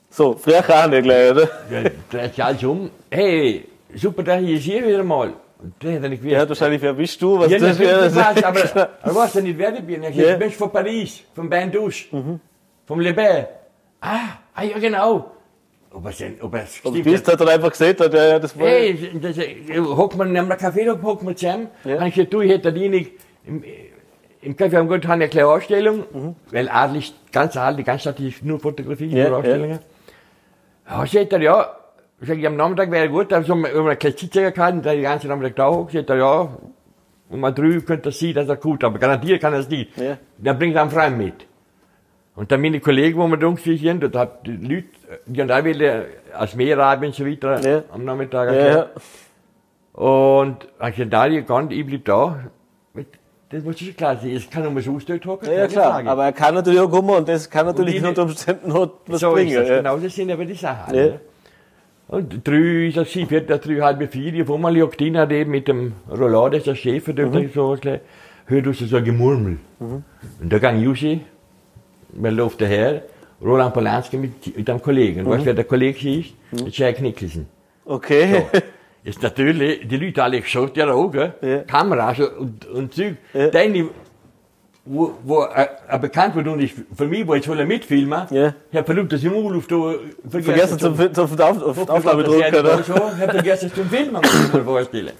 So, 0.09 0.33
frech 0.33 0.69
an, 0.69 0.91
gleich, 1.01 1.31
oder? 1.31 1.49
ja, 1.71 1.89
dreht 2.11 2.35
sich 2.35 2.43
alles 2.43 2.63
um, 2.63 2.89
hey, 3.11 3.65
super, 3.95 4.23
dass 4.23 4.41
ich 4.41 4.49
jetzt 4.49 4.63
hier 4.63 4.85
wieder 4.85 5.03
mal. 5.03 5.33
Gewusst. 5.79 6.49
wahrscheinlich, 6.49 6.81
wer 6.81 6.93
bist 6.93 7.21
du? 7.21 7.39
Was 7.39 7.49
Ja, 7.49 7.57
das 7.59 7.79
wäre? 7.79 8.13
was, 8.13 8.43
aber, 8.43 8.89
aber 9.01 9.15
was 9.15 9.31
denn 9.33 9.45
nicht 9.45 9.57
wer 9.57 9.73
ich 9.73 9.81
bin? 9.81 10.03
Ich 10.03 10.15
Ja. 10.15 10.29
ja. 10.31 10.35
bin 10.37 10.51
von 10.51 10.71
Paris, 10.71 11.23
vom 11.33 11.49
Bain 11.49 11.71
Douche, 11.71 12.05
vom 12.85 12.99
Le 12.99 13.13
Bain. 13.13 13.45
Ah, 14.01 14.39
ah, 14.53 14.63
ja 14.63 14.77
genau. 14.79 15.31
Ob 15.91 16.07
es 16.07 16.21
ob 16.41 16.53
es 16.55 16.81
Und 16.83 17.01
bist, 17.03 17.27
hat 17.27 17.39
er 17.39 17.47
einfach 17.47 17.69
gesagt, 17.69 18.01
hat, 18.01 18.13
ja, 18.13 18.25
ja, 18.25 18.39
das 18.39 18.57
war. 18.59 18.67
Hey, 18.67 19.11
das, 19.21 19.37
hockt 19.97 20.17
man, 20.17 20.33
wir 20.33 20.55
Kaffee, 20.57 20.85
da 20.85 20.99
hockt 21.01 21.23
man 21.23 21.37
zusammen. 21.37 21.67
Ja. 21.85 21.95
Ja. 21.95 22.05
ich 22.07 22.15
gesagt, 22.15 22.33
du, 22.33 22.41
ich 22.41 22.51
hätte 22.51 22.71
nicht, 22.71 23.11
im, 23.45 23.63
im 24.41 24.55
Café 24.55 24.77
am 24.77 24.87
Gott 24.87 25.05
haben 25.05 25.13
eine 25.21 25.29
kleine 25.29 25.47
Ausstellung, 25.47 26.35
weil 26.51 26.67
adelig, 26.67 27.13
ganz 27.31 27.55
adelig, 27.55 27.85
Stadt 28.01 28.19
ist 28.19 28.43
nur 28.43 28.59
Fotografie, 28.59 29.05
Mhm. 29.07 29.17
Ja, 29.17 29.29
nur 29.29 29.37
Ausstellungen. 29.37 29.79
Ja, 30.89 31.05
sagt 31.05 31.31
er, 31.33 31.41
ja, 31.41 31.75
ich, 32.29 32.47
am 32.47 32.55
Nachmittag 32.55 32.91
wäre 32.91 33.09
gut, 33.09 33.31
da 33.31 33.41
so 33.43 33.55
wir 33.55 33.73
eine 33.75 33.95
kleine 33.95 34.17
Sitzung 34.17 34.43
gehabt, 34.43 34.73
und 34.73 34.85
da 34.85 34.93
die 34.93 35.01
ganze 35.01 35.27
Nachmittag 35.27 35.55
da 35.55 35.69
hockt, 35.69 35.93
sagt 35.93 36.09
er, 36.09 36.17
ja, 36.17 36.57
um 37.29 37.39
mal 37.39 37.51
drei 37.51 37.79
könnte 37.79 38.09
das 38.09 38.19
sein, 38.19 38.33
dass 38.33 38.47
er 38.47 38.57
gut, 38.57 38.83
aber 38.83 38.99
garantiert 38.99 39.41
kann 39.41 39.53
er 39.53 39.59
es 39.59 39.69
nicht. 39.69 39.97
Ja. 39.97 40.17
Dann 40.37 40.57
bringt 40.59 40.75
er 40.75 40.83
einen 40.83 40.91
Freund 40.91 41.17
mit. 41.17 41.47
Und 42.35 42.51
dann 42.51 42.61
meine 42.61 42.79
Kollegen, 42.79 43.17
wo 43.19 43.27
wir 43.27 43.37
da 43.37 43.55
sind, 43.55 44.01
dort 44.03 44.15
hat 44.15 44.47
die 44.47 44.51
Leute, 44.57 44.87
die 45.27 45.41
haben 45.41 45.51
auch 45.51 45.63
wieder 45.63 46.05
als 46.33 46.55
Meerrabe 46.55 47.05
und 47.07 47.15
so 47.15 47.25
weiter 47.25 47.59
Ja. 47.61 47.83
am 47.91 48.05
Nachmittag. 48.05 48.51
Ja, 48.51 48.67
ja. 48.67 48.89
Und 49.93 50.63
ich 50.63 50.95
gesagt, 50.95 51.11
nein, 51.11 51.33
ich 51.33 51.45
kann, 51.45 51.69
ich 51.69 51.85
bleib 51.85 52.05
da. 52.05 52.39
Das 53.49 53.63
muss 53.63 53.77
schon 53.77 53.95
klar 53.95 54.17
sein. 54.17 54.31
Es 54.31 54.49
kann 54.49 54.63
nur 54.63 54.81
so 54.81 54.95
ausdrückt 54.95 55.27
hocken. 55.27 55.47
Ja, 55.47 55.59
ja, 55.59 55.67
klar. 55.67 56.03
Aber 56.07 56.25
er 56.25 56.31
kann 56.31 56.55
natürlich 56.55 56.79
auch 56.79 56.89
kommen 56.89 57.11
und 57.11 57.29
das 57.29 57.47
kann 57.47 57.67
natürlich 57.67 58.03
unter 58.03 58.23
Umständen 58.23 58.69
noch 58.69 58.89
was 59.05 59.19
so 59.19 59.31
bringen. 59.31 59.51
ist 59.51 59.57
das. 59.59 59.69
ja. 59.69 59.77
Genau, 59.77 59.97
das 59.97 60.15
sind 60.15 60.31
aber 60.31 60.45
die 60.45 60.55
Sachen. 60.55 60.95
Ja. 60.95 61.03
ne? 61.03 61.19
Und 62.07 62.47
drei, 62.47 62.87
ist 62.87 62.97
das 62.97 63.11
sie, 63.11 63.25
vierter, 63.25 63.57
drei, 63.57 63.79
halbe 63.79 64.07
vier, 64.07 64.47
einmal 64.49 64.77
jagt 64.77 65.01
ihn 65.01 65.17
halt 65.17 65.31
eben 65.31 65.51
mit 65.51 65.67
dem 65.67 65.93
Roulade, 66.09 66.59
der 66.59 66.75
Chef, 66.75 67.05
der 67.05 67.27
mhm. 67.27 67.49
so 67.53 67.75
hört 68.45 68.65
du 68.65 68.73
so 68.73 68.97
ein 68.97 69.03
Gemurmel. 69.03 69.57
Mhm. 69.79 70.03
Und 70.41 70.53
da 70.53 70.59
gang 70.59 70.81
ich 70.81 71.19
man 72.15 72.35
läuft 72.35 72.61
daher, 72.61 73.03
Roland 73.41 73.73
Polanski 73.73 74.17
mit, 74.17 74.57
mit 74.57 74.69
einem 74.69 74.81
Kollegen. 74.81 75.23
Mhm. 75.23 75.29
Weißt 75.29 75.41
du, 75.41 75.45
wer 75.47 75.53
der 75.53 75.63
Kollege 75.63 76.19
ist? 76.19 76.33
Der 76.51 76.67
Jack 76.69 77.01
Nicholson. 77.01 77.47
Okay. 77.85 78.43
Ist 79.03 79.21
natürlich, 79.21 79.85
die 79.85 79.97
Leute 79.97 80.23
alle 80.23 80.39
geschaut, 80.39 80.77
ja 80.77 80.89
auch, 80.89 81.11
gell? 81.11 81.33
Ja. 81.41 81.57
Kameras 81.59 82.19
und, 82.19 82.65
und 82.67 82.93
Zeug. 82.93 83.17
Ja. 83.33 83.47
Deine, 83.49 83.89
wo, 84.85 85.13
wo 85.23 85.43
äh, 85.43 85.67
ein 85.87 86.01
bekannt 86.01 86.35
wird 86.35 86.47
und 86.47 86.59
ich, 86.59 86.73
für 86.95 87.05
mich, 87.07 87.25
wo 87.25 87.33
ich 87.35 87.45
soll 87.45 87.65
mitfilmen, 87.65 88.23
Ja. 88.31 88.53
ich 88.71 88.77
hab 88.77 88.85
versucht, 88.85 89.13
dass 89.13 89.19
ich 89.21 89.25
im 89.27 89.33
Urlaub 89.33 89.65
da 89.67 89.93
Vergessen 90.41 90.77
zum, 90.79 90.97
zum, 90.97 91.13
zum 91.13 91.39
Auf, 91.39 91.63
auf 91.77 91.89
Aufnahme 91.89 92.23
drücken, 92.23 92.55
oder? 92.55 92.79
ich 92.81 92.89
hab 92.89 93.31
vergessen 93.31 93.71
zum 93.73 93.85
Filmen, 93.89 94.13
muss 94.21 94.49
ich 94.53 94.61
vorstellen. 94.61 95.11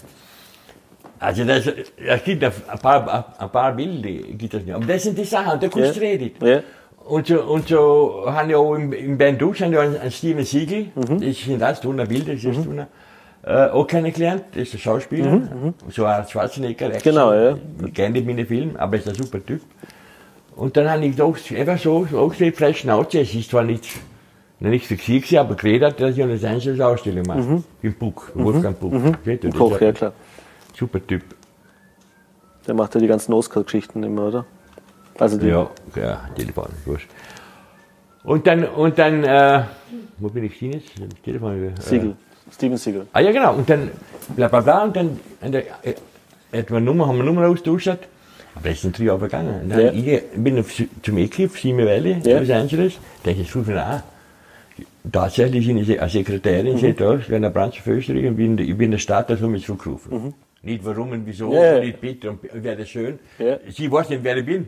Also 1.18 1.44
das, 1.44 1.66
es 1.66 2.24
gibt 2.24 2.44
ein 2.44 2.52
paar, 2.82 3.34
ein 3.38 3.50
paar 3.50 3.72
Bilder, 3.72 4.10
gibt 4.36 4.52
es 4.52 4.62
nicht. 4.64 4.74
Aber 4.74 4.84
das 4.84 5.02
sind 5.04 5.16
die 5.16 5.24
Sachen, 5.24 5.58
kommst 5.70 5.96
du 5.96 6.00
Ja. 6.04 6.10
reden. 6.10 6.30
Ja. 6.42 6.60
Und 7.06 7.26
so, 7.26 7.40
und 7.42 7.68
so 7.68 8.24
haben 8.26 8.50
ja 8.50 8.56
auch 8.58 8.74
im, 8.74 8.92
im 8.92 9.16
Band 9.16 9.40
Dux 9.40 9.60
haben 9.60 9.72
ja 9.72 9.80
einen, 9.80 10.10
Steven 10.10 10.44
Siegel, 10.44 10.86
Mhm. 10.94 11.22
ist 11.22 11.46
in 11.46 11.58
das 11.58 11.80
Tuner 11.80 12.04
Bild, 12.06 12.28
das 12.28 12.42
ist 12.44 12.64
Tuner, 12.64 12.88
äh, 13.46 13.66
auch 13.68 13.86
kennengelernt, 13.86 14.44
das 14.52 14.62
ist 14.68 14.74
ein 14.74 14.78
Schauspieler, 14.80 15.42
so 15.90 16.04
ein 16.04 16.26
Schwarzenegger. 16.28 16.88
Mhm, 16.88 16.98
Genau, 17.02 17.32
ja. 17.32 17.56
Ich 17.86 17.92
kenne 17.94 18.10
nicht 18.10 18.26
meine 18.26 18.46
Filme, 18.46 18.78
aber 18.78 18.96
ist 18.96 19.08
ein 19.08 19.14
super 19.14 19.44
Typ. 19.44 19.60
Und 20.56 20.76
dann 20.76 20.88
habe 20.90 21.04
ich 21.04 21.16
doch 21.16 21.36
einfach 21.56 21.78
so, 21.78 22.06
so 22.06 22.18
auch 22.20 22.30
gesehen, 22.30 22.54
frei 22.54 22.72
Schnauze, 22.72 23.20
es 23.20 23.34
ist 23.34 23.50
zwar 23.50 23.64
nicht, 23.64 23.88
nicht 24.60 24.86
fixiert 24.86 25.24
gewesen, 25.24 25.38
aber 25.38 25.56
geredet 25.56 26.00
dass 26.00 26.16
ich 26.16 26.22
eine 26.22 26.34
einzelne 26.48 26.86
Ausstellung 26.86 27.24
mache. 27.26 27.62
Im 27.82 27.94
Buch, 27.94 28.24
Wolfgang 28.34 28.78
Buch. 28.78 28.92
Mhm. 28.92 29.50
Koch, 29.58 29.72
ist 29.74 29.80
ja 29.80 29.92
klar. 29.92 30.12
Super 30.74 31.06
Typ. 31.06 31.22
Der 32.66 32.74
macht 32.74 32.94
ja 32.94 33.00
die 33.00 33.06
ganzen 33.06 33.32
Oscar-Geschichten 33.34 34.02
immer, 34.02 34.28
oder? 34.28 34.46
Also 35.18 35.38
die. 35.38 35.48
Ja, 35.48 35.68
ja, 35.96 36.28
Telefon, 36.34 36.68
wurscht. 36.86 37.10
Und 38.24 38.46
dann, 38.46 38.64
und 38.64 38.98
dann, 38.98 39.22
äh, 39.22 39.64
wo 40.18 40.28
bin 40.28 40.44
ich 40.44 40.54
hin 40.54 40.72
jetzt? 40.72 40.90
Telefon, 41.22 41.62
äh, 41.62 41.80
Siegel. 41.80 42.16
Steven 42.52 42.76
Siegel. 42.76 43.06
Ah 43.12 43.20
ja, 43.20 43.32
genau. 43.32 43.54
Und 43.54 43.68
dann 43.68 43.90
bla 44.36 44.48
bla 44.48 44.60
bla. 44.60 44.84
Und 44.84 44.96
dann 44.96 45.20
und 45.40 45.52
der, 45.52 45.62
äh, 45.82 45.94
hat 46.58 46.70
man 46.70 46.84
Nummer, 46.84 47.06
haben 47.08 47.16
wir 47.18 47.24
Nummer 47.24 47.48
austauscht. 47.48 47.88
Aber 48.56 48.68
das 48.68 48.82
sind 48.82 48.96
drei 48.96 49.04
Jahre 49.04 49.18
vergangen. 49.18 49.62
Und 49.62 49.70
dann 49.70 49.80
Ja. 49.80 49.92
ich 49.92 50.22
bin 50.36 50.58
auf, 50.60 50.70
zum 51.02 51.16
Ecke, 51.18 51.46
auf 51.46 51.58
Sime 51.58 51.84
Valley, 51.86 52.18
Ja. 52.22 52.38
Los 52.38 52.50
Angeles. 52.50 52.94
Denke 53.24 53.42
ich, 53.42 53.54
rufe 53.56 53.82
an. 53.82 54.02
Tatsächlich 55.10 55.66
sind 55.66 55.78
eine 56.00 56.08
Sekretärin, 56.08 56.76
mhm. 56.76 56.96
da, 56.96 57.14
ich 57.16 57.26
bin 57.26 57.36
eine 57.36 57.50
Branche 57.50 57.82
für 57.82 57.92
Österreich 57.92 58.26
und 58.26 58.36
bin, 58.36 58.56
ich 58.58 58.76
bin 58.76 58.86
in 58.86 58.90
der 58.92 58.98
Stadt, 58.98 59.28
also 59.30 59.48
mich 59.48 59.66
zurückgerufen. 59.66 60.32
Nicht 60.62 60.84
warum 60.84 61.10
und 61.12 61.26
wieso, 61.26 61.48
Mhm. 61.48 61.54
Ja. 61.56 61.78
nicht 61.80 62.00
bitte 62.00 62.30
und 62.30 62.38
wäre 62.54 62.76
das 62.76 62.88
schön. 62.88 63.18
Sie 63.68 63.90
weiß 63.92 64.08
nicht, 64.08 64.24
wer 64.24 64.36
ich 64.38 64.46
bin. 64.46 64.66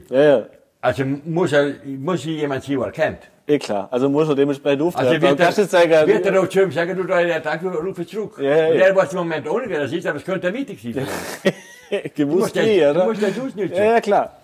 Also 0.81 1.05
muss, 1.25 1.53
er, 1.53 1.73
muss 1.85 2.23
sie 2.23 2.37
jemand 2.37 2.65
sie 2.65 2.75
er 2.75 2.91
kennt. 2.93 3.19
Eh 3.49 3.59
klar. 3.59 3.89
Also 3.93 4.09
muss 4.09 4.29
er 4.29 4.35
dementsprechend 4.35 4.83
auftreten. 4.83 5.09
Also 5.09 5.23
wird 5.23 5.59
du 5.59 5.69
zeigen, 5.69 6.07
wird 6.09 6.27
er 6.27 6.51
zu 6.51 6.63
ihm 6.63 6.73
sagen, 6.73 6.97
du, 6.97 7.05
der 7.05 7.43
Tag, 7.43 7.63
rufe 7.63 8.05
zurück. 8.05 8.39
Ja, 8.41 8.57
ja, 8.57 8.69
Und 8.69 8.77
er 8.77 8.97
weiß 8.97 9.13
im 9.13 9.19
Moment 9.19 9.47
wer 9.47 9.81
das 9.81 9.93
ist, 9.93 10.07
aber 10.07 10.19
es 10.19 10.25
könnte 10.25 10.53
wichtig 10.53 10.83
sein. 10.83 11.07
Du 11.89 12.27
gewusst 12.27 12.57
das, 12.57 12.65
nie, 12.65 12.81
du 12.81 12.91
oder? 12.91 13.05
musst 13.05 13.23
das 13.23 13.39
ausnutzen. 13.39 13.77
Ja, 13.77 13.85
ja, 13.85 14.01
klar. 14.01 14.37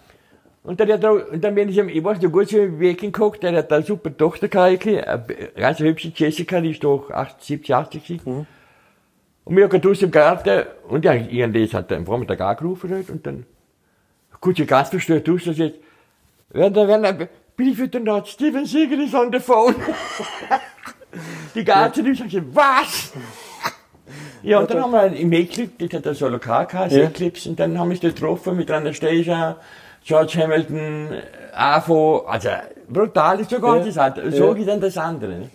Und 0.63 0.79
dann, 0.79 0.93
hat 0.93 1.03
er, 1.03 1.33
und 1.33 1.43
dann 1.43 1.57
bin 1.57 1.69
ich, 1.69 1.77
ich 1.77 2.05
weiß 2.05 2.21
nicht, 2.21 2.31
gut 2.31 2.49
so 2.49 2.59
im 2.59 2.79
Weg 2.79 3.01
geguckt, 3.01 3.43
der 3.43 3.53
hat 3.57 3.73
eine 3.73 3.85
super 3.85 4.17
Tochter 4.17 4.47
gehabt, 4.47 4.87
eine 4.87 5.25
ganz 5.57 5.81
hübsche 5.81 6.13
Jessica, 6.15 6.61
die 6.61 6.71
ist 6.71 6.85
doch 6.85 7.11
80, 7.11 7.45
70, 7.45 7.75
80 7.75 8.07
gewesen. 8.07 8.47
Und 9.45 9.57
wir 9.57 9.65
haben 9.65 9.81
draußen 9.81 10.05
im 10.05 10.13
Garten, 10.13 10.67
und 10.89 11.05
ja, 11.05 11.15
irgendwas 11.15 11.75
hat 11.75 11.91
er 11.91 11.97
am 11.97 12.07
Vormittag 12.07 12.41
angerufen 12.41 13.05
und 13.09 13.27
dann, 13.27 13.45
kurz 14.41 14.61
ich 14.61 14.69
ganz 14.69 14.91
verstört 14.91 15.29
aus, 15.29 15.43
dass 15.43 15.59
jetzt, 15.59 15.81
wenn 16.51 16.73
wenn 16.77 17.29
er, 17.63 18.13
Ort, 18.15 18.29
Steven 18.29 18.67
Siegel 18.67 19.01
ist 19.03 19.15
on 19.15 19.33
the 19.33 19.41
phone. 19.41 19.75
die 21.55 21.65
ganze 21.65 22.05
Zeit, 22.05 22.33
ich 22.33 22.43
was? 22.55 23.13
Ja, 24.43 24.59
und 24.59 24.71
dann 24.71 24.83
haben 24.83 24.93
wir 24.93 25.07
im 25.07 25.33
E-Clip, 25.33 25.79
das 25.79 26.05
hat 26.05 26.17
so 26.17 26.29
lokal 26.29 26.67
gehabt, 26.67 26.93
Ja. 26.93 27.05
E-Clips, 27.05 27.47
und 27.47 27.61
dann 27.61 27.79
haben 27.79 27.89
wir 27.89 27.93
uns 27.95 28.01
da 28.01 28.09
getroffen 28.09 28.57
mit 28.57 28.71
Anastasia, 28.71 29.57
George 30.05 30.33
Hamilton, 30.43 31.09
AFO, 31.55 32.25
also 32.27 32.49
brutal 32.89 33.41
ist 33.41 33.51
so 33.51 33.61
ganz 33.61 33.95
Ja. 33.95 34.09
ja. 34.09 34.31
So 34.33 34.47
Ja. 34.49 34.55
geht 34.55 34.69
dann 34.69 34.81
das 34.81 34.97
andere. 34.99 35.33
Ne? 35.33 35.51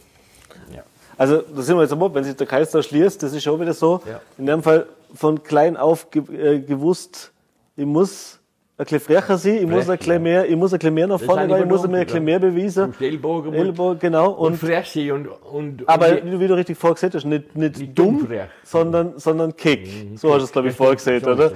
Also, 1.19 1.41
da 1.41 1.61
sind 1.63 1.75
wir 1.75 1.81
jetzt 1.81 1.91
am 1.93 2.01
Ort, 2.03 2.13
wenn 2.13 2.23
sich 2.23 2.35
der 2.35 2.45
Kreis 2.45 2.69
da 2.69 2.83
schließt, 2.83 3.23
das 3.23 3.33
ist 3.33 3.47
auch 3.47 3.59
wieder 3.59 3.73
so. 3.73 4.01
Ja. 4.07 4.21
In 4.37 4.45
dem 4.45 4.61
Fall 4.61 4.85
von 5.15 5.41
klein 5.41 5.75
auf 5.75 6.11
ge 6.11 6.21
äh, 6.31 6.59
gewusst, 6.59 7.31
ich 7.75 7.87
muss 7.87 8.39
ein 8.79 8.83
bisschen 8.83 8.99
frecher 8.99 9.37
sein, 9.39 9.55
ich 9.55 9.65
muss 9.67 9.89
ein 9.89 9.97
bisschen 9.97 10.21
mehr, 10.21 10.47
ich 10.47 10.55
muss 10.55 10.71
ein 10.71 10.77
bisschen 10.77 10.93
mehr 10.93 11.07
nach 11.07 11.19
vorne, 11.19 11.49
weil 11.49 11.61
ich 11.63 11.67
muss 11.67 11.87
mir 11.87 11.97
ein 11.97 12.05
bisschen 12.05 12.23
mehr 12.23 12.37
beweisen. 12.37 12.93
Ellbogen 12.99 13.49
und, 13.49 13.55
Ellbogen, 13.55 13.97
genau. 13.99 14.31
und 14.33 14.51
Und, 14.53 14.57
frech 14.57 14.87
sein 14.91 15.11
und, 15.13 15.27
und, 15.27 15.89
aber 15.89 16.09
und 16.09 16.25
wie 16.25 16.29
du, 16.31 16.39
wie 16.39 16.47
du 16.47 16.53
richtig 16.55 16.77
vorgesehen 16.77 17.11
hast, 17.13 17.25
nicht, 17.25 17.55
nicht, 17.55 17.79
Nicht 17.79 17.97
dumm, 17.97 18.27
frech. 18.27 18.47
sondern, 18.63 19.13
sondern 19.17 19.55
kick. 19.55 19.89
So 20.15 20.29
hast 20.31 20.41
du 20.41 20.45
es, 20.45 20.51
glaube 20.51 20.67
ich, 20.69 20.75
vorgesehen, 20.75 21.23
oder? 21.23 21.53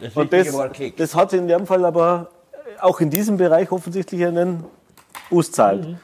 das- 0.00 0.16
Und 0.16 0.32
das, 0.32 0.48
das 0.96 1.14
hat 1.14 1.32
in 1.34 1.46
dem 1.46 1.66
Fall 1.66 1.84
aber 1.84 2.28
auch 2.80 3.00
in 3.02 3.10
diesem 3.10 3.36
Bereich 3.36 3.70
offensichtlich 3.70 4.24
einen 4.24 4.64
auszahlt. 5.30 5.86
Mhm. 5.86 5.96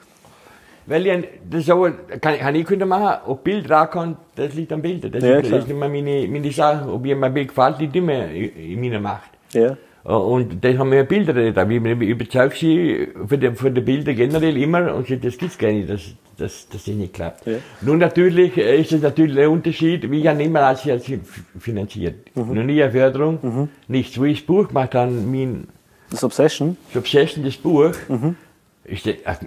Weil 0.85 1.07
ich, 1.07 1.29
das 1.51 1.61
ist 1.63 1.71
aber, 1.71 1.93
kann, 1.93 2.39
kann 2.39 2.55
ich 2.55 2.67
können 2.67 2.89
machen, 2.89 3.23
ob 3.27 3.43
Bild 3.43 3.69
rankommt, 3.71 4.19
das 4.37 4.53
liegt 4.55 4.73
am 4.73 4.83
Bild. 4.83 5.03
Das, 5.15 5.23
Ja, 5.23 5.39
ist, 5.39 5.51
das 5.51 5.61
ist 5.61 5.69
nicht 5.69 5.79
mehr 5.79 5.89
meine, 5.89 6.27
meine 6.29 6.51
Sache. 6.53 6.91
Ob 6.91 7.05
mein 7.05 7.33
Bild 7.33 7.49
gefällt, 7.49 7.79
liegt 7.79 7.97
immer 7.97 8.25
in, 8.31 8.55
in 8.55 8.81
meiner 8.81 9.01
Macht. 9.01 9.31
Ja. 9.53 9.77
Und 10.05 10.65
das 10.65 10.79
haben 10.79 10.91
wir 10.93 11.05
Bilder 11.05 11.53
da, 11.53 11.69
wie 11.69 11.83
wir 11.83 11.93
überzeugt 12.01 12.57
sind 12.57 13.09
von 13.27 13.41
den, 13.41 13.55
von 13.57 13.75
den 13.75 13.85
Bildern 13.85 14.17
generell 14.17 14.57
immer 14.57 14.95
und 14.95 15.11
das 15.25 15.37
gibt's 15.37 15.59
gar 15.59 15.71
nicht, 15.73 15.91
dass, 15.91 16.03
dass, 16.39 16.69
dass 16.69 16.85
das 16.85 16.95
nicht 16.95 17.13
klappt. 17.13 17.47
Ja. 17.47 17.55
Nun 17.83 17.99
natürlich 17.99 18.57
äh, 18.57 18.81
ist 18.81 18.93
es 18.93 19.03
natürlich 19.03 19.39
ein 19.39 19.49
Unterschied, 19.49 20.11
wie 20.11 20.21
ich 20.21 20.27
habe 20.27 20.43
immer 20.43 20.61
als 20.63 20.89
als 20.89 21.11
finanziert. 21.59 22.35
Mhm. 22.37 22.55
Noch 22.55 22.63
nie 22.63 22.83
eine 22.83 22.93
Förderung, 22.93 23.69
nichts. 23.89 24.19
Wo 24.19 24.25
ich 24.25 24.39
das 24.39 24.47
Buch 24.47 24.69
gemacht 24.69 24.95
habe, 24.95 25.11
mein 25.11 25.67
Das 26.11 26.25
Obsession. 26.25 26.77
das 26.93 27.01
Obsession, 27.03 27.45
das 27.45 27.57
Buch, 27.57 27.93
Mhm. 28.09 28.37
ist 28.85 29.07
ach, 29.27 29.41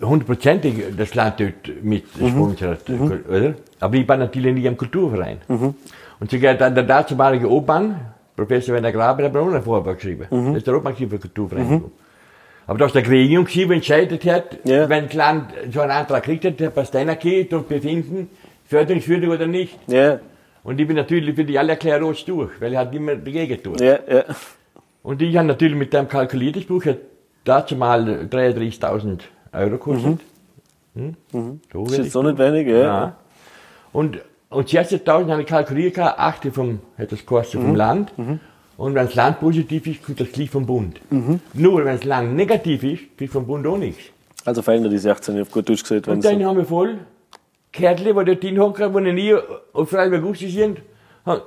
hundertprozentig 0.00 0.74
das 0.96 1.14
Land 1.14 1.40
dort 1.40 1.82
mit 1.82 2.04
Mhm. 2.20 2.28
sponsert, 2.28 2.90
oder? 2.90 3.54
Aber 3.80 3.94
ich 3.96 4.08
war 4.08 4.16
natürlich 4.16 4.54
nie 4.54 4.66
am 4.68 4.76
Kulturverein. 4.76 5.38
Und 6.20 6.30
sogar 6.30 6.54
der, 6.54 6.70
der 6.70 6.82
damalige 6.84 7.48
Obmann, 7.50 8.00
Professor 8.38 8.72
Werner 8.74 8.92
Graber, 8.92 9.24
hat 9.24 9.32
mir 9.32 9.40
auch 9.40 9.52
ein 9.52 9.62
Vorwort 9.62 9.96
geschrieben. 9.96 10.26
Mhm. 10.30 10.46
Das 10.48 10.58
ist 10.58 10.66
der 10.68 10.76
Obmann 10.76 10.94
gewesen 10.94 11.10
für 11.10 11.18
Kulturverein. 11.18 11.84
Aber 12.68 12.78
da 12.78 12.86
ist 12.86 12.94
der 12.94 13.02
Gremium 13.02 13.46
der 13.46 13.70
entscheidet 13.72 14.24
hat, 14.26 14.58
Ja. 14.64 14.88
wenn 14.88 15.06
das 15.06 15.14
Land 15.14 15.52
so 15.72 15.80
einen 15.80 15.90
Antrag 15.90 16.22
kriegt, 16.22 16.44
hat, 16.44 16.60
der 16.60 16.70
Pasteiner 16.70 17.16
geht 17.16 17.52
und 17.52 17.68
befinden, 17.68 18.28
förderungswürdig 18.66 19.28
oder 19.28 19.46
nicht. 19.48 19.76
Ja, 19.88 20.20
Und 20.62 20.80
ich 20.80 20.86
bin 20.86 20.94
natürlich 20.96 21.34
für 21.34 21.44
die 21.44 21.58
alle 21.58 21.70
erklärt 21.72 22.00
rot 22.02 22.22
durch, 22.28 22.50
weil 22.60 22.74
er 22.74 22.80
hat 22.80 22.94
immer 22.94 23.16
dagegen 23.16 23.60
tun. 23.60 23.76
ja, 23.80 23.98
ja. 24.08 24.24
Und 25.02 25.20
ich 25.22 25.36
habe 25.36 25.48
natürlich 25.48 25.76
mit 25.76 25.92
dem 25.92 26.06
kalkuliert, 26.06 26.56
das 26.56 26.64
Buch 26.64 26.84
hat 26.84 26.98
dazu 27.44 27.74
mal 27.74 28.26
33.000 28.30 29.20
Euro 29.52 29.70
gekostet. 29.70 30.20
Hm? 30.94 31.14
So 31.32 31.38
Mhm. 31.38 31.60
Das 31.72 31.92
ist 31.92 31.98
jetzt 31.98 32.12
so 32.12 32.22
nicht 32.22 32.38
wenig, 32.38 32.68
ja. 32.68 32.78
Ja. 32.82 33.16
Und, 33.92 34.20
und 34.50 34.68
60.000 34.68 35.30
habe 35.30 35.42
ich 35.42 35.46
kalkuliert, 35.46 35.94
gehabt, 35.94 36.18
achte 36.18 36.50
vom, 36.52 36.80
hat 36.96 37.12
das 37.12 37.20
gekostet 37.20 37.60
Mhm. 37.60 37.66
vom 37.66 37.74
Land. 37.76 38.12
Und 38.76 38.94
wenn 38.94 39.06
das 39.06 39.14
Land 39.14 39.40
positiv 39.40 39.86
ist, 39.86 40.02
kommt 40.04 40.20
das 40.20 40.30
gleich 40.32 40.50
vom 40.50 40.64
Bund. 40.64 41.00
Mhm. 41.10 41.40
Nur 41.54 41.84
wenn 41.84 41.96
das 41.96 42.04
Land 42.04 42.34
negativ 42.34 42.82
ist, 42.84 43.16
kriegt 43.18 43.32
vom 43.32 43.46
Bund 43.46 43.66
auch 43.66 43.76
nichts. 43.76 44.04
Also 44.44 44.62
verändert 44.62 44.92
die 44.92 44.98
16 44.98 45.40
auf 45.42 45.50
gut 45.50 45.68
Deutsch 45.68 45.82
gesagt. 45.82 46.08
Und 46.08 46.24
dann 46.24 46.38
so- 46.40 46.44
haben 46.46 46.56
wir 46.56 46.64
voll 46.64 46.98
Kärtli, 47.72 48.06
die 48.14 48.24
dort 48.24 48.40
hinhocken, 48.42 49.04
die 49.04 49.12
nie 49.12 49.34
auf 49.74 49.90
Freiburg 49.90 50.36
sind, 50.36 50.78
haben, 51.26 51.42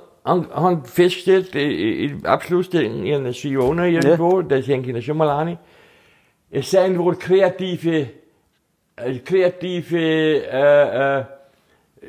haben, 0.54 0.84
festgestellt, 0.84 1.52
im 1.56 2.24
Abschluss 2.24 2.70
der, 2.70 2.82
in 2.82 3.04
ihren 3.04 3.34
Schioner 3.34 3.86
irgendwo, 3.86 4.42
das 4.42 4.68
hängt 4.68 4.86
ihnen 4.86 5.02
schon 5.02 5.16
mal 5.16 5.28
an, 5.30 5.58
es 6.50 6.70
seien 6.70 6.96
wohl 6.98 7.16
kreative, 7.16 8.10
äh, 8.96 9.18
kreative 9.18 9.98
äh, 9.98 11.18
äh, 11.20 11.24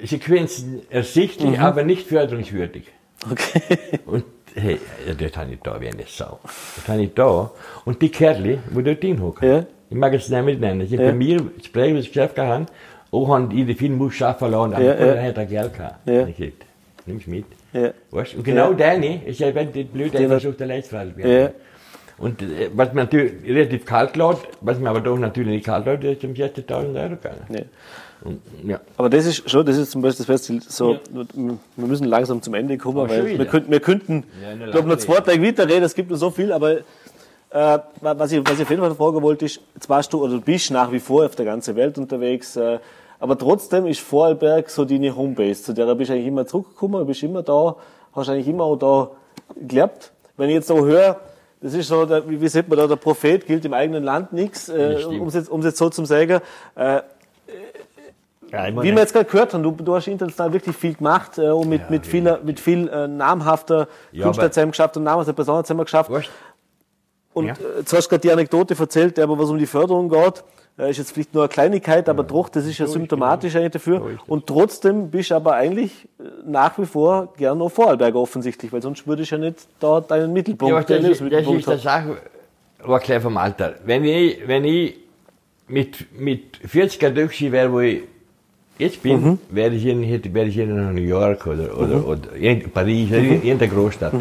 Sequenzen 0.03 0.81
ersichtlich, 0.89 1.59
aber 1.59 1.83
nicht 1.83 2.07
förderungswürdig. 2.07 2.83
Okay. 3.31 3.77
Und 4.05 4.23
hey, 4.55 4.79
das 5.17 5.37
habe 5.37 5.53
ich 5.53 5.59
da 5.61 5.79
wie 5.79 5.87
eine 5.87 6.03
Sau. 6.07 6.39
Das 6.43 6.87
habe 6.87 7.03
ich 7.03 7.13
da. 7.13 7.51
Und 7.85 8.01
die 8.01 8.09
Kerle, 8.09 8.59
die 8.75 8.83
dort 8.83 9.01
hinhocken, 9.01 9.47
Ja. 9.49 9.65
ich 9.89 9.95
mag 9.97 10.13
es 10.13 10.29
nicht 10.29 10.59
nennen, 10.59 10.87
sind 10.87 10.99
Ja. 10.99 11.07
bei 11.07 11.13
mir 11.13 11.37
das 11.37 11.53
Gespräch, 11.59 11.95
das 11.95 12.07
Geschäft 12.07 12.35
gehabt, 12.35 12.71
auch 13.11 13.27
haben 13.29 13.49
die 13.49 13.63
den 13.63 13.75
Film 13.77 13.97
muss 13.97 14.15
schaffen 14.15 14.51
lassen, 14.51 14.73
aber 14.73 14.83
Ja, 14.83 15.15
ja, 15.15 15.21
hat 15.21 15.37
er 15.37 15.45
Geld 15.45 15.73
gehabt. 15.77 16.07
Ja. 16.07 16.27
Ich 16.27 16.35
gesagt, 16.37 16.65
nimm's 17.05 17.27
mit. 17.27 17.45
Ja. 17.71 17.91
Weißt? 18.11 18.35
Und 18.35 18.43
genau 18.43 18.71
Ja. 18.71 18.77
deine 18.77 19.23
ist 19.25 19.39
ja, 19.39 19.53
wenn 19.53 19.71
die 19.71 19.83
blöd 19.83 20.13
Die- 20.17 20.25
versucht, 20.27 20.59
der 20.59 20.67
Leistfrage 20.67 21.13
zu 21.13 21.19
Ja. 21.21 21.25
werden. 21.27 21.53
Und 22.17 22.41
äh, 22.41 22.69
was 22.73 22.93
mir 22.93 23.01
natürlich 23.01 23.33
relativ 23.47 23.85
kalt 23.85 24.15
lässt, 24.15 24.47
was 24.61 24.77
mir 24.79 24.89
aber 24.89 25.01
doch 25.01 25.17
natürlich 25.17 25.49
nicht 25.51 25.65
kalt 25.65 25.85
lässt, 25.85 26.03
ist 26.03 26.23
um 26.23 26.33
60.000 26.35 26.95
Euro 26.95 27.09
gegangen. 27.15 27.41
Ja. 27.49 27.61
Und, 28.23 28.41
ja. 28.63 28.79
Aber 28.97 29.09
das 29.09 29.25
ist 29.25 29.49
schon, 29.49 29.65
das 29.65 29.77
ist 29.77 29.91
zum 29.91 30.01
Beispiel 30.01 30.25
das 30.25 30.27
Beste, 30.27 30.59
so, 30.67 30.97
wir 31.35 31.57
müssen 31.87 32.05
langsam 32.05 32.41
zum 32.41 32.53
Ende 32.53 32.77
kommen, 32.77 32.99
Aber 32.99 33.09
weil 33.09 33.25
wir 33.25 33.33
wieder. 33.33 33.45
könnten, 33.45 33.71
wir 33.71 33.79
könnten, 33.79 34.23
Ja, 34.41 34.65
ich 34.65 34.71
glaube, 34.71 34.87
noch 34.87 34.97
zwei 34.97 35.19
Tage 35.19 35.41
weiterreden, 35.41 35.83
es 35.83 35.93
gibt 35.95 36.09
noch 36.09 36.17
so 36.17 36.29
viel, 36.29 36.51
aber, 36.51 36.77
äh, 36.77 37.79
was 38.01 38.31
ich, 38.31 38.41
was 38.47 38.55
ich 38.55 38.63
auf 38.63 38.69
jeden 38.69 38.81
Fall 38.81 38.95
fragen 38.95 39.21
wollte, 39.21 39.45
ist, 39.45 39.59
jetzt 39.75 39.89
warst 39.89 40.13
du, 40.13 40.23
oder 40.23 40.33
du 40.33 40.41
bist 40.41 40.71
nach 40.71 40.91
wie 40.91 40.99
vor 40.99 41.25
auf 41.25 41.35
der 41.35 41.45
ganzen 41.45 41.75
Welt 41.75 41.97
unterwegs, 41.97 42.55
äh, 42.55 42.79
aber 43.19 43.37
trotzdem 43.37 43.87
ist 43.87 43.99
Vorarlberg 44.01 44.69
so 44.69 44.85
deine 44.85 45.15
Homebase, 45.15 45.63
zu 45.63 45.73
der 45.73 45.93
bist 45.95 46.09
du 46.09 46.13
eigentlich 46.13 46.27
immer 46.27 46.45
zurückgekommen, 46.45 46.99
du 46.99 47.05
bist 47.05 47.23
immer 47.23 47.43
da, 47.43 47.75
hast 48.15 48.29
eigentlich 48.29 48.47
immer 48.47 48.63
auch 48.63 48.75
da 48.77 49.11
gelebt. 49.55 50.11
Wenn 50.37 50.49
ich 50.49 50.55
jetzt 50.55 50.67
so 50.67 50.85
höre, 50.85 51.19
das 51.61 51.73
ist 51.73 51.87
so, 51.87 52.05
der, 52.05 52.27
wie, 52.29 52.41
wie 52.41 52.47
sagt 52.47 52.67
man 52.67 52.77
da, 52.77 52.87
der 52.87 52.97
Prophet 52.97 53.45
gilt 53.45 53.63
im 53.63 53.73
eigenen 53.73 54.03
Land 54.03 54.33
nichts, 54.33 54.67
äh, 54.67 54.97
um 55.07 55.27
es 55.27 55.35
jetzt, 55.35 55.49
um's 55.49 55.63
jetzt 55.63 55.77
so 55.77 55.89
zu 55.89 56.03
sagen, 56.03 56.41
äh, 56.75 57.01
Ja, 58.53 58.67
wie 58.67 58.91
wir 58.91 58.99
jetzt 58.99 59.13
gerade 59.13 59.25
gehört 59.25 59.53
haben, 59.55 59.63
du, 59.63 59.71
du 59.71 59.95
hast 59.95 60.05
international 60.07 60.53
wirklich 60.53 60.75
viel 60.75 60.93
gemacht 60.93 61.39
äh, 61.39 61.49
und 61.49 61.67
mit, 61.69 61.89
mit, 61.89 62.05
viel, 62.05 62.37
mit 62.43 62.59
viel 62.59 62.87
äh, 62.87 63.07
namhafter 63.07 63.87
Ja, 64.11 64.25
Künstler 64.25 64.51
zusammen 64.51 64.71
geschafft 64.71 64.95
und 64.95 65.03
namhafter 65.03 65.33
Personen 65.33 65.63
zusammen 65.65 65.85
geschafft. 65.85 66.11
weißt, 66.11 66.29
Und 67.33 67.47
Ja. 67.47 67.53
äh, 67.53 67.79
jetzt 67.79 67.91
hast 67.93 68.05
du 68.05 68.09
gerade 68.09 68.21
die 68.21 68.31
Anekdote 68.31 68.75
erzählt, 68.79 69.17
aber 69.17 69.39
was 69.39 69.49
um 69.49 69.57
die 69.57 69.65
Förderung 69.65 70.07
geht, 70.07 70.43
äh, 70.77 70.91
ist 70.91 70.97
jetzt 70.97 71.13
vielleicht 71.13 71.33
nur 71.33 71.43
eine 71.43 71.49
Kleinigkeit, 71.49 72.07
aber 72.07 72.21
doch, 72.23 72.47
das 72.47 72.65
ist 72.67 72.77
ja 72.77 72.85
symptomatisch 72.85 73.55
eigentlich 73.55 73.71
dafür. 73.71 73.99
So. 73.99 74.09
Und 74.27 74.45
trotzdem 74.45 75.09
bist 75.09 75.31
du 75.31 75.35
aber 75.35 75.53
eigentlich 75.55 76.07
äh, 76.19 76.23
nach 76.45 76.77
wie 76.77 76.85
vor 76.85 77.33
gern 77.35 77.57
noch 77.57 77.69
Vorarlberger 77.69 78.19
offensichtlich, 78.19 78.71
weil 78.71 78.83
sonst 78.83 79.07
würde 79.07 79.23
ich 79.23 79.31
ja 79.31 79.39
nicht 79.39 79.67
da 79.79 79.99
deinen 79.99 80.31
Mittelpunkt, 80.31 80.71
Ja, 80.89 80.97
das, 80.97 81.03
ist, 81.09 81.21
das 81.21 81.47
ist 81.47 81.67
die 81.67 81.77
Sache, 81.77 82.17
war 82.83 82.99
gleich 82.99 83.23
vom 83.23 83.35
Alter. 83.37 83.73
Wenn 83.83 84.03
ich, 84.05 84.47
wenn 84.47 84.63
ich 84.63 84.95
mit, 85.67 86.19
mit 86.19 86.59
40er 86.59 87.09
durch 87.09 87.51
wäre, 87.51 87.71
wo 87.71 87.79
ich 87.79 88.03
jetzt 88.79 89.01
bin, 89.03 89.21
Mhm. 89.21 89.39
wäre 89.49 89.73
ich 89.75 89.85
in, 89.85 90.01
wäre 90.33 90.47
ich 90.47 90.57
in 90.57 90.93
New 90.95 91.01
York 91.01 91.45
oder, 91.47 91.77
oder, 91.77 92.07
oder 92.07 92.35
in 92.35 92.69
Paris, 92.71 93.09
oder 93.11 93.19
Mhm. 93.21 93.31
in 93.31 93.43
irgendeiner 93.43 93.73
Großstadt. 93.73 94.13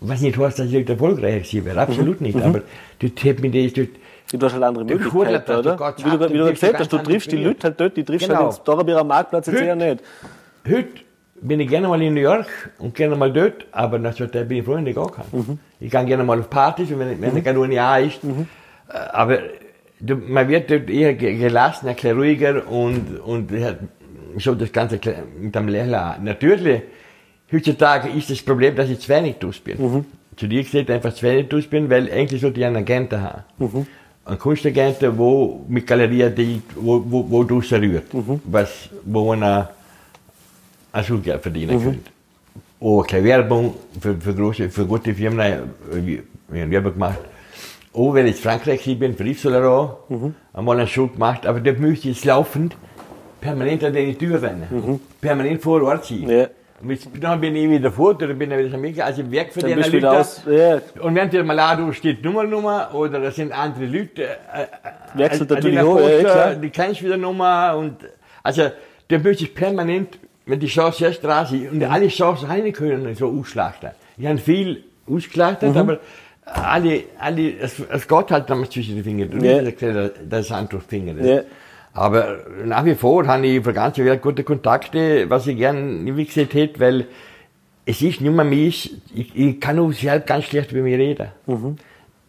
Was 0.00 0.20
nicht 0.20 0.36
heißt, 0.38 0.58
dass 0.58 0.66
ich 0.72 0.88
erfolgreicher 0.88 1.38
gewesen 1.40 1.64
wäre, 1.64 1.80
absolut 1.80 2.20
Mhm. 2.20 2.26
nicht. 2.26 2.42
Aber 2.42 2.62
dort 2.98 3.24
hätte 3.24 3.42
mich 3.42 3.64
das, 3.64 3.72
dort, 3.74 3.88
Du 4.32 4.46
hast 4.46 4.52
halt 4.54 4.62
andere 4.62 4.86
Der 4.86 4.96
Möglichkeiten, 4.96 5.52
oder? 5.52 5.94
Wie 5.98 6.10
du, 6.10 6.32
wie 6.32 6.38
du 6.38 6.50
gesagt 6.52 6.78
hast, 6.78 6.90
du 6.92 6.98
triffst 6.98 7.30
die. 7.32 7.36
Leute 7.36 7.64
halt 7.64 7.78
dort, 7.78 7.96
die 7.96 8.04
triffst 8.04 8.26
Genau. 8.28 8.40
halt 8.44 8.52
jetzt 8.52 8.66
Dorabierer 8.66 9.04
Marktplatz 9.04 9.46
jetzt 9.48 9.60
eher 9.60 9.76
nicht. 9.76 10.02
Heute 10.66 10.86
bin 11.42 11.60
ich 11.60 11.68
gerne 11.68 11.86
mal 11.88 12.00
in 12.00 12.14
New 12.14 12.20
York 12.20 12.46
und 12.78 12.94
gerne 12.94 13.14
mal 13.16 13.30
dort, 13.32 13.66
aber 13.72 13.98
nach 13.98 14.14
so 14.14 14.24
der 14.26 14.44
bin 14.44 14.58
ich 14.58 14.64
froh, 14.64 14.74
wenn 14.76 14.86
ich 14.86 14.94
gehen 14.94 15.06
kann. 15.10 15.24
Mhm. 15.32 15.58
Ich 15.80 15.90
kann 15.90 16.06
gerne 16.06 16.24
mal 16.24 16.38
auf 16.38 16.48
Partys, 16.48 16.90
und 16.90 16.98
wenn, 17.00 17.20
wenn 17.20 17.44
gar 17.44 17.52
nur 17.52 17.64
ein 17.66 17.72
Jahr 17.72 18.00
ist. 18.00 18.24
Mhm. 18.24 18.46
Äh, 18.88 18.92
Aber 19.12 19.38
man 20.06 20.48
wird 20.48 20.70
dort 20.70 20.90
eher 20.90 21.14
ge- 21.14 21.36
gelassen, 21.36 21.88
ein 21.88 21.94
bisschen 21.94 22.16
ruhiger 22.16 22.66
und, 22.68 23.20
und 23.20 23.50
so 24.38 24.54
das 24.54 24.72
Ganze 24.72 24.98
mit 25.40 25.56
einem 25.56 25.68
Lächeln. 25.68 26.24
Natürlich, 26.24 26.82
heutzutage 27.52 28.08
ist 28.08 28.30
das 28.30 28.42
Problem, 28.42 28.74
dass 28.74 28.88
ich 28.90 28.98
zu 29.00 29.08
wenig 29.08 29.36
dus 29.36 29.58
bin. 29.60 29.80
Mhm. 29.80 30.04
Zu 30.36 30.48
dir 30.48 30.62
gesagt, 30.62 30.90
einfach 30.90 31.14
zu 31.14 31.26
wenig 31.26 31.48
dus 31.48 31.66
bin, 31.66 31.88
weil 31.90 32.10
eigentlich 32.10 32.40
sollte 32.40 32.60
ich 32.60 32.66
einen 32.66 32.76
Agenten 32.76 33.20
haben. 33.20 33.42
Mhm. 33.58 33.86
Ein 34.24 34.38
Kunstagenten, 34.38 35.18
wo 35.18 35.64
mit 35.68 35.86
Galerie 35.86 36.30
die, 36.30 36.62
wo, 36.76 37.02
wo, 37.04 37.30
wo 37.30 37.44
du 37.44 37.58
rührt. 37.58 38.12
Mhm. 38.14 38.40
Was, 38.44 38.88
wo 39.04 39.26
man 39.34 39.42
ein 39.42 39.66
ein 40.92 41.04
Schulgeld 41.04 41.40
verdienen 41.40 41.82
könnte. 41.82 42.10
Auch 42.80 43.06
keine 43.06 43.24
Werbung 43.24 43.74
für, 44.00 44.14
für, 44.14 44.34
große, 44.34 44.68
für 44.68 44.84
gute 44.84 45.14
Firmen, 45.14 45.40
äh, 45.40 45.60
wir 46.48 46.62
haben 46.62 46.70
Werbung 46.70 46.92
gemacht. 46.92 47.18
Auch 47.94 48.14
wenn 48.14 48.26
ich 48.26 48.36
Frankreich 48.36 48.80
hier 48.80 48.98
bin, 48.98 49.16
Saint 49.16 49.44
Laurent, 49.44 50.34
einmal 50.52 50.78
einen 50.78 50.88
Schul 50.88 51.08
gemacht, 51.08 51.46
aber 51.46 51.60
dort 51.60 51.78
müsste 51.78 52.08
ich 52.08 52.16
jetzt 52.16 52.24
laufend 52.24 52.76
permanent 53.40 53.84
an 53.84 53.92
die 53.92 54.14
Tür 54.14 54.40
rennen. 54.40 55.00
Permanent 55.20 55.60
vor 55.62 55.82
Ort 55.82 56.06
sein. 56.06 56.28
Ja. 56.28 56.46
Und 56.82 57.22
dann 57.22 57.40
bin 57.40 57.54
ich 57.54 57.70
wieder 57.70 57.92
vor, 57.92 58.10
oder 58.10 58.26
bin 58.28 58.50
ich 58.50 58.58
wieder 58.58 58.74
Amerika, 58.74 59.04
also 59.04 59.20
im 59.20 59.30
Werk 59.30 59.52
für 59.52 59.60
Dann 59.60 59.82
die 59.82 59.98
Leute. 59.98 60.10
aus, 60.10 60.42
ja, 60.50 60.80
Und 61.00 61.14
wenn 61.14 61.30
der 61.30 61.44
Malado 61.44 61.92
steht 61.92 62.24
Nummer, 62.24 62.42
Nummer, 62.44 62.90
oder 62.92 63.20
das 63.20 63.36
sind 63.36 63.52
andere 63.52 63.86
Leute, 63.86 64.24
äh, 64.24 64.66
Wechselt 65.14 65.50
äh, 65.50 65.54
natürlich 65.54 65.78
die 65.78 65.86
auch, 65.86 66.00
ja, 66.00 66.18
klar. 66.20 66.54
Die 66.56 66.70
kennst 66.70 67.02
wieder 67.04 67.16
Nummer 67.16 67.76
und, 67.76 67.98
also, 68.42 68.70
der 69.10 69.20
möchte 69.20 69.44
ich 69.44 69.54
permanent 69.54 70.18
wenn 70.46 70.60
die 70.60 70.66
Chance 70.66 71.12
dran 71.20 71.46
sind 71.46 71.70
und 71.70 71.84
alle 71.84 72.08
Chancen 72.08 72.46
rein 72.48 72.72
können, 72.72 73.14
so 73.14 73.28
ausschlachten. 73.28 73.90
Ich 74.16 74.26
habe 74.26 74.38
viel 74.38 74.84
ausgeschlachtet, 75.08 75.76
aber 75.76 76.00
alle, 76.44 77.04
alle, 77.18 77.58
es, 77.58 77.78
es 77.78 78.08
geht 78.08 78.30
halt 78.30 78.50
damals 78.50 78.70
zwischen 78.70 78.96
den 78.96 79.04
Fingern. 79.04 79.30
Du 79.30 79.38
Ja. 79.38 79.60
hast 79.64 79.78
gesagt, 79.78 80.20
das 80.28 80.50
Hand 80.50 80.72
durch 80.72 80.84
die 80.84 80.88
Finger. 80.88 81.24
Ja. 81.24 81.42
Aber 81.94 82.38
nach 82.64 82.84
wie 82.84 82.94
vor 82.94 83.26
habe 83.26 83.46
ich 83.46 83.62
für 83.62 83.72
ganze 83.72 84.04
Welt 84.04 84.22
gute 84.22 84.44
Kontakte, 84.44 85.28
was 85.28 85.46
ich 85.46 85.56
gern 85.56 86.16
wie 86.16 86.24
gesagt 86.24 86.54
hätte, 86.54 86.80
weil 86.80 87.06
es 87.84 88.00
ist 88.00 88.20
nicht 88.20 88.32
mehr 88.32 88.44
mich, 88.44 88.94
ich, 89.14 89.36
ich 89.36 89.60
kann 89.60 89.78
auch 89.78 89.92
selbst 89.92 90.26
ganz 90.26 90.44
schlecht 90.44 90.72
über 90.72 90.82
mich 90.82 90.96
reden. 90.96 91.28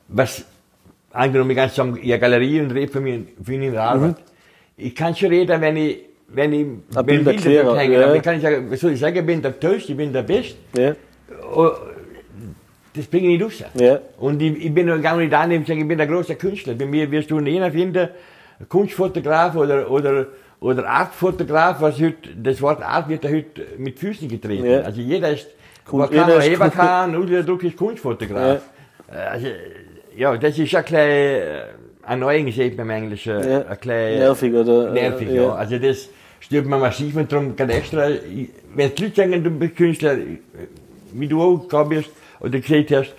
Was, 0.09 0.45
angenommen, 1.11 1.51
ich 1.51 1.57
kann 1.57 1.69
sagen, 1.69 1.99
ich 2.01 2.19
Galerie 2.19 2.59
und 2.59 2.71
rede 2.71 2.91
für 2.91 2.99
mich, 2.99 3.21
für 3.41 3.51
mich 3.51 3.67
in 3.67 3.73
der 3.73 3.83
Arbeit. 3.83 4.15
Ich 4.75 4.95
kann 4.95 5.15
schon 5.15 5.29
reden, 5.29 5.61
wenn 5.61 5.77
ich, 5.77 5.99
wenn 6.27 6.53
ich, 6.53 6.65
wenn 6.89 7.05
Bild 7.05 7.43
Bilder 7.43 7.77
hängen, 7.77 7.93
ja. 7.93 8.05
aber 8.05 8.15
ich 8.15 8.21
kann 8.21 8.35
nicht 8.35 8.43
sagen, 8.43 8.69
was 8.69 8.79
soll 8.79 8.91
ich 8.91 8.99
sagen, 8.99 9.17
ich 9.17 9.25
bin 9.25 9.41
der 9.41 9.59
Toast, 9.59 9.89
ich 9.89 9.95
bin 9.95 10.11
der 10.11 10.23
Best. 10.23 10.57
Ja. 10.75 10.95
Oh, 11.55 11.69
Das 12.95 13.05
bringe 13.07 13.29
ich 13.33 13.39
nicht 13.39 13.43
raus. 13.43 13.63
Ja. 13.73 13.99
Und 14.19 14.41
ich, 14.41 14.65
ich 14.65 14.73
bin 14.73 14.87
gar 15.01 15.17
nicht 15.17 15.33
da, 15.33 15.47
ich 15.49 15.65
bin 15.65 15.99
ein 15.99 16.07
großer 16.07 16.35
Künstler. 16.35 16.75
Bei 16.75 16.85
mir 16.85 17.09
wirst 17.09 17.31
du 17.31 17.37
einen 17.37 17.71
finden, 17.71 18.09
Kunstfotograf 18.69 19.55
oder, 19.55 19.89
oder, 19.89 20.27
oder 20.59 20.87
Artfotograf, 20.87 21.81
was 21.81 21.99
heute, 21.99 22.29
das 22.41 22.61
Wort 22.61 22.81
Art 22.83 23.09
wird 23.09 23.23
da 23.23 23.29
heute 23.29 23.65
mit 23.77 23.99
Füßen 23.99 24.27
getreten. 24.27 24.65
Ja. 24.65 24.81
Also 24.81 25.01
jeder 25.01 25.31
ist, 25.31 25.47
Kunst- 25.85 26.11
man 26.11 26.19
kann 26.19 26.29
man 26.29 26.41
heben 26.41 26.71
kann, 26.71 27.15
und 27.15 27.29
der 27.29 27.43
Druck 27.43 27.63
ist 27.63 27.75
Kunstfotograf. 27.75 28.61
Also, 29.07 29.47
ja, 30.15 30.37
das 30.37 30.57
ist 30.57 30.73
ein 30.75 30.85
klein, 30.85 31.09
äh, 31.09 31.61
ein 32.03 32.19
Neuling, 32.19 32.51
sagt 32.51 32.77
man 32.77 32.85
im 32.85 32.89
Englischen, 32.91 33.41
Ja. 33.49 33.65
ein 33.65 33.79
klein, 33.79 34.19
Nervig, 34.19 34.53
oder? 34.53 34.91
Nervig, 34.91 35.29
Äh, 35.29 35.35
ja. 35.35 35.41
ja. 35.43 35.53
Also 35.55 35.77
das 35.79 36.09
stört 36.39 36.65
mir 36.65 36.77
massiv 36.77 37.15
und 37.15 37.31
darum 37.31 37.55
kann 37.55 37.69
extra, 37.69 38.07
wenn 38.75 38.95
die 38.95 39.03
Leute 39.03 39.15
sagen, 39.15 39.43
du 39.43 39.49
bist 39.49 39.75
Künstler, 39.75 40.17
wie 41.13 41.27
du 41.27 41.41
auch 41.41 41.83
bist, 41.89 42.09
oder 42.43 42.59
gesagt 42.59 42.91
hast, 42.91 43.13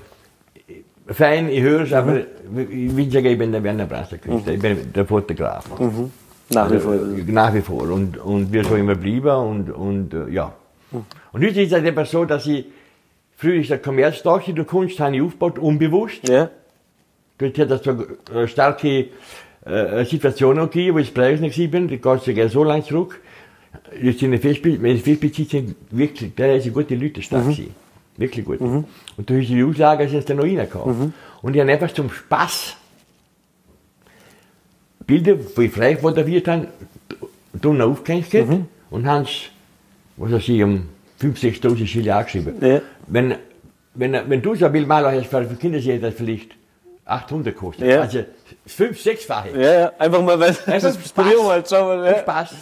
fein, 1.09 1.49
ich 1.49 1.61
höre 1.63 1.83
es, 1.83 1.93
aber 1.93 2.13
Mhm. 2.13 2.69
ich 2.71 2.97
will 2.97 3.11
sagen, 3.11 3.27
ich 3.27 3.39
bin 3.39 3.53
der 3.53 3.63
Werner 3.63 3.87
Brasser 3.87 4.19
Künstler, 4.19 4.53
ich 4.55 4.61
bin 4.61 4.93
der 4.93 5.05
Fotograf. 5.07 5.69
Nach 6.51 6.71
wie 6.71 6.79
vor. 6.79 6.93
Also, 6.93 7.17
Nach 7.27 7.55
wie 7.55 7.61
vor. 7.63 7.91
Und, 7.91 8.19
und 8.19 8.53
wir 8.53 8.65
so 8.65 8.77
immer 8.77 8.95
blieben 8.95 9.35
und, 9.35 9.71
und 9.71 10.15
äh, 10.15 10.29
ja. 10.31 10.53
Und 10.93 11.43
heute 11.43 11.61
ist 11.63 11.73
es 11.73 11.85
einfach 11.85 12.07
so, 12.07 12.25
dass 12.25 12.47
ich, 12.47 12.67
früher 13.37 13.61
ist 13.61 13.71
der 13.71 13.79
Kommerztag 13.79 14.47
in 14.47 14.55
der 14.55 14.65
Kunst, 14.65 15.01
habe 15.01 15.17
ich 15.17 15.23
aufgebaut, 15.23 15.59
unbewusst. 15.59 16.29
Ja. 16.29 16.51
Dort 17.39 17.59
hat 17.59 17.71
es 17.71 17.83
so 17.83 17.93
äh, 18.33 18.47
starke 18.47 19.07
äh, 19.65 20.05
Situationen 20.05 20.65
gegeben, 20.71 20.97
wo 20.97 20.99
ich 21.01 21.13
Preisner 21.13 21.49
gewesen 21.49 21.71
bin, 21.71 21.89
die 21.89 21.99
geht 21.99 22.21
sogar 22.23 22.49
so 22.49 22.63
lang 22.63 22.85
zurück. 22.85 23.21
Sind 24.01 24.39
Festbild, 24.39 24.81
meine 24.81 24.99
Festbezieher 24.99 25.47
sind 25.47 25.75
wirklich, 25.91 26.33
da 26.37 26.61
sind 26.61 26.73
gute 26.75 26.95
Leute 26.95 27.23
stark 27.23 27.43
gewesen. 27.45 27.75
Wirklich 28.17 28.45
gut. 28.45 28.61
Und 28.61 28.87
da 29.17 29.35
ist 29.35 29.49
die 29.49 29.63
Auslage, 29.65 30.09
sind 30.09 30.29
da 30.29 30.35
noch 30.35 30.45
reingekommen. 30.45 31.15
Und 31.43 31.55
ich 31.55 31.61
habe 31.61 31.73
einfach 31.73 31.93
zum 31.93 32.11
Spaß 32.11 32.77
Bilder, 35.07 35.35
die 35.35 35.69
frei 35.69 35.97
fotografiert 35.97 36.49
habe, 36.49 36.69
drinnen 37.61 37.83
aufgehängt 37.83 38.35
und 38.91 39.07
haben 39.07 39.25
es, 39.25 39.51
was 40.17 40.33
weiß 40.33 40.49
ich, 40.49 40.63
um 40.63 40.89
5.000, 41.21 41.61
6.000 41.61 41.87
Schilling 41.87 42.11
angeschrieben. 42.13 42.55
Ja. 42.61 42.81
Wenn, 43.07 43.35
wenn, 43.95 44.13
wenn 44.29 44.43
du 44.43 44.55
so 44.55 44.67
ein 44.67 44.73
Bild 44.73 44.89
malen 44.89 45.15
hast, 45.21 45.29
für 45.29 45.57
Kinder 45.57 45.81
sehen, 45.81 46.01
das 46.01 46.15
vielleicht 46.15 46.53
800 47.05 47.55
kostet. 47.55 47.87
Ja. 47.87 48.01
Also 48.01 48.25
fünf, 48.67 49.01
sechsfache. 49.01 49.51
Ja, 49.51 49.81
ja. 49.81 49.93
Einfach 49.99 50.23
mal, 50.23 50.39
weil 50.41 50.49
Einfach 50.49 50.81
das 50.81 50.95
Spaß. 50.95 51.13
probieren 51.13 51.39
wir 51.39 51.85
mal. 51.85 52.07
Ja. 52.07 52.19
Spaß. 52.21 52.55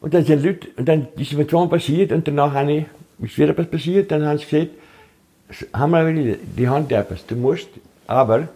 Und 0.00 0.14
dann 0.14 0.24
sind 0.24 0.42
Leute, 0.42 0.68
und 0.76 0.88
dann 0.88 1.06
ist 1.16 1.32
mir 1.32 1.46
zweimal 1.46 1.68
passiert 1.68 2.10
und 2.10 2.26
danach 2.26 2.52
habe 2.52 2.72
ich, 2.72 2.84
ist 3.24 3.38
wieder 3.38 3.56
was 3.56 3.66
passiert, 3.66 4.10
dann 4.10 4.24
haben 4.26 4.38
sie 4.38 4.46
gesagt, 4.46 4.70
haben 5.74 5.90
wir 5.92 6.06
wieder 6.14 6.36
die 6.56 6.68
Hand 6.68 6.90
etwas, 6.92 7.26
du 7.26 7.36
musst, 7.36 7.68
aber 8.06 8.48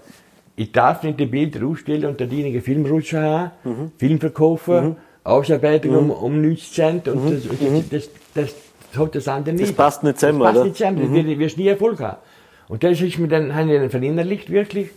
ich 0.56 0.72
darf 0.72 1.02
nicht 1.02 1.20
die 1.20 1.26
Bilder 1.26 1.66
ausstellen 1.66 2.06
und 2.06 2.18
diejenigen 2.20 2.62
Filmrutscher 2.62 3.22
haben, 3.22 3.50
Mhm. 3.64 3.92
Film 3.98 4.18
verkaufen, 4.20 4.96
Ausarbeitung 5.24 5.96
um, 5.96 6.10
um 6.10 6.40
90 6.40 6.72
Cent 6.72 7.08
und 7.08 7.30
das, 7.30 7.42
das, 7.42 7.58
das, 7.90 8.10
das, 8.34 8.54
das 8.92 9.00
hat 9.02 9.14
das 9.14 9.28
andere 9.28 9.54
nicht. 9.56 9.70
Mhm. 9.72 9.74
passt 9.74 10.02
nicht 10.04 10.18
zusammen, 10.20 10.38
Das 10.40 10.46
passt? 10.52 10.58
Mhm. 10.58 10.64
nicht 10.64 10.76
zusammen, 10.76 11.00
das 11.02 11.10
wird, 11.26 11.38
wirst 11.38 11.58
nie 11.58 11.68
Erfolg 11.68 12.00
haben. 12.00 12.16
Und 12.68 12.82
das 12.82 13.00
ist 13.00 13.18
mir 13.18 13.28
dann, 13.28 13.54
habe 13.54 13.72
ich 13.72 13.78
dann 13.80 13.90
verinnerlicht, 13.90 14.50
wirklich. 14.50 14.88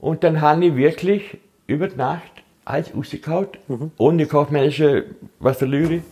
Und 0.00 0.24
dann 0.24 0.40
habe 0.40 0.64
ich 0.66 0.76
wirklich 0.76 1.38
über 1.66 1.88
die 1.88 1.96
Nacht 1.96 2.22
alles 2.64 2.94
rausgehauen, 2.94 3.48
Mhm. 3.68 3.90
ohne 3.98 4.26
kaufmännische 4.26 5.04
was 5.38 5.56
verliere. 5.58 5.94
Ich 5.94 6.02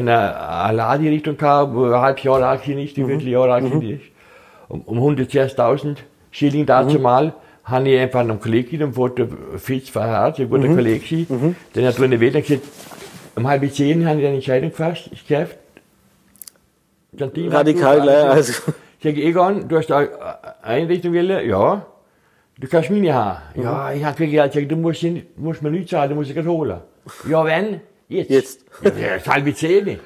Laderichtung 0.00 1.36
gehabt, 1.36 1.74
wo 1.74 1.84
ein 1.86 1.94
halbes 2.00 2.22
Jahr 2.24 2.42
alt 2.42 2.62
gewesen 2.62 2.80
ist, 2.80 2.96
die 2.96 3.02
Mhm. 3.04 3.08
wirklich 3.08 3.30
Jahr 3.30 3.48
alt 3.50 3.64
gewesen 3.64 4.00
ist. 4.00 4.04
Um, 4.68 4.80
um 4.82 4.98
110.000 4.98 5.98
Schilling 6.30 6.66
dazu 6.66 6.98
mal, 6.98 7.34
habe 7.64 7.88
ich 7.88 8.00
einfach 8.00 8.20
einem 8.20 8.40
Kollegen 8.40 8.64
gegeben, 8.70 8.84
um 8.88 8.94
Foto 8.94 9.26
fix 9.56 9.88
verharrt, 9.88 10.38
ein 10.38 10.46
Mhm. 10.46 10.50
guter 10.50 10.68
Kollege 10.68 10.98
gewesen. 11.04 11.56
Den 11.74 11.86
hat 11.86 11.98
drin 11.98 12.18
wählt, 12.20 12.34
gesagt, 12.34 12.62
um 13.36 13.46
halb 13.48 13.72
zehn 13.72 14.06
habe 14.08 14.20
ich 14.20 14.26
eine 14.26 14.36
Entscheidung 14.36 14.70
gefasst, 14.70 15.10
ich 15.12 15.26
kaufe. 15.28 15.54
Radikal 17.18 18.00
gleich. 18.00 18.24
Also, 18.24 18.52
Ich 18.98 19.10
sage, 19.10 19.22
Egon, 19.22 19.68
du 19.68 19.76
hast 19.76 19.92
eine 19.92 20.08
Einrichtung 20.62 21.12
wollen? 21.12 21.46
Ja. 21.48 21.84
Du 22.58 22.68
kannst 22.68 22.90
meine 22.90 23.12
haben. 23.12 23.38
Ja, 23.60 23.92
ich 23.92 24.02
habe 24.04 24.16
sage, 24.50 24.66
du 24.66 24.76
musst, 24.76 25.02
nicht, 25.02 25.38
musst 25.38 25.60
mir 25.62 25.70
nichts 25.70 25.90
zahlen, 25.90 26.10
du 26.10 26.14
musst 26.16 26.34
es 26.34 26.46
holen. 26.46 26.78
Ja, 27.28 27.44
wenn? 27.44 27.80
Jetzt. 28.08 28.30
Jetzt. 28.30 28.64
Ja, 28.82 28.90
ja, 29.00 29.14
ist 29.16 29.28
halb 29.28 29.56
zehn. 29.56 29.88
Ich 29.88 29.98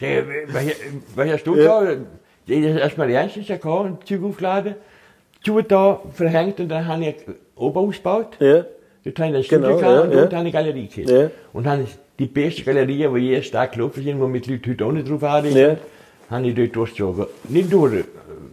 sage, 0.00 0.26
was, 0.48 0.64
was 1.16 1.30
hast 1.30 1.44
du 1.44 1.56
Ja. 1.56 1.82
da? 1.84 1.96
Ich 2.46 2.64
habe 2.68 2.78
erstmal 2.80 3.10
ernst, 3.10 3.36
ich 3.36 3.50
habe 3.50 3.84
ein 3.84 3.98
Zeug 4.04 4.22
aufgeladen, 4.24 4.74
Schuhe 5.44 5.62
da 5.64 6.00
verhängt 6.12 6.60
und 6.60 6.68
dann 6.68 6.86
habe 6.86 7.04
ich 7.04 7.16
oben 7.56 7.78
ausgebaut. 7.78 8.36
ja. 8.40 8.64
Dort 9.04 9.18
habe 9.18 9.36
ich 9.38 9.52
ein 9.52 9.60
Genau, 9.60 9.76
Studio 9.76 9.76
gehabt 9.78 9.82
ja, 9.82 10.00
und 10.02 10.10
ja. 10.12 10.16
dort 10.20 10.34
habe 10.34 10.48
ich 10.48 10.56
eine 10.56 10.66
Galerie 10.72 10.86
gehabt. 10.86 11.10
Ja. 11.10 11.30
Und 11.52 11.66
habe 11.66 11.84
die 12.20 12.26
beste 12.26 12.62
Galerie, 12.62 13.08
die 13.12 13.18
je 13.30 13.42
stark 13.42 13.72
gelaufen 13.72 14.00
sind, 14.04 14.20
wo 14.20 14.28
mit 14.28 14.46
Leuten 14.46 14.70
heute 14.70 14.84
auch 14.84 14.92
nicht 14.92 15.10
drauf 15.10 15.22
haben, 15.22 15.56
Ja. 15.56 15.76
habe 16.30 16.46
ich 16.46 16.54
dort 16.54 16.76
durchgezogen. 16.76 17.26
Nicht 17.48 17.72
nur 17.72 17.92
äh, 17.92 18.04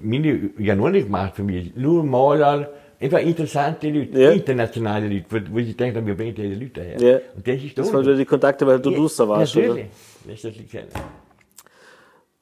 meine, 0.01 0.49
ja 0.57 0.73
nur 0.75 0.89
nicht 0.89 1.05
gemacht 1.05 1.35
für 1.35 1.43
mich, 1.43 1.75
nur 1.75 2.03
Maler, 2.03 2.71
einfach 2.99 3.19
interessante 3.19 3.89
Leute, 3.89 4.19
Ja. 4.19 4.31
internationale 4.31 5.07
Leute, 5.07 5.25
wo, 5.29 5.53
wo 5.53 5.57
ich 5.59 5.75
denke, 5.75 6.05
wir 6.05 6.15
bringen 6.15 6.35
diese 6.35 6.53
Leute 6.55 6.81
her. 6.81 7.01
Ja. 7.01 7.19
Und 7.35 7.47
das 7.47 7.63
ist 7.63 7.77
Das 7.77 7.87
da 7.91 7.93
waren 7.93 8.17
die 8.17 8.25
Kontakte, 8.25 8.67
weil 8.67 8.79
du 8.79 8.91
Duster 8.91 9.27
warst, 9.27 9.55
oder? 9.55 9.67
Natürlich. 9.67 9.87
Das 10.25 10.35
ist 10.35 10.45
das 10.45 10.55
liegt 10.55 10.71
kennen. 10.71 10.87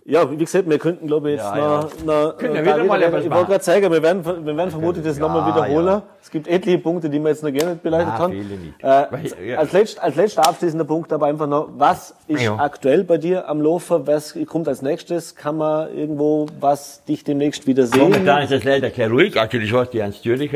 Ja, 0.10 0.32
wie 0.32 0.38
gesagt, 0.38 0.70
wir 0.70 0.80
könnten, 0.80 1.06
glaube 1.06 1.32
ich, 1.32 1.36
jetzt 1.36 1.44
Ja, 1.54 1.82
noch, 1.82 2.06
noch 2.06 2.38
Können 2.38 2.54
wir 2.54 2.62
äh, 2.62 2.66
wieder 2.66 2.84
mal 2.86 3.04
etwas 3.04 3.26
Ich 3.26 3.30
wollte 3.30 3.48
gerade 3.52 3.64
sagen, 3.66 3.92
wir 3.92 4.02
werden, 4.02 4.24
wir 4.46 4.56
werden 4.56 4.72
vermutlich 4.72 5.04
das 5.04 5.18
Ja, 5.18 5.28
nochmal 5.28 5.54
wiederholen. 5.54 5.86
ja. 5.86 6.04
Es 6.24 6.32
gibt 6.32 6.48
etliche 6.48 6.78
Punkte, 6.78 7.10
die 7.10 7.20
wir 7.20 7.28
jetzt 7.28 7.44
noch 7.44 7.52
gerne 7.52 7.74
nicht 7.74 7.86
Ah, 7.94 8.18
haben. 8.18 8.32
nicht. 8.34 8.82
Äh, 8.82 9.50
ja. 9.50 9.58
als, 9.58 9.74
letzt, 9.74 10.02
als 10.02 10.16
letzter 10.16 10.48
abschließender 10.48 10.86
Punkt 10.86 11.12
aber 11.12 11.26
einfach 11.26 11.46
noch, 11.48 11.68
was 11.78 12.16
ist 12.30 12.42
Ja. 12.42 12.56
aktuell 12.56 13.04
bei 13.04 13.18
dir 13.18 13.50
am 13.50 13.62
Laufen? 13.62 14.08
Was 14.08 14.34
kommt 14.46 14.70
als 14.70 14.82
nächstes? 14.82 15.36
Kann 15.36 15.58
man 15.58 15.94
irgendwo 15.94 16.46
was 16.58 17.04
dich 17.04 17.26
demnächst 17.26 17.68
wieder 17.68 17.86
sehen? 17.86 18.00
Momentan 18.00 18.44
ist 18.44 18.54
das 18.54 18.64
leider 18.64 18.90
kein 18.92 19.12
ruhig. 19.12 19.34
Das 19.34 19.52
heißt, 19.52 19.94
die 19.94 20.00
Ernst 20.00 20.24
Zürich 20.24 20.52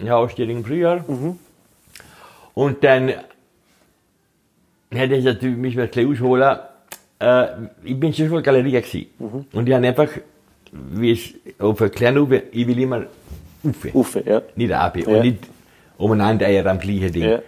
eine 0.00 0.16
Ausstellung 0.16 0.56
im 0.56 0.64
Frühjahr. 0.64 1.04
Und 2.54 2.82
dann 2.82 3.12
hätte 4.90 5.14
ich 5.14 5.24
natürlich 5.24 5.56
mich 5.56 5.76
bisschen 5.76 6.10
ausholen. 6.10 6.58
Äh, 7.20 7.46
ich 7.84 7.98
bin 7.98 8.12
schon 8.12 8.28
voll 8.28 8.42
Galerie 8.42 8.72
gewesen. 8.72 9.06
Und 9.52 9.68
ich 9.68 9.74
habe 9.74 9.86
einfach, 9.86 10.08
wie 10.72 11.12
es 11.12 11.34
auf 11.58 11.80
einer 11.80 11.90
kleinen 11.90 12.18
Uwe, 12.18 12.42
ich 12.52 12.66
will 12.66 12.78
immer 12.78 13.04
Ufe. 13.64 13.90
Uffe, 13.92 14.22
ja. 14.24 14.42
Nicht 14.54 14.72
Abi. 14.72 15.02
Ja. 15.02 15.08
Und 15.08 15.20
nicht 15.22 15.38
umeinander 15.96 16.46
eier 16.46 16.66
am 16.66 16.78
gleichen 16.78 17.12
Ding. 17.12 17.24
ja. 17.24 17.40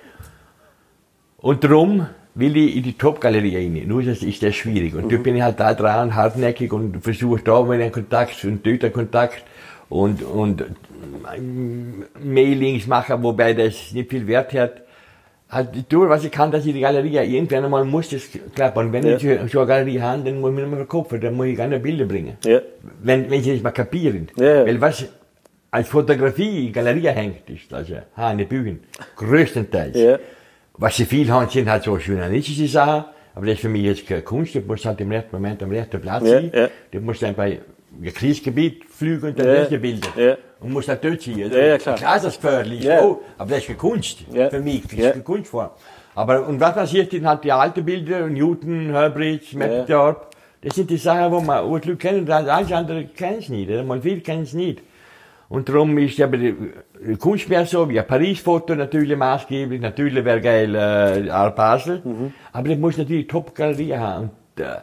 Und 1.39 1.65
darum 1.65 2.07
will 2.35 2.57
ich 2.57 2.77
in 2.77 2.83
die 2.83 2.93
Top-Galerie 2.93 3.57
rein. 3.57 3.83
Nur 3.87 4.01
ist 4.03 4.09
das, 4.09 4.23
ist 4.23 4.43
das 4.43 4.55
schwierig. 4.55 4.95
Und 4.95 5.11
dort 5.11 5.23
bin 5.23 5.37
ich 5.37 5.43
halt 5.43 5.59
da 5.59 5.73
dran, 5.75 6.15
hartnäckig 6.15 6.73
und 6.73 7.03
versuche 7.03 7.41
da 7.43 7.63
mal 7.63 7.81
einen 7.81 7.93
Kontakt 7.93 8.45
und 8.45 8.65
dort 8.67 8.85
einen 8.85 8.93
Kontakt 8.93 9.43
und, 9.89 10.23
und 10.23 10.65
ähm, 11.35 12.05
Mailings 12.23 12.87
machen, 12.87 13.23
wobei 13.23 13.55
das 13.55 13.93
nicht 13.93 14.11
viel 14.11 14.27
Wert 14.27 14.53
hat. 14.53 14.83
Halt, 15.51 15.89
tue, 15.89 16.09
was 16.09 16.25
ich 16.25 16.31
kann, 16.31 16.51
dass 16.53 16.65
ich 16.65 16.73
die 16.73 16.81
Galerie 16.81 17.17
irgendwann 17.17 17.65
einmal 17.65 17.85
muss 17.85 18.09
das 18.09 18.23
klappen. 18.55 18.79
Und 18.87 18.93
wenn 18.93 19.05
Ja. 19.05 19.17
ich 19.17 19.23
so- 19.53 19.59
eine 19.61 19.67
Galerie 19.67 20.01
habe, 20.01 20.23
dann 20.23 20.41
muss 20.41 20.51
ich 20.51 20.55
mich 20.57 20.63
nicht 20.65 20.71
mehr 20.71 20.79
verkaufen, 20.79 21.21
dann 21.21 21.35
muss 21.35 21.47
ich 21.47 21.57
gerne 21.57 21.81
Bilder 21.81 22.05
bringen. 22.05 22.37
Ja. 22.45 22.61
Wenn, 23.03 23.29
wenn 23.31 23.43
sie 23.43 23.51
nicht 23.53 23.65
mal 23.65 23.73
kapieren. 23.73 24.29
Ja. 24.37 24.65
Weil 24.65 24.81
was 24.81 25.07
als 25.73 25.89
Fotografie 25.89 26.67
in 26.69 26.73
Galerie 26.73 27.09
hängt, 27.09 27.51
ist 27.51 27.73
also 27.75 27.95
Hanebüchen. 28.17 28.81
Größtenteils. 29.17 29.97
Ja. 29.99 30.19
Was 30.75 30.97
sie 30.97 31.05
viel 31.05 31.29
haben, 31.31 31.49
sind 31.51 31.69
halt 31.69 31.83
so 31.83 31.97
journalistische 31.99 32.67
Sachen, 32.69 33.05
aber 33.35 33.47
das 33.47 33.57
ist 33.57 33.61
für 33.61 33.69
mich 33.69 33.83
jetzt 33.83 34.07
keine 34.07 34.23
Kunst, 34.23 34.55
du 34.55 34.61
musst 34.61 34.85
halt 34.87 35.01
im 35.01 35.11
rechten 35.11 35.35
Moment 35.37 35.63
am 35.63 35.71
rechten 35.71 36.01
Platz 36.01 36.27
sein. 36.29 36.51
ja. 36.55 36.69
Du 36.91 37.01
musst 37.01 37.23
dann 37.23 37.35
bei 37.35 37.59
einem 37.97 38.15
Kriegsgebiet 38.15 38.85
fliegen 38.85 39.29
und 39.29 39.39
dann 39.39 39.47
Ja, 39.47 39.55
erste 39.55 39.79
Bilder. 39.79 40.09
ja. 40.17 40.37
Und 40.61 40.73
musst 40.73 40.89
halt 40.89 41.03
dort 41.03 41.23
sein. 41.23 41.39
Ja, 41.39 41.79
klar. 41.79 41.97
Klar 41.97 42.17
ist 42.17 42.25
das 42.27 42.41
gefährlich, 42.41 42.85
Ja. 42.85 43.03
oh, 43.03 43.21
aber 43.39 43.51
das 43.51 43.59
ist 43.61 43.67
keine 43.67 43.79
Kunst. 43.79 44.19
Ja. 44.33 44.51
Für 44.51 44.61
mich, 44.61 44.83
das 44.83 44.93
ist 44.93 45.11
keine 45.13 45.23
Kunstform. 45.23 45.71
Aber, 46.15 46.47
und 46.47 46.61
was 46.61 46.75
passiert, 46.75 47.11
sind 47.11 47.27
halt 47.27 47.45
die 47.45 47.53
alten 47.53 47.85
Bilder, 47.85 48.27
Newton, 48.27 48.91
Herbridge, 48.91 49.57
Mapplethorpe, 49.57 50.27
das 50.63 50.75
sind 50.75 50.91
die 50.91 50.99
Sachen, 50.99 51.33
wo 51.33 51.41
man, 51.41 51.67
Leute 51.71 51.97
kennen, 51.97 52.21
und 52.21 52.31
alles 52.31 52.71
andere 52.73 53.05
kennen 53.07 53.41
sie 53.41 53.65
nicht, 53.65 53.87
mal 53.87 54.01
viel 54.03 54.21
kennen 54.21 54.45
sie 54.45 54.57
nicht. 54.59 54.83
Und 55.49 55.69
darum 55.69 55.97
ist 55.99 56.21
aber 56.21 56.37
die 56.37 56.55
Kunst 57.19 57.49
mehr 57.49 57.65
so, 57.65 57.89
wie 57.89 57.99
ein 57.99 58.07
Paris-Foto 58.07 58.75
natürlich 58.75 59.17
maßgeblich, 59.17 59.81
natürlich 59.81 60.25
wäre 60.25 60.41
geil, 60.41 60.75
äh, 60.75 61.51
Basel, 61.57 62.03
aber 62.53 62.69
das 62.69 62.79
muss 62.79 62.99
natürlich 62.99 63.27
Top-Galerie 63.27 63.97
haben. 63.97 64.31
Und, 64.57 64.63
äh, 64.65 64.77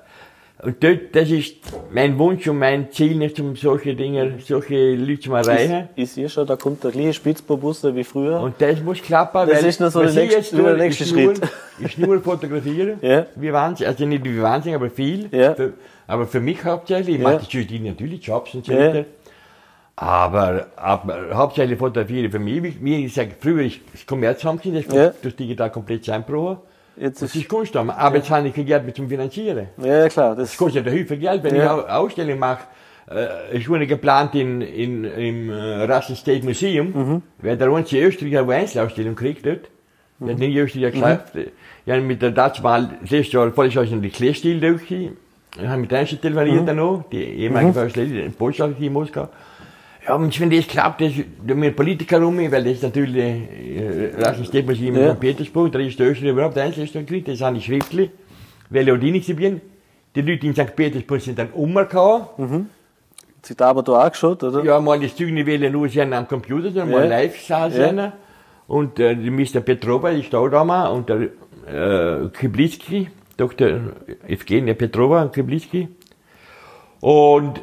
und 0.64 0.84
dort, 0.84 1.00
das 1.14 1.30
ist 1.30 1.56
mein 1.92 2.18
Wunsch 2.18 2.48
und 2.48 2.58
mein 2.58 2.92
Ziel, 2.92 3.16
nicht 3.16 3.40
um 3.40 3.56
solche 3.56 3.96
Dinge, 3.96 4.36
solche 4.44 4.96
Leute 4.96 5.20
zu 5.20 5.34
erreichen. 5.34 5.90
Ich 5.96 6.12
sehe 6.12 6.28
schon, 6.30 6.48
da 6.48 6.56
kommt 6.56 6.84
der 6.84 6.92
gleiche 6.92 7.14
Spitzbobusser 7.14 7.96
wie 7.96 8.04
früher. 8.04 8.40
Und 8.40 8.56
das 8.60 8.82
muss 8.82 9.02
klappen, 9.02 9.48
Das 9.48 9.62
weil 9.62 9.70
ist 9.70 9.80
noch 9.80 9.92
so 9.92 10.00
der 10.02 10.10
ich 10.10 10.16
nächste- 10.16 10.38
jetzt 10.38 10.52
tue, 10.52 10.64
der 10.64 10.78
nächste 10.78 11.14
nur, 11.14 11.36
Schritt. 11.36 11.50
ist 11.80 11.98
nur 12.00 12.20
fotografieren. 12.22 12.98
Ja. 13.02 13.26
Wie 13.36 13.54
Wahnsinn, 13.54 13.88
also 13.88 14.06
nicht 14.06 14.24
wie 14.24 14.42
Wahnsinn, 14.42 14.74
aber 14.74 14.90
viel. 14.90 15.28
Ja. 15.32 15.54
Für, 15.54 15.74
aber 16.08 16.26
für 16.26 16.40
mich 16.40 16.64
hauptsächlich. 16.66 17.16
Ich 17.18 17.22
Ja. 17.22 17.30
mache 17.30 17.44
natürlich 17.44 17.82
natürlich 17.82 18.26
Jobs 18.26 18.56
und 18.56 18.66
so 18.66 18.72
Ja. 18.74 18.80
weiter. 18.80 19.06
Aber, 19.96 20.68
aber 20.76 21.18
hauptsächlich 21.34 21.78
fotografiere 21.80 22.30
für 22.30 22.38
mich. 22.40 22.62
Wie, 22.64 22.76
wie 22.84 23.04
gesagt, 23.04 23.34
früher 23.40 23.64
ist 23.66 23.80
das 23.92 24.06
Kommerzhandel, 24.06 24.74
das 24.74 24.86
ist 24.86 24.94
Ja. 24.94 25.12
durch 25.22 25.36
digital 25.36 25.72
komplett 25.72 26.04
zusammengebrochen. 26.06 26.58
Jetzt 27.00 27.22
Das 27.22 27.36
ist, 27.36 27.48
Kunst, 27.48 27.76
aber 27.76 28.16
jetzt 28.16 28.30
habe 28.30 28.48
ich 28.48 28.54
kein 28.56 28.66
Geld 28.66 28.84
mehr 28.86 28.94
zum 28.96 29.08
Finanzieren. 29.08 29.68
ja, 29.78 30.08
klar, 30.10 30.36
das, 30.36 30.50
Das 30.50 30.58
kostet 30.58 30.86
ja 30.86 30.92
Hüfe 30.92 31.18
Geld, 31.18 31.44
wenn 31.44 31.56
Ja. 31.56 31.64
ich 31.78 31.84
eine 31.86 31.96
Ausstellung 31.96 32.40
mache. 32.40 32.64
Äh, 33.10 33.58
ist 33.60 33.70
eine 33.72 33.88
geplant 33.88 34.36
in, 34.36 34.62
in, 34.62 35.04
im 35.06 35.50
äh, 35.50 35.84
Russian 35.84 36.16
State 36.18 36.44
Museum. 36.46 36.88
Mhm. 36.94 37.22
Wer 37.40 37.56
der 37.56 37.70
einzige 37.72 38.06
Österreicher, 38.06 38.42
eine 38.42 38.54
Einzelausstellung 38.56 39.16
kriegt 39.16 39.46
dort. 39.46 39.70
Der 40.20 40.30
hat 40.30 40.40
nie 40.40 40.58
Österreicher 40.58 40.88
Mhm. 40.98 41.02
geschafft. 41.02 41.34
Ich 41.86 41.92
habe 41.92 42.02
mit 42.02 42.22
der 42.22 42.32
Dutch 42.32 42.62
mal, 42.62 42.90
das 43.02 43.12
letzte 43.12 43.38
Jahr, 43.38 43.52
vorher 43.52 43.72
schon 43.86 44.02
die 44.02 44.10
Kleestil 44.10 44.60
durch. 44.60 44.90
Ich 44.92 45.10
habe 45.66 45.80
mit 45.82 45.92
der 45.92 46.06
telefoniert 46.06 46.62
Mhm. 46.64 46.66
dann 46.66 46.76
noch, 46.78 47.06
die 47.12 47.24
ehemalige 47.24 48.02
in 48.02 48.34
Potsdam 48.34 48.76
in 48.80 48.92
Moskau. 48.92 49.30
Ja, 50.08 50.16
und 50.16 50.40
wenn 50.40 50.50
das 50.50 50.68
klappt, 50.68 51.02
das, 51.02 51.12
da 51.46 51.54
mit 51.54 51.76
Politiker 51.76 52.22
rum, 52.22 52.38
weil 52.52 52.64
das 52.64 52.82
natürlich, 52.82 53.16
äh, 53.18 54.44
State 54.46 54.64
Museum 54.66 54.96
in 54.96 55.02
Ja. 55.02 55.14
St. 55.14 55.20
Petersburg, 55.20 55.72
da 55.72 55.80
ist 55.80 56.00
der 56.00 56.10
Österreicher 56.12 56.32
überhaupt 56.32 56.56
der 56.56 56.64
Einzelausstellung 56.64 57.06
gekriegt, 57.06 57.28
das 57.28 57.42
habe 57.42 57.58
ich 57.58 57.66
schriftlich, 57.66 58.10
weil 58.70 58.88
ich 58.88 58.94
auch 58.94 58.98
die 58.98 59.12
nicht 59.12 59.36
bin. 59.36 59.60
Die 60.16 60.22
Leute 60.22 60.48
in 60.48 60.54
St. 60.54 60.76
Petersburg 60.76 61.22
sind 61.22 61.38
dann 61.38 61.50
umgekommen. 61.52 62.70
sich 63.42 63.56
da 63.58 63.68
aber 63.70 63.84
da 63.84 63.94
angeschaut, 63.94 64.44
oder? 64.44 64.64
Ja, 64.64 64.80
mal 64.80 65.00
das 65.00 65.16
Zeug 65.16 65.32
nicht 65.32 65.46
wählen 65.46 65.72
nur 65.72 65.88
sehen 65.90 66.14
am 66.14 66.28
Computer, 66.28 66.72
sondern 66.72 66.92
mal 66.92 67.04
Ja. 67.04 67.10
live 67.10 67.38
sehen. 67.40 67.72
sehen. 67.72 68.12
Und 68.68 69.00
äh, 69.00 69.16
die 69.16 69.30
Mr. 69.30 69.62
Petrova 69.62 70.10
ist 70.10 70.34
da 70.34 70.46
da 70.50 70.64
mal 70.64 70.88
und 70.88 71.08
der 71.10 71.22
äh, 71.68 72.28
Kriblitzki, 72.30 73.10
Dr. 73.38 73.68
Evgenia 74.28 74.74
Petrova 74.74 75.22
und 75.22 75.34
Kriblitzki. 75.34 75.88
Und 77.00 77.62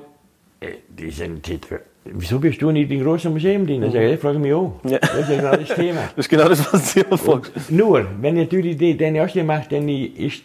äh, 0.61 0.69
die 0.89 1.11
sind, 1.11 1.47
die, 1.47 1.59
wieso 2.05 2.39
bist 2.39 2.61
du 2.61 2.71
nicht 2.71 2.91
im 2.91 3.03
großen 3.03 3.33
Museum 3.33 3.67
drin? 3.67 3.83
Also, 3.85 3.99
ich 3.99 4.21
frage 4.21 4.39
mich 4.39 4.53
auch. 4.53 4.73
Ja. 4.85 4.99
Das 4.99 5.15
ist 5.21 5.29
ja 5.31 5.37
genau 5.37 5.57
das 5.57 5.69
Thema. 5.77 6.01
Das 6.17 6.27
ist 6.27 6.29
genau 6.29 6.49
das, 6.49 6.73
was 6.73 6.97
ich 6.97 7.11
mir 7.11 7.19
vorgestellt 7.19 7.71
Nur, 7.71 8.07
wenn 8.21 8.35
natürlich 8.37 8.77
die, 8.77 8.97
deine 8.97 9.23
Ausstellung 9.23 9.49
macht, 9.49 9.73
dann 9.73 9.89
ist, 9.89 10.43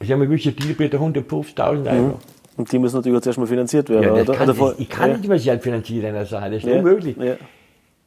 ich 0.00 0.10
habe 0.10 0.20
mir 0.26 0.28
gewusst, 0.28 0.46
die 0.46 0.72
bitte 0.72 0.98
150.000 0.98 1.90
Euro. 1.90 2.18
Und 2.56 2.70
die 2.70 2.78
müssen 2.78 2.96
natürlich 2.96 3.18
auch 3.18 3.22
zuerst 3.22 3.38
mal 3.38 3.46
finanziert 3.46 3.88
werden, 3.88 4.02
Ja, 4.04 4.10
das 4.16 4.28
oder? 4.28 4.38
kann, 4.38 4.48
oder 4.48 4.54
vor- 4.54 4.70
das, 4.72 4.80
ich 4.80 4.88
kann 4.88 5.10
ja. 5.10 5.16
nicht 5.16 5.28
mehr 5.28 5.38
selbst 5.38 5.62
finanzieren, 5.64 6.14
das 6.14 6.30
ist 6.32 6.64
Ja. 6.64 6.74
unmöglich. 6.76 7.16
Ja. 7.16 7.34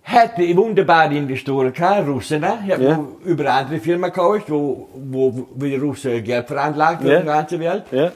Hätte 0.06 0.56
wunderbare 0.58 1.16
Investoren 1.16 1.72
gehabt, 1.72 2.08
Russen, 2.08 2.42
ne? 2.42 2.60
Ich 2.68 2.74
habe 2.74 2.84
Ja. 2.84 3.04
über 3.24 3.50
andere 3.54 3.80
Firmen 3.80 4.12
gekauft, 4.12 4.50
wo, 4.52 4.90
wo, 4.96 5.48
wo 5.56 5.66
die 5.66 5.76
Russen 5.78 6.22
Geld 6.24 6.46
veranlagt 6.46 7.04
Ja. 7.04 7.20
in 7.20 7.26
der 7.26 7.34
ganzen 7.36 7.60
Welt. 7.62 7.84
Ja. 7.92 8.12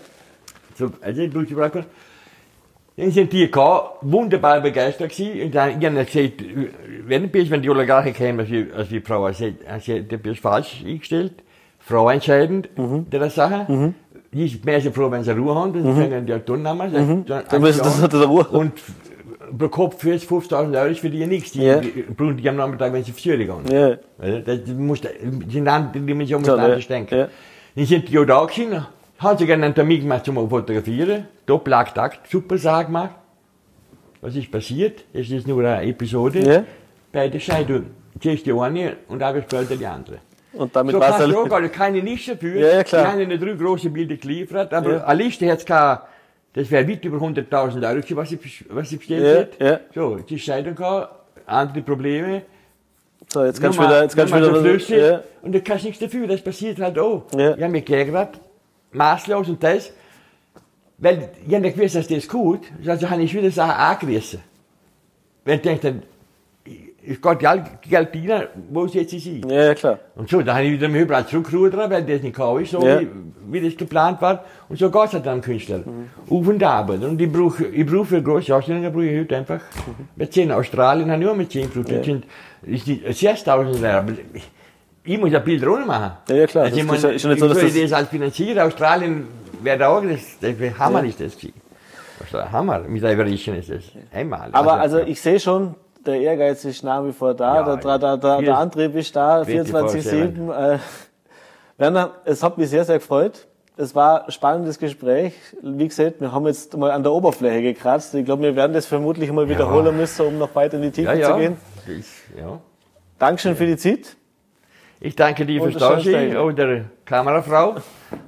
So, 0.76 0.92
also, 1.02 1.22
ich 1.22 1.32
durch 1.32 1.48
die 1.48 1.54
Bracken. 1.54 1.86
Dann 2.98 3.12
sind 3.12 3.32
die 3.32 3.46
gekommen, 3.46 3.82
wunderbar 4.02 4.60
begeistert 4.62 5.12
gewesen. 5.16 5.42
Und 5.46 5.56
dann, 5.56 5.80
ich 5.80 5.86
habe 5.86 6.04
gesagt, 6.04 6.44
wenn 7.06 7.22
du 7.22 7.28
bist, 7.28 7.52
wenn 7.52 7.62
die 7.62 7.70
Oligarchen 7.70 8.12
kämen, 8.14 8.40
als 8.40 8.50
die, 8.50 8.68
als 8.76 8.90
die 8.90 9.02
Frau, 9.02 9.26
also, 9.26 9.46
also, 9.70 10.00
du 10.00 10.18
bist 10.18 10.42
falsch 10.42 10.84
eingestellt. 10.86 11.34
Frau 11.80 12.10
entscheidend, 12.10 12.70
der 12.76 13.30
Sache. 13.30 13.94
Die 14.34 14.46
ist 14.46 14.66
mehr 14.66 14.82
so 14.82 14.92
froh, 14.92 15.10
wenn 15.10 15.24
sie 15.24 15.32
Ruhe 15.32 15.56
haben, 15.56 15.72
dann 15.74 15.96
sagen 15.96 16.26
die 16.26 16.34
Tonnamen. 16.40 16.92
Mhm. 16.92 17.26
Dann 17.26 17.62
müssen 17.62 17.80
das 17.84 18.10
der 18.10 18.22
Ruhe. 18.26 18.46
Und 18.48 18.74
pro 19.58 19.70
Kopf 19.70 20.02
für 20.02 20.16
50.000 20.16 20.78
Euro 20.78 20.90
ist 20.92 21.00
für 21.00 21.10
die 21.10 21.26
nichts. 21.26 21.52
Die, 21.52 21.62
Ja. 21.62 21.80
die 21.80 22.04
brauchen 22.18 22.36
die 22.36 22.50
am 22.50 22.58
Nachmittag, 22.58 22.92
wenn 22.92 23.04
sie 23.04 23.12
auf 23.12 23.18
Zürich 23.22 23.48
gehen. 23.48 23.64
Ja. 23.72 23.96
Also, 24.20 24.40
Das 24.40 24.68
muss, 24.76 25.02
die 25.02 25.08
die 25.54 26.00
Dimension 26.00 26.42
muss 26.42 26.48
So, 26.48 26.56
anders 26.56 26.84
ja. 26.90 26.96
denken. 26.96 27.16
Ja. 27.16 27.28
Dann 27.76 27.86
sind 27.86 28.10
die 28.10 28.18
auch 28.20 28.26
da 28.26 28.44
gewesen, 28.44 28.86
sie 29.40 29.46
gerne 29.46 29.66
einen 29.66 29.76
Termin 29.76 30.02
gemacht 30.02 30.26
zum 30.26 30.36
Fotografieren. 30.50 31.28
Doppelaktakt, 31.46 32.30
super 32.30 32.58
Sache 32.58 32.86
gemacht. 32.86 33.16
Was 34.22 34.36
ist 34.36 34.52
passiert? 34.52 35.04
Es 35.14 35.30
ist 35.30 35.48
nur 35.48 35.64
eine 35.64 35.88
Episode. 35.90 36.40
Ja. 36.40 36.64
Bei 37.12 37.28
der 37.30 37.40
Scheidung. 37.40 37.86
Zuerst 38.20 38.46
die 38.46 38.52
eine 38.54 38.98
und 39.08 39.20
dann 39.20 39.42
später 39.44 39.76
die 39.76 39.86
andere. 39.86 40.18
Und 40.54 40.76
damit 40.76 40.94
So 40.94 41.00
war 41.00 41.10
kannst 41.10 41.28
es 41.28 41.32
du 41.32 41.40
auch 41.40 41.50
gar 41.50 41.62
keine 41.70 42.00
Liste 42.00 42.36
für. 42.36 42.60
Ja, 42.60 42.68
ja, 42.78 42.84
klar. 42.84 43.04
Die 43.04 43.12
haben 43.12 43.20
ihnen 43.22 43.40
drei 43.40 43.54
große 43.54 43.90
Bilder 43.90 44.16
geliefert, 44.16 44.74
aber 44.74 44.94
Ja. 44.94 45.04
eine 45.06 45.24
Liste 45.24 45.52
hat 45.52 45.66
gehabt, 45.66 46.08
das 46.54 46.72
wäre 46.72 46.88
weit 46.88 47.06
über 47.06 47.18
100.000 47.20 47.84
Euro 47.88 48.02
was 48.18 48.30
sie, 48.30 48.40
was 48.70 48.90
sie 48.90 48.98
bestellt 48.98 49.56
Ja, 49.60 49.68
hat. 49.68 49.72
ja. 49.72 49.80
So, 49.94 50.16
die 50.18 50.40
Scheidung 50.40 50.74
gehabt, 50.74 51.14
andere 51.46 51.82
Probleme. 51.84 52.42
So, 53.32 53.44
jetzt 53.46 53.62
kannst 53.62 53.78
du 53.78 53.84
wieder, 53.84 54.02
jetzt 54.04 54.16
kannst 54.16 54.34
du 54.34 54.38
wieder, 54.38 54.62
Flüsse, 54.62 54.98
ja. 54.98 55.22
Und 55.44 55.54
du 55.54 55.62
kannst 55.62 55.86
nichts 55.86 56.00
dafür, 56.00 56.26
das 56.28 56.42
passiert 56.42 56.80
halt 56.80 56.98
auch. 56.98 57.24
Ja. 57.38 57.56
Ich 57.56 57.62
habe 57.62 57.72
mich 57.72 57.86
geärgert, 57.86 58.40
maßlos 58.92 59.50
und 59.50 59.64
das, 59.64 59.92
weil 60.98 61.30
nicht 61.60 61.76
gewusst, 61.76 61.96
dass 61.96 62.08
das 62.08 62.28
gut 62.28 62.62
also 62.86 63.10
habe 63.10 63.22
ich 63.22 63.34
wieder 63.34 63.52
Sachen 63.52 63.72
angerissen. 63.72 64.40
Weil 65.46 65.56
ich 65.56 65.62
denke, 65.62 65.82
dann, 65.82 66.04
die 67.40 67.48
alle 67.48 67.64
Geld 67.88 68.10
rein, 68.30 68.48
wo 68.70 68.84
es 68.86 68.94
jetzt 68.94 69.14
ist. 69.14 69.26
ja, 69.26 69.64
ja, 69.64 69.74
klar. 69.76 70.00
Und 70.16 70.30
so, 70.30 70.42
dann 70.42 70.56
habe 70.56 70.66
ich 70.66 70.74
wieder 70.74 70.90
mit 70.90 71.02
überall 71.04 71.26
zurückgerudert, 71.26 71.90
weil 71.90 72.04
das 72.04 72.22
nicht 72.22 72.36
kann 72.36 72.62
ist, 72.62 72.72
so 72.72 72.86
Ja. 72.86 73.00
wie, 73.00 73.08
wie 73.50 73.62
das 73.62 73.78
geplant 73.78 74.22
war. 74.22 74.44
Und 74.68 74.78
so 74.78 74.88
es 74.88 75.14
halt 75.14 75.26
dann 75.26 75.36
am 75.36 75.42
Künstler. 75.42 75.84
Auf 76.30 76.48
und 76.48 76.62
ab. 76.64 76.90
Und 76.90 77.22
ich 77.22 77.32
brauche, 77.32 77.66
ich 77.66 77.86
brauche 77.86 78.06
für 78.06 78.22
große 78.22 78.54
Ausstellungen 78.54 78.92
brauche 78.92 79.06
ich 79.06 79.22
heute 79.22 79.38
einfach 79.38 79.62
mit 80.16 80.34
10 80.34 80.52
Australien 80.52 81.10
habe 81.10 81.24
ich 81.24 81.30
auch 81.30 81.36
mit 81.36 81.52
10 81.52 81.72
gebraucht. 81.72 81.96
Das 81.96 82.06
sind, 82.06 82.26
ist 82.64 82.88
die 82.88 83.02
6000 83.10 83.82
Euro. 83.84 84.04
Ich, 85.08 85.14
ich 85.14 85.20
muss 85.20 85.32
ja 85.32 85.40
Bilder 85.40 85.72
ohne 85.72 85.86
machen. 85.86 86.12
Ja, 86.30 86.36
ja, 86.36 86.48
klar. 86.48 86.66
Also 86.66 86.76
Das 86.78 86.86
ich 86.86 86.92
ist 86.92 87.02
ja- 87.04 87.08
meine, 87.08 87.16
ist 87.16 87.24
ja 87.24 87.30
nicht 87.30 87.40
so, 87.40 87.46
ich 87.46 87.52
dass 87.52 87.60
soll 87.62 87.70
das- 87.72 87.82
das 87.92 87.94
als 87.94 88.10
finanzieren. 88.10 88.60
Australien 88.60 89.28
wäre 89.62 89.78
da 89.78 89.88
auch, 89.90 90.02
das, 90.04 90.38
das 90.42 90.80
Hammer 90.80 91.04
ist 91.04 91.20
das. 91.22 91.38
Das 92.20 92.34
war 92.34 92.52
Hammer. 92.52 92.80
Mit 92.80 93.04
der 93.04 93.14
Überraschung 93.14 93.56
ist 93.56 93.70
das 93.70 93.84
einmal. 94.14 94.50
Aber 94.52 94.74
also 94.74 95.00
ich 95.00 95.22
sehe 95.22 95.40
schon, 95.40 95.76
der 96.06 96.20
Ehrgeiz 96.20 96.66
ist 96.66 96.84
nach 96.84 97.04
wie 97.06 97.12
vor 97.14 97.34
da, 97.34 97.56
Ja, 97.56 97.76
der, 97.76 97.98
der, 98.00 98.18
der, 98.18 98.42
der, 98.42 98.58
Antrieb 98.58 98.96
ist 98.96 99.16
da, 99.16 99.42
24/7. 99.44 100.50
24-7. 100.50 100.74
Äh, 100.76 100.80
Werner, 101.78 102.12
es 102.26 102.42
hat 102.44 102.58
mich 102.58 102.70
sehr, 102.70 102.84
sehr 102.86 102.98
gefreut. 103.00 103.48
Es 103.80 103.94
war 103.94 104.26
ein 104.26 104.32
spannendes 104.32 104.80
Gespräch. 104.80 105.34
Wie 105.62 105.88
gesagt, 105.88 106.20
wir 106.20 106.32
haben 106.32 106.48
jetzt 106.48 106.76
mal 106.76 106.90
an 106.90 107.04
der 107.04 107.12
Oberfläche 107.12 107.62
gekratzt. 107.62 108.16
Ich 108.16 108.26
glaube, 108.26 108.42
wir 108.42 108.56
werden 108.56 108.74
das 108.74 108.88
vermutlich 108.88 109.32
mal 109.32 109.48
wiederholen 109.48 109.96
müssen, 109.96 110.26
um 110.26 110.38
noch 110.40 110.56
weiter 110.56 110.78
in 110.78 110.84
die 110.84 110.92
Tiefe 110.92 111.12
ja, 111.12 111.14
ja. 111.14 111.32
zu 111.34 111.38
gehen. 111.38 111.58
Das, 111.86 112.06
ja. 112.40 112.60
Dankeschön 113.20 113.56
für 113.56 113.68
die 113.68 113.78
Zeit. 113.78 114.16
Ich 115.00 115.16
danke 115.16 115.46
dir 115.46 115.62
fürs 115.62 115.78
Dasein 115.78 116.36
und 116.38 116.58
der 116.58 116.86
Kamerafrau. 117.06 117.76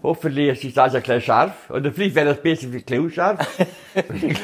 Hoffentlich 0.03 0.63
ist 0.63 0.77
das 0.77 0.93
ja 0.93 0.99
gleich 0.99 1.25
scharf. 1.25 1.67
Oder 1.71 1.91
vielleicht 1.91 2.13
wäre 2.15 2.27
das 2.27 2.41
besser 2.41 2.71
wie 2.71 2.81
gleich 2.81 2.99
unscharf. 2.99 3.65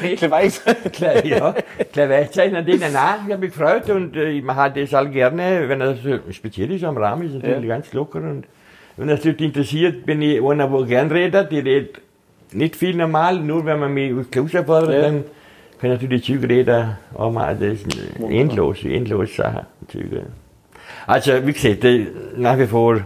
Ich 0.02 0.22
weiß. 0.30 0.62
Gleich, 0.92 1.24
ja. 1.24 1.54
Gleich 1.92 2.08
Weichzeichnen 2.10 2.66
denen 2.66 2.96
auch. 2.96 3.14
Ich 3.26 3.32
habe 3.32 3.38
mich 3.38 3.52
gefreut 3.52 3.88
und 3.90 4.16
äh, 4.16 4.30
ich 4.30 4.42
mache 4.42 4.72
das 4.72 4.92
all 4.92 5.08
gerne, 5.08 5.68
wenn 5.68 5.78
das 5.78 5.98
speziell 6.34 6.72
ist 6.72 6.82
am 6.84 6.96
Rahmen, 6.96 7.26
ist 7.26 7.34
natürlich 7.34 7.68
Ja. 7.68 7.74
ganz 7.76 7.92
locker. 7.92 8.18
Und 8.18 8.44
wenn 8.96 9.06
das 9.08 9.22
Leute 9.24 9.44
interessiert, 9.44 10.04
bin 10.04 10.20
ich 10.20 10.42
einer, 10.42 10.66
der 10.68 10.82
gern 10.86 11.10
redet. 11.12 11.52
Ich 11.52 11.64
rede 11.64 11.90
nicht 12.52 12.74
viel 12.74 12.96
normal, 12.96 13.38
nur 13.38 13.64
wenn 13.66 13.78
man 13.78 13.94
mich 13.94 14.12
herausfordert, 14.34 14.90
Ja. 14.92 15.02
dann 15.02 15.24
kann 15.80 15.92
ich 15.92 16.00
natürlich 16.02 16.24
Zeug 16.24 16.42
reden. 16.48 16.96
Aber 17.14 17.30
man, 17.30 17.60
das 17.60 17.72
ist 17.82 17.86
endlos, 18.20 18.82
endlos 18.84 19.36
Sachen. 19.36 19.66
Zeug. 19.86 20.22
Also, 21.06 21.46
wie 21.46 21.52
gesagt, 21.52 21.84
nach 22.36 22.58
wie 22.58 22.66
vor 22.66 23.00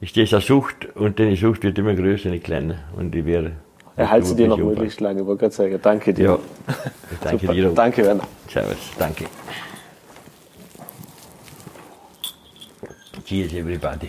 ist 0.00 0.16
das 0.16 0.32
eine 0.32 0.40
Sucht 0.42 0.86
und 0.94 1.18
die 1.18 1.36
Sucht 1.36 1.64
wird 1.64 1.78
immer 1.78 1.94
größer, 1.94 2.28
nicht 2.28 2.44
kleiner. 2.44 2.78
Und 2.96 3.14
ich 3.14 3.24
werde. 3.24 3.52
Erhalte 3.96 4.26
sie 4.26 4.36
dir 4.36 4.48
noch 4.48 4.56
Umfang. 4.56 4.70
möglichst 4.70 5.00
lange. 5.00 5.20
Ich 5.20 5.26
wollte 5.26 5.40
gerade 5.40 5.54
sagen, 5.54 5.78
danke 5.82 6.14
dir. 6.14 6.24
Ja. 6.24 6.38
Danke 7.22 7.46
dir 7.48 7.70
auch. 7.70 7.74
Danke, 7.74 8.04
Werner. 8.04 8.24
Servus, 8.48 8.78
danke. 8.98 9.26
Cheers, 13.26 13.52
everybody. 13.52 14.08